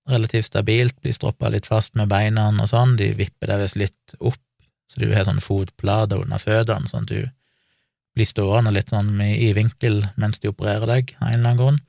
relativt 0.08 0.46
stabilt, 0.46 0.94
blir 1.02 1.16
stroppa 1.16 1.50
litt 1.50 1.66
fast 1.66 1.96
med 1.98 2.12
beina 2.12 2.44
og 2.52 2.68
sånn, 2.70 2.94
de 3.00 3.08
vipper 3.18 3.50
deg 3.50 3.64
visst 3.64 3.78
litt 3.80 4.14
opp, 4.20 4.38
så 4.86 5.02
du 5.02 5.10
har 5.10 5.26
sånn 5.26 5.42
fotplater 5.42 6.22
under 6.22 6.38
føttene, 6.38 6.86
sånn 6.86 7.08
at 7.08 7.10
du 7.10 7.26
blir 8.14 8.28
stående 8.28 8.70
litt 8.74 8.94
sånn 8.94 9.10
i 9.22 9.50
vinkel 9.56 10.00
mens 10.18 10.38
de 10.38 10.52
opererer 10.52 10.86
deg, 10.90 11.12
av 11.18 11.32
en 11.32 11.40
eller 11.40 11.50
annen 11.50 11.60
grunn. 11.62 11.82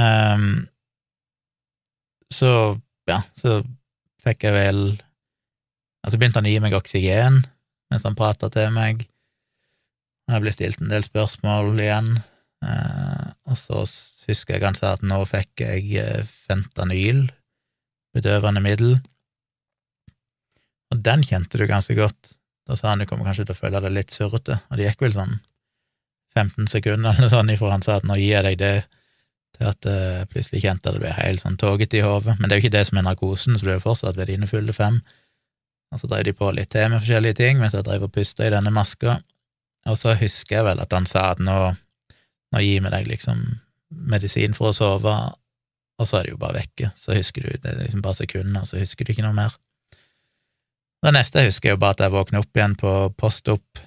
Um, 0.00 0.66
så 2.32 2.50
ja, 3.10 3.20
så 3.36 3.60
fikk 4.22 4.46
jeg 4.46 4.54
vel 4.54 4.82
Altså 6.00 6.16
begynte 6.16 6.40
han 6.40 6.46
å 6.48 6.52
gi 6.54 6.60
meg 6.64 6.74
oksygen 6.78 7.42
mens 7.90 8.04
han 8.06 8.14
prata 8.16 8.48
til 8.54 8.70
meg. 8.72 9.02
Jeg 10.30 10.40
ble 10.40 10.52
stilt 10.54 10.80
en 10.80 10.92
del 10.92 11.02
spørsmål 11.04 11.74
igjen, 11.82 12.14
uh, 12.64 13.26
og 13.50 13.58
så 13.58 13.82
husker 13.82 14.56
jeg 14.56 14.64
han 14.64 14.78
sa 14.78 14.94
at 14.94 15.02
nå 15.04 15.18
fikk 15.28 15.64
jeg 15.66 15.90
uh, 16.00 16.30
fentanyl, 16.46 17.26
bedøvende 18.16 18.62
middel, 18.64 18.94
og 20.94 21.02
den 21.04 21.26
kjente 21.26 21.58
du 21.60 21.66
ganske 21.68 21.98
godt. 21.98 22.32
Da 22.70 22.78
sa 22.78 22.92
han 22.92 23.02
du 23.02 23.08
kommer 23.10 23.28
kanskje 23.28 23.48
til 23.48 23.58
å 23.58 23.60
føle 23.60 23.82
deg 23.82 23.96
litt 23.98 24.14
surrete, 24.14 24.60
og 24.70 24.78
det 24.78 24.88
gikk 24.88 25.04
vel 25.04 25.18
sånn 25.18 25.36
15 26.38 26.70
sekunder 26.70 27.18
eller 27.18 27.32
sånn 27.32 27.50
ifra 27.52 27.74
han 27.74 27.84
sa 27.84 27.98
at 27.98 28.06
nå 28.06 28.16
gir 28.20 28.38
jeg 28.38 28.46
deg 28.46 28.60
det 28.62 28.74
til 29.60 29.68
at 29.68 29.86
jeg 29.86 30.28
plutselig 30.32 30.62
kjente 30.64 30.88
at 30.88 30.96
det 30.96 31.02
ble 31.02 31.12
helt 31.12 31.42
sånn 31.42 31.58
tågete 31.60 31.98
i 31.98 32.04
hodet. 32.04 32.38
Men 32.38 32.48
det 32.48 32.54
er 32.54 32.60
jo 32.60 32.64
ikke 32.64 32.76
det 32.78 32.86
som 32.88 33.00
er 33.00 33.04
narkosen, 33.04 33.58
så 33.58 33.66
du 33.66 33.72
er 33.74 33.82
fortsatt 33.82 34.16
ved 34.16 34.30
dine 34.32 34.48
fulle 34.48 34.72
fem. 34.72 35.02
Og 35.92 36.00
så 36.00 36.08
drev 36.08 36.24
de 36.24 36.34
på 36.36 36.48
litt 36.56 36.70
til 36.72 36.88
med 36.88 37.02
forskjellige 37.02 37.36
ting 37.42 37.60
mens 37.60 37.74
jeg 37.76 37.84
drev 37.84 38.06
og 38.06 38.14
pusta 38.14 38.46
i 38.46 38.52
denne 38.54 38.72
maska. 38.72 39.18
Og 39.90 39.98
så 39.98 40.14
husker 40.16 40.60
jeg 40.60 40.66
vel 40.68 40.80
at 40.80 40.94
han 40.96 41.08
sa 41.08 41.32
at 41.34 41.42
nå, 41.44 41.58
nå 42.54 42.62
gir 42.64 42.84
vi 42.86 42.94
deg 42.94 43.10
liksom 43.10 43.42
medisin 43.90 44.54
for 44.56 44.70
å 44.70 44.76
sove, 44.76 45.14
og 46.00 46.08
så 46.08 46.20
er 46.20 46.28
det 46.28 46.34
jo 46.34 46.40
bare 46.40 46.62
vekke. 46.62 46.92
Så 46.96 47.16
husker 47.16 47.44
du, 47.44 47.52
det 47.60 47.74
er 47.74 47.82
liksom 47.82 48.04
bare 48.04 48.20
sekunder, 48.22 48.64
så 48.64 48.80
husker 48.80 49.04
du 49.04 49.12
ikke 49.12 49.26
noe 49.26 49.36
mer. 49.36 49.56
Det 51.04 51.12
neste 51.16 51.42
jeg 51.42 51.52
husker, 51.52 51.72
er 51.72 51.76
jo 51.76 51.82
bare 51.82 51.96
at 51.96 52.04
jeg 52.04 52.14
våkner 52.14 52.44
opp 52.44 52.56
igjen 52.56 52.76
på 52.80 52.92
post-opp 53.20 53.84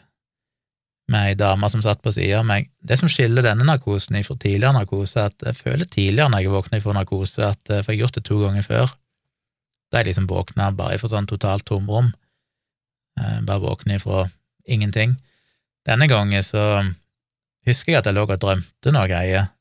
med 1.12 1.30
ei 1.30 1.36
dame 1.36 1.68
som 1.70 1.82
satt 1.84 2.02
på 2.04 2.14
sida 2.16 2.40
av 2.40 2.48
meg. 2.48 2.70
Det 2.80 2.96
som 3.00 3.10
skiller 3.12 3.44
denne 3.46 3.66
narkosen 3.68 4.20
fra 4.24 4.38
tidligere 4.40 4.76
narkose, 4.78 5.20
er 5.20 5.32
at 5.32 5.48
jeg 5.50 5.60
føler 5.60 5.90
tidligere 5.90 6.32
når 6.32 6.44
jeg 6.46 6.54
våkner 6.54 6.84
fra 6.84 6.96
narkose, 6.96 7.48
at 7.50 7.70
eh, 7.70 7.82
jeg 7.82 7.90
har 7.90 8.00
gjort 8.04 8.20
det 8.20 8.26
to 8.30 8.40
ganger 8.44 8.68
før, 8.68 8.94
da 9.92 10.02
jeg 10.02 10.12
liksom 10.12 10.30
våkna 10.32 10.72
bare 10.78 11.00
fra 11.02 11.12
sånn 11.12 11.28
totalt 11.30 11.68
tomrom, 11.68 12.14
eh, 13.20 13.40
bare 13.46 13.64
våkne 13.66 14.00
ifra 14.00 14.26
ingenting. 14.64 15.18
Denne 15.88 16.08
gangen 16.08 16.46
så 16.46 16.84
husker 17.68 17.94
jeg 17.94 18.02
at 18.02 18.08
jeg 18.08 18.16
lå 18.16 18.24
og 18.28 18.40
drømte 18.40 18.96
noe 18.96 19.10
greier 19.12 19.52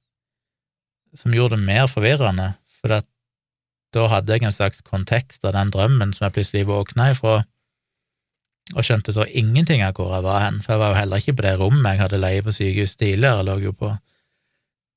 som 1.18 1.34
gjorde 1.34 1.59
det 1.59 1.66
mer 1.66 1.90
forvirrende, 1.90 2.55
for 2.80 3.03
da 3.93 4.07
hadde 4.09 4.32
jeg 4.32 4.47
en 4.47 4.55
slags 4.55 4.80
kontekst 4.86 5.45
av 5.45 5.53
den 5.57 5.70
drømmen 5.74 6.14
som 6.16 6.24
jeg 6.24 6.36
plutselig 6.38 6.68
våkna 6.70 7.11
ifra, 7.12 7.43
og 8.73 8.87
skjønte 8.87 9.13
så 9.15 9.27
ingenting 9.29 9.83
av 9.85 9.97
hvor 9.99 10.15
jeg 10.15 10.25
var 10.25 10.45
hen, 10.47 10.61
for 10.63 10.75
jeg 10.75 10.83
var 10.83 10.93
jo 10.93 11.01
heller 11.01 11.23
ikke 11.23 11.37
på 11.39 11.45
det 11.45 11.55
rommet 11.61 11.95
jeg 11.95 12.03
hadde 12.05 12.21
leie 12.23 12.45
på 12.47 12.55
sykehuset 12.55 12.99
tidligere, 13.03 13.43
jeg 13.43 13.49
lå 13.49 13.57
jo 13.67 13.73
på 13.77 13.91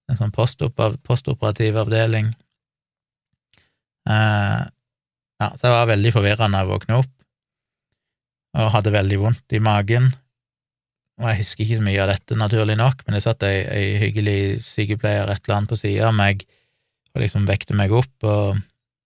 en 0.06 0.20
sånn 0.20 0.34
postoperativ 0.36 1.80
avdeling. 1.82 2.30
Eh, 4.06 4.62
ja, 5.42 5.48
så 5.58 5.66
jeg 5.66 5.74
var 5.74 5.90
veldig 5.90 6.12
forvirra 6.14 6.50
når 6.50 6.62
jeg 6.62 6.72
våkna 6.72 7.00
opp, 7.02 7.12
og 8.56 8.72
hadde 8.78 8.94
veldig 8.94 9.20
vondt 9.24 9.58
i 9.58 9.64
magen. 9.64 10.12
Og 11.20 11.30
jeg 11.32 11.42
husker 11.42 11.66
ikke 11.66 11.80
så 11.80 11.88
mye 11.88 12.04
av 12.04 12.12
dette, 12.12 12.38
naturlig 12.40 12.78
nok, 12.80 13.02
men 13.06 13.18
det 13.18 13.24
satt 13.26 13.44
ei, 13.48 13.58
ei 13.72 13.90
hyggelig 14.04 14.40
sykepleier 14.68 15.32
et 15.32 15.42
eller 15.46 15.58
annet 15.58 15.72
på 15.72 15.80
sida 15.80 16.10
av 16.12 16.16
meg 16.16 16.46
og 17.16 17.24
liksom 17.24 17.48
vekte 17.48 17.76
meg 17.78 17.94
opp 17.96 18.28
og 18.28 18.60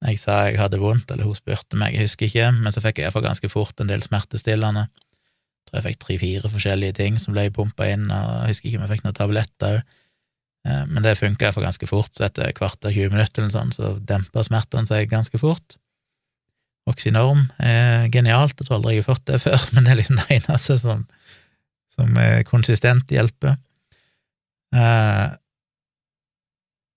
jeg 0.08 0.20
sa 0.22 0.46
jeg 0.48 0.60
hadde 0.62 0.80
vondt, 0.80 1.12
eller 1.12 1.28
hun 1.28 1.36
spurte 1.36 1.76
meg, 1.80 1.96
jeg 1.96 2.08
husker 2.08 2.30
ikke, 2.30 2.50
men 2.56 2.72
så 2.72 2.84
fikk 2.84 3.00
jeg 3.02 3.10
iallfall 3.10 3.26
ganske 3.26 3.50
fort 3.52 3.82
en 3.84 3.90
del 3.90 4.04
smertestillende. 4.06 4.86
Jeg 4.88 5.68
tror 5.68 5.80
jeg 5.80 5.88
fikk 5.90 6.04
tre-fire 6.06 6.52
forskjellige 6.54 6.96
ting 7.02 7.18
som 7.20 7.36
ble 7.36 7.50
pumpa 7.54 7.90
inn, 7.92 8.08
og 8.08 8.30
jeg 8.46 8.54
husker 8.54 8.70
ikke 8.70 8.80
om 8.80 8.86
jeg 8.86 8.94
fikk 8.94 9.08
noen 9.08 9.18
tabletter 9.20 9.80
òg. 9.80 9.98
Eh, 10.68 10.86
men 10.92 11.04
det 11.04 11.18
funka 11.20 11.46
iallfall 11.48 11.68
ganske 11.68 11.88
fort, 11.88 12.12
så 12.16 12.26
etter 12.28 12.52
kvart 12.56 12.84
av 12.84 12.96
20 12.96 13.14
minutter 13.14 13.44
eller 13.44 13.54
sånn, 13.54 13.76
så 13.76 13.94
dempa 14.00 14.44
smertene 14.44 14.90
seg 14.90 15.12
ganske 15.12 15.40
fort. 15.40 15.78
Oxynorm 16.90 17.46
er 17.64 18.08
genialt, 18.12 18.56
jeg 18.58 18.68
tror 18.68 18.80
aldri 18.80 18.98
jeg 18.98 19.06
har 19.06 19.12
fått 19.12 19.28
det 19.30 19.42
før, 19.46 19.68
men 19.76 19.88
det 19.88 19.94
er 19.94 20.02
liksom 20.02 20.20
det 20.20 20.40
eneste 20.40 20.80
som, 20.82 21.04
som 21.96 22.24
konsistent 22.48 23.12
hjelper. 23.16 23.60
Eh, 24.76 25.28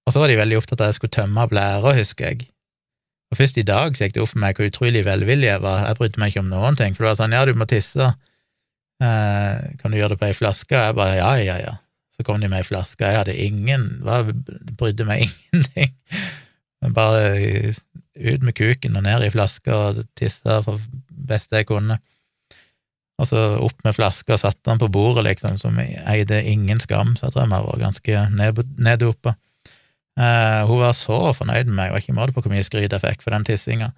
og 0.03 0.15
så 0.15 0.23
var 0.23 0.31
de 0.31 0.39
veldig 0.39 0.59
opptatt 0.59 0.81
av 0.81 0.89
at 0.89 0.95
jeg 0.95 1.03
skulle 1.03 1.19
tømme 1.19 1.51
blæra, 1.51 1.95
husker 1.99 2.31
jeg. 2.33 2.52
Og 3.33 3.39
først 3.39 3.57
i 3.57 3.64
dag 3.64 3.97
så 3.97 4.05
gikk 4.05 4.18
det 4.18 4.20
opp 4.20 4.35
for 4.35 4.43
meg 4.43 4.59
hvor 4.59 4.68
utrolig 4.68 5.07
velvillig 5.07 5.49
jeg 5.49 5.62
var. 5.64 5.87
Jeg 5.87 5.97
brydde 5.97 6.20
meg 6.20 6.33
ikke 6.33 6.43
om 6.45 6.51
noen 6.53 6.76
ting, 6.76 6.93
for 6.93 7.07
det 7.07 7.14
var 7.14 7.20
sånn 7.22 7.37
ja, 7.37 7.47
du 7.49 7.55
må 7.57 7.66
tisse, 7.70 8.11
eh, 9.01 9.62
kan 9.80 9.93
du 9.93 9.97
gjøre 9.97 10.12
det 10.12 10.20
på 10.20 10.28
ei 10.28 10.37
flaske? 10.37 10.76
Og 10.76 10.85
jeg 10.85 10.99
bare 10.99 11.16
ja, 11.16 11.30
ja, 11.41 11.57
ja. 11.62 11.78
Så 12.12 12.26
kom 12.28 12.43
de 12.43 12.51
med 12.53 12.61
ei 12.61 12.68
flaske, 12.68 13.09
jeg 13.09 13.22
hadde 13.22 13.39
ingen, 13.41 13.89
jeg 14.05 14.37
brydde 14.76 15.09
meg 15.09 15.24
ingenting. 15.28 15.97
Bare 16.93 17.22
ut 18.12 18.45
med 18.45 18.53
kuken 18.59 18.99
og 19.01 19.07
ned 19.07 19.24
i 19.24 19.33
flaska 19.33 19.78
og 19.78 20.03
tissa 20.18 20.59
for 20.66 20.83
beste 21.09 21.62
jeg 21.62 21.70
kunne. 21.70 21.97
Og 23.22 23.28
så 23.30 23.41
opp 23.62 23.80
med 23.87 23.97
flaska 23.97 24.35
og 24.35 24.43
satte 24.43 24.66
den 24.66 24.80
på 24.83 24.91
bordet, 24.93 25.24
liksom, 25.24 25.57
som 25.61 25.78
eide 25.80 26.43
ingen 26.49 26.80
skam, 26.83 27.14
så 27.16 27.30
jeg 27.30 27.37
tror 27.37 27.47
jeg 27.47 27.53
var 27.55 27.80
ganske 27.80 28.26
neddopa. 28.76 29.37
Uh, 30.19 30.69
hun 30.69 30.83
var 30.83 30.97
så 30.97 31.19
fornøyd 31.37 31.71
med 31.71 31.77
meg, 31.79 31.93
og 31.93 32.03
ikke 32.03 32.17
måte 32.17 32.35
på 32.37 32.45
hvor 32.45 32.53
mye 32.53 32.65
skryt 32.67 32.93
jeg 32.93 33.03
fikk 33.03 33.25
for 33.25 33.35
den 33.35 33.47
tissinga. 33.49 33.93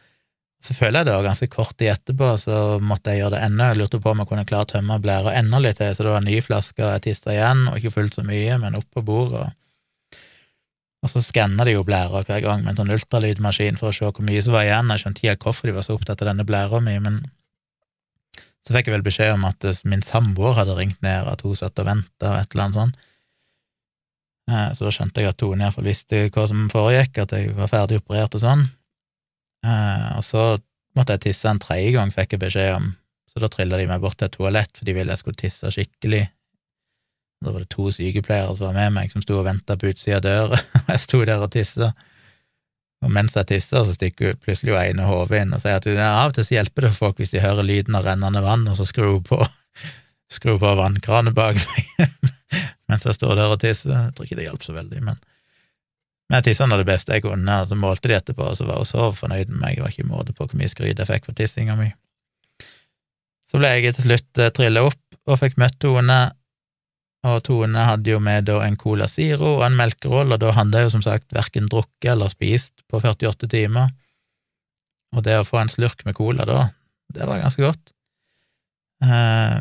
Så 0.65 0.73
føler 0.73 1.03
jeg 1.03 1.11
det 1.11 1.17
var 1.17 1.27
ganske 1.27 1.49
kort 1.53 1.75
tid 1.77 1.91
etterpå, 1.93 2.29
så 2.41 2.79
måtte 2.81 3.12
jeg 3.12 3.21
gjøre 3.21 3.35
det 3.35 3.43
ennå. 3.49 3.67
Jeg 3.69 3.81
lurte 3.83 4.01
på 4.01 4.15
om 4.15 4.23
jeg 4.23 4.31
kunne 4.31 4.47
klare 4.49 4.65
å 4.65 4.71
tømme 4.71 4.97
blæra 5.03 5.35
enda 5.37 5.61
litt 5.61 5.77
til, 5.81 5.93
så 5.93 6.07
det 6.07 6.15
var 6.15 6.23
en 6.23 6.31
ny 6.31 6.39
flaske, 6.47 6.81
og 6.81 6.95
jeg 6.95 7.05
tista 7.11 7.35
igjen, 7.35 7.67
og 7.69 7.77
ikke 7.81 7.93
fullt 7.99 8.17
så 8.17 8.25
mye, 8.25 8.57
men 8.62 8.79
opp 8.79 8.89
på 8.95 9.05
bordet. 9.05 9.51
Og 11.05 11.11
så 11.12 11.21
skanna 11.21 11.67
de 11.69 11.75
jo 11.75 11.85
blæra 11.85 12.23
hver 12.25 12.41
gang 12.41 12.62
med 12.65 12.73
en 12.73 12.79
sånn 12.81 12.95
ultralydmaskin 12.95 13.77
for 13.77 13.91
å 13.91 13.97
se 13.97 14.09
hvor 14.09 14.25
mye 14.25 14.41
som 14.41 14.57
var 14.57 14.65
igjen. 14.65 14.93
Jeg 14.95 15.03
skjønte 15.03 15.27
ikke 15.27 15.51
hvorfor 15.51 15.69
de 15.69 15.75
var 15.77 15.85
så 15.85 15.99
opptatt 15.99 16.23
av 16.25 16.31
denne 16.31 16.47
blæra 16.49 16.81
mi, 16.81 16.95
men 17.03 17.19
så 18.65 18.73
fikk 18.73 18.89
jeg 18.89 18.95
vel 18.97 19.05
beskjed 19.05 19.35
om 19.35 19.45
at 19.45 19.67
min 19.85 20.05
samboer 20.05 20.57
hadde 20.57 20.79
ringt 20.79 21.03
ned, 21.05 21.29
at 21.29 21.45
hun 21.45 21.59
satt 21.59 21.77
og 21.83 21.91
venta 21.91 22.31
og 22.31 22.39
et 22.39 22.55
eller 22.55 22.65
annet 22.65 22.79
sånt. 22.81 23.11
Eh, 24.51 24.70
så 24.76 24.86
da 24.86 24.92
skjønte 24.92 25.22
jeg 25.22 25.32
at 25.32 25.40
Tone 25.40 25.64
iallfall 25.64 25.88
visste 25.88 26.26
hva 26.28 26.47
som 26.51 26.66
foregikk, 26.72 27.22
at 27.24 27.34
jeg 27.36 27.55
var 27.57 27.70
ferdig 27.72 28.01
operert 28.03 28.36
og 28.36 28.45
sånn. 28.45 28.66
Eh, 29.64 30.09
og 30.18 30.24
så 30.26 30.55
måtte 30.95 31.16
jeg 31.16 31.30
tisse 31.30 31.51
en 31.51 31.62
tredje 31.62 31.95
gang, 31.97 32.12
fikk 32.14 32.36
jeg 32.36 32.45
beskjed 32.45 32.76
om, 32.76 32.92
så 33.30 33.42
da 33.42 33.51
trilla 33.51 33.80
de 33.80 33.90
meg 33.90 34.03
bort 34.05 34.20
til 34.20 34.28
et 34.28 34.36
toalett, 34.36 34.76
for 34.76 34.86
de 34.86 34.95
ville 34.97 35.14
jeg 35.14 35.24
skulle 35.24 35.40
tisse 35.40 35.72
skikkelig 35.74 36.26
da 37.45 37.53
var 37.53 37.64
det 37.64 37.70
to 37.72 37.90
sykepleiere 37.92 38.57
som 38.57 38.70
var 38.70 38.76
med 38.78 38.95
meg, 38.97 39.12
som 39.12 39.22
sto 39.22 39.38
og 39.38 39.47
venta 39.49 39.76
på 39.76 39.90
utsida 39.92 40.18
av 40.20 40.24
døra, 40.24 40.61
og 40.84 40.92
jeg 40.95 41.03
sto 41.03 41.22
der 41.28 41.45
og 41.45 41.51
tissa. 41.53 41.90
Og 43.05 43.12
mens 43.12 43.36
jeg 43.36 43.51
tisser, 43.51 43.84
så 43.84 43.92
stikker 43.92 44.38
plutselig 44.40 44.72
jo 44.72 44.78
ene 44.80 45.09
hodet 45.09 45.42
inn 45.42 45.53
og 45.53 45.61
sier 45.61 45.76
at 45.76 45.88
ja, 45.90 46.09
av 46.22 46.32
og 46.32 46.38
til 46.38 46.47
så 46.49 46.57
hjelper 46.57 46.86
det 46.86 46.95
folk 46.97 47.20
hvis 47.20 47.34
de 47.34 47.42
hører 47.45 47.66
lyden 47.66 47.99
av 47.99 48.07
rennende 48.09 48.40
vann, 48.45 48.64
og 48.70 48.78
så 48.78 48.86
skrur 48.88 49.20
på, 49.26 49.42
skru 50.36 50.57
på 50.61 50.72
vannkranen 50.80 51.36
bak 51.36 51.61
meg 51.61 52.09
mens 52.91 53.07
jeg 53.09 53.16
står 53.16 53.39
der 53.39 53.55
og 53.55 53.61
tisser. 53.62 53.95
Jeg 53.95 54.14
tror 54.16 54.28
ikke 54.28 54.41
det 54.41 54.49
hjalp 54.49 54.66
så 54.66 54.76
veldig, 54.76 55.07
men 55.07 55.22
men 56.24 56.39
jeg 56.39 56.45
tissa 56.47 56.64
nå 56.64 56.78
det 56.80 56.87
beste 56.89 57.12
jeg 57.12 57.20
kunne, 57.26 57.57
og 57.61 57.68
så 57.68 57.76
målte 57.76 58.09
de 58.09 58.14
etterpå, 58.16 58.47
og 58.49 58.57
så 58.57 58.64
var 58.64 58.78
hun 58.80 58.89
så 58.89 59.11
fornøyd 59.12 59.51
med 59.51 59.59
meg, 59.61 59.74
det 59.76 59.82
var 59.85 59.91
ikke 59.93 60.07
måte 60.09 60.32
på 60.32 60.47
hvor 60.47 60.57
mye 60.57 60.70
skryt 60.72 60.97
jeg 60.97 61.09
fikk 61.11 61.26
for 61.28 61.37
tissinga 61.37 61.76
mi. 61.76 61.91
Så 63.45 63.61
ble 63.61 63.74
jeg 63.74 63.93
til 63.99 64.07
slutt 64.07 64.41
eh, 64.41 64.49
trilla 64.57 64.87
opp 64.89 65.28
og 65.28 65.41
fikk 65.43 65.59
møtt 65.61 65.76
Tone 65.85 66.16
og 67.24 67.41
Tone 67.45 67.85
hadde 67.89 68.12
jo 68.12 68.20
med 68.20 68.45
da 68.49 68.59
en 68.66 68.76
Cola 68.80 69.07
Zero 69.09 69.55
og 69.59 69.66
en 69.66 69.76
melkeroll, 69.78 70.32
og 70.35 70.41
da 70.43 70.53
hadde 70.57 70.80
jeg 70.80 70.89
jo 70.89 70.95
som 70.97 71.05
sagt 71.05 71.30
verken 71.32 71.70
drukket 71.72 72.11
eller 72.12 72.32
spist 72.32 72.85
på 72.91 73.01
48 73.01 73.49
timer. 73.53 73.93
Og 75.16 75.24
det 75.24 75.39
å 75.39 75.47
få 75.47 75.61
en 75.62 75.72
slurk 75.72 76.05
med 76.05 76.16
cola 76.18 76.45
da, 76.49 76.66
det 77.14 77.28
var 77.28 77.41
ganske 77.41 77.64
godt. 77.64 77.95
Eh, 79.05 79.57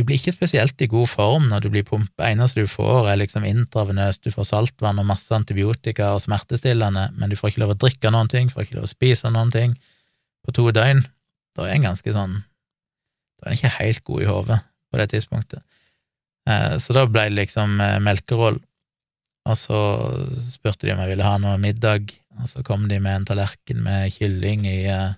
du 0.00 0.06
blir 0.08 0.16
ikke 0.16 0.32
spesielt 0.32 0.80
i 0.80 0.88
god 0.88 1.10
form 1.12 1.50
når 1.50 1.66
du 1.66 1.68
blir 1.74 1.84
pumpa. 1.84 2.30
Eneste 2.30 2.62
du 2.62 2.70
får, 2.70 3.10
er 3.10 3.18
liksom 3.20 3.44
intravenøst, 3.44 4.22
du 4.24 4.32
får 4.32 4.46
saltvann 4.48 5.00
og 5.02 5.08
masse 5.10 5.34
antibiotika 5.36 6.14
og 6.14 6.22
smertestillende, 6.24 7.10
men 7.20 7.28
du 7.28 7.36
får 7.36 7.52
ikke 7.52 7.60
lov 7.66 7.74
å 7.74 7.80
drikke 7.82 8.12
noen 8.14 8.30
ting, 8.32 8.48
får 8.48 8.64
ikke 8.64 8.78
lov 8.78 8.86
å 8.88 8.92
spise 8.94 9.28
noen 9.34 9.52
ting 9.52 9.74
på 10.46 10.54
to 10.56 10.64
døgn. 10.72 11.02
Da 11.52 11.66
er 11.66 11.76
en 11.76 11.90
ganske 11.90 12.14
sånn 12.14 12.38
Da 13.40 13.48
er 13.48 13.52
en 13.52 13.58
ikke 13.58 13.76
helt 13.78 14.02
god 14.04 14.22
i 14.22 14.28
hodet 14.28 14.56
på 14.92 14.98
det 15.00 15.06
tidspunktet. 15.14 15.62
Eh, 16.48 16.74
så 16.80 16.96
da 16.96 17.06
ble 17.08 17.22
det 17.28 17.38
liksom 17.38 17.78
eh, 17.80 17.96
melkeroll, 18.04 18.58
og 19.48 19.56
så 19.56 19.78
spurte 20.44 20.84
de 20.84 20.92
om 20.92 21.00
jeg 21.00 21.12
ville 21.14 21.24
ha 21.24 21.38
noe 21.40 21.60
middag, 21.60 22.12
og 22.40 22.48
så 22.48 22.64
kom 22.64 22.84
de 22.88 22.98
med 23.00 23.20
en 23.20 23.28
tallerken 23.30 23.80
med 23.84 24.12
kylling 24.16 24.66
i 24.68 24.80
uh, 24.92 25.16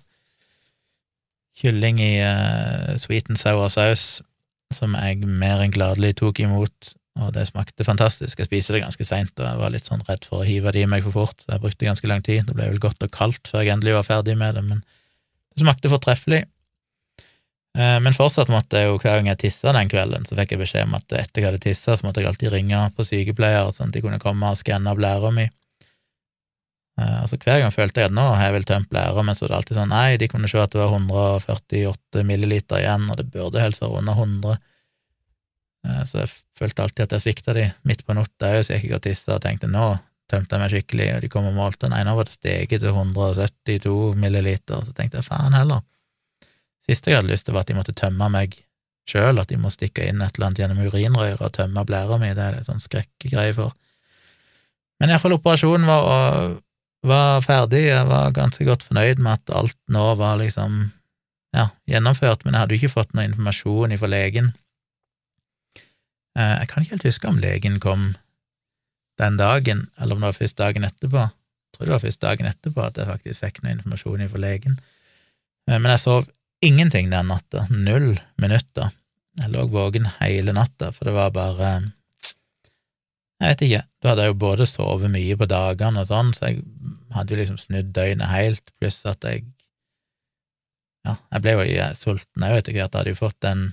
Kylling 1.53 1.99
i 2.01 2.14
uh, 2.24 2.95
sweet 2.97 3.26
and 3.28 3.37
sour 3.37 3.68
saus, 3.68 4.22
som 4.77 4.97
jeg 4.99 5.23
mer 5.27 5.62
enn 5.62 5.75
gladelig 5.75 6.16
tok 6.20 6.43
imot, 6.45 6.95
og 7.20 7.35
det 7.37 7.45
smakte 7.51 7.85
fantastisk. 7.85 8.41
Jeg 8.41 8.49
spiste 8.49 8.75
det 8.77 8.85
ganske 8.85 9.05
seint, 9.05 9.35
og 9.37 9.45
jeg 9.45 9.61
var 9.61 9.75
litt 9.75 9.89
sånn 9.89 10.05
redd 10.09 10.25
for 10.29 10.41
å 10.41 10.49
hive 10.49 10.73
det 10.73 10.87
i 10.87 10.89
meg 10.89 11.05
for 11.05 11.16
fort, 11.18 11.37
så 11.43 11.55
jeg 11.55 11.64
brukte 11.64 11.89
ganske 11.89 12.09
lang 12.09 12.25
tid. 12.25 12.47
Det 12.49 12.57
ble 12.57 12.70
vel 12.73 12.81
godt 12.83 13.05
og 13.05 13.12
kaldt 13.12 13.51
før 13.53 13.64
jeg 13.64 13.75
endelig 13.75 13.99
var 13.99 14.09
ferdig 14.09 14.39
med 14.41 14.57
det, 14.57 14.64
men 14.64 14.81
det 15.53 15.64
smakte 15.64 15.93
fortreffelig. 15.93 16.45
Eh, 17.79 17.99
men 18.05 18.16
fortsatt 18.16 18.53
måtte 18.53 18.81
jeg 18.81 18.91
jo, 18.91 18.99
hver 19.01 19.18
gang 19.18 19.31
jeg 19.33 19.43
tissa 19.47 19.73
den 19.77 19.91
kvelden, 19.93 20.25
så 20.29 20.37
fikk 20.37 20.55
jeg 20.55 20.62
beskjed 20.62 20.89
om 20.89 20.97
at 20.99 21.16
etter 21.16 21.41
jeg 21.41 21.49
hadde 21.51 21.62
tissa, 21.64 21.97
så 21.97 22.07
måtte 22.07 22.20
jeg 22.20 22.33
alltid 22.33 22.53
ringe 22.53 22.85
på 22.97 23.07
sykepleier, 23.09 23.73
sånn 23.73 23.93
at 23.93 23.97
de 23.97 24.05
kunne 24.05 24.20
komme 24.23 24.53
og 24.53 24.61
skanne 24.61 24.97
blæra 24.97 25.33
mi. 25.35 25.49
Eh, 27.01 27.16
altså 27.22 27.38
Hver 27.40 27.62
gang 27.62 27.72
følte 27.72 28.03
jeg 28.03 28.11
at 28.11 28.16
nå 28.16 28.26
har 28.34 28.49
jeg 28.49 28.57
vel 28.59 28.68
tømt 28.68 28.90
blæra, 28.93 29.24
men 29.24 29.38
så 29.38 29.47
var 29.47 29.55
det 29.55 29.59
alltid 29.61 29.80
sånn 29.80 29.95
nei, 29.95 30.20
de 30.20 30.28
kunne 30.28 30.51
se 30.51 30.61
at 30.61 30.74
det 30.74 30.82
var 30.82 30.93
148 30.93 32.26
milliliter 32.28 32.82
igjen, 32.82 33.09
og 33.11 33.18
det 33.20 33.30
burde 33.32 33.62
helst 33.62 33.84
være 33.84 34.03
under 34.03 34.18
100. 34.18 34.57
Eh, 35.88 36.03
så 36.09 36.22
jeg 36.22 36.32
følte 36.59 36.86
alltid 36.86 37.05
at 37.07 37.16
jeg 37.16 37.26
svikta 37.26 37.57
de 37.57 37.68
midt 37.88 38.05
på 38.07 38.16
natta 38.18 38.57
òg, 38.57 38.64
så 38.66 38.76
jeg 38.76 38.86
gikk 38.86 38.99
og 39.01 39.07
tissa 39.09 39.38
og 39.38 39.45
tenkte 39.47 39.70
nå 39.70 39.95
tømte 40.32 40.57
jeg 40.57 40.62
meg 40.62 40.72
skikkelig, 40.72 41.07
og 41.12 41.22
de 41.24 41.30
kom 41.32 41.49
og 41.49 41.57
målte, 41.57 41.88
nei, 41.93 42.03
nå 42.09 42.14
var 42.16 42.28
det 42.28 42.36
steget 42.36 42.80
til 42.80 42.93
172 42.93 44.14
milliliter, 44.16 44.84
så 44.86 44.95
tenkte 44.97 45.20
jeg 45.20 45.26
faen 45.26 45.57
heller. 45.57 45.82
Siste 46.88 47.12
jeg 47.12 47.20
hadde 47.20 47.30
lyst 47.30 47.47
til, 47.47 47.57
var 47.57 47.66
at 47.66 47.72
de 47.72 47.76
måtte 47.76 47.95
tømme 47.97 48.28
meg 48.32 48.57
sjøl, 49.09 49.40
at 49.43 49.51
de 49.51 49.59
må 49.61 49.70
stikke 49.74 50.07
inn 50.09 50.22
et 50.22 50.36
eller 50.36 50.49
annet 50.49 50.62
gjennom 50.62 50.82
urinrøret 50.86 51.43
og 51.43 51.55
tømme 51.57 51.84
blæra 51.86 52.18
mi. 52.22 52.30
Det 52.38 52.45
er 52.47 52.59
en 52.59 52.68
sånn 52.68 52.82
skrekkegreie 52.82 53.55
for. 53.57 53.74
Men 55.03 55.12
iallfall, 55.12 55.36
operasjonen 55.36 55.88
var, 55.90 56.57
var, 57.07 57.40
ferdig. 57.44 57.84
Jeg 57.88 58.09
var 58.09 58.34
ganske 58.36 58.64
godt 58.66 58.84
fornøyd 58.86 59.22
med 59.22 59.40
at 59.40 59.55
alt 59.55 59.78
nå 59.92 60.05
var 60.20 60.40
liksom 60.40 60.90
ja, 61.57 61.68
gjennomført, 61.88 62.44
men 62.44 62.55
jeg 62.55 62.64
hadde 62.64 62.76
jo 62.76 62.80
ikke 62.80 62.96
fått 62.96 63.14
noe 63.16 63.26
informasjon 63.28 63.96
fra 64.00 64.11
legen. 64.11 64.53
Eh, 66.38 66.55
jeg 66.62 66.70
kan 66.70 66.84
ikke 66.84 66.96
helt 66.96 67.09
huske 67.11 67.28
om 67.28 67.40
legen 67.42 67.80
kom 67.82 68.12
den 69.20 69.36
dagen, 69.36 69.86
eller 70.00 70.16
om 70.16 70.22
det 70.22 70.30
var 70.30 70.38
først 70.38 70.59
dagen 70.59 70.88
etterpå. 70.88 71.26
Jeg 71.28 71.76
tror 71.76 71.88
det 71.88 71.94
var 71.94 72.05
først 72.07 72.22
dagen 72.24 72.48
etterpå 72.48 72.86
at 72.86 72.98
jeg 73.00 73.11
faktisk 73.11 73.44
fikk 73.44 73.61
noe 73.62 73.76
informasjon 73.76 74.24
fra 74.32 74.44
legen. 74.46 74.78
Eh, 75.68 75.76
men 75.78 75.90
jeg 75.92 76.05
sov 76.07 76.28
ingenting 76.64 77.11
den 77.12 77.28
natta. 77.28 77.66
Null 77.70 78.14
minutter. 78.40 78.92
Jeg 79.40 79.53
lå 79.53 79.66
våken 79.72 80.09
hele 80.20 80.55
natta, 80.57 80.90
for 80.92 81.09
det 81.09 81.16
var 81.16 81.32
bare 81.34 81.74
Jeg 83.43 83.57
vet 83.57 83.62
ikke. 83.66 83.82
Da 83.99 84.12
hadde 84.12 84.24
jeg 84.24 84.30
jo 84.30 84.38
både 84.38 84.66
sovet 84.70 85.11
mye 85.11 85.36
på 85.38 85.49
dagene 85.51 86.03
og 86.05 86.07
sånn, 86.07 86.28
så 86.36 86.53
jeg 86.53 86.61
hadde 87.11 87.34
jo 87.34 87.38
liksom 87.40 87.59
snudd 87.59 87.88
døgnet 87.97 88.30
helt, 88.30 88.70
pluss 88.78 89.03
at 89.09 89.26
jeg 89.26 89.49
Ja, 91.03 91.16
jeg 91.34 91.43
ble 91.43 91.53
jo 91.59 91.86
sulten 91.99 92.45
òg 92.47 92.61
etter 92.61 92.76
hvert. 92.76 92.93
Jeg 92.93 93.01
hadde 93.01 93.11
jo 93.11 93.18
fått 93.18 93.40
den 93.43 93.64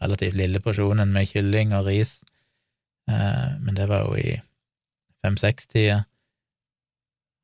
relativt 0.00 0.34
lille 0.34 0.58
porsjonen 0.58 1.12
med 1.14 1.28
kylling 1.30 1.70
og 1.78 1.86
ris, 1.86 2.24
eh, 3.06 3.52
men 3.62 3.78
det 3.78 3.86
var 3.86 4.08
jo 4.08 4.16
i 4.18 4.32
fem-seks-tida. 5.22 6.00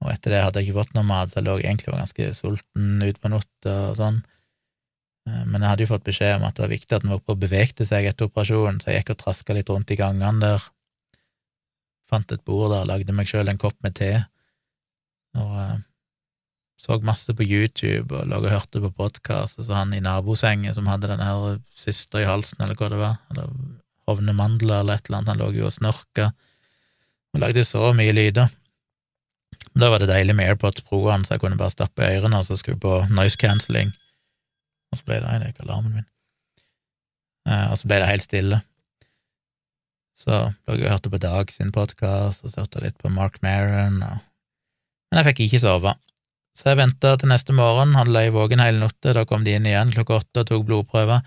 Og 0.02 0.10
etter 0.10 0.34
det 0.34 0.42
hadde 0.42 0.58
jeg 0.58 0.70
ikke 0.72 0.80
fått 0.80 0.96
noe 0.96 1.06
mat, 1.06 1.30
så 1.30 1.38
jeg 1.38 1.46
lå 1.46 1.56
egentlig 1.60 1.92
var 1.92 2.02
ganske 2.02 2.32
sulten 2.34 3.06
utpå 3.06 3.30
natta 3.30 3.76
og 3.92 3.96
sånn. 4.00 4.18
Eh, 5.28 5.44
men 5.46 5.60
jeg 5.60 5.68
hadde 5.68 5.86
jo 5.86 5.92
fått 5.92 6.08
beskjed 6.10 6.40
om 6.40 6.48
at 6.48 6.58
det 6.58 6.66
var 6.66 6.74
viktig 6.74 6.98
at 6.98 7.06
en 7.06 7.14
var 7.14 7.22
oppe 7.22 7.36
og 7.36 7.42
bevegte 7.46 7.86
seg 7.86 8.10
etter 8.10 8.26
operasjonen, 8.26 8.82
så 8.82 8.90
jeg 8.90 9.04
gikk 9.04 9.14
og 9.14 9.22
traska 9.22 9.54
litt 9.54 9.70
rundt 9.70 9.94
i 9.94 10.00
gangene 10.00 10.42
der. 10.42 10.68
Fant 12.10 12.34
et 12.34 12.42
bord 12.46 12.72
der, 12.72 12.88
lagde 12.88 13.14
meg 13.14 13.30
sjøl 13.30 13.50
en 13.50 13.60
kopp 13.60 13.76
med 13.84 13.94
te, 14.00 14.10
og 15.38 15.54
uh, 15.54 15.78
så 16.80 16.96
masse 17.04 17.30
på 17.36 17.44
YouTube 17.44 18.16
og 18.16 18.26
lå 18.26 18.40
og 18.40 18.50
hørte 18.50 18.80
på 18.82 18.90
podkast, 18.96 19.60
og 19.60 19.68
så 19.68 19.76
han 19.76 19.92
i 19.94 20.00
nabosengen 20.02 20.74
som 20.74 20.88
hadde 20.90 21.10
denne 21.10 21.28
her 21.28 21.60
syster 21.76 22.24
i 22.24 22.28
halsen, 22.28 22.64
eller 22.64 22.78
hva 22.78 22.88
det 22.90 23.00
var, 23.00 23.18
eller 23.30 23.52
hovne 24.10 24.34
mandler 24.34 24.80
eller 24.80 24.98
et 24.98 25.06
eller 25.06 25.20
annet, 25.20 25.34
han 25.34 25.42
lå 25.44 25.50
jo 25.60 25.68
og 25.68 25.76
snorka 25.76 26.32
og 27.30 27.44
lagde 27.44 27.62
så 27.68 27.92
mye 27.94 28.16
lyder. 28.16 28.50
Da 29.78 29.90
var 29.92 30.02
det 30.02 30.08
deilig 30.10 30.34
med 30.34 30.50
AirPods 30.50 30.82
Pro-ene, 30.88 31.22
så 31.22 31.36
jeg 31.36 31.44
kunne 31.44 31.60
bare 31.60 31.76
stappe 31.76 32.02
i 32.02 32.16
ørene 32.18 32.40
og 32.40 32.48
så 32.48 32.56
skru 32.58 32.74
på 32.80 32.96
noise 33.12 33.38
cancelling 33.38 33.92
og 34.90 34.98
så 34.98 35.06
ble 35.06 35.20
det 35.20 35.28
Nei, 35.28 35.38
det 35.38 35.46
er 35.46 35.54
ikke 35.54 35.66
alarmen 35.66 36.00
min. 36.00 36.08
Eh, 37.46 37.66
og 37.70 37.78
så 37.78 37.90
ble 37.90 38.00
det 38.02 38.10
helt 38.10 38.26
stille. 38.26 38.60
Så 40.20 40.36
lå 40.36 40.76
jeg 40.76 40.84
og 40.84 40.92
hørte 40.92 41.10
på 41.12 41.20
Dag 41.22 41.52
sin 41.52 41.70
podkast, 41.72 42.44
og 42.44 42.52
så 42.52 42.62
hørte 42.62 42.82
litt 42.84 42.98
på 43.00 43.08
Mark 43.12 43.38
Maron, 43.44 44.02
og 44.04 44.18
Men 45.10 45.18
jeg 45.18 45.26
fikk 45.30 45.40
ikke 45.46 45.60
sove. 45.64 45.94
Så 46.54 46.68
jeg 46.68 46.78
venta 46.78 47.16
til 47.18 47.30
neste 47.32 47.54
morgen, 47.56 47.96
hadde 47.98 48.20
i 48.26 48.30
våken 48.34 48.60
hele 48.62 48.78
natta, 48.82 49.14
da 49.16 49.24
kom 49.26 49.46
de 49.46 49.56
inn 49.56 49.66
igjen 49.66 49.90
klokka 49.94 50.20
åtte 50.20 50.44
og 50.44 50.50
tok 50.50 50.66
blodprøver. 50.68 51.24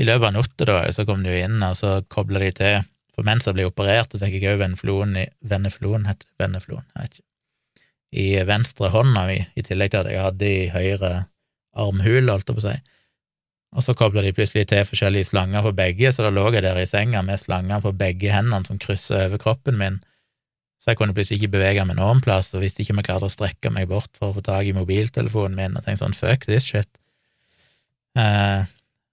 I 0.00 0.06
løpet 0.08 0.30
av 0.30 0.34
natta, 0.34 0.66
da, 0.66 0.78
så 0.96 1.04
kom 1.06 1.22
de 1.22 1.30
jo 1.30 1.42
inn, 1.44 1.60
og 1.62 1.76
så 1.78 1.92
kobla 2.10 2.40
de 2.42 2.50
til. 2.56 2.88
For 3.14 3.28
mens 3.28 3.46
jeg 3.46 3.58
ble 3.58 3.68
operert, 3.68 4.10
så 4.10 4.22
fikk 4.22 4.38
jeg 4.40 4.56
òg 4.56 4.62
veneflon 4.64 5.14
i 5.20 5.26
Veneflon, 5.46 6.08
heter 6.08 6.26
det 6.26 6.46
veneflon, 6.46 6.86
jeg 6.96 7.04
vet 7.04 7.20
ikke. 7.20 7.26
I 8.10 8.26
venstre 8.48 8.90
hånda 8.90 9.26
mi, 9.28 9.38
i 9.54 9.62
tillegg 9.62 9.92
til 9.92 10.00
at 10.00 10.10
jeg 10.10 10.24
hadde 10.24 10.48
i 10.48 10.68
høyre 10.72 11.12
armhule, 11.78 12.32
holdt 12.32 12.48
jeg 12.48 12.56
på 12.56 12.64
å 12.64 12.66
si. 12.66 12.78
Og 13.70 13.84
så 13.86 13.94
kobla 13.94 14.22
de 14.24 14.32
plutselig 14.34 14.66
til 14.70 14.86
forskjellige 14.86 15.28
slanger 15.30 15.62
på 15.62 15.72
begge, 15.78 16.10
så 16.12 16.26
da 16.26 16.32
lå 16.34 16.48
jeg 16.54 16.64
der 16.66 16.78
i 16.80 16.88
senga 16.90 17.22
med 17.22 17.38
slanger 17.38 17.82
på 17.84 17.92
begge 17.94 18.32
hendene 18.34 18.66
som 18.66 18.80
kryssa 18.82 19.26
over 19.28 19.38
kroppen 19.42 19.78
min, 19.78 20.00
så 20.80 20.90
jeg 20.90 20.98
kunne 20.98 21.14
plutselig 21.14 21.42
ikke 21.42 21.54
bevege 21.58 21.84
meg 21.84 21.98
noen 21.98 22.22
plass, 22.24 22.54
og 22.56 22.64
visste 22.64 22.82
ikke 22.82 22.96
jeg 22.96 23.06
klarte 23.10 23.28
å 23.28 23.32
strekke 23.32 23.70
meg 23.70 23.90
bort 23.90 24.10
for 24.16 24.30
å 24.30 24.36
få 24.38 24.42
tak 24.46 24.66
i 24.66 24.74
mobiltelefonen 24.74 25.58
min, 25.58 25.76
og 25.76 25.84
tenkte 25.84 26.06
sånn 26.06 26.16
fuck 26.16 26.46
this 26.48 26.66
shit. 26.66 26.88
Eh, 28.18 28.64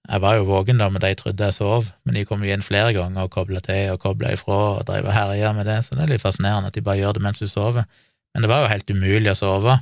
jeg 0.08 0.22
var 0.24 0.38
jo 0.38 0.46
våken 0.48 0.80
da, 0.80 0.88
men 0.88 1.02
de 1.04 1.10
trodde 1.20 1.44
jeg 1.44 1.58
sov, 1.58 1.90
men 2.08 2.16
de 2.16 2.24
kom 2.26 2.40
jo 2.42 2.54
inn 2.54 2.64
flere 2.64 2.94
ganger 2.96 3.28
og 3.28 3.34
kobla 3.34 3.60
til 3.64 3.92
og 3.92 4.00
kobla 4.00 4.32
ifra 4.32 4.60
og 4.78 4.86
drev 4.88 5.10
og 5.10 5.12
herja 5.12 5.52
med 5.52 5.68
det, 5.68 5.82
så 5.84 5.98
det 5.98 6.06
er 6.06 6.14
litt 6.14 6.24
fascinerende 6.24 6.72
at 6.72 6.78
de 6.78 6.84
bare 6.86 7.02
gjør 7.02 7.18
det 7.18 7.24
mens 7.26 7.42
du 7.44 7.46
sover. 7.50 7.84
Men 8.32 8.44
det 8.44 8.50
var 8.50 8.64
jo 8.64 8.72
helt 8.72 8.94
umulig 8.94 9.34
å 9.34 9.36
sove. 9.36 9.76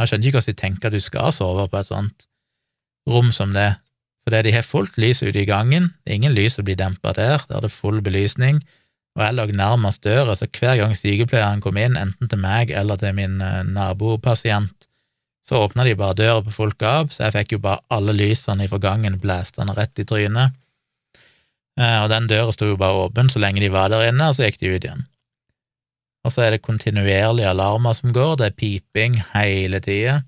Jeg 0.00 0.08
skjønner 0.08 0.30
ikke 0.30 0.40
hvordan 0.40 0.56
de 0.56 0.62
tenker 0.62 0.88
at 0.88 0.96
du 0.96 1.04
skal 1.04 1.34
sove 1.36 1.68
på 1.68 1.80
et 1.82 1.90
sånt 1.90 2.26
rom 3.08 3.28
som 3.34 3.52
det, 3.52 3.68
fordi 4.28 4.42
de 4.44 4.52
har 4.52 4.66
fullt 4.66 4.98
lys 5.00 5.22
ute 5.24 5.40
i 5.40 5.48
gangen, 5.48 5.94
det 6.04 6.12
er 6.12 6.20
ingen 6.20 6.36
lys 6.36 6.58
som 6.58 6.66
blir 6.68 6.76
dempa 6.76 7.14
der, 7.16 7.40
der 7.48 7.62
er 7.62 7.64
det 7.64 7.72
full 7.72 8.02
belysning, 8.04 8.60
og 9.16 9.24
jeg 9.24 9.34
lå 9.34 9.46
nærmest 9.56 10.04
døra, 10.04 10.36
så 10.36 10.46
hver 10.46 10.76
gang 10.76 10.92
sykepleieren 10.94 11.62
kom 11.64 11.80
inn, 11.80 11.96
enten 11.96 12.28
til 12.28 12.38
meg 12.42 12.70
eller 12.70 13.00
til 13.00 13.16
min 13.16 13.40
eh, 13.40 13.64
nabopasient, 13.66 14.86
så 15.48 15.62
åpna 15.64 15.86
de 15.88 15.96
bare 15.96 16.18
døra 16.18 16.42
på 16.44 16.52
fullt 16.52 16.76
gap, 16.78 17.10
så 17.10 17.24
jeg 17.24 17.38
fikk 17.38 17.56
jo 17.56 17.62
bare 17.64 17.80
alle 17.88 18.12
lysene 18.12 18.68
fra 18.68 18.78
gangen 18.82 19.16
blæstende 19.22 19.72
rett 19.78 19.96
i 19.96 20.04
trynet. 20.04 20.52
Eh, 21.80 21.98
og 22.02 22.10
den 22.12 22.28
døra 22.28 22.52
sto 22.52 22.68
jo 22.68 22.76
bare 22.76 23.06
åpen 23.06 23.32
så 23.32 23.40
lenge 23.40 23.64
de 23.64 23.72
var 23.72 23.88
der 23.88 24.10
inne, 24.10 24.28
og 24.28 24.36
så 24.36 24.44
gikk 24.44 24.60
de 24.60 24.74
ut 24.74 24.84
igjen. 24.84 25.06
Og 26.26 26.34
så 26.34 26.44
er 26.44 26.52
det 26.52 26.66
kontinuerlige 26.66 27.48
alarmer 27.48 27.96
som 27.96 28.12
går, 28.12 28.36
det 28.36 28.50
er 28.50 28.58
piping 28.60 29.16
hele 29.32 29.80
tida. 29.80 30.20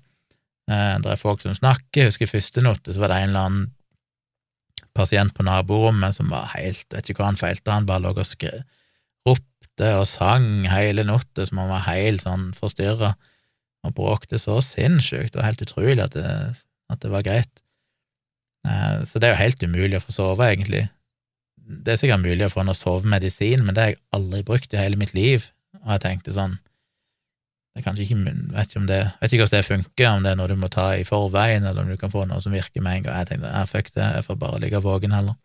Eh, 0.71 0.95
det 1.03 1.13
er 1.13 1.21
folk 1.21 1.45
som 1.45 1.53
snakker. 1.53 2.01
Jeg 2.01 2.09
husker 2.15 2.33
første 2.33 2.65
natt, 2.65 2.89
så 2.89 2.97
var 3.03 3.13
det 3.13 3.21
en 3.21 3.29
eller 3.29 3.45
annen 3.45 3.69
pasient 4.97 5.33
på 5.35 5.45
naborommet 5.47 6.17
som 6.17 6.31
var 6.33 6.51
helt 6.55 6.87
Vet 6.91 7.09
ikke 7.09 7.23
hva 7.23 7.31
han 7.31 7.39
feilte, 7.39 7.71
han 7.71 7.87
bare 7.89 8.03
lå 8.03 8.13
og 8.15 8.27
skrev 8.27 8.61
ropte 9.27 9.91
og 9.97 10.07
sang 10.09 10.65
hele 10.69 11.05
natta 11.07 11.45
som 11.47 11.61
han 11.61 11.71
var 11.71 11.85
helt 11.87 12.23
sånn 12.25 12.51
forstyrra, 12.57 13.13
og 13.85 13.93
bråkte 13.97 14.37
så 14.37 14.59
sinnssykt. 14.61 15.33
Det 15.33 15.39
var 15.39 15.49
helt 15.49 15.63
utrolig 15.65 16.01
at 16.03 16.13
det, 16.13 16.31
at 16.91 17.01
det 17.01 17.11
var 17.13 17.25
greit. 17.25 17.61
Eh, 18.67 19.01
så 19.07 19.19
det 19.19 19.29
er 19.29 19.35
jo 19.35 19.41
helt 19.41 19.63
umulig 19.63 19.97
å 19.97 20.03
få 20.03 20.13
sove, 20.13 20.49
egentlig. 20.49 20.83
Det 21.55 21.93
er 21.93 22.01
sikkert 22.01 22.25
mulig 22.25 22.45
å 22.45 22.53
få 22.53 22.65
noe 22.67 22.77
sovemedisin, 22.77 23.63
men 23.65 23.77
det 23.77 23.83
har 23.83 23.93
jeg 23.93 24.01
aldri 24.17 24.43
brukt 24.45 24.73
i 24.73 24.81
hele 24.81 24.99
mitt 24.99 25.15
liv, 25.17 25.47
og 25.81 25.95
jeg 25.95 26.03
tenkte 26.05 26.35
sånn 26.35 26.59
det 27.71 27.79
er 27.79 27.85
kanskje 27.85 28.03
ikke, 28.03 28.33
vet 28.51 28.73
ikke 28.73 28.81
om 28.81 28.87
det, 28.89 28.99
vet 29.21 29.31
ikke 29.31 29.45
hvordan 29.45 29.57
det 29.61 29.67
funker, 29.67 30.07
om 30.09 30.25
det 30.25 30.31
er 30.33 30.39
noe 30.41 30.49
du 30.51 30.57
må 30.59 30.67
ta 30.71 30.89
i 30.99 31.05
forveien, 31.07 31.63
eller 31.63 31.85
om 31.85 31.91
du 31.91 31.95
kan 31.99 32.11
få 32.11 32.25
noe 32.27 32.43
som 32.43 32.51
virker 32.51 32.83
med 32.83 32.97
en 32.97 33.05
gang. 33.05 33.21
Jeg 33.21 33.29
tenkte 33.29 33.53
ja, 33.53 33.61
fuck 33.69 33.93
det, 33.95 34.09
jeg 34.17 34.25
får 34.27 34.39
bare 34.41 34.59
ligge 34.59 34.81
våken 34.83 35.15
heller. 35.15 35.37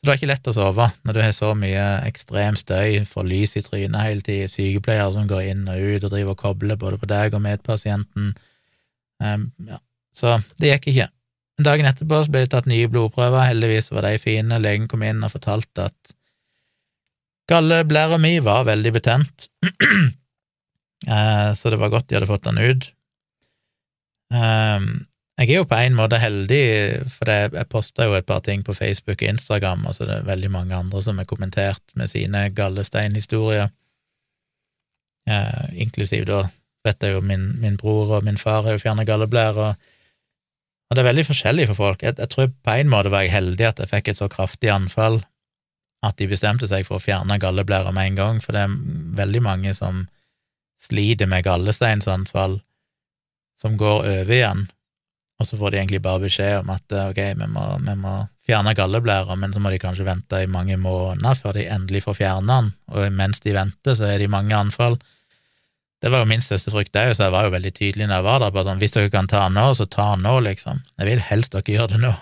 Så 0.00 0.08
det 0.08 0.12
er 0.14 0.18
ikke 0.18 0.30
lett 0.30 0.48
å 0.48 0.56
sove 0.56 0.86
når 1.04 1.14
du 1.14 1.20
har 1.20 1.32
så 1.36 1.52
mye 1.60 1.84
ekstrem 2.08 2.56
støy, 2.56 3.02
får 3.06 3.26
lys 3.28 3.54
i 3.60 3.62
trynet 3.62 4.06
hele 4.06 4.24
tiden, 4.26 4.48
sykepleiere 4.48 5.10
som 5.12 5.28
går 5.28 5.42
inn 5.52 5.66
og 5.68 5.76
ut 5.76 6.06
og 6.08 6.14
driver 6.14 6.32
og 6.34 6.40
kobler 6.40 6.78
både 6.80 6.98
på 6.98 7.08
deg 7.10 7.36
og 7.36 7.44
medpasienten. 7.44 8.30
Um, 9.20 9.50
ja. 9.68 9.76
Så 10.16 10.38
det 10.58 10.72
gikk 10.72 10.88
ikke. 10.94 11.10
Dagen 11.60 11.86
etterpå 11.86 12.22
så 12.24 12.32
ble 12.32 12.46
det 12.46 12.54
tatt 12.54 12.70
nye 12.70 12.88
blodprøver, 12.88 13.44
heldigvis 13.50 13.92
var 13.92 14.08
de 14.08 14.16
fine. 14.18 14.58
Legen 14.64 14.88
kom 14.88 15.04
inn 15.04 15.20
og 15.22 15.34
fortalte 15.34 15.90
at 15.90 16.14
galleblæra 17.52 18.16
mi 18.22 18.38
var 18.40 18.64
veldig 18.70 18.94
betent, 18.96 19.50
uh, 21.08 21.50
så 21.56 21.72
det 21.72 21.80
var 21.80 21.92
godt 21.92 22.08
de 22.08 22.18
hadde 22.18 22.30
fått 22.30 22.48
den 22.48 22.60
ut. 22.60 22.90
Um, 24.30 24.90
jeg 25.40 25.54
er 25.54 25.62
jo 25.62 25.68
på 25.68 25.76
en 25.80 25.96
måte 25.96 26.18
heldig, 26.20 26.64
for 27.08 27.30
jeg, 27.32 27.50
jeg 27.56 27.68
posta 27.72 28.04
jo 28.04 28.16
et 28.18 28.26
par 28.28 28.42
ting 28.44 28.60
på 28.60 28.74
Facebook 28.76 29.22
og 29.22 29.28
Instagram, 29.30 29.86
og 29.88 29.96
så 29.96 30.04
det 30.04 30.18
er 30.18 30.26
veldig 30.28 30.50
mange 30.52 30.76
andre 30.76 31.00
som 31.00 31.16
har 31.16 31.28
kommentert 31.30 31.80
med 31.96 32.12
sine 32.12 32.42
gallesteinhistorier, 32.52 33.70
eh, 35.30 35.64
inklusiv 35.80 36.26
da 36.28 36.42
vet 36.84 37.00
jeg 37.04 37.16
jo 37.16 37.24
min, 37.24 37.54
min, 37.60 37.78
bror 37.80 38.18
og 38.18 38.28
min 38.28 38.36
far 38.40 38.66
har 38.66 38.76
jo 38.76 38.82
fjerna 38.82 39.06
galleblære, 39.08 39.70
og, 39.70 39.88
og, 40.90 40.96
det 40.96 41.02
er 41.02 41.08
veldig 41.08 41.26
forskjellig 41.30 41.66
for 41.72 41.80
folk. 41.86 42.04
Jeg, 42.04 42.18
jeg, 42.20 42.28
tror 42.34 42.52
på 42.52 42.76
en 42.76 42.92
måte 42.92 43.12
var 43.12 43.24
jeg 43.24 43.32
heldig 43.38 43.68
at 43.70 43.80
jeg 43.80 43.92
fikk 43.94 44.12
et 44.12 44.20
så 44.20 44.28
kraftig 44.28 44.72
anfall 44.76 45.22
at 46.04 46.20
de 46.20 46.28
bestemte 46.28 46.68
seg 46.68 46.84
for 46.84 47.00
å 47.00 47.04
fjerne 47.04 47.40
galleblæra 47.40 47.96
med 47.96 48.12
en 48.12 48.20
gang, 48.20 48.44
for 48.44 48.56
det 48.56 48.66
er 48.66 48.76
veldig 49.24 49.42
mange 49.48 49.72
som 49.76 50.04
sliter 50.80 51.28
med 51.30 51.44
gallesteinsanfall, 51.44 52.60
som 53.60 53.76
går 53.80 54.06
over 54.08 54.36
igjen 54.36 54.68
og 55.40 55.48
så 55.48 55.56
får 55.56 55.72
de 55.72 55.78
egentlig 55.80 56.02
bare 56.04 56.20
beskjed 56.20 56.58
om 56.60 56.72
at 56.74 56.92
ok, 56.92 57.20
vi 57.40 57.46
må, 57.48 57.62
vi 57.80 57.94
må 57.96 58.12
fjerne 58.44 58.74
galleblæra, 58.76 59.36
men 59.40 59.54
så 59.54 59.62
må 59.62 59.72
de 59.72 59.78
kanskje 59.80 60.04
vente 60.04 60.42
i 60.44 60.50
mange 60.50 60.76
måneder 60.80 61.38
før 61.40 61.56
de 61.56 61.64
endelig 61.72 62.02
får 62.04 62.18
fjerna 62.18 62.58
den, 62.60 62.68
og 62.92 63.16
mens 63.16 63.40
de 63.40 63.54
venter, 63.56 63.96
så 63.96 64.10
er 64.10 64.20
det 64.20 64.28
mange 64.32 64.56
anfall. 64.56 64.98
Det 66.00 66.12
var 66.12 66.24
jo 66.24 66.28
min 66.28 66.44
største 66.44 66.72
frykt, 66.74 66.92
det, 66.92 67.16
så 67.16 67.28
jeg 67.28 67.34
var 67.36 67.48
jo 67.48 67.54
veldig 67.54 67.72
tydelig 67.72 68.04
når 68.04 68.20
jeg 68.20 68.26
var 68.28 68.44
der, 68.44 68.52
på 68.52 68.66
sånn, 68.68 68.82
hvis 68.84 68.96
dere 68.96 69.12
kan 69.14 69.30
ta 69.32 69.46
den 69.46 69.56
nå, 69.56 69.64
så 69.76 69.88
ta 69.88 70.10
den 70.12 70.26
nå, 70.28 70.36
liksom. 70.44 70.84
Jeg 71.00 71.08
vil 71.08 71.24
helst 71.30 71.56
dere 71.56 71.76
gjør 71.76 71.90
det 71.94 72.04
nå. 72.04 72.12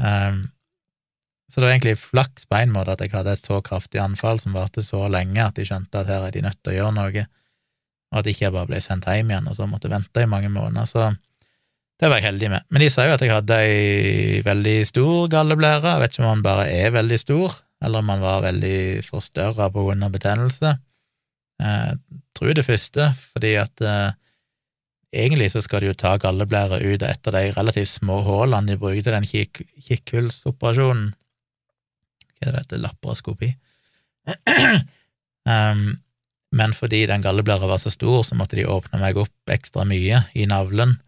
Um, 0.00 0.42
så 1.52 1.60
det 1.60 1.66
var 1.66 1.74
egentlig 1.74 1.98
flaks 2.00 2.48
på 2.48 2.62
en 2.62 2.72
måte 2.72 2.96
at 2.96 3.04
jeg 3.04 3.12
hadde 3.12 3.36
et 3.36 3.44
så 3.44 3.60
kraftig 3.64 4.00
anfall 4.00 4.40
som 4.40 4.56
varte 4.56 4.80
så 4.84 5.04
lenge 5.12 5.44
at 5.44 5.60
de 5.60 5.68
skjønte 5.68 6.00
at 6.00 6.08
her 6.08 6.24
er 6.24 6.32
de 6.32 6.46
nødt 6.46 6.60
til 6.64 6.72
å 6.72 6.78
gjøre 6.78 6.96
noe, 6.96 7.26
og 8.12 8.20
at 8.20 8.28
ikke 8.28 8.46
jeg 8.46 8.54
bare 8.54 8.68
ble 8.68 8.80
sendt 8.84 9.08
hjem 9.08 9.32
igjen 9.32 9.48
og 9.48 9.56
så 9.56 9.66
måtte 9.68 9.90
vente 9.90 10.22
i 10.22 10.28
mange 10.28 10.50
måneder. 10.52 10.88
Så 10.88 11.10
det 12.02 12.10
var 12.10 12.20
jeg 12.20 12.28
heldig 12.28 12.50
med. 12.52 12.64
Men 12.68 12.84
de 12.84 12.88
sa 12.92 13.06
jo 13.06 13.16
at 13.16 13.22
jeg 13.24 13.32
hadde 13.32 13.58
ei 13.64 14.40
veldig 14.44 14.78
stor 14.88 15.28
galleblære. 15.32 15.86
Jeg 15.86 16.02
vet 16.02 16.16
ikke 16.16 16.24
om 16.24 16.32
han 16.32 16.44
bare 16.44 16.64
er 16.68 16.96
veldig 16.96 17.18
stor, 17.22 17.60
eller 17.82 18.02
om 18.02 18.10
han 18.12 18.24
var 18.24 18.42
veldig 18.44 18.80
forstørra 19.06 19.68
på 19.72 19.86
grunn 19.86 20.02
av 20.04 20.12
betennelse. 20.14 20.74
Jeg 21.62 22.00
tror 22.36 22.56
det 22.58 22.66
første, 22.66 23.06
fordi 23.32 23.54
at 23.60 23.84
eh, 23.86 24.18
egentlig 25.12 25.50
så 25.54 25.62
skal 25.62 25.84
de 25.84 25.92
jo 25.92 25.98
ta 25.98 26.16
galleblæra 26.20 26.80
ut 26.82 27.02
av 27.04 27.10
et 27.12 27.28
av 27.30 27.36
de 27.36 27.44
relativt 27.54 27.92
små 27.94 28.20
hullene 28.26 28.72
de 28.72 28.80
brukte 28.80 29.14
den 29.14 29.28
kik 29.28 29.62
kikkhullsoperasjonen 29.88 31.12
Hva 31.12 32.48
er 32.48 32.56
det 32.56 32.62
dette? 32.64 32.80
Laparoskopi? 32.82 33.52
um, 35.52 35.84
men 36.52 36.74
fordi 36.76 37.06
den 37.08 37.24
galleblæra 37.24 37.68
var 37.70 37.80
så 37.80 37.90
stor, 37.92 38.22
så 38.26 38.36
måtte 38.38 38.58
de 38.58 38.68
åpne 38.68 39.00
meg 39.00 39.18
opp 39.20 39.54
ekstra 39.54 39.86
mye 39.88 40.24
i 40.36 40.46
navlen 40.50 40.98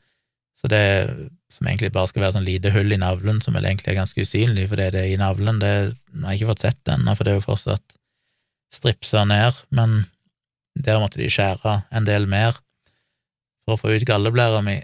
så 0.65 0.69
det 0.69 1.11
som 1.53 1.67
egentlig 1.69 1.91
bare 1.93 2.09
skal 2.09 2.23
være 2.25 2.35
sånn 2.39 2.47
lite 2.47 2.71
hull 2.73 2.95
i 2.95 2.97
navlen, 2.97 3.43
som 3.45 3.53
vel 3.53 3.67
egentlig 3.69 3.91
er 3.93 3.99
ganske 3.99 4.25
usynlig 4.25 4.65
fordi 4.71 4.87
det 4.95 5.03
er 5.03 5.11
i 5.13 5.21
navlen, 5.21 5.59
det 5.61 5.73
har 6.23 6.33
jeg 6.33 6.41
ikke 6.41 6.49
fått 6.55 6.65
sett 6.65 6.93
ennå, 6.95 7.13
for 7.13 7.27
det 7.27 7.35
er 7.35 7.37
jo 7.37 7.45
fortsatt 7.45 7.97
stripsa 8.73 9.27
ned, 9.29 9.59
men 9.77 10.07
der 10.73 11.03
måtte 11.03 11.21
de 11.21 11.29
skjære 11.29 11.77
en 11.93 12.09
del 12.09 12.25
mer 12.31 12.57
for 13.67 13.77
å 13.77 13.81
få 13.83 13.93
ut 13.93 14.07
galleblæra 14.09 14.65
mi. 14.65 14.79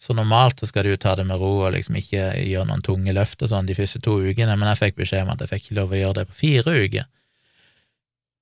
Så 0.00 0.16
normalt 0.16 0.58
så 0.58 0.66
skal 0.66 0.88
du 0.88 0.96
ta 0.96 1.12
det 1.18 1.28
med 1.28 1.38
ro 1.38 1.52
og 1.60 1.76
liksom 1.76 2.00
ikke 2.00 2.32
gjøre 2.40 2.70
noen 2.72 2.82
tunge 2.82 3.12
løft 3.14 3.44
og 3.44 3.52
sånn 3.52 3.68
de 3.68 3.76
første 3.76 4.00
to 4.02 4.16
ukene, 4.16 4.56
men 4.56 4.72
jeg 4.72 4.80
fikk 4.80 5.02
beskjed 5.04 5.26
om 5.26 5.36
at 5.36 5.44
jeg 5.44 5.52
fikk 5.52 5.68
ikke 5.68 5.78
lov 5.82 5.92
å 5.92 6.00
gjøre 6.00 6.18
det 6.22 6.28
på 6.30 6.40
fire 6.40 6.74
uker. 6.86 7.06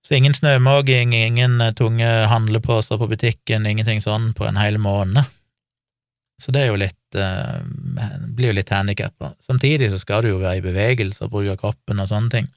Så 0.07 0.17
ingen 0.17 0.35
snømåking, 0.35 1.13
ingen 1.15 1.61
tunge 1.77 2.09
handleposer 2.31 2.99
på 2.99 3.09
butikken, 3.11 3.67
ingenting 3.69 4.01
sånn 4.01 4.33
på 4.37 4.47
en 4.49 4.59
hel 4.61 4.81
måned. 4.81 5.29
Så 6.41 6.55
det 6.57 6.63
er 6.63 6.71
jo 6.71 6.79
litt 6.81 7.19
eh, 7.21 7.59
blir 8.33 8.51
jo 8.51 8.57
litt 8.57 8.73
handikappa. 8.73 9.35
Samtidig 9.45 9.91
så 9.93 9.99
skal 10.01 10.25
du 10.25 10.31
jo 10.33 10.41
være 10.41 10.63
i 10.63 10.65
bevegelse 10.65 11.27
og 11.27 11.35
bruke 11.35 11.59
kroppen 11.61 12.01
og 12.01 12.09
sånne 12.09 12.33
ting. 12.33 12.49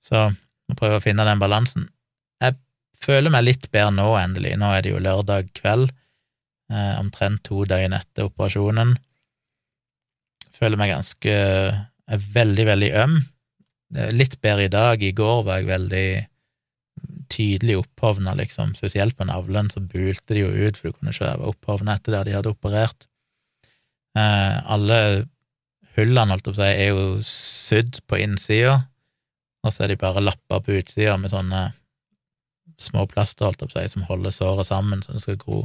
Så 0.00 0.30
må 0.32 0.76
prøve 0.78 1.00
å 1.00 1.04
finne 1.04 1.26
den 1.28 1.42
balansen. 1.42 1.90
Jeg 2.40 2.56
føler 3.04 3.32
meg 3.34 3.44
litt 3.44 3.68
bedre 3.74 3.92
nå, 3.92 4.08
endelig. 4.20 4.54
Nå 4.56 4.72
er 4.72 4.84
det 4.84 4.94
jo 4.94 5.02
lørdag 5.04 5.52
kveld, 5.58 5.92
eh, 6.72 6.94
omtrent 6.96 7.44
to 7.44 7.66
døgn 7.68 7.96
etter 7.98 8.30
operasjonen. 8.30 8.96
Føler 10.56 10.80
meg 10.80 10.94
ganske 10.96 11.36
er 12.08 12.24
veldig, 12.34 12.64
veldig 12.72 12.90
øm. 13.04 13.20
Er 13.96 14.16
litt 14.16 14.40
bedre 14.40 14.64
i 14.66 14.72
dag. 14.72 15.02
I 15.02 15.14
går 15.16 15.44
var 15.44 15.60
jeg 15.60 15.68
veldig 15.68 16.08
tydelig 17.32 17.78
opphovna, 17.80 18.34
liksom, 18.38 18.74
spesielt 18.78 19.16
på 19.18 19.26
navlen, 19.28 19.70
så 19.72 19.80
bulte 19.80 20.34
de 20.34 20.44
jo 20.44 20.50
ut, 20.52 20.76
for 20.76 20.88
du 20.88 20.98
kunne 20.98 21.14
ikke 21.14 21.34
opphovnet 21.50 22.00
etter 22.00 22.16
der 22.16 22.28
de 22.28 22.36
hadde 22.36 22.52
operert. 22.52 23.08
Eh, 24.18 24.56
alle 24.70 25.00
hullene, 25.98 26.32
holdt 26.34 26.46
jeg 26.46 26.54
på 26.54 26.56
å 26.56 26.60
si, 26.60 26.70
er 26.70 26.88
jo 26.92 27.08
sydd 27.26 28.00
på 28.08 28.20
innsida, 28.22 28.78
og 29.66 29.74
så 29.74 29.84
er 29.84 29.92
de 29.92 30.00
bare 30.00 30.22
lapper 30.22 30.62
på 30.64 30.78
utsida 30.78 31.16
med 31.20 31.32
sånne 31.34 31.68
små 32.78 33.06
plaster, 33.10 33.48
holdt 33.48 33.62
jeg 33.64 33.72
på 33.72 33.74
å 33.74 33.82
si, 33.82 33.92
som 33.94 34.06
holder 34.08 34.34
såret 34.34 34.68
sammen 34.68 35.02
så 35.02 35.16
det 35.16 35.24
skal 35.24 35.40
gro 35.40 35.64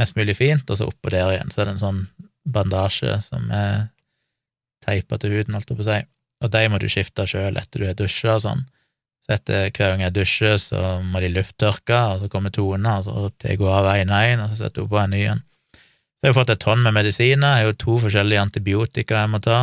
mest 0.00 0.16
mulig 0.16 0.36
fint, 0.38 0.68
og 0.70 0.78
så 0.78 0.88
oppå 0.88 1.12
der 1.12 1.34
igjen 1.34 1.50
så 1.52 1.62
er 1.62 1.68
det 1.68 1.76
en 1.76 1.82
sånn 1.82 2.02
bandasje 2.48 3.18
som 3.26 3.50
er 3.52 3.90
teipa 4.84 5.18
til 5.20 5.34
huden, 5.34 5.56
holdt 5.56 5.72
jeg 5.72 5.80
på 5.80 5.84
å 5.84 5.90
si, 5.90 5.98
og 6.40 6.52
de 6.54 6.62
må 6.72 6.80
du 6.80 6.88
skifte 6.92 7.26
sjøl 7.28 7.58
etter 7.60 7.82
du 7.82 7.88
har 7.90 7.98
dusja 7.98 8.38
og 8.38 8.44
sånn. 8.46 8.62
Så 9.30 9.36
etter 9.36 9.68
hver 9.70 9.92
gang 9.92 10.00
jeg 10.02 10.14
dusjer, 10.16 10.56
så 10.58 10.78
må 11.06 11.20
de 11.22 11.28
lufttørke, 11.30 11.94
og 11.94 12.22
så 12.24 12.28
kommer 12.32 12.50
Tone, 12.50 12.96
og 12.98 13.04
så 13.06 13.28
tar 13.38 13.60
hun 13.60 13.68
av 13.70 13.86
en 13.92 14.10
og 14.10 14.24
en, 14.26 14.40
og 14.42 14.48
så 14.50 14.64
setter 14.64 14.82
hun 14.82 14.90
på 14.90 14.98
en 14.98 15.14
ny 15.14 15.20
en. 15.30 15.42
Så 15.76 16.26
jeg 16.26 16.32
har 16.32 16.38
fått 16.40 16.50
et 16.56 16.62
tonn 16.64 16.82
med 16.82 16.96
medisiner, 16.96 17.60
jeg 17.60 17.68
har 17.68 17.70
jo 17.70 17.76
to 17.84 17.94
forskjellige 18.02 18.42
antibiotika 18.42 19.20
jeg 19.22 19.30
må 19.30 19.38
ta, 19.44 19.60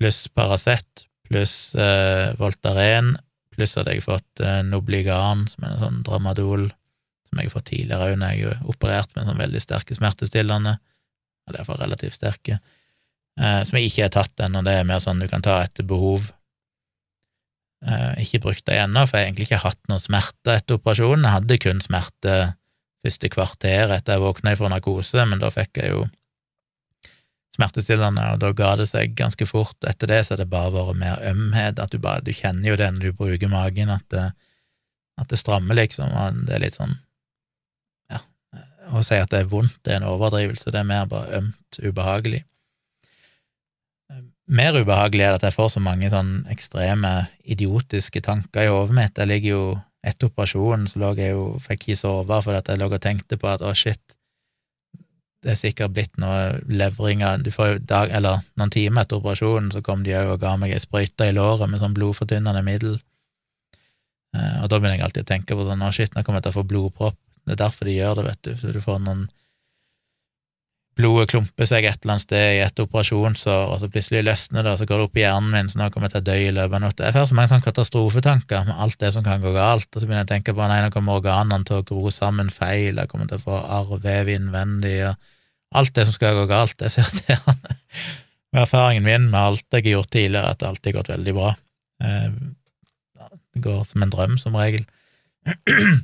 pluss 0.00 0.18
Paracet, 0.34 1.04
pluss 1.30 1.54
eh, 1.78 2.34
Voltaren, 2.42 3.14
pluss 3.54 3.78
at 3.78 3.86
jeg 3.86 4.02
har 4.02 4.08
fått 4.08 4.42
eh, 4.42 4.58
Nobligan, 4.66 5.46
som 5.54 5.68
er 5.68 5.76
en 5.76 5.84
sånn 5.86 6.02
Dramadol, 6.10 6.66
som 7.30 7.38
jeg 7.38 7.52
har 7.52 7.54
fått 7.54 7.70
tidligere 7.70 8.10
òg 8.10 8.18
når 8.18 8.34
jeg 8.34 8.50
er 8.50 8.68
operert 8.74 9.14
med 9.14 9.30
sånn 9.30 9.42
veldig 9.46 9.62
sterke 9.62 9.94
smertestillende, 9.94 10.74
eller 11.46 11.62
iallfall 11.62 11.84
relativt 11.86 12.18
sterke, 12.18 12.58
eh, 13.38 13.62
som 13.62 13.78
jeg 13.78 13.92
ikke 13.94 14.08
har 14.08 14.16
tatt 14.18 14.48
ennå, 14.48 14.66
det 14.66 14.80
er 14.80 14.90
mer 14.90 15.06
sånn 15.06 15.22
du 15.22 15.30
kan 15.30 15.46
ta 15.46 15.62
etter 15.62 15.86
behov. 15.86 16.32
Eh, 17.82 18.22
ikke 18.22 18.44
brukt 18.44 18.64
det 18.70 18.78
ennå, 18.78 19.02
for 19.08 19.18
jeg 19.18 19.24
har 19.24 19.28
egentlig 19.32 19.48
ikke 19.48 19.64
hatt 19.64 19.80
noe 19.90 20.02
smerte 20.02 20.54
etter 20.54 20.78
operasjonen. 20.78 21.26
Jeg 21.26 21.36
hadde 21.36 21.62
kun 21.64 21.80
smerte 21.82 22.34
første 23.02 23.30
kvarter 23.34 23.90
etter 23.90 24.14
jeg 24.14 24.22
våkna 24.22 24.54
fra 24.58 24.70
narkose, 24.70 25.24
men 25.26 25.42
da 25.42 25.50
fikk 25.50 25.80
jeg 25.82 25.90
jo 25.96 26.04
smertestillende, 27.56 28.28
og 28.32 28.38
da 28.40 28.52
ga 28.56 28.70
det 28.80 28.86
seg 28.88 29.16
ganske 29.18 29.46
fort. 29.50 29.76
Etter 29.88 30.08
det 30.12 30.20
så 30.24 30.34
har 30.34 30.44
det 30.44 30.52
bare 30.52 30.72
vært 30.76 31.00
mer 31.00 31.24
ømhet, 31.32 31.82
at 31.82 31.92
du 31.92 31.98
bare 31.98 32.22
Du 32.24 32.30
kjenner 32.32 32.70
jo 32.70 32.78
det 32.78 32.88
når 32.92 33.10
du 33.10 33.18
bruker 33.18 33.50
magen, 33.50 33.90
at 33.90 34.06
det, 34.14 34.28
at 35.18 35.28
det 35.28 35.40
strammer, 35.40 35.76
liksom, 35.76 36.14
og 36.14 36.46
det 36.46 36.56
er 36.56 36.62
litt 36.62 36.78
sånn 36.78 36.94
Ja, 38.14 38.22
å 38.94 39.02
si 39.02 39.18
at 39.18 39.34
det 39.34 39.42
er 39.42 39.50
vondt, 39.50 39.82
det 39.82 39.96
er 39.96 40.00
en 40.00 40.08
overdrivelse, 40.14 40.70
det 40.70 40.80
er 40.80 40.88
mer 40.88 41.10
bare 41.10 41.42
ømt 41.42 41.82
ubehagelig. 41.82 42.44
Mer 44.50 44.74
ubehagelig 44.74 45.24
er 45.24 45.34
det 45.34 45.40
at 45.40 45.46
jeg 45.50 45.56
får 45.56 45.68
så 45.76 45.80
mange 45.82 46.10
sånn 46.10 46.42
ekstreme, 46.50 47.12
idiotiske 47.44 48.22
tanker 48.24 48.66
i 48.66 48.72
hodet 48.72 48.96
mitt. 48.96 49.18
Jeg 49.18 49.30
ligger 49.30 49.50
jo 49.52 49.64
Etter 50.02 50.32
operasjonen 50.32 50.88
så 50.90 50.98
lå 50.98 51.12
jeg 51.14 51.30
jo, 51.36 51.44
fikk 51.62 51.84
ikke 51.86 52.00
sove 52.00 52.38
fordi 52.42 52.58
at 52.58 52.70
jeg 52.72 52.80
lå 52.80 52.88
og 52.90 53.02
tenkte 53.04 53.36
på 53.38 53.46
at 53.46 53.62
å, 53.62 53.70
shit, 53.70 54.16
det 55.42 55.52
er 55.52 55.58
sikkert 55.60 55.94
blitt 55.94 56.18
noe 56.22 56.58
levringer 56.70 57.42
Du 57.42 57.50
får 57.54 57.68
jo 57.68 57.78
dag, 57.86 58.10
eller 58.14 58.42
noen 58.58 58.72
timer 58.74 59.04
etter 59.04 59.18
operasjonen, 59.18 59.70
så 59.74 59.82
kom 59.82 60.02
de 60.06 60.16
òg 60.18 60.34
og 60.34 60.40
ga 60.42 60.56
meg 60.58 60.74
ei 60.74 60.82
sprøyte 60.82 61.28
i 61.30 61.34
låret 61.34 61.70
med 61.70 61.82
sånn 61.82 61.94
blodfortynnende 61.94 62.62
middel. 62.66 62.98
Eh, 64.34 64.58
og 64.62 64.70
da 64.70 64.78
begynner 64.78 64.98
jeg 64.98 65.06
alltid 65.08 65.26
å 65.26 65.30
tenke 65.32 65.58
på 65.58 65.66
sånn 65.66 65.86
å 65.86 65.92
shit, 65.94 66.14
nå 66.14 66.22
kommer 66.22 66.40
jeg 66.40 66.48
til 66.48 66.54
å 66.54 66.58
få 66.60 66.68
blodpropp. 66.72 67.18
Det 67.46 67.56
er 67.56 67.62
derfor 67.64 67.90
de 67.90 67.96
gjør 67.96 68.20
det, 68.20 68.26
vet 68.30 68.42
du, 68.46 68.52
så 68.58 68.74
du 68.74 68.80
får 68.82 69.00
noen 69.02 69.24
Blodet 70.98 71.30
klumper 71.30 71.64
seg 71.68 71.86
et 71.88 72.02
eller 72.02 72.14
annet 72.14 72.24
sted 72.26 72.46
i 72.58 72.60
et 72.60 72.80
operasjonsår, 72.82 73.70
og 73.72 73.78
så 73.80 73.88
plutselig 73.88 74.26
løsner 74.26 74.66
det, 74.66 74.74
og 74.74 74.80
så 74.80 74.86
går 74.88 74.98
det 75.00 75.06
opp 75.06 75.16
i 75.16 75.22
hjernen 75.22 75.54
min, 75.54 75.70
så 75.72 75.80
nå 75.80 75.86
kommer 75.92 76.10
jeg 76.10 76.14
til 76.18 76.20
å 76.20 76.26
dø 76.26 76.34
i 76.36 76.50
løpet 76.52 76.76
av 76.76 76.82
natta. 76.84 77.06
Jeg 77.06 77.16
får 77.16 77.28
så 77.30 77.38
mange 77.38 77.52
sånne 77.52 77.64
katastrofetanker 77.64 78.66
med 78.68 78.82
alt 78.84 78.98
det 79.00 79.12
som 79.14 79.24
kan 79.24 79.40
gå 79.40 79.54
galt, 79.56 79.88
og 79.88 79.96
så 79.96 80.04
begynner 80.04 80.26
jeg 80.26 80.28
å 80.28 80.32
tenke 80.34 80.56
på 80.58 80.68
nei, 80.68 80.82
nå 80.84 80.90
kommer 80.92 81.22
organene 81.22 81.64
til 81.68 81.78
å 81.80 81.86
gro 81.88 82.12
sammen 82.12 82.52
feil, 82.52 83.00
jeg 83.00 83.08
kommer 83.08 83.30
til 83.30 83.40
å 83.40 83.46
få 83.46 83.62
arrvev 83.78 84.34
innvendig, 84.34 84.98
og 85.08 85.80
alt 85.80 85.94
det 85.96 86.04
som 86.10 86.18
skal 86.18 86.36
gå 86.42 86.44
galt, 86.50 86.76
det 86.76 86.90
er 86.90 86.94
så 86.94 87.06
irriterende. 87.06 87.78
Med 88.52 88.66
erfaringen 88.66 89.06
min 89.06 89.30
med 89.32 89.40
alt 89.40 89.64
jeg 89.72 89.86
har 89.86 89.94
gjort 89.96 90.12
tidligere, 90.12 90.52
at 90.52 90.60
det 90.60 90.68
alltid 90.68 90.90
har 90.90 90.98
gått 90.98 91.14
veldig 91.14 91.34
bra. 91.38 91.54
Eh, 92.04 92.34
det 93.52 93.62
går 93.64 93.84
som 93.88 94.04
en 94.04 94.12
drøm, 94.12 94.38
som 94.40 94.58
regel. 94.60 94.84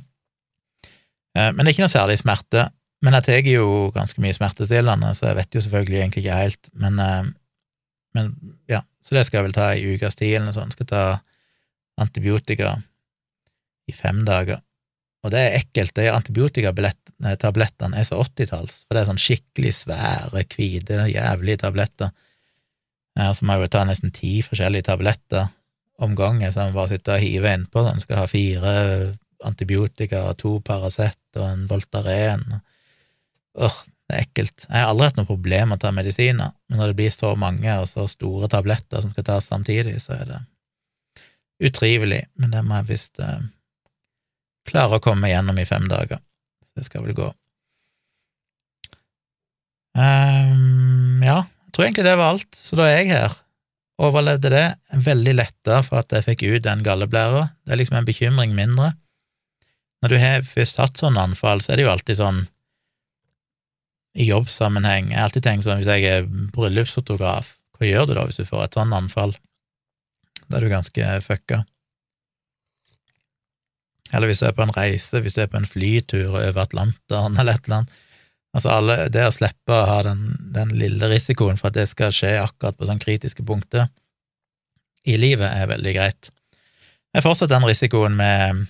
Eh, 1.37 1.51
men 1.53 1.61
det 1.61 1.69
er 1.69 1.75
ikke 1.75 1.83
noe 1.83 1.93
særlig 1.93 2.15
smerte. 2.17 2.63
Men 3.05 3.15
jeg 3.15 3.25
tar 3.25 3.47
jo 3.47 3.67
ganske 3.95 4.21
mye 4.21 4.35
smertestillende, 4.35 5.13
så 5.15 5.29
jeg 5.29 5.39
vet 5.39 5.55
jo 5.55 5.63
selvfølgelig 5.63 5.99
egentlig 6.01 6.23
ikke 6.25 6.39
helt. 6.41 6.71
Men, 6.73 6.99
eh, 6.99 7.29
men 8.17 8.31
ja, 8.67 8.81
så 9.05 9.15
det 9.15 9.25
skal 9.27 9.39
jeg 9.39 9.49
vel 9.49 9.55
ta 9.55 9.69
i 9.73 9.85
ukas 9.95 10.19
tid 10.19 10.35
eller 10.35 10.49
noe 10.49 10.57
sånt. 10.57 10.75
Skal 10.75 10.89
ta 10.89 11.03
antibiotika 11.99 12.75
i 13.89 13.95
fem 13.95 14.25
dager. 14.27 14.59
Og 15.25 15.33
det 15.33 15.39
er 15.43 15.57
ekkelt, 15.59 15.95
de 15.97 16.07
antibiotikatablettene 16.13 17.99
er 17.99 18.05
så 18.07 18.21
åttitalls, 18.21 18.83
for 18.85 18.95
det 18.95 19.01
er 19.01 19.09
sånn 19.09 19.19
skikkelig 19.19 19.73
svære, 19.81 20.45
hvite, 20.53 20.99
jævlige 21.11 21.63
tabletter. 21.65 22.13
Så 23.19 23.43
må 23.43 23.57
jeg 23.57 23.67
jo 23.67 23.71
ta 23.73 23.81
nesten 23.87 24.13
ti 24.15 24.37
forskjellige 24.45 24.87
tabletter 24.87 25.49
om 25.99 26.15
gangen, 26.15 26.47
så 26.53 26.63
jeg 26.63 26.71
må 26.71 26.79
bare 26.79 26.93
sitte 26.93 27.17
og 27.17 27.23
hive 27.23 27.51
innpå. 27.51 27.83
Sånn. 27.83 27.99
Skal 28.05 28.21
ha 28.21 28.29
fire 28.31 28.73
antibiotika, 29.43 30.23
og 30.29 30.39
to 30.39 30.53
Paracet 30.63 31.19
og 31.35 31.45
en 31.49 31.65
Voltaren. 31.67 32.45
Åh, 33.57 33.77
det 34.09 34.17
er 34.17 34.25
ekkelt. 34.25 34.65
Jeg 34.67 34.81
har 34.81 34.91
aldri 34.91 35.09
hatt 35.09 35.19
noe 35.19 35.29
problem 35.29 35.71
med 35.71 35.79
å 35.79 35.83
ta 35.85 35.91
medisiner, 35.95 36.53
men 36.69 36.81
når 36.81 36.91
det 36.91 36.99
blir 37.01 37.13
så 37.13 37.33
mange 37.37 37.75
og 37.81 37.89
så 37.89 38.05
store 38.09 38.49
tabletter 38.51 39.03
som 39.03 39.13
skal 39.13 39.27
tas 39.27 39.49
samtidig, 39.49 39.99
så 40.03 40.15
er 40.17 40.25
det 40.29 40.39
utrivelig. 41.69 42.23
Men 42.39 42.53
det 42.55 42.63
må 42.65 42.79
jeg 42.79 42.89
visst 42.93 43.21
eh, 43.21 43.43
klare 44.69 44.97
å 44.97 45.03
komme 45.03 45.29
gjennom 45.31 45.59
i 45.61 45.67
fem 45.69 45.85
dager. 45.91 46.21
Så 46.65 46.79
det 46.79 46.87
skal 46.87 47.05
vel 47.05 47.17
gå. 47.17 47.29
Um, 49.99 51.21
ja, 51.25 51.43
jeg 51.43 51.75
tror 51.75 51.85
egentlig 51.85 52.05
det 52.07 52.17
var 52.17 52.33
alt, 52.33 52.49
så 52.55 52.77
da 52.79 52.87
er 52.87 53.01
jeg 53.01 53.13
her. 53.13 53.37
Overlevde 53.99 54.51
det. 54.53 54.67
Veldig 55.05 55.33
letta 55.35 55.81
for 55.83 55.99
at 55.99 56.13
jeg 56.15 56.25
fikk 56.25 56.45
ut 56.47 56.63
den 56.63 56.85
galleblæra. 56.85 57.49
Det 57.65 57.75
er 57.75 57.81
liksom 57.81 57.99
en 57.99 58.07
bekymring 58.07 58.55
mindre. 58.55 58.93
Når 59.99 60.13
du 60.13 60.21
har 60.21 60.45
først 60.47 60.79
hatt 60.79 61.01
sånn 61.01 61.19
anfall, 61.19 61.59
så 61.59 61.73
er 61.73 61.79
det 61.79 61.85
jo 61.85 61.91
alltid 61.91 62.21
sånn 62.21 62.45
i 64.17 64.29
jobbsammenheng. 64.29 65.11
Jeg 65.11 65.19
har 65.19 65.29
alltid 65.29 65.45
tenkt 65.45 65.67
sånn 65.67 65.81
hvis 65.81 65.89
jeg 65.89 66.07
er 66.09 66.29
bryllupsfotograf, 66.55 67.55
hva 67.77 67.87
gjør 67.87 68.09
du 68.09 68.15
da 68.17 68.25
hvis 68.27 68.41
du 68.41 68.47
får 68.47 68.65
et 68.65 68.79
sånn 68.79 68.95
anfall? 68.95 69.35
Da 70.49 70.57
er 70.57 70.65
du 70.65 70.71
ganske 70.71 71.11
fucka. 71.23 71.63
Eller 74.09 74.31
hvis 74.31 74.41
du 74.41 74.47
er 74.49 74.55
på 74.57 74.65
en 74.65 74.73
reise, 74.73 75.21
hvis 75.21 75.35
du 75.37 75.43
er 75.43 75.51
på 75.51 75.59
en 75.59 75.69
flytur 75.69 76.33
over 76.33 76.63
Atlanteren 76.63 77.37
eller 77.37 77.59
et 77.59 77.67
eller 77.67 77.81
annet. 77.81 77.97
Altså 78.57 78.71
alle, 78.73 78.95
Det 79.13 79.27
å 79.27 79.33
slippe 79.33 79.75
å 79.75 79.85
ha 79.85 79.99
den, 80.07 80.23
den, 80.55 80.73
lille 80.81 81.09
risikoen 81.11 81.59
for 81.59 81.69
at 81.69 81.77
det 81.77 81.85
skal 81.91 82.13
skje 82.15 82.33
akkurat 82.41 82.77
på 82.77 82.87
sånn 82.89 83.01
kritiske 83.01 83.45
punkter 83.45 83.85
i 85.05 85.19
livet, 85.21 85.45
er 85.45 85.69
veldig 85.69 85.93
greit. 85.95 86.31
Jeg 87.13 87.21
har 87.21 87.25
fortsatt 87.25 87.53
den 87.53 87.65
risikoen 87.65 88.17
med, 88.17 88.65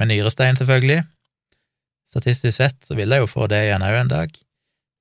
med 0.00 0.10
nyrestein, 0.10 0.56
selvfølgelig. 0.56 1.04
Statistisk 2.08 2.56
sett 2.56 2.88
så 2.88 2.96
vil 2.96 3.12
jeg 3.12 3.22
jo 3.22 3.28
få 3.28 3.46
det 3.52 3.66
igjen 3.66 3.84
òg 3.84 4.00
en 4.00 4.12
dag, 4.12 4.40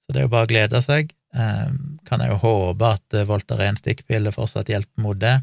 så 0.05 0.13
det 0.13 0.21
er 0.21 0.27
jo 0.27 0.33
bare 0.35 0.47
å 0.47 0.51
glede 0.51 0.81
seg. 0.85 1.11
Eh, 1.35 1.73
kan 2.07 2.21
jeg 2.21 2.31
jo 2.31 2.39
håpe 2.43 2.93
at 2.97 3.17
Voltaren 3.27 3.79
stikkpille 3.79 4.33
fortsatt 4.35 4.69
hjelper 4.71 5.03
mot 5.03 5.19
det. 5.19 5.39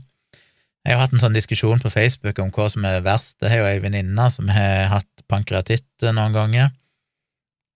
Jeg 0.82 0.96
har 0.96 1.04
hatt 1.04 1.12
en 1.14 1.22
sånn 1.22 1.36
diskusjon 1.36 1.82
på 1.82 1.92
Facebook 1.94 2.40
om 2.42 2.50
hva 2.54 2.68
som 2.70 2.86
er 2.86 3.04
verst. 3.06 3.36
Det 3.38 3.50
har 3.52 3.62
jo 3.62 3.68
ei 3.70 3.82
venninne 3.82 4.24
som 4.34 4.48
har 4.50 4.88
hatt 4.90 5.26
pankreatitt 5.30 6.08
noen 6.08 6.34
ganger. 6.34 6.72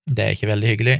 Det 0.06 0.24
er 0.24 0.34
ikke 0.34 0.50
veldig 0.50 0.72
hyggelig. 0.72 0.96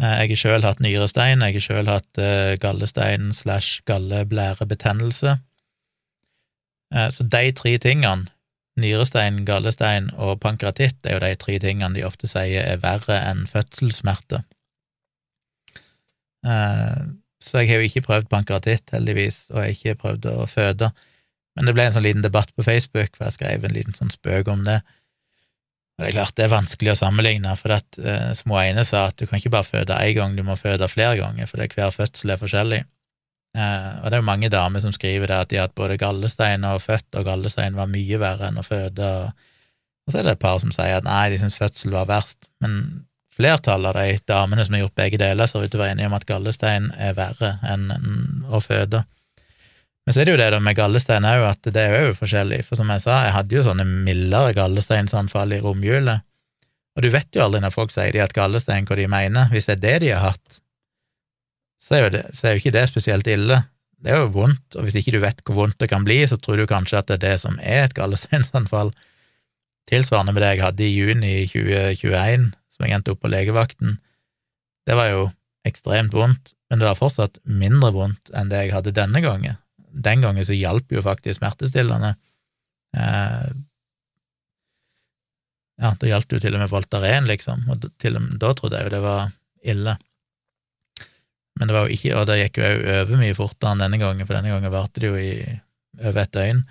Eh, 0.00 0.16
jeg 0.22 0.32
har 0.32 0.40
sjøl 0.42 0.66
hatt 0.66 0.82
nyrestein, 0.82 1.44
jeg 1.44 1.58
har 1.58 1.64
sjøl 1.64 1.90
hatt 1.90 2.20
eh, 2.20 2.56
gallestein 2.62 3.30
slash 3.36 3.82
galleblærebetennelse. 3.90 5.36
Eh, 6.94 7.08
så 7.14 7.26
de 7.34 7.50
tre 7.54 7.74
tingene, 7.82 8.30
nyrestein, 8.80 9.44
gallestein 9.46 10.08
og 10.16 10.38
pankreatitt, 10.40 10.98
er 11.04 11.18
jo 11.18 11.24
de 11.26 11.34
tre 11.42 11.58
tingene 11.62 11.98
de 11.98 12.06
ofte 12.08 12.30
sier 12.30 12.64
er 12.64 12.80
verre 12.82 13.18
enn 13.28 13.44
fødselssmerter. 13.50 14.46
Så 16.44 17.60
jeg 17.60 17.70
har 17.70 17.80
jo 17.80 17.88
ikke 17.88 18.04
prøvd 18.04 18.28
pankratitt, 18.32 18.92
heldigvis, 18.94 19.46
og 19.50 19.62
jeg 19.62 19.66
har 19.66 19.76
ikke 19.76 20.00
prøvd 20.02 20.28
å 20.32 20.46
føde. 20.48 20.90
Men 21.56 21.68
det 21.68 21.74
ble 21.76 21.86
en 21.88 21.94
sånn 21.96 22.06
liten 22.06 22.24
debatt 22.24 22.52
på 22.56 22.64
Facebook, 22.64 23.16
for 23.16 23.26
jeg 23.26 23.38
skrev 23.38 23.64
en 23.64 23.74
liten 23.74 23.96
sånn 23.96 24.12
spøk 24.12 24.48
om 24.52 24.62
det. 24.68 24.78
Og 26.00 26.04
det 26.04 26.10
er 26.10 26.16
klart 26.16 26.36
det 26.38 26.46
er 26.46 26.54
vanskelig 26.54 26.94
å 26.94 27.00
sammenligne, 27.00 27.52
for 27.60 27.74
at 27.76 27.98
eh, 28.00 28.30
små 28.38 28.60
Eine 28.62 28.86
sa 28.88 29.06
at 29.10 29.18
du 29.20 29.26
kan 29.26 29.40
ikke 29.40 29.52
bare 29.52 29.68
føde 29.68 29.98
én 30.00 30.14
gang, 30.16 30.36
du 30.36 30.44
må 30.46 30.56
føde 30.56 30.88
flere 30.88 31.18
ganger, 31.18 31.50
for 31.50 31.60
hver 31.60 31.92
fødsel 31.92 32.32
er 32.32 32.40
forskjellig. 32.40 32.80
Eh, 33.58 33.90
og 33.98 34.06
det 34.06 34.16
er 34.16 34.22
jo 34.22 34.28
mange 34.30 34.48
damer 34.52 34.80
som 34.80 34.94
skriver 34.96 35.28
det 35.28 35.40
at 35.42 35.50
de 35.50 35.58
har 35.58 35.68
hatt 35.68 35.76
både 35.76 35.98
gallestein 36.00 36.64
og 36.68 36.80
født, 36.84 37.08
og 37.18 37.26
gallestein 37.26 37.76
var 37.76 37.90
mye 37.92 38.20
verre 38.22 38.48
enn 38.48 38.60
å 38.62 38.64
føde. 38.64 39.12
Og, 39.24 39.52
og 40.06 40.14
så 40.14 40.20
er 40.20 40.28
det 40.28 40.36
et 40.38 40.44
par 40.44 40.60
som 40.62 40.72
sier 40.72 41.00
at 41.00 41.08
nei, 41.08 41.24
de 41.32 41.40
syns 41.42 41.58
fødsel 41.60 41.96
var 41.96 42.08
verst. 42.08 42.48
Men 42.64 42.80
flertallet 43.40 43.90
av 43.90 43.96
de 43.96 44.18
damene 44.28 44.66
som 44.66 44.76
har 44.76 44.84
gjort 44.84 44.98
begge 45.00 45.20
deler, 45.20 45.48
ser 45.48 45.64
ut 45.64 45.72
til 45.72 45.80
å 45.80 45.84
være 45.84 45.96
enige 45.96 46.10
om 46.10 46.18
at 46.18 46.28
gallestein 46.28 46.90
er 47.00 47.16
verre 47.16 47.56
enn 47.66 47.88
å 48.52 48.60
føde. 48.60 49.02
Men 50.04 50.14
så 50.14 50.22
er 50.22 50.28
det 50.28 50.34
jo 50.34 50.40
det 50.40 50.60
med 50.64 50.76
gallestein 50.76 51.26
òg, 51.28 51.44
at 51.52 51.70
det 51.74 51.82
er 51.86 52.08
jo 52.08 52.16
forskjellig. 52.18 52.62
For 52.66 52.78
som 52.78 52.90
jeg 52.92 53.04
sa, 53.04 53.20
jeg 53.26 53.36
hadde 53.36 53.56
jo 53.56 53.64
sånne 53.66 53.86
mildere 53.86 54.54
gallesteinsanfall 54.56 55.54
i 55.54 55.60
romjula. 55.64 56.20
Og 56.96 57.04
du 57.04 57.10
vet 57.14 57.36
jo 57.36 57.44
aldri 57.44 57.60
når 57.62 57.74
folk 57.74 57.92
sier 57.94 58.12
de 58.12 58.22
hatt 58.22 58.34
gallestein, 58.36 58.88
hva 58.88 58.98
de 58.98 59.06
mener. 59.12 59.50
Hvis 59.52 59.68
det 59.68 59.78
er 59.78 59.84
det 59.84 59.96
de 60.04 60.14
har 60.14 60.32
hatt, 60.32 60.60
så 61.80 61.96
er, 61.96 62.02
jo 62.02 62.10
det, 62.16 62.24
så 62.36 62.46
er 62.46 62.56
jo 62.56 62.62
ikke 62.62 62.74
det 62.76 62.86
spesielt 62.90 63.30
ille. 63.30 63.60
Det 64.00 64.12
er 64.12 64.22
jo 64.22 64.32
vondt, 64.34 64.76
og 64.76 64.84
hvis 64.84 64.96
ikke 65.00 65.14
du 65.14 65.20
vet 65.22 65.40
hvor 65.44 65.58
vondt 65.62 65.78
det 65.80 65.90
kan 65.92 66.04
bli, 66.04 66.18
så 66.28 66.36
tror 66.40 66.60
du 66.60 66.66
kanskje 66.68 67.00
at 67.00 67.08
det 67.08 67.18
er 67.18 67.24
det 67.26 67.36
som 67.42 67.60
er 67.60 67.86
et 67.86 67.96
gallesteinsanfall. 67.96 68.92
Tilsvarende 69.88 70.34
med 70.34 70.44
det 70.44 70.54
jeg 70.54 70.64
hadde 70.64 70.86
i 70.86 70.92
juni 70.94 71.32
2021, 71.50 72.50
som 72.80 72.88
jeg 72.88 72.96
endte 72.96 73.12
opp 73.12 73.20
på 73.20 73.30
legevakten. 73.30 73.98
Det 74.88 74.96
var 74.96 75.12
jo 75.12 75.26
ekstremt 75.68 76.16
vondt, 76.16 76.54
men 76.72 76.80
det 76.80 76.88
var 76.88 76.96
fortsatt 76.96 77.36
mindre 77.44 77.92
vondt 77.92 78.32
enn 78.32 78.48
det 78.48 78.64
jeg 78.64 78.74
hadde 78.78 78.96
denne 78.96 79.20
gangen 79.20 79.60
den 79.92 80.22
gangen 80.22 80.46
så 80.46 80.56
hjalp 80.56 80.92
jo 80.92 81.02
faktisk 81.04 81.40
smertestillende. 81.40 82.14
Eh, 82.96 83.48
ja, 85.80 85.94
da 85.96 86.10
gjaldt 86.10 86.28
det 86.30 86.38
jo 86.38 86.44
til 86.44 86.56
og 86.56 86.62
med 86.62 86.72
Voltaren, 86.72 87.28
liksom, 87.30 87.64
og 87.72 87.88
til 88.00 88.18
og 88.18 88.26
med, 88.26 88.36
da 88.42 88.52
trodde 88.56 88.78
jeg 88.78 88.90
jo 88.90 88.94
det 88.94 89.02
var 89.04 89.32
ille. 89.74 89.96
Men 91.58 91.68
det 91.68 91.76
var 91.76 91.88
jo 91.88 91.96
ikke, 91.96 92.12
og 92.16 92.28
det 92.28 92.38
gikk 92.44 92.60
jo 92.60 92.68
òg 92.68 92.84
over 93.00 93.20
mye 93.20 93.36
fortere 93.36 93.72
enn 93.74 93.82
denne 93.84 94.00
gangen, 94.00 94.26
for 94.28 94.36
denne 94.36 94.52
gangen 94.52 94.72
varte 94.72 95.02
det 95.02 95.10
jo 95.10 95.18
i 95.18 95.32
over 96.00 96.22
et 96.22 96.36
døgn. 96.36 96.62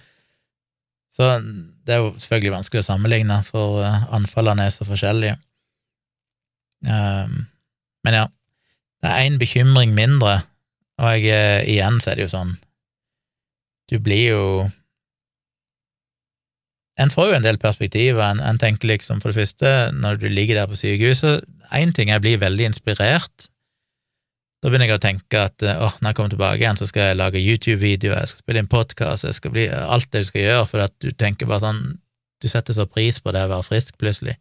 Så 1.14 1.28
det 1.86 1.96
er 1.96 2.04
jo 2.04 2.14
selvfølgelig 2.22 2.56
vanskelig 2.56 2.84
å 2.84 2.88
sammenligne, 2.88 3.42
for 3.46 3.84
eh, 3.84 4.08
anfallene 4.16 4.70
er 4.70 4.74
så 4.74 4.88
forskjellige. 4.88 5.38
Um, 6.88 7.46
men 8.08 8.16
ja, 8.16 8.26
det 9.04 9.12
er 9.12 9.28
én 9.28 9.40
bekymring 9.42 9.94
mindre, 9.96 10.42
og 11.00 11.16
jeg, 11.16 11.32
eh, 11.32 11.68
igjen 11.76 12.00
så 12.04 12.12
er 12.12 12.20
det 12.20 12.28
jo 12.28 12.34
sånn 12.34 12.58
du 13.90 13.98
blir 13.98 14.26
jo 14.30 14.44
en 17.00 17.12
får 17.14 17.30
jo 17.30 17.38
en 17.38 17.46
del 17.46 17.58
perspektiver. 17.62 18.20
En, 18.26 18.42
en, 18.44 18.58
tenker 18.60 18.90
liksom, 18.90 19.22
for 19.24 19.32
det 19.32 19.40
første, 19.40 19.70
når 19.96 20.20
du 20.20 20.28
ligger 20.28 20.60
der 20.60 20.68
på 20.68 20.78
sykehuset 20.80 21.48
Én 21.70 21.94
ting 21.94 22.10
er 22.10 22.18
å 22.18 22.24
bli 22.24 22.34
veldig 22.42 22.66
inspirert. 22.66 23.46
Da 24.60 24.72
begynner 24.72 24.90
jeg 24.90 24.98
å 24.98 25.04
tenke 25.04 25.42
at 25.46 25.62
åh, 25.62 25.84
oh, 25.86 25.98
når 26.02 26.10
jeg 26.10 26.18
kommer 26.18 26.32
tilbake 26.34 26.64
igjen, 26.64 26.80
så 26.80 26.88
skal 26.90 27.12
jeg 27.12 27.20
lage 27.20 27.44
YouTube-videoer, 27.44 28.24
jeg 28.24 28.32
skal 28.32 28.42
spille 28.42 28.64
inn 28.64 28.72
podkast, 28.72 29.28
jeg 29.28 29.38
skal 29.38 29.54
bli 29.54 29.68
alt 29.70 30.10
det 30.10 30.24
du 30.24 30.30
skal 30.32 30.42
gjøre, 30.42 30.64
for 30.72 30.84
at 30.88 30.96
du 30.98 31.12
tenker 31.14 31.50
bare 31.50 31.64
sånn 31.68 31.84
Du 32.40 32.48
setter 32.48 32.72
så 32.74 32.86
pris 32.88 33.20
på 33.20 33.34
det 33.36 33.44
å 33.44 33.52
være 33.52 33.68
frisk, 33.68 33.98
plutselig. 34.00 34.38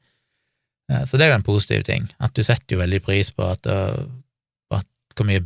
Så 0.89 1.19
det 1.20 1.27
er 1.27 1.35
jo 1.35 1.36
en 1.36 1.44
positiv 1.44 1.82
ting. 1.85 2.06
At 2.24 2.32
du 2.32 2.40
setter 2.40 2.74
jo 2.74 2.81
veldig 2.81 3.02
pris 3.05 3.28
på 3.36 3.44
at, 3.44 3.66
at 3.69 4.86
hvor 5.15 5.28
mye 5.28 5.43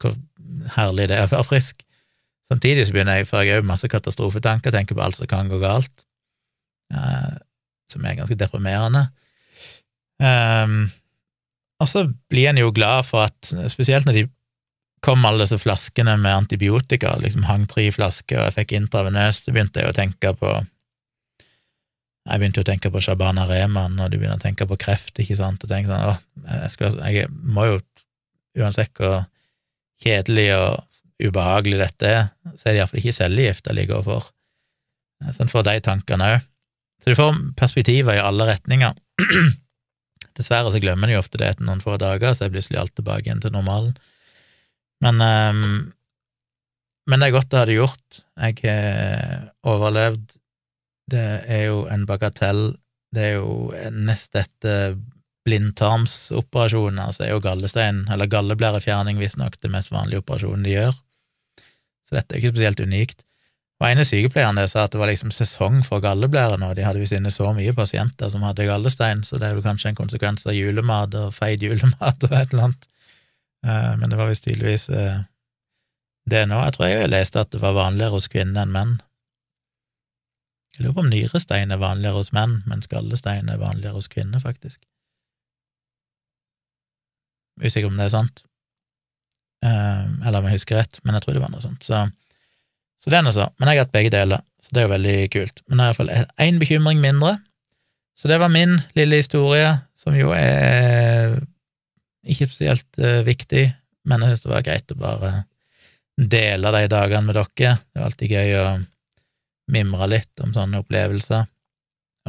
hvor 0.00 0.14
herlig 0.76 1.10
det 1.10 1.18
er 1.18 1.26
å 1.26 1.32
være 1.34 1.48
frisk. 1.48 1.82
Samtidig 2.50 2.86
så 2.86 2.94
begynner 2.94 3.20
jeg, 3.20 3.28
for 3.28 3.44
jeg 3.44 3.54
har 3.54 3.60
jo 3.60 3.68
masse 3.68 3.88
katastrofetanker, 3.90 4.72
tenker 4.74 4.96
på 4.96 5.04
alt 5.04 5.20
som 5.20 5.28
kan 5.30 5.50
gå 5.50 5.60
galt 5.62 6.06
eh, 6.94 7.36
som 7.90 8.06
er 8.06 8.18
ganske 8.18 8.38
deprimerende. 8.38 9.06
Um, 10.20 10.90
og 11.80 11.88
så 11.88 12.04
blir 12.30 12.50
en 12.50 12.60
jo 12.60 12.74
glad 12.76 13.06
for 13.08 13.30
at, 13.30 13.52
spesielt 13.72 14.06
når 14.06 14.18
de 14.18 14.26
kom 15.04 15.24
alle 15.24 15.46
disse 15.46 15.58
flaskene 15.62 16.16
med 16.20 16.42
antibiotika, 16.42 17.14
liksom 17.22 17.46
hang 17.48 17.64
tre 17.70 17.86
flasker, 17.94 18.36
og 18.36 18.50
jeg 18.50 18.56
fikk 18.58 18.74
intravenøst, 18.76 19.46
så 19.46 19.54
begynte 19.54 19.80
jeg 19.80 19.94
å 19.94 19.96
tenke 19.96 20.34
på 20.36 20.58
jeg 22.28 22.42
begynte 22.42 22.62
å 22.62 22.68
tenke 22.68 22.90
på 22.92 23.00
Shabana 23.02 23.46
Rehman, 23.48 23.96
og 23.98 24.10
du 24.12 24.18
begynner 24.18 24.36
å 24.36 24.42
tenke 24.42 24.66
på 24.68 24.76
kreft, 24.80 25.16
ikke 25.22 25.38
sant, 25.38 25.62
og 25.64 25.70
tenker 25.70 25.92
sånn, 25.92 26.10
å, 26.12 26.50
jeg, 26.50 26.72
skal, 26.74 26.98
jeg 27.08 27.30
må 27.30 27.64
jo, 27.70 27.78
uansett 28.60 28.92
hvor 28.98 29.24
kjedelig 30.04 30.50
og 30.56 31.00
ubehagelig 31.20 31.80
dette 31.80 32.10
er, 32.10 32.28
så 32.56 32.68
er 32.68 32.74
det 32.74 32.82
iallfall 32.82 33.00
ikke 33.02 33.16
cellegift 33.16 33.68
jeg 33.68 33.76
ligger 33.76 34.00
overfor. 34.00 34.30
Så 35.32 35.44
en 35.44 35.52
får 35.52 35.66
de 35.68 35.74
tankene 35.84 36.28
òg. 36.36 36.46
Så 37.00 37.12
du 37.12 37.16
får 37.16 37.36
perspektiver 37.56 38.18
i 38.18 38.22
alle 38.22 38.46
retninger. 38.48 38.96
Dessverre 40.36 40.72
så 40.72 40.80
glemmer 40.80 41.10
de 41.10 41.18
ofte 41.20 41.40
det 41.40 41.54
etter 41.54 41.66
noen 41.66 41.80
få 41.84 41.96
dager, 42.00 42.34
så 42.36 42.46
er 42.46 42.52
plutselig 42.52 42.80
alt 42.80 42.94
tilbake 42.96 43.28
igjen 43.28 43.40
til 43.44 43.54
normalen. 43.54 43.94
Men, 45.04 45.20
um, 45.20 45.62
men 47.08 47.22
det 47.22 47.30
er 47.30 47.36
godt 47.36 47.48
det 47.52 47.62
hadde 47.62 47.78
gjort. 47.78 48.20
Jeg 48.44 48.60
har 48.64 49.48
overlevd. 49.72 50.36
Det 51.10 51.28
er 51.50 51.64
jo 51.68 51.84
en 51.90 52.06
bagatell. 52.08 52.74
Det 53.14 53.24
er 53.26 53.38
jo 53.40 53.70
nest 53.90 54.36
etter 54.38 54.94
blindtarmsoperasjoner, 55.48 57.14
så 57.16 57.24
er 57.24 57.32
jo 57.32 57.40
gallestein, 57.42 58.04
eller 58.12 58.28
galleblærefjerning 58.30 59.18
visstnok, 59.18 59.56
det 59.62 59.72
mest 59.72 59.92
vanlige 59.92 60.20
operasjonen 60.22 60.66
de 60.66 60.76
gjør. 60.76 60.94
Så 62.06 62.18
dette 62.18 62.34
er 62.34 62.42
ikke 62.42 62.52
spesielt 62.54 62.82
unikt. 62.84 63.24
Og 63.80 63.88
ene 63.88 64.04
sykepleieren 64.04 64.58
der 64.60 64.68
sa 64.68 64.84
at 64.84 64.92
det 64.92 65.00
var 65.00 65.08
liksom 65.08 65.32
sesong 65.32 65.80
for 65.86 66.04
galleblære 66.04 66.58
nå, 66.60 66.74
de 66.76 66.84
hadde 66.84 67.00
visst 67.00 67.16
inne 67.16 67.32
så 67.32 67.48
mye 67.56 67.72
pasienter 67.72 68.28
som 68.28 68.44
hadde 68.44 68.68
gallestein, 68.68 69.24
så 69.24 69.40
det 69.40 69.48
er 69.48 69.56
vel 69.56 69.64
kanskje 69.64 69.94
en 69.94 70.00
konsekvens 70.02 70.44
av 70.44 70.56
julemat 70.58 71.16
og 71.16 71.32
feid 71.32 71.64
julemat 71.64 72.28
og 72.28 72.34
et 72.36 72.52
eller 72.52 72.66
annet. 72.68 72.90
Eh, 73.64 73.92
men 73.96 74.12
det 74.12 74.20
var 74.20 74.28
visst 74.28 74.44
tydeligvis 74.44 74.90
eh, 74.92 75.22
det 76.28 76.44
nå. 76.50 76.60
Jeg 76.66 76.76
tror 76.76 76.90
jeg 76.90 77.12
leste 77.14 77.40
at 77.40 77.54
det 77.54 77.62
var 77.62 77.78
vanligere 77.78 78.18
hos 78.18 78.28
kvinner 78.28 78.66
enn 78.66 78.74
menn. 78.74 78.98
Jeg 80.80 80.86
lurer 80.86 80.96
på 80.96 81.02
om 81.04 81.10
nyrestein 81.12 81.74
er 81.74 81.82
vanligere 81.82 82.16
hos 82.16 82.32
menn, 82.32 82.62
mens 82.70 82.88
gallestein 82.88 83.52
er 83.52 83.60
vanligere 83.60 83.98
hos 83.98 84.08
kvinner, 84.08 84.40
faktisk. 84.40 84.80
Usikker 87.60 87.90
om 87.90 88.00
det 88.00 88.06
er 88.08 88.14
sant, 88.14 88.40
eh, 89.60 90.06
eller 90.24 90.40
om 90.40 90.48
jeg 90.48 90.56
husker 90.56 90.80
rett, 90.80 91.02
men 91.04 91.18
jeg 91.18 91.26
tror 91.26 91.36
det 91.36 91.42
var 91.44 91.52
noe 91.52 91.60
sånt. 91.60 91.84
Så 91.84 92.06
så 93.00 93.08
det 93.08 93.16
er 93.16 93.24
nå 93.24 93.32
så. 93.32 93.46
Men 93.56 93.70
jeg 93.70 93.78
har 93.78 93.86
hatt 93.86 93.94
begge 93.94 94.12
deler, 94.12 94.42
så 94.60 94.74
det 94.74 94.80
er 94.80 94.86
jo 94.86 94.92
veldig 94.92 95.16
kult. 95.32 95.62
Men 95.66 95.80
jeg 95.80 95.86
har 95.86 95.94
iallfall 95.94 96.42
én 96.44 96.58
bekymring 96.60 97.00
mindre. 97.00 97.38
Så 98.18 98.28
det 98.28 98.36
var 98.42 98.52
min 98.52 98.76
lille 98.96 99.22
historie, 99.22 99.70
som 99.96 100.16
jo 100.16 100.34
er 100.36 101.38
ikke 102.28 102.50
spesielt 102.50 103.00
uh, 103.00 103.22
viktig, 103.24 103.70
men 104.04 104.20
jeg 104.20 104.34
synes 104.34 104.44
det 104.44 104.52
var 104.52 104.66
greit 104.66 104.92
å 104.92 104.98
bare 105.00 105.30
dele 106.20 106.72
de 106.76 106.82
dagene 106.92 107.24
med 107.24 107.38
dere. 107.38 107.78
Det 107.80 107.96
er 107.96 108.04
alltid 108.04 108.34
gøy 108.36 108.52
å 108.60 108.66
mimre 109.72 110.08
litt 110.10 110.44
om 110.44 110.54
sånne 110.56 110.82
opplevelser. 110.82 111.46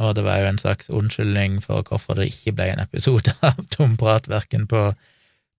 Og 0.02 0.14
det 0.16 0.24
var 0.24 0.40
jo 0.40 0.50
en 0.50 0.60
slags 0.60 0.88
unnskyldning 0.90 1.58
for 1.64 1.84
hvorfor 1.86 2.16
det 2.18 2.30
ikke 2.30 2.54
ble 2.56 2.70
en 2.72 2.84
episode 2.84 3.34
av 3.48 3.60
Tomprat, 3.74 4.30
verken 4.30 4.68
på 4.70 4.90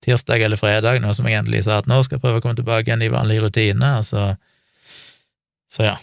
tirsdag 0.03 0.41
eller 0.43 0.59
fredag, 0.59 0.99
nå 0.99 1.13
som 1.15 1.27
jeg 1.29 1.39
endelig 1.39 1.63
sa 1.67 1.79
at 1.79 1.87
nå 1.87 2.01
skal 2.03 2.17
jeg 2.17 2.23
prøve 2.25 2.41
å 2.41 2.43
komme 2.43 2.59
tilbake 2.59 2.89
igjen 2.89 3.05
i 3.05 3.13
vanlig 3.13 3.39
rutine, 3.43 3.99
og 4.01 4.07
så 4.07 4.33
så 5.73 5.87
ja. 5.87 5.93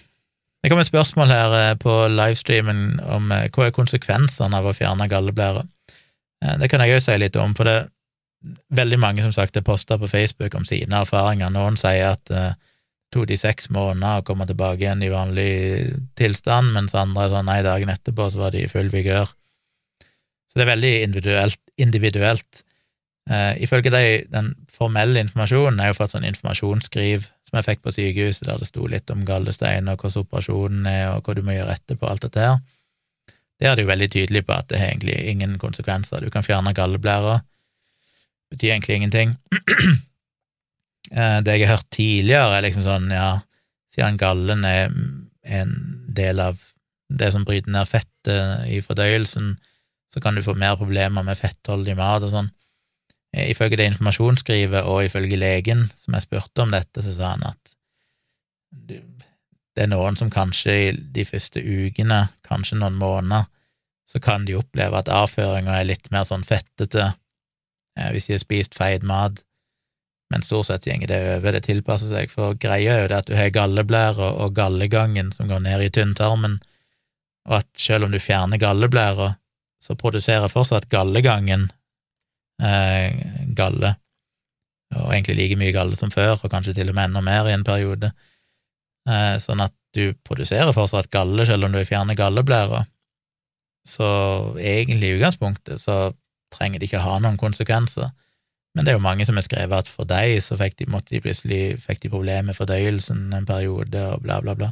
Det 0.60 0.68
kom 0.68 0.80
et 0.82 0.88
spørsmål 0.88 1.30
her 1.30 1.52
eh, 1.56 1.76
på 1.80 1.92
livestreamen 2.10 2.98
om 3.06 3.30
eh, 3.32 3.46
hva 3.54 3.68
er 3.68 3.76
konsekvensene 3.76 4.58
av 4.58 4.66
å 4.66 4.74
fjerne 4.76 5.06
galleblære. 5.08 5.62
Eh, 6.44 6.56
det 6.60 6.68
kan 6.72 6.82
jeg 6.82 6.98
òg 6.98 7.04
si 7.04 7.16
litt 7.22 7.38
om, 7.40 7.54
for 7.56 7.68
det 7.68 7.76
er 7.78 7.86
veldig 8.80 8.98
mange 9.00 9.24
som 9.24 9.32
sagt 9.32 9.56
har 9.56 9.64
posta 9.64 9.96
på 10.00 10.10
Facebook 10.10 10.56
om 10.58 10.66
sine 10.68 11.00
erfaringer. 11.04 11.52
Noen 11.54 11.78
sier 11.80 12.16
at 12.16 12.34
tok 13.10 13.26
de 13.26 13.36
seks 13.38 13.70
måneder 13.74 14.20
å 14.20 14.26
komme 14.26 14.46
tilbake 14.46 14.84
igjen 14.84 15.02
i 15.02 15.10
vanlig 15.12 15.50
tilstand, 16.18 16.72
mens 16.76 16.94
andre 16.94 17.28
sånn 17.32 17.48
nei, 17.50 17.60
dagen 17.66 17.90
etterpå 17.92 18.30
så 18.30 18.44
var 18.44 18.54
de 18.54 18.64
i 18.64 18.70
full 18.70 18.90
vigør. 18.92 19.32
Så 20.50 20.58
det 20.58 20.66
er 20.66 20.72
veldig 20.72 20.94
individuelt. 21.04 21.60
individuelt. 21.80 22.62
Eh, 23.30 23.62
ifølge 23.62 23.92
de, 23.94 24.02
den 24.30 24.54
formelle 24.70 25.22
informasjonen 25.22 25.80
er 25.80 25.90
jo 25.90 25.98
fått 26.00 26.14
sånn 26.14 26.26
informasjonsskriv 26.26 27.28
som 27.50 27.58
jeg 27.58 27.66
fikk 27.66 27.82
på 27.84 27.94
sykehuset, 27.94 28.46
der 28.46 28.58
det 28.62 28.68
sto 28.68 28.86
litt 28.86 29.10
om 29.10 29.24
gallestein 29.26 29.90
og 29.90 30.02
hvordan 30.02 30.24
operasjonen 30.24 30.86
er, 30.86 31.06
og 31.14 31.26
hva 31.26 31.34
du 31.34 31.42
må 31.46 31.56
gjøre 31.56 31.74
etterpå, 31.78 32.06
alt 32.06 32.26
dette 32.26 32.44
her. 32.44 32.60
Det 33.60 33.68
er 33.68 33.76
det 33.76 33.84
jo 33.84 33.90
veldig 33.90 34.10
tydelig 34.14 34.44
på 34.46 34.54
at 34.56 34.70
det 34.70 34.78
har 34.80 34.92
egentlig 34.92 35.18
ingen 35.30 35.58
konsekvenser. 35.60 36.22
Du 36.22 36.30
kan 36.32 36.46
fjerne 36.46 36.72
galleblæra. 36.74 37.40
Betyr 38.54 38.72
egentlig 38.72 39.00
ingenting. 39.00 39.34
Eh, 41.10 41.38
det 41.42 41.56
jeg 41.56 41.66
har 41.66 41.78
hørt 41.78 41.90
tidligere, 41.94 42.56
er 42.56 42.66
liksom 42.66 42.84
sånn, 42.86 43.10
ja, 43.14 43.40
siden 43.94 44.20
gallen 44.20 44.64
er 44.68 44.92
en 45.42 45.74
del 46.14 46.42
av 46.42 46.60
det 47.10 47.32
som 47.34 47.44
bryter 47.46 47.72
ned 47.74 47.88
fettet 47.90 48.68
i 48.70 48.78
fordøyelsen, 48.84 49.56
så 50.10 50.22
kan 50.22 50.36
du 50.36 50.42
få 50.42 50.54
mer 50.58 50.76
problemer 50.78 51.26
med 51.26 51.38
fettholdig 51.38 51.96
mat 51.98 52.26
og 52.26 52.34
sånn. 52.34 52.50
Eh, 53.34 53.50
ifølge 53.50 53.78
det 53.78 53.90
informasjonsskrivet 53.90 54.86
og 54.86 55.04
ifølge 55.06 55.38
legen 55.38 55.88
som 55.98 56.16
jeg 56.16 56.26
spurte 56.26 56.64
om 56.64 56.74
dette, 56.74 57.02
så 57.02 57.14
sa 57.14 57.34
han 57.34 57.46
at 57.50 57.74
det 58.70 59.84
er 59.84 59.90
noen 59.90 60.18
som 60.18 60.30
kanskje 60.30 60.74
i 60.74 60.90
de 61.14 61.24
første 61.26 61.62
ukene, 61.62 62.28
kanskje 62.46 62.78
noen 62.78 62.98
måneder, 63.00 63.48
så 64.10 64.18
kan 64.22 64.44
de 64.46 64.56
oppleve 64.58 64.98
at 64.98 65.10
avføringa 65.10 65.76
er 65.78 65.86
litt 65.86 66.10
mer 66.10 66.26
sånn 66.26 66.46
fettete 66.46 67.12
eh, 67.12 68.10
hvis 68.14 68.26
de 68.26 68.36
har 68.36 68.42
spist 68.42 68.78
feit 68.78 69.06
mat, 69.06 69.38
men 70.30 70.44
stort 70.46 70.66
sett 70.66 70.86
går 70.86 71.08
det 71.10 71.20
over, 71.36 71.52
det 71.52 71.64
tilpasser 71.66 72.10
seg, 72.10 72.30
for 72.30 72.54
greia 72.54 72.94
er 72.94 73.02
jo 73.02 73.08
det 73.10 73.18
at 73.18 73.30
du 73.30 73.34
har 73.34 73.50
galleblæra 73.54 74.30
og 74.44 74.54
gallegangen 74.54 75.32
som 75.34 75.50
går 75.50 75.64
ned 75.64 75.82
i 75.82 75.90
tynntarmen, 75.90 76.60
og 77.48 77.56
at 77.58 77.68
selv 77.78 78.06
om 78.06 78.14
du 78.14 78.20
fjerner 78.22 78.60
galleblæra, 78.62 79.34
så 79.82 79.96
produserer 79.98 80.52
fortsatt 80.52 80.90
gallegangen 80.92 81.70
eh, 82.62 83.16
galle, 83.56 83.94
og 84.94 85.10
egentlig 85.14 85.38
like 85.38 85.58
mye 85.58 85.74
galle 85.74 85.98
som 85.98 86.12
før, 86.14 86.36
og 86.38 86.52
kanskje 86.52 86.76
til 86.78 86.92
og 86.92 86.98
med 86.98 87.10
enda 87.10 87.24
mer 87.24 87.48
i 87.48 87.56
en 87.56 87.66
periode, 87.66 88.12
eh, 89.08 89.36
sånn 89.42 89.64
at 89.64 89.74
du 89.96 90.12
produserer 90.26 90.70
fortsatt 90.76 91.10
galle 91.10 91.46
selv 91.48 91.66
om 91.66 91.74
du 91.74 91.82
fjerner 91.82 92.18
galleblæra. 92.18 92.84
Så 93.88 94.06
egentlig 94.60 95.10
i 95.10 95.18
utgangspunktet 95.18 95.82
så 95.82 96.12
trenger 96.54 96.78
det 96.78 96.90
ikke 96.90 97.02
ha 97.02 97.16
noen 97.18 97.40
konsekvenser. 97.40 98.12
Men 98.74 98.86
det 98.86 98.92
er 98.92 98.98
jo 98.98 99.02
mange 99.02 99.26
som 99.26 99.38
har 99.38 99.44
skrevet 99.46 99.82
at 99.82 99.90
for 99.90 100.06
deg 100.06 100.36
så 100.44 100.56
fikk 100.58 100.76
de, 100.78 100.86
måtte 100.92 101.14
de 101.14 101.22
plutselig 101.24 101.62
fikk 101.82 102.04
de 102.04 102.12
problemer 102.12 102.50
med 102.50 102.58
fordøyelsen 102.58 103.32
en 103.34 103.48
periode, 103.48 104.04
og 104.14 104.22
bla, 104.22 104.38
bla, 104.44 104.54
bla. 104.58 104.70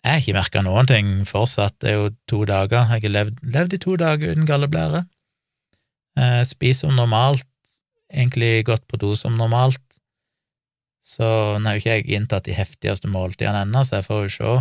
Jeg 0.00 0.12
har 0.12 0.22
ikke 0.22 0.36
merka 0.38 0.62
noen 0.64 0.88
ting 0.88 1.08
fortsatt, 1.28 1.76
det 1.82 1.90
er 1.90 1.98
jo 1.98 2.10
to 2.30 2.44
dager, 2.48 2.86
jeg 2.86 3.04
har 3.04 3.16
levd, 3.16 3.40
levd 3.56 3.76
i 3.76 3.80
to 3.82 3.96
dager 4.00 4.32
uten 4.32 4.48
galleblære. 4.48 5.02
Eh, 6.20 6.42
spiser 6.48 6.86
som 6.86 6.96
normalt, 6.96 7.46
egentlig 8.10 8.64
gått 8.68 8.86
på 8.88 8.98
do 9.00 9.12
som 9.18 9.36
normalt. 9.38 9.82
Så 11.04 11.26
nå 11.58 11.66
har 11.66 11.76
jo 11.76 11.82
ikke 11.82 11.96
jeg 11.98 12.16
inntatt 12.16 12.46
de 12.46 12.54
heftigste 12.54 13.10
måltidene 13.10 13.64
ennå, 13.66 13.82
så 13.84 13.98
jeg 13.98 14.06
får 14.06 14.22
jo 14.22 14.32
se. 14.36 14.54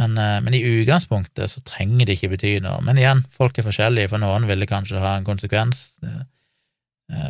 Men, 0.00 0.16
eh, 0.18 0.40
men, 0.40 0.54
i 0.56 0.64
utgangspunktet 0.64 1.52
så 1.52 1.60
trenger 1.68 2.08
det 2.08 2.16
ikke 2.16 2.32
bety 2.34 2.56
noe. 2.64 2.80
Men 2.84 2.98
igjen, 2.98 3.24
folk 3.36 3.58
er 3.58 3.66
forskjellige, 3.66 4.10
for 4.12 4.22
noen 4.22 4.48
vil 4.48 4.64
det 4.64 4.70
kanskje 4.70 5.02
ha 5.02 5.16
en 5.18 5.28
konsekvens, 5.28 6.00
eh, 6.02 6.22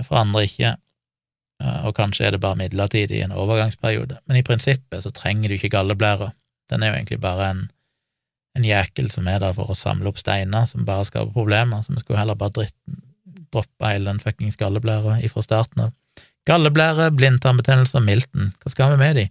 for 0.06 0.20
andre 0.20 0.44
ikke. 0.46 0.74
Og 1.86 1.94
kanskje 1.94 2.26
er 2.26 2.34
det 2.34 2.42
bare 2.42 2.58
midlertidig 2.58 3.20
i 3.20 3.24
en 3.24 3.34
overgangsperiode. 3.38 4.18
Men 4.26 4.38
i 4.38 4.44
prinsippet 4.46 5.04
så 5.04 5.12
trenger 5.14 5.48
du 5.48 5.56
ikke 5.56 5.72
galleblæra. 5.72 6.32
Den 6.70 6.82
er 6.82 6.92
jo 6.92 6.98
egentlig 6.98 7.20
bare 7.22 7.50
en, 7.52 7.62
en 8.58 8.66
jækel 8.66 9.10
som 9.14 9.28
er 9.30 9.40
der 9.42 9.54
for 9.56 9.70
å 9.70 9.78
samle 9.78 10.10
opp 10.10 10.18
steiner 10.20 10.66
som 10.68 10.86
bare 10.88 11.06
skaper 11.08 11.34
problemer, 11.34 11.82
så 11.82 11.94
vi 11.94 12.02
skulle 12.02 12.20
heller 12.20 12.38
bare 12.38 12.54
dritt, 12.58 12.76
droppe 13.52 13.90
hele 13.90 14.10
den 14.10 14.22
fuckings 14.22 14.58
galleblæra 14.60 15.20
ifra 15.26 15.44
starten 15.44 15.86
av. 15.86 15.94
Galleblære, 16.48 17.12
blindtarmbetennelse 17.14 18.00
og 18.00 18.06
milten, 18.06 18.50
hva 18.62 18.72
skal 18.72 18.94
vi 18.94 19.02
med 19.04 19.18
de? 19.20 19.26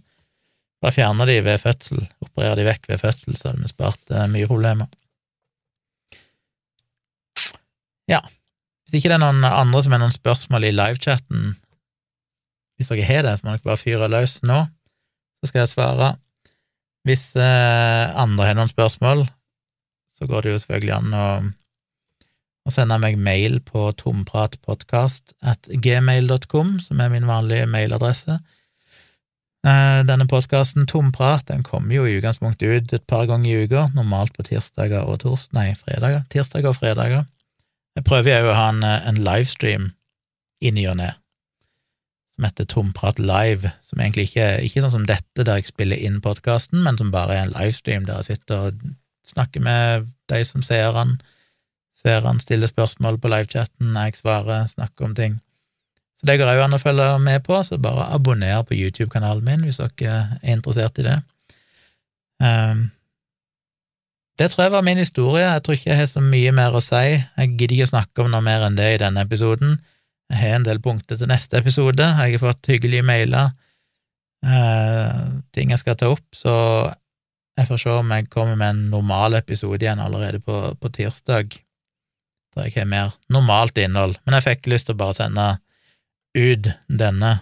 Bare 0.82 0.96
fjerne 0.96 1.26
de 1.28 1.36
ved 1.44 1.60
fødsel, 1.62 2.06
operere 2.24 2.56
de 2.58 2.66
vekk 2.66 2.88
ved 2.88 3.02
fødsel, 3.02 3.36
så 3.36 3.50
hadde 3.50 3.66
vi 3.66 3.70
spart 3.70 4.14
eh, 4.14 4.28
mye 4.32 4.48
problemer. 4.50 4.88
Ja, 8.10 8.22
hvis 8.92 9.00
ikke 9.00 9.08
det 9.08 9.16
er 9.16 9.22
noen 9.22 9.46
andre 9.48 9.80
som 9.80 9.94
har 9.94 10.02
noen 10.02 10.12
spørsmål 10.12 10.66
i 10.68 10.74
livechatten, 10.76 11.54
hvis 12.76 12.90
dere 12.92 13.06
har 13.08 13.22
det, 13.24 13.38
så 13.38 13.46
må 13.46 13.54
dere 13.54 13.64
bare 13.64 13.80
fyre 13.80 14.08
løs 14.12 14.34
nå, 14.44 14.58
så 15.40 15.48
skal 15.48 15.62
jeg 15.62 15.70
svare. 15.70 16.10
Hvis 17.08 17.30
eh, 17.40 18.12
andre 18.20 18.50
har 18.50 18.58
noen 18.58 18.68
spørsmål, 18.68 19.24
så 20.12 20.28
går 20.28 20.44
det 20.44 20.52
jo 20.52 20.60
selvfølgelig 20.60 20.94
an 20.98 21.16
å, 21.16 21.26
å 22.68 22.74
sende 22.74 23.00
meg 23.00 23.16
mail 23.16 23.62
på 23.64 23.88
tompratpodkast 23.96 25.38
at 25.40 25.72
gmail.com, 25.72 26.76
som 26.84 27.00
er 27.00 27.14
min 27.16 27.30
vanlige 27.30 27.70
mailadresse. 27.72 28.42
Eh, 29.64 30.00
denne 30.04 30.28
podkasten 30.28 30.84
Tomprat 30.90 31.48
den 31.48 31.64
kommer 31.64 31.96
jo 31.96 32.04
i 32.04 32.18
utgangspunktet 32.18 32.68
ut 32.68 32.92
et 32.92 33.08
par 33.08 33.24
ganger 33.30 33.48
i 33.48 33.64
uka, 33.64 33.88
normalt 33.96 34.36
på 34.36 34.44
tirsdager 34.52 35.08
og 35.08 35.22
tors... 35.24 35.48
Nei, 35.56 35.70
fredager. 35.80 36.26
Tirsdager 36.28 36.74
og 36.74 36.82
fredager. 36.82 37.24
Jeg 37.96 38.06
prøver 38.08 38.40
jo 38.40 38.52
å 38.52 38.56
ha 38.56 38.68
en, 38.72 38.84
en 38.84 39.20
livestream 39.20 39.90
i 40.62 40.72
ny 40.72 40.86
og 40.88 40.96
ne, 41.00 41.10
som 42.32 42.46
heter 42.46 42.68
Tomprat 42.70 43.20
live, 43.20 43.74
som 43.84 44.00
egentlig 44.00 44.30
ikke 44.30 44.46
er 44.64 44.84
sånn 44.84 44.94
som 44.94 45.06
dette, 45.08 45.44
der 45.44 45.60
jeg 45.60 45.68
spiller 45.68 46.00
inn 46.00 46.22
podkasten, 46.24 46.80
men 46.86 46.96
som 47.00 47.12
bare 47.12 47.36
er 47.36 47.46
en 47.46 47.54
livestream 47.54 48.06
der 48.08 48.22
jeg 48.22 48.38
sitter 48.38 48.70
og 48.70 48.86
snakker 49.28 49.64
med 49.64 50.08
de 50.32 50.40
som 50.46 50.64
ser 50.64 50.96
han, 50.96 51.18
ser 51.98 52.24
han, 52.24 52.40
stiller 52.40 52.70
spørsmål 52.70 53.20
på 53.20 53.30
livechatten, 53.30 53.92
jeg 53.94 54.16
svarer, 54.18 54.64
snakker 54.70 55.10
om 55.10 55.18
ting. 55.18 55.36
Så 56.18 56.26
det 56.30 56.38
går 56.38 56.48
òg 56.52 56.64
an 56.64 56.76
å 56.76 56.80
følge 56.80 57.06
med 57.22 57.44
på, 57.44 57.58
så 57.66 57.78
bare 57.82 58.08
abonner 58.14 58.64
på 58.66 58.78
YouTube-kanalen 58.78 59.44
min 59.46 59.64
hvis 59.66 59.80
dere 59.82 60.16
er 60.40 60.56
interessert 60.56 60.98
i 61.02 61.06
det. 61.06 61.18
Um, 62.42 62.88
det 64.42 64.48
tror 64.50 64.64
jeg 64.64 64.72
var 64.74 64.82
min 64.82 64.98
historie. 64.98 65.44
Jeg 65.46 65.62
tror 65.62 65.76
ikke 65.76 65.90
jeg 65.92 66.00
har 66.00 66.08
så 66.10 66.20
mye 66.24 66.52
mer 66.56 66.74
å 66.74 66.82
si. 66.82 67.02
Jeg 67.14 67.50
gidder 67.52 67.76
ikke 67.76 67.86
å 67.86 67.92
snakke 67.92 68.24
om 68.24 68.32
noe 68.32 68.42
mer 68.42 68.64
enn 68.66 68.78
det 68.78 68.88
i 68.96 69.00
denne 69.02 69.22
episoden. 69.22 69.76
Jeg 70.32 70.40
har 70.40 70.56
en 70.56 70.66
del 70.66 70.80
punkter 70.82 71.20
til 71.20 71.30
neste 71.30 71.60
episode. 71.60 72.02
Jeg 72.02 72.34
har 72.34 72.42
fått 72.42 72.70
hyggelige 72.72 73.06
mailer, 73.06 73.52
eh, 74.42 75.22
ting 75.54 75.70
jeg 75.70 75.82
skal 75.82 75.98
ta 76.00 76.10
opp, 76.10 76.24
så 76.34 76.54
jeg 77.60 77.68
får 77.68 77.82
se 77.84 77.94
om 77.94 78.14
jeg 78.16 78.30
kommer 78.32 78.56
med 78.56 78.74
en 78.74 78.84
normal 78.96 79.36
episode 79.38 79.84
igjen 79.84 80.02
allerede 80.02 80.40
på, 80.42 80.74
på 80.80 80.92
tirsdag, 80.96 81.58
der 82.56 82.66
jeg 82.66 82.80
har 82.80 82.88
mer 82.90 83.12
normalt 83.30 83.78
innhold. 83.78 84.16
Men 84.24 84.40
jeg 84.40 84.48
fikk 84.48 84.70
lyst 84.72 84.88
til 84.88 84.96
å 84.96 85.02
bare 85.04 85.18
sende 85.20 85.48
ut 86.34 86.72
denne 86.88 87.36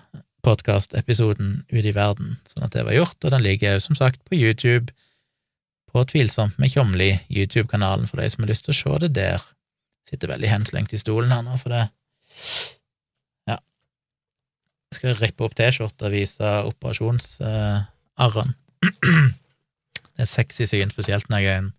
podkastepisoden 0.44 1.62
ut 1.70 1.84
i 1.86 1.94
verden, 1.96 2.40
sånn 2.50 2.66
at 2.66 2.74
det 2.74 2.84
var 2.88 2.98
gjort, 2.98 3.22
og 3.22 3.32
den 3.32 3.46
ligger 3.46 3.78
jo 3.78 3.86
som 3.86 3.96
sagt 3.96 4.20
på 4.26 4.36
YouTube 4.36 4.90
på 5.90 6.04
Tvilsomt 6.08 6.58
med 6.60 6.70
Tjomli, 6.72 7.10
YouTube-kanalen, 7.28 8.06
for 8.08 8.20
de 8.20 8.28
som 8.30 8.44
har 8.44 8.52
lyst 8.52 8.66
til 8.66 8.74
å 8.74 8.78
se 8.78 9.00
det 9.04 9.12
der. 9.18 9.42
Sitter 10.08 10.30
veldig 10.32 10.50
henslengt 10.50 10.94
i 10.94 11.00
stolen 11.00 11.32
her 11.34 11.44
nå, 11.46 11.56
for 11.60 11.74
det 11.74 11.88
Ja. 13.48 13.58
Jeg 14.90 14.98
skal 14.98 15.18
rippe 15.18 15.46
opp 15.46 15.56
T-skjorta 15.58 16.08
og 16.08 16.14
vise 16.14 16.54
operasjonsarren. 16.70 18.54
det 20.14 20.22
er 20.22 20.26
et 20.26 20.32
sexy 20.32 20.66
syn, 20.70 20.94
spesielt 20.94 21.28
når 21.30 21.44
jeg 21.44 21.52
er 21.52 21.62
en 21.64 21.72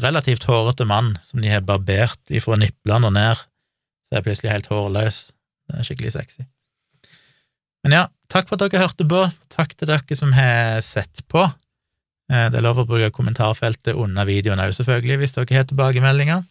relativt 0.00 0.46
hårete 0.48 0.86
mann 0.88 1.16
som 1.26 1.42
de 1.42 1.50
har 1.52 1.66
barbert 1.66 2.32
ifra 2.32 2.56
niplene 2.58 3.10
og 3.10 3.16
ned, 3.16 3.42
så 4.06 4.14
er 4.14 4.20
jeg 4.20 4.28
plutselig 4.28 4.54
helt 4.54 4.70
hårløs. 4.72 5.18
Det 5.68 5.78
er 5.78 5.86
skikkelig 5.86 6.14
sexy. 6.16 6.46
Men 7.84 7.96
ja, 7.96 8.04
takk 8.32 8.48
for 8.48 8.58
at 8.58 8.70
dere 8.70 8.84
hørte 8.84 9.06
på. 9.08 9.24
Takk 9.52 9.74
til 9.76 9.90
dere 9.90 10.16
som 10.18 10.34
har 10.36 10.80
sett 10.84 11.22
på. 11.30 11.46
Eh, 12.30 12.46
det 12.50 12.60
er 12.60 12.64
lov 12.64 12.78
å 12.78 12.86
bruke 12.86 13.10
kommentarfeltet 13.14 13.98
under 13.98 14.28
videoen 14.28 14.62
òg, 14.62 14.74
selvfølgelig, 14.76 15.18
hvis 15.22 15.34
dere 15.34 15.56
har 15.58 15.66
tilbakemeldinger. 15.70 16.44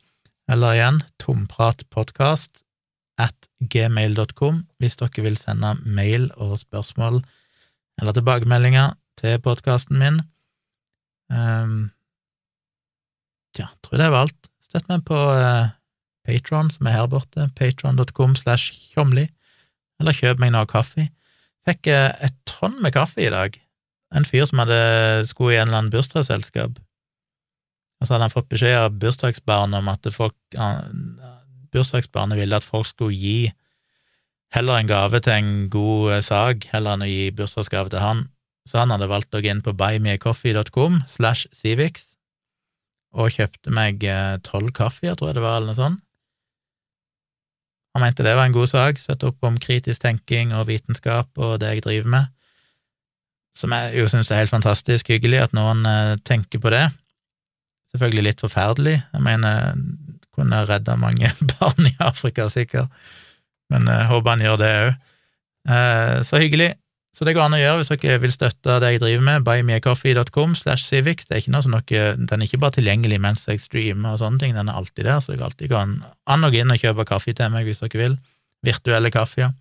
Eller 0.52 0.76
igjen, 0.76 0.98
tompratpodkast 1.22 2.64
at 3.22 3.48
gmail.com 3.72 4.64
hvis 4.80 4.98
dere 5.00 5.24
vil 5.24 5.38
sende 5.40 5.76
mail 5.86 6.30
og 6.40 6.58
spørsmål 6.62 7.22
eller 8.00 8.16
tilbakemeldinger 8.16 8.96
til 9.20 9.40
podkasten 9.44 10.00
min. 10.00 10.22
Um, 11.30 11.92
ja, 13.60 13.68
tror 13.84 14.00
det 14.00 14.12
var 14.12 14.28
alt. 14.28 14.52
Støtt 14.64 14.88
meg 14.92 15.04
på 15.08 15.16
uh, 15.16 15.72
Patron, 16.28 16.72
som 16.72 16.88
er 16.88 16.96
her 16.96 17.10
borte, 17.12 17.50
patron.com 17.60 18.36
slash 18.40 18.72
tjomli, 18.94 19.28
eller 20.00 20.16
kjøp 20.16 20.42
meg 20.42 20.54
noe 20.56 20.68
kaffe. 20.70 21.10
Fikk 21.68 21.92
uh, 21.92 22.12
et 22.24 22.36
tonn 22.50 22.80
med 22.84 22.96
kaffe 22.96 23.24
i 23.26 23.34
dag 23.34 23.60
en 24.16 24.26
fyr 24.26 24.46
som 24.50 24.62
hadde 24.64 24.80
skulle 25.30 25.56
i 25.56 25.60
en 25.60 25.68
eller 25.68 25.84
annen 25.84 25.94
bursdagsselskap. 25.94 26.80
Og 28.00 28.08
så 28.08 28.16
hadde 28.16 28.30
han 28.30 28.34
fått 28.34 28.50
beskjed 28.52 28.78
av 28.80 28.98
bursdagsbarnet 29.00 29.82
om 29.82 29.90
at 29.92 30.08
folk, 30.16 30.36
bursdagsbarnet 31.74 32.40
ville 32.40 32.58
at 32.58 32.66
folk 32.66 32.88
skulle 32.90 33.18
gi 33.18 33.52
heller 34.56 34.80
en 34.80 34.90
gave 34.90 35.20
til 35.22 35.36
en 35.36 35.52
god 35.70 36.14
eh, 36.16 36.24
sak, 36.26 36.70
heller 36.74 36.96
enn 36.96 37.06
å 37.06 37.10
gi 37.10 37.30
bursdagsgave 37.38 37.92
til 37.94 38.02
han. 38.02 38.24
Så 38.66 38.82
han 38.82 38.94
hadde 38.94 39.10
valgt 39.10 39.34
å 39.34 39.42
gå 39.42 39.52
inn 39.52 39.62
på 39.66 39.76
buymeacoffee.com 39.78 41.04
slash 41.10 41.50
Civix 41.56 42.16
og 43.14 43.34
kjøpte 43.34 43.74
meg 43.74 44.04
eh, 44.06 44.38
tolv 44.46 44.72
kaffer, 44.78 45.14
tror 45.18 45.32
jeg 45.32 45.40
det 45.40 45.46
var, 45.46 45.60
eller 45.60 45.74
noe 45.74 45.78
sånt. 45.78 46.02
Han 47.98 48.06
mente 48.06 48.26
det 48.26 48.36
var 48.38 48.46
en 48.46 48.54
god 48.54 48.70
sak, 48.70 49.00
sette 49.02 49.26
opp 49.30 49.46
om 49.46 49.58
kritisk 49.62 50.04
tenking 50.04 50.54
og 50.54 50.68
vitenskap 50.70 51.30
og 51.42 51.58
det 51.62 51.74
jeg 51.74 51.86
driver 51.88 52.14
med 52.14 52.36
som 53.58 53.74
jeg 53.76 54.00
jo 54.00 54.08
syns 54.12 54.32
er 54.32 54.44
helt 54.44 54.54
fantastisk 54.54 55.10
hyggelig 55.12 55.44
at 55.48 55.56
noen 55.58 55.86
eh, 55.90 56.16
tenker 56.28 56.62
på 56.64 56.72
det. 56.74 56.86
Selvfølgelig 57.94 58.26
litt 58.28 58.44
forferdelig, 58.44 59.00
jeg 59.02 59.26
mener 59.26 59.74
kunne 60.36 60.64
redda 60.70 60.96
mange 61.00 61.32
barn 61.56 61.90
i 61.90 61.96
Afrika, 62.04 62.48
sikkert, 62.52 62.92
men 63.74 63.90
jeg 63.90 64.10
håper 64.12 64.36
han 64.36 64.46
gjør 64.46 64.62
det 64.62 64.76
òg. 64.84 64.94
Eh, 65.70 66.20
så 66.26 66.42
hyggelig. 66.42 66.74
Så 67.20 67.26
det 67.26 67.34
går 67.36 67.48
an 67.50 67.56
å 67.58 67.60
gjøre 67.60 67.80
hvis 67.82 67.90
dere 67.92 68.20
vil 68.22 68.32
støtte 68.32 68.76
det 68.80 68.92
jeg 68.94 69.02
driver 69.02 69.24
med, 69.26 69.46
buymeacoffee.com 69.48 70.54
slash 70.56 70.86
civic. 70.86 71.26
Det 71.26 71.36
er 71.36 71.42
ikke 71.42 71.54
noe 71.56 71.66
som 71.66 71.74
dere, 71.76 72.14
Den 72.16 72.38
er 72.38 72.46
ikke 72.46 72.62
bare 72.62 72.78
tilgjengelig 72.78 73.18
mens 73.20 73.48
jeg 73.50 73.60
streamer 73.60 74.14
og 74.14 74.22
sånne 74.22 74.40
ting, 74.44 74.54
den 74.56 74.70
er 74.70 74.78
alltid 74.78 75.10
der, 75.10 75.18
så 75.20 75.34
det 75.34 75.40
går 75.42 75.50
alltid 75.50 75.74
an, 75.76 75.98
å 76.46 76.52
gå 76.54 76.62
inn 76.62 76.72
og 76.72 76.80
kjøpe 76.80 77.08
kaffe 77.10 77.34
til 77.36 77.52
meg 77.52 77.68
hvis 77.68 77.82
dere 77.84 78.04
vil. 78.04 78.16
Virtuelle 78.66 79.12
kaffer. 79.12 79.52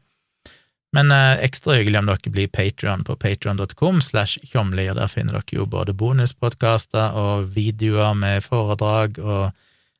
Men 0.96 1.12
eh, 1.12 1.44
ekstra 1.44 1.76
hyggelig 1.76 2.00
om 2.00 2.08
dere 2.08 2.32
blir 2.32 2.48
Patrion 2.48 3.04
på 3.04 3.16
patrion.com 3.20 4.00
slash 4.00 4.40
tjomli, 4.48 4.86
og 4.88 4.96
der 4.96 5.10
finner 5.12 5.36
dere 5.36 5.58
jo 5.60 5.66
både 5.68 5.94
bonuspodkaster 5.96 7.16
og 7.18 7.50
videoer 7.56 8.16
med 8.16 8.44
foredrag 8.46 9.18
og 9.20 9.50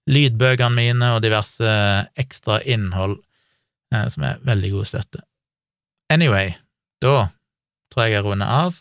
lydbøkene 0.09 0.73
mine 0.77 1.11
og 1.15 1.23
diverse 1.25 1.73
ekstra 2.17 2.63
innhold 2.65 3.19
eh, 3.93 4.07
som 4.09 4.25
er 4.31 4.45
veldig 4.49 4.71
god 4.79 4.89
støtte. 4.89 5.25
Anyway, 6.09 6.55
da 7.05 7.29
tror 7.93 8.07
jeg 8.07 8.17
jeg 8.17 8.25
runder 8.25 8.49
av. 8.49 8.79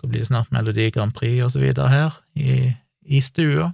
Da 0.00 0.08
blir 0.08 0.24
det 0.24 0.30
snart 0.30 0.50
Melodi 0.50 0.88
Grand 0.90 1.14
Prix 1.14 1.44
og 1.44 1.52
så 1.54 1.62
videre 1.62 1.90
her 1.92 2.16
i, 2.34 2.72
i 3.06 3.20
stua. 3.22 3.70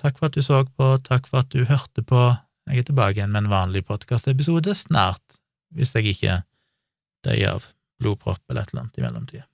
Takk 0.00 0.16
for 0.18 0.30
at 0.30 0.38
du 0.38 0.42
så 0.42 0.62
på, 0.64 0.94
takk 1.04 1.28
for 1.28 1.42
at 1.42 1.52
du 1.52 1.66
hørte 1.68 2.04
på. 2.06 2.30
Jeg 2.70 2.80
er 2.80 2.88
tilbake 2.88 3.18
igjen 3.18 3.34
med 3.34 3.44
en 3.44 3.52
vanlig 3.52 3.84
podkastepisode 3.84 4.72
snart, 4.78 5.38
hvis 5.74 5.92
jeg 5.98 6.14
ikke 6.14 6.38
døy 7.26 7.46
av 7.48 7.70
blodpropp 8.02 8.42
eller 8.50 8.64
et 8.64 8.72
eller 8.72 8.84
annet 8.84 8.98
i 8.98 9.06
mellomtida. 9.06 9.46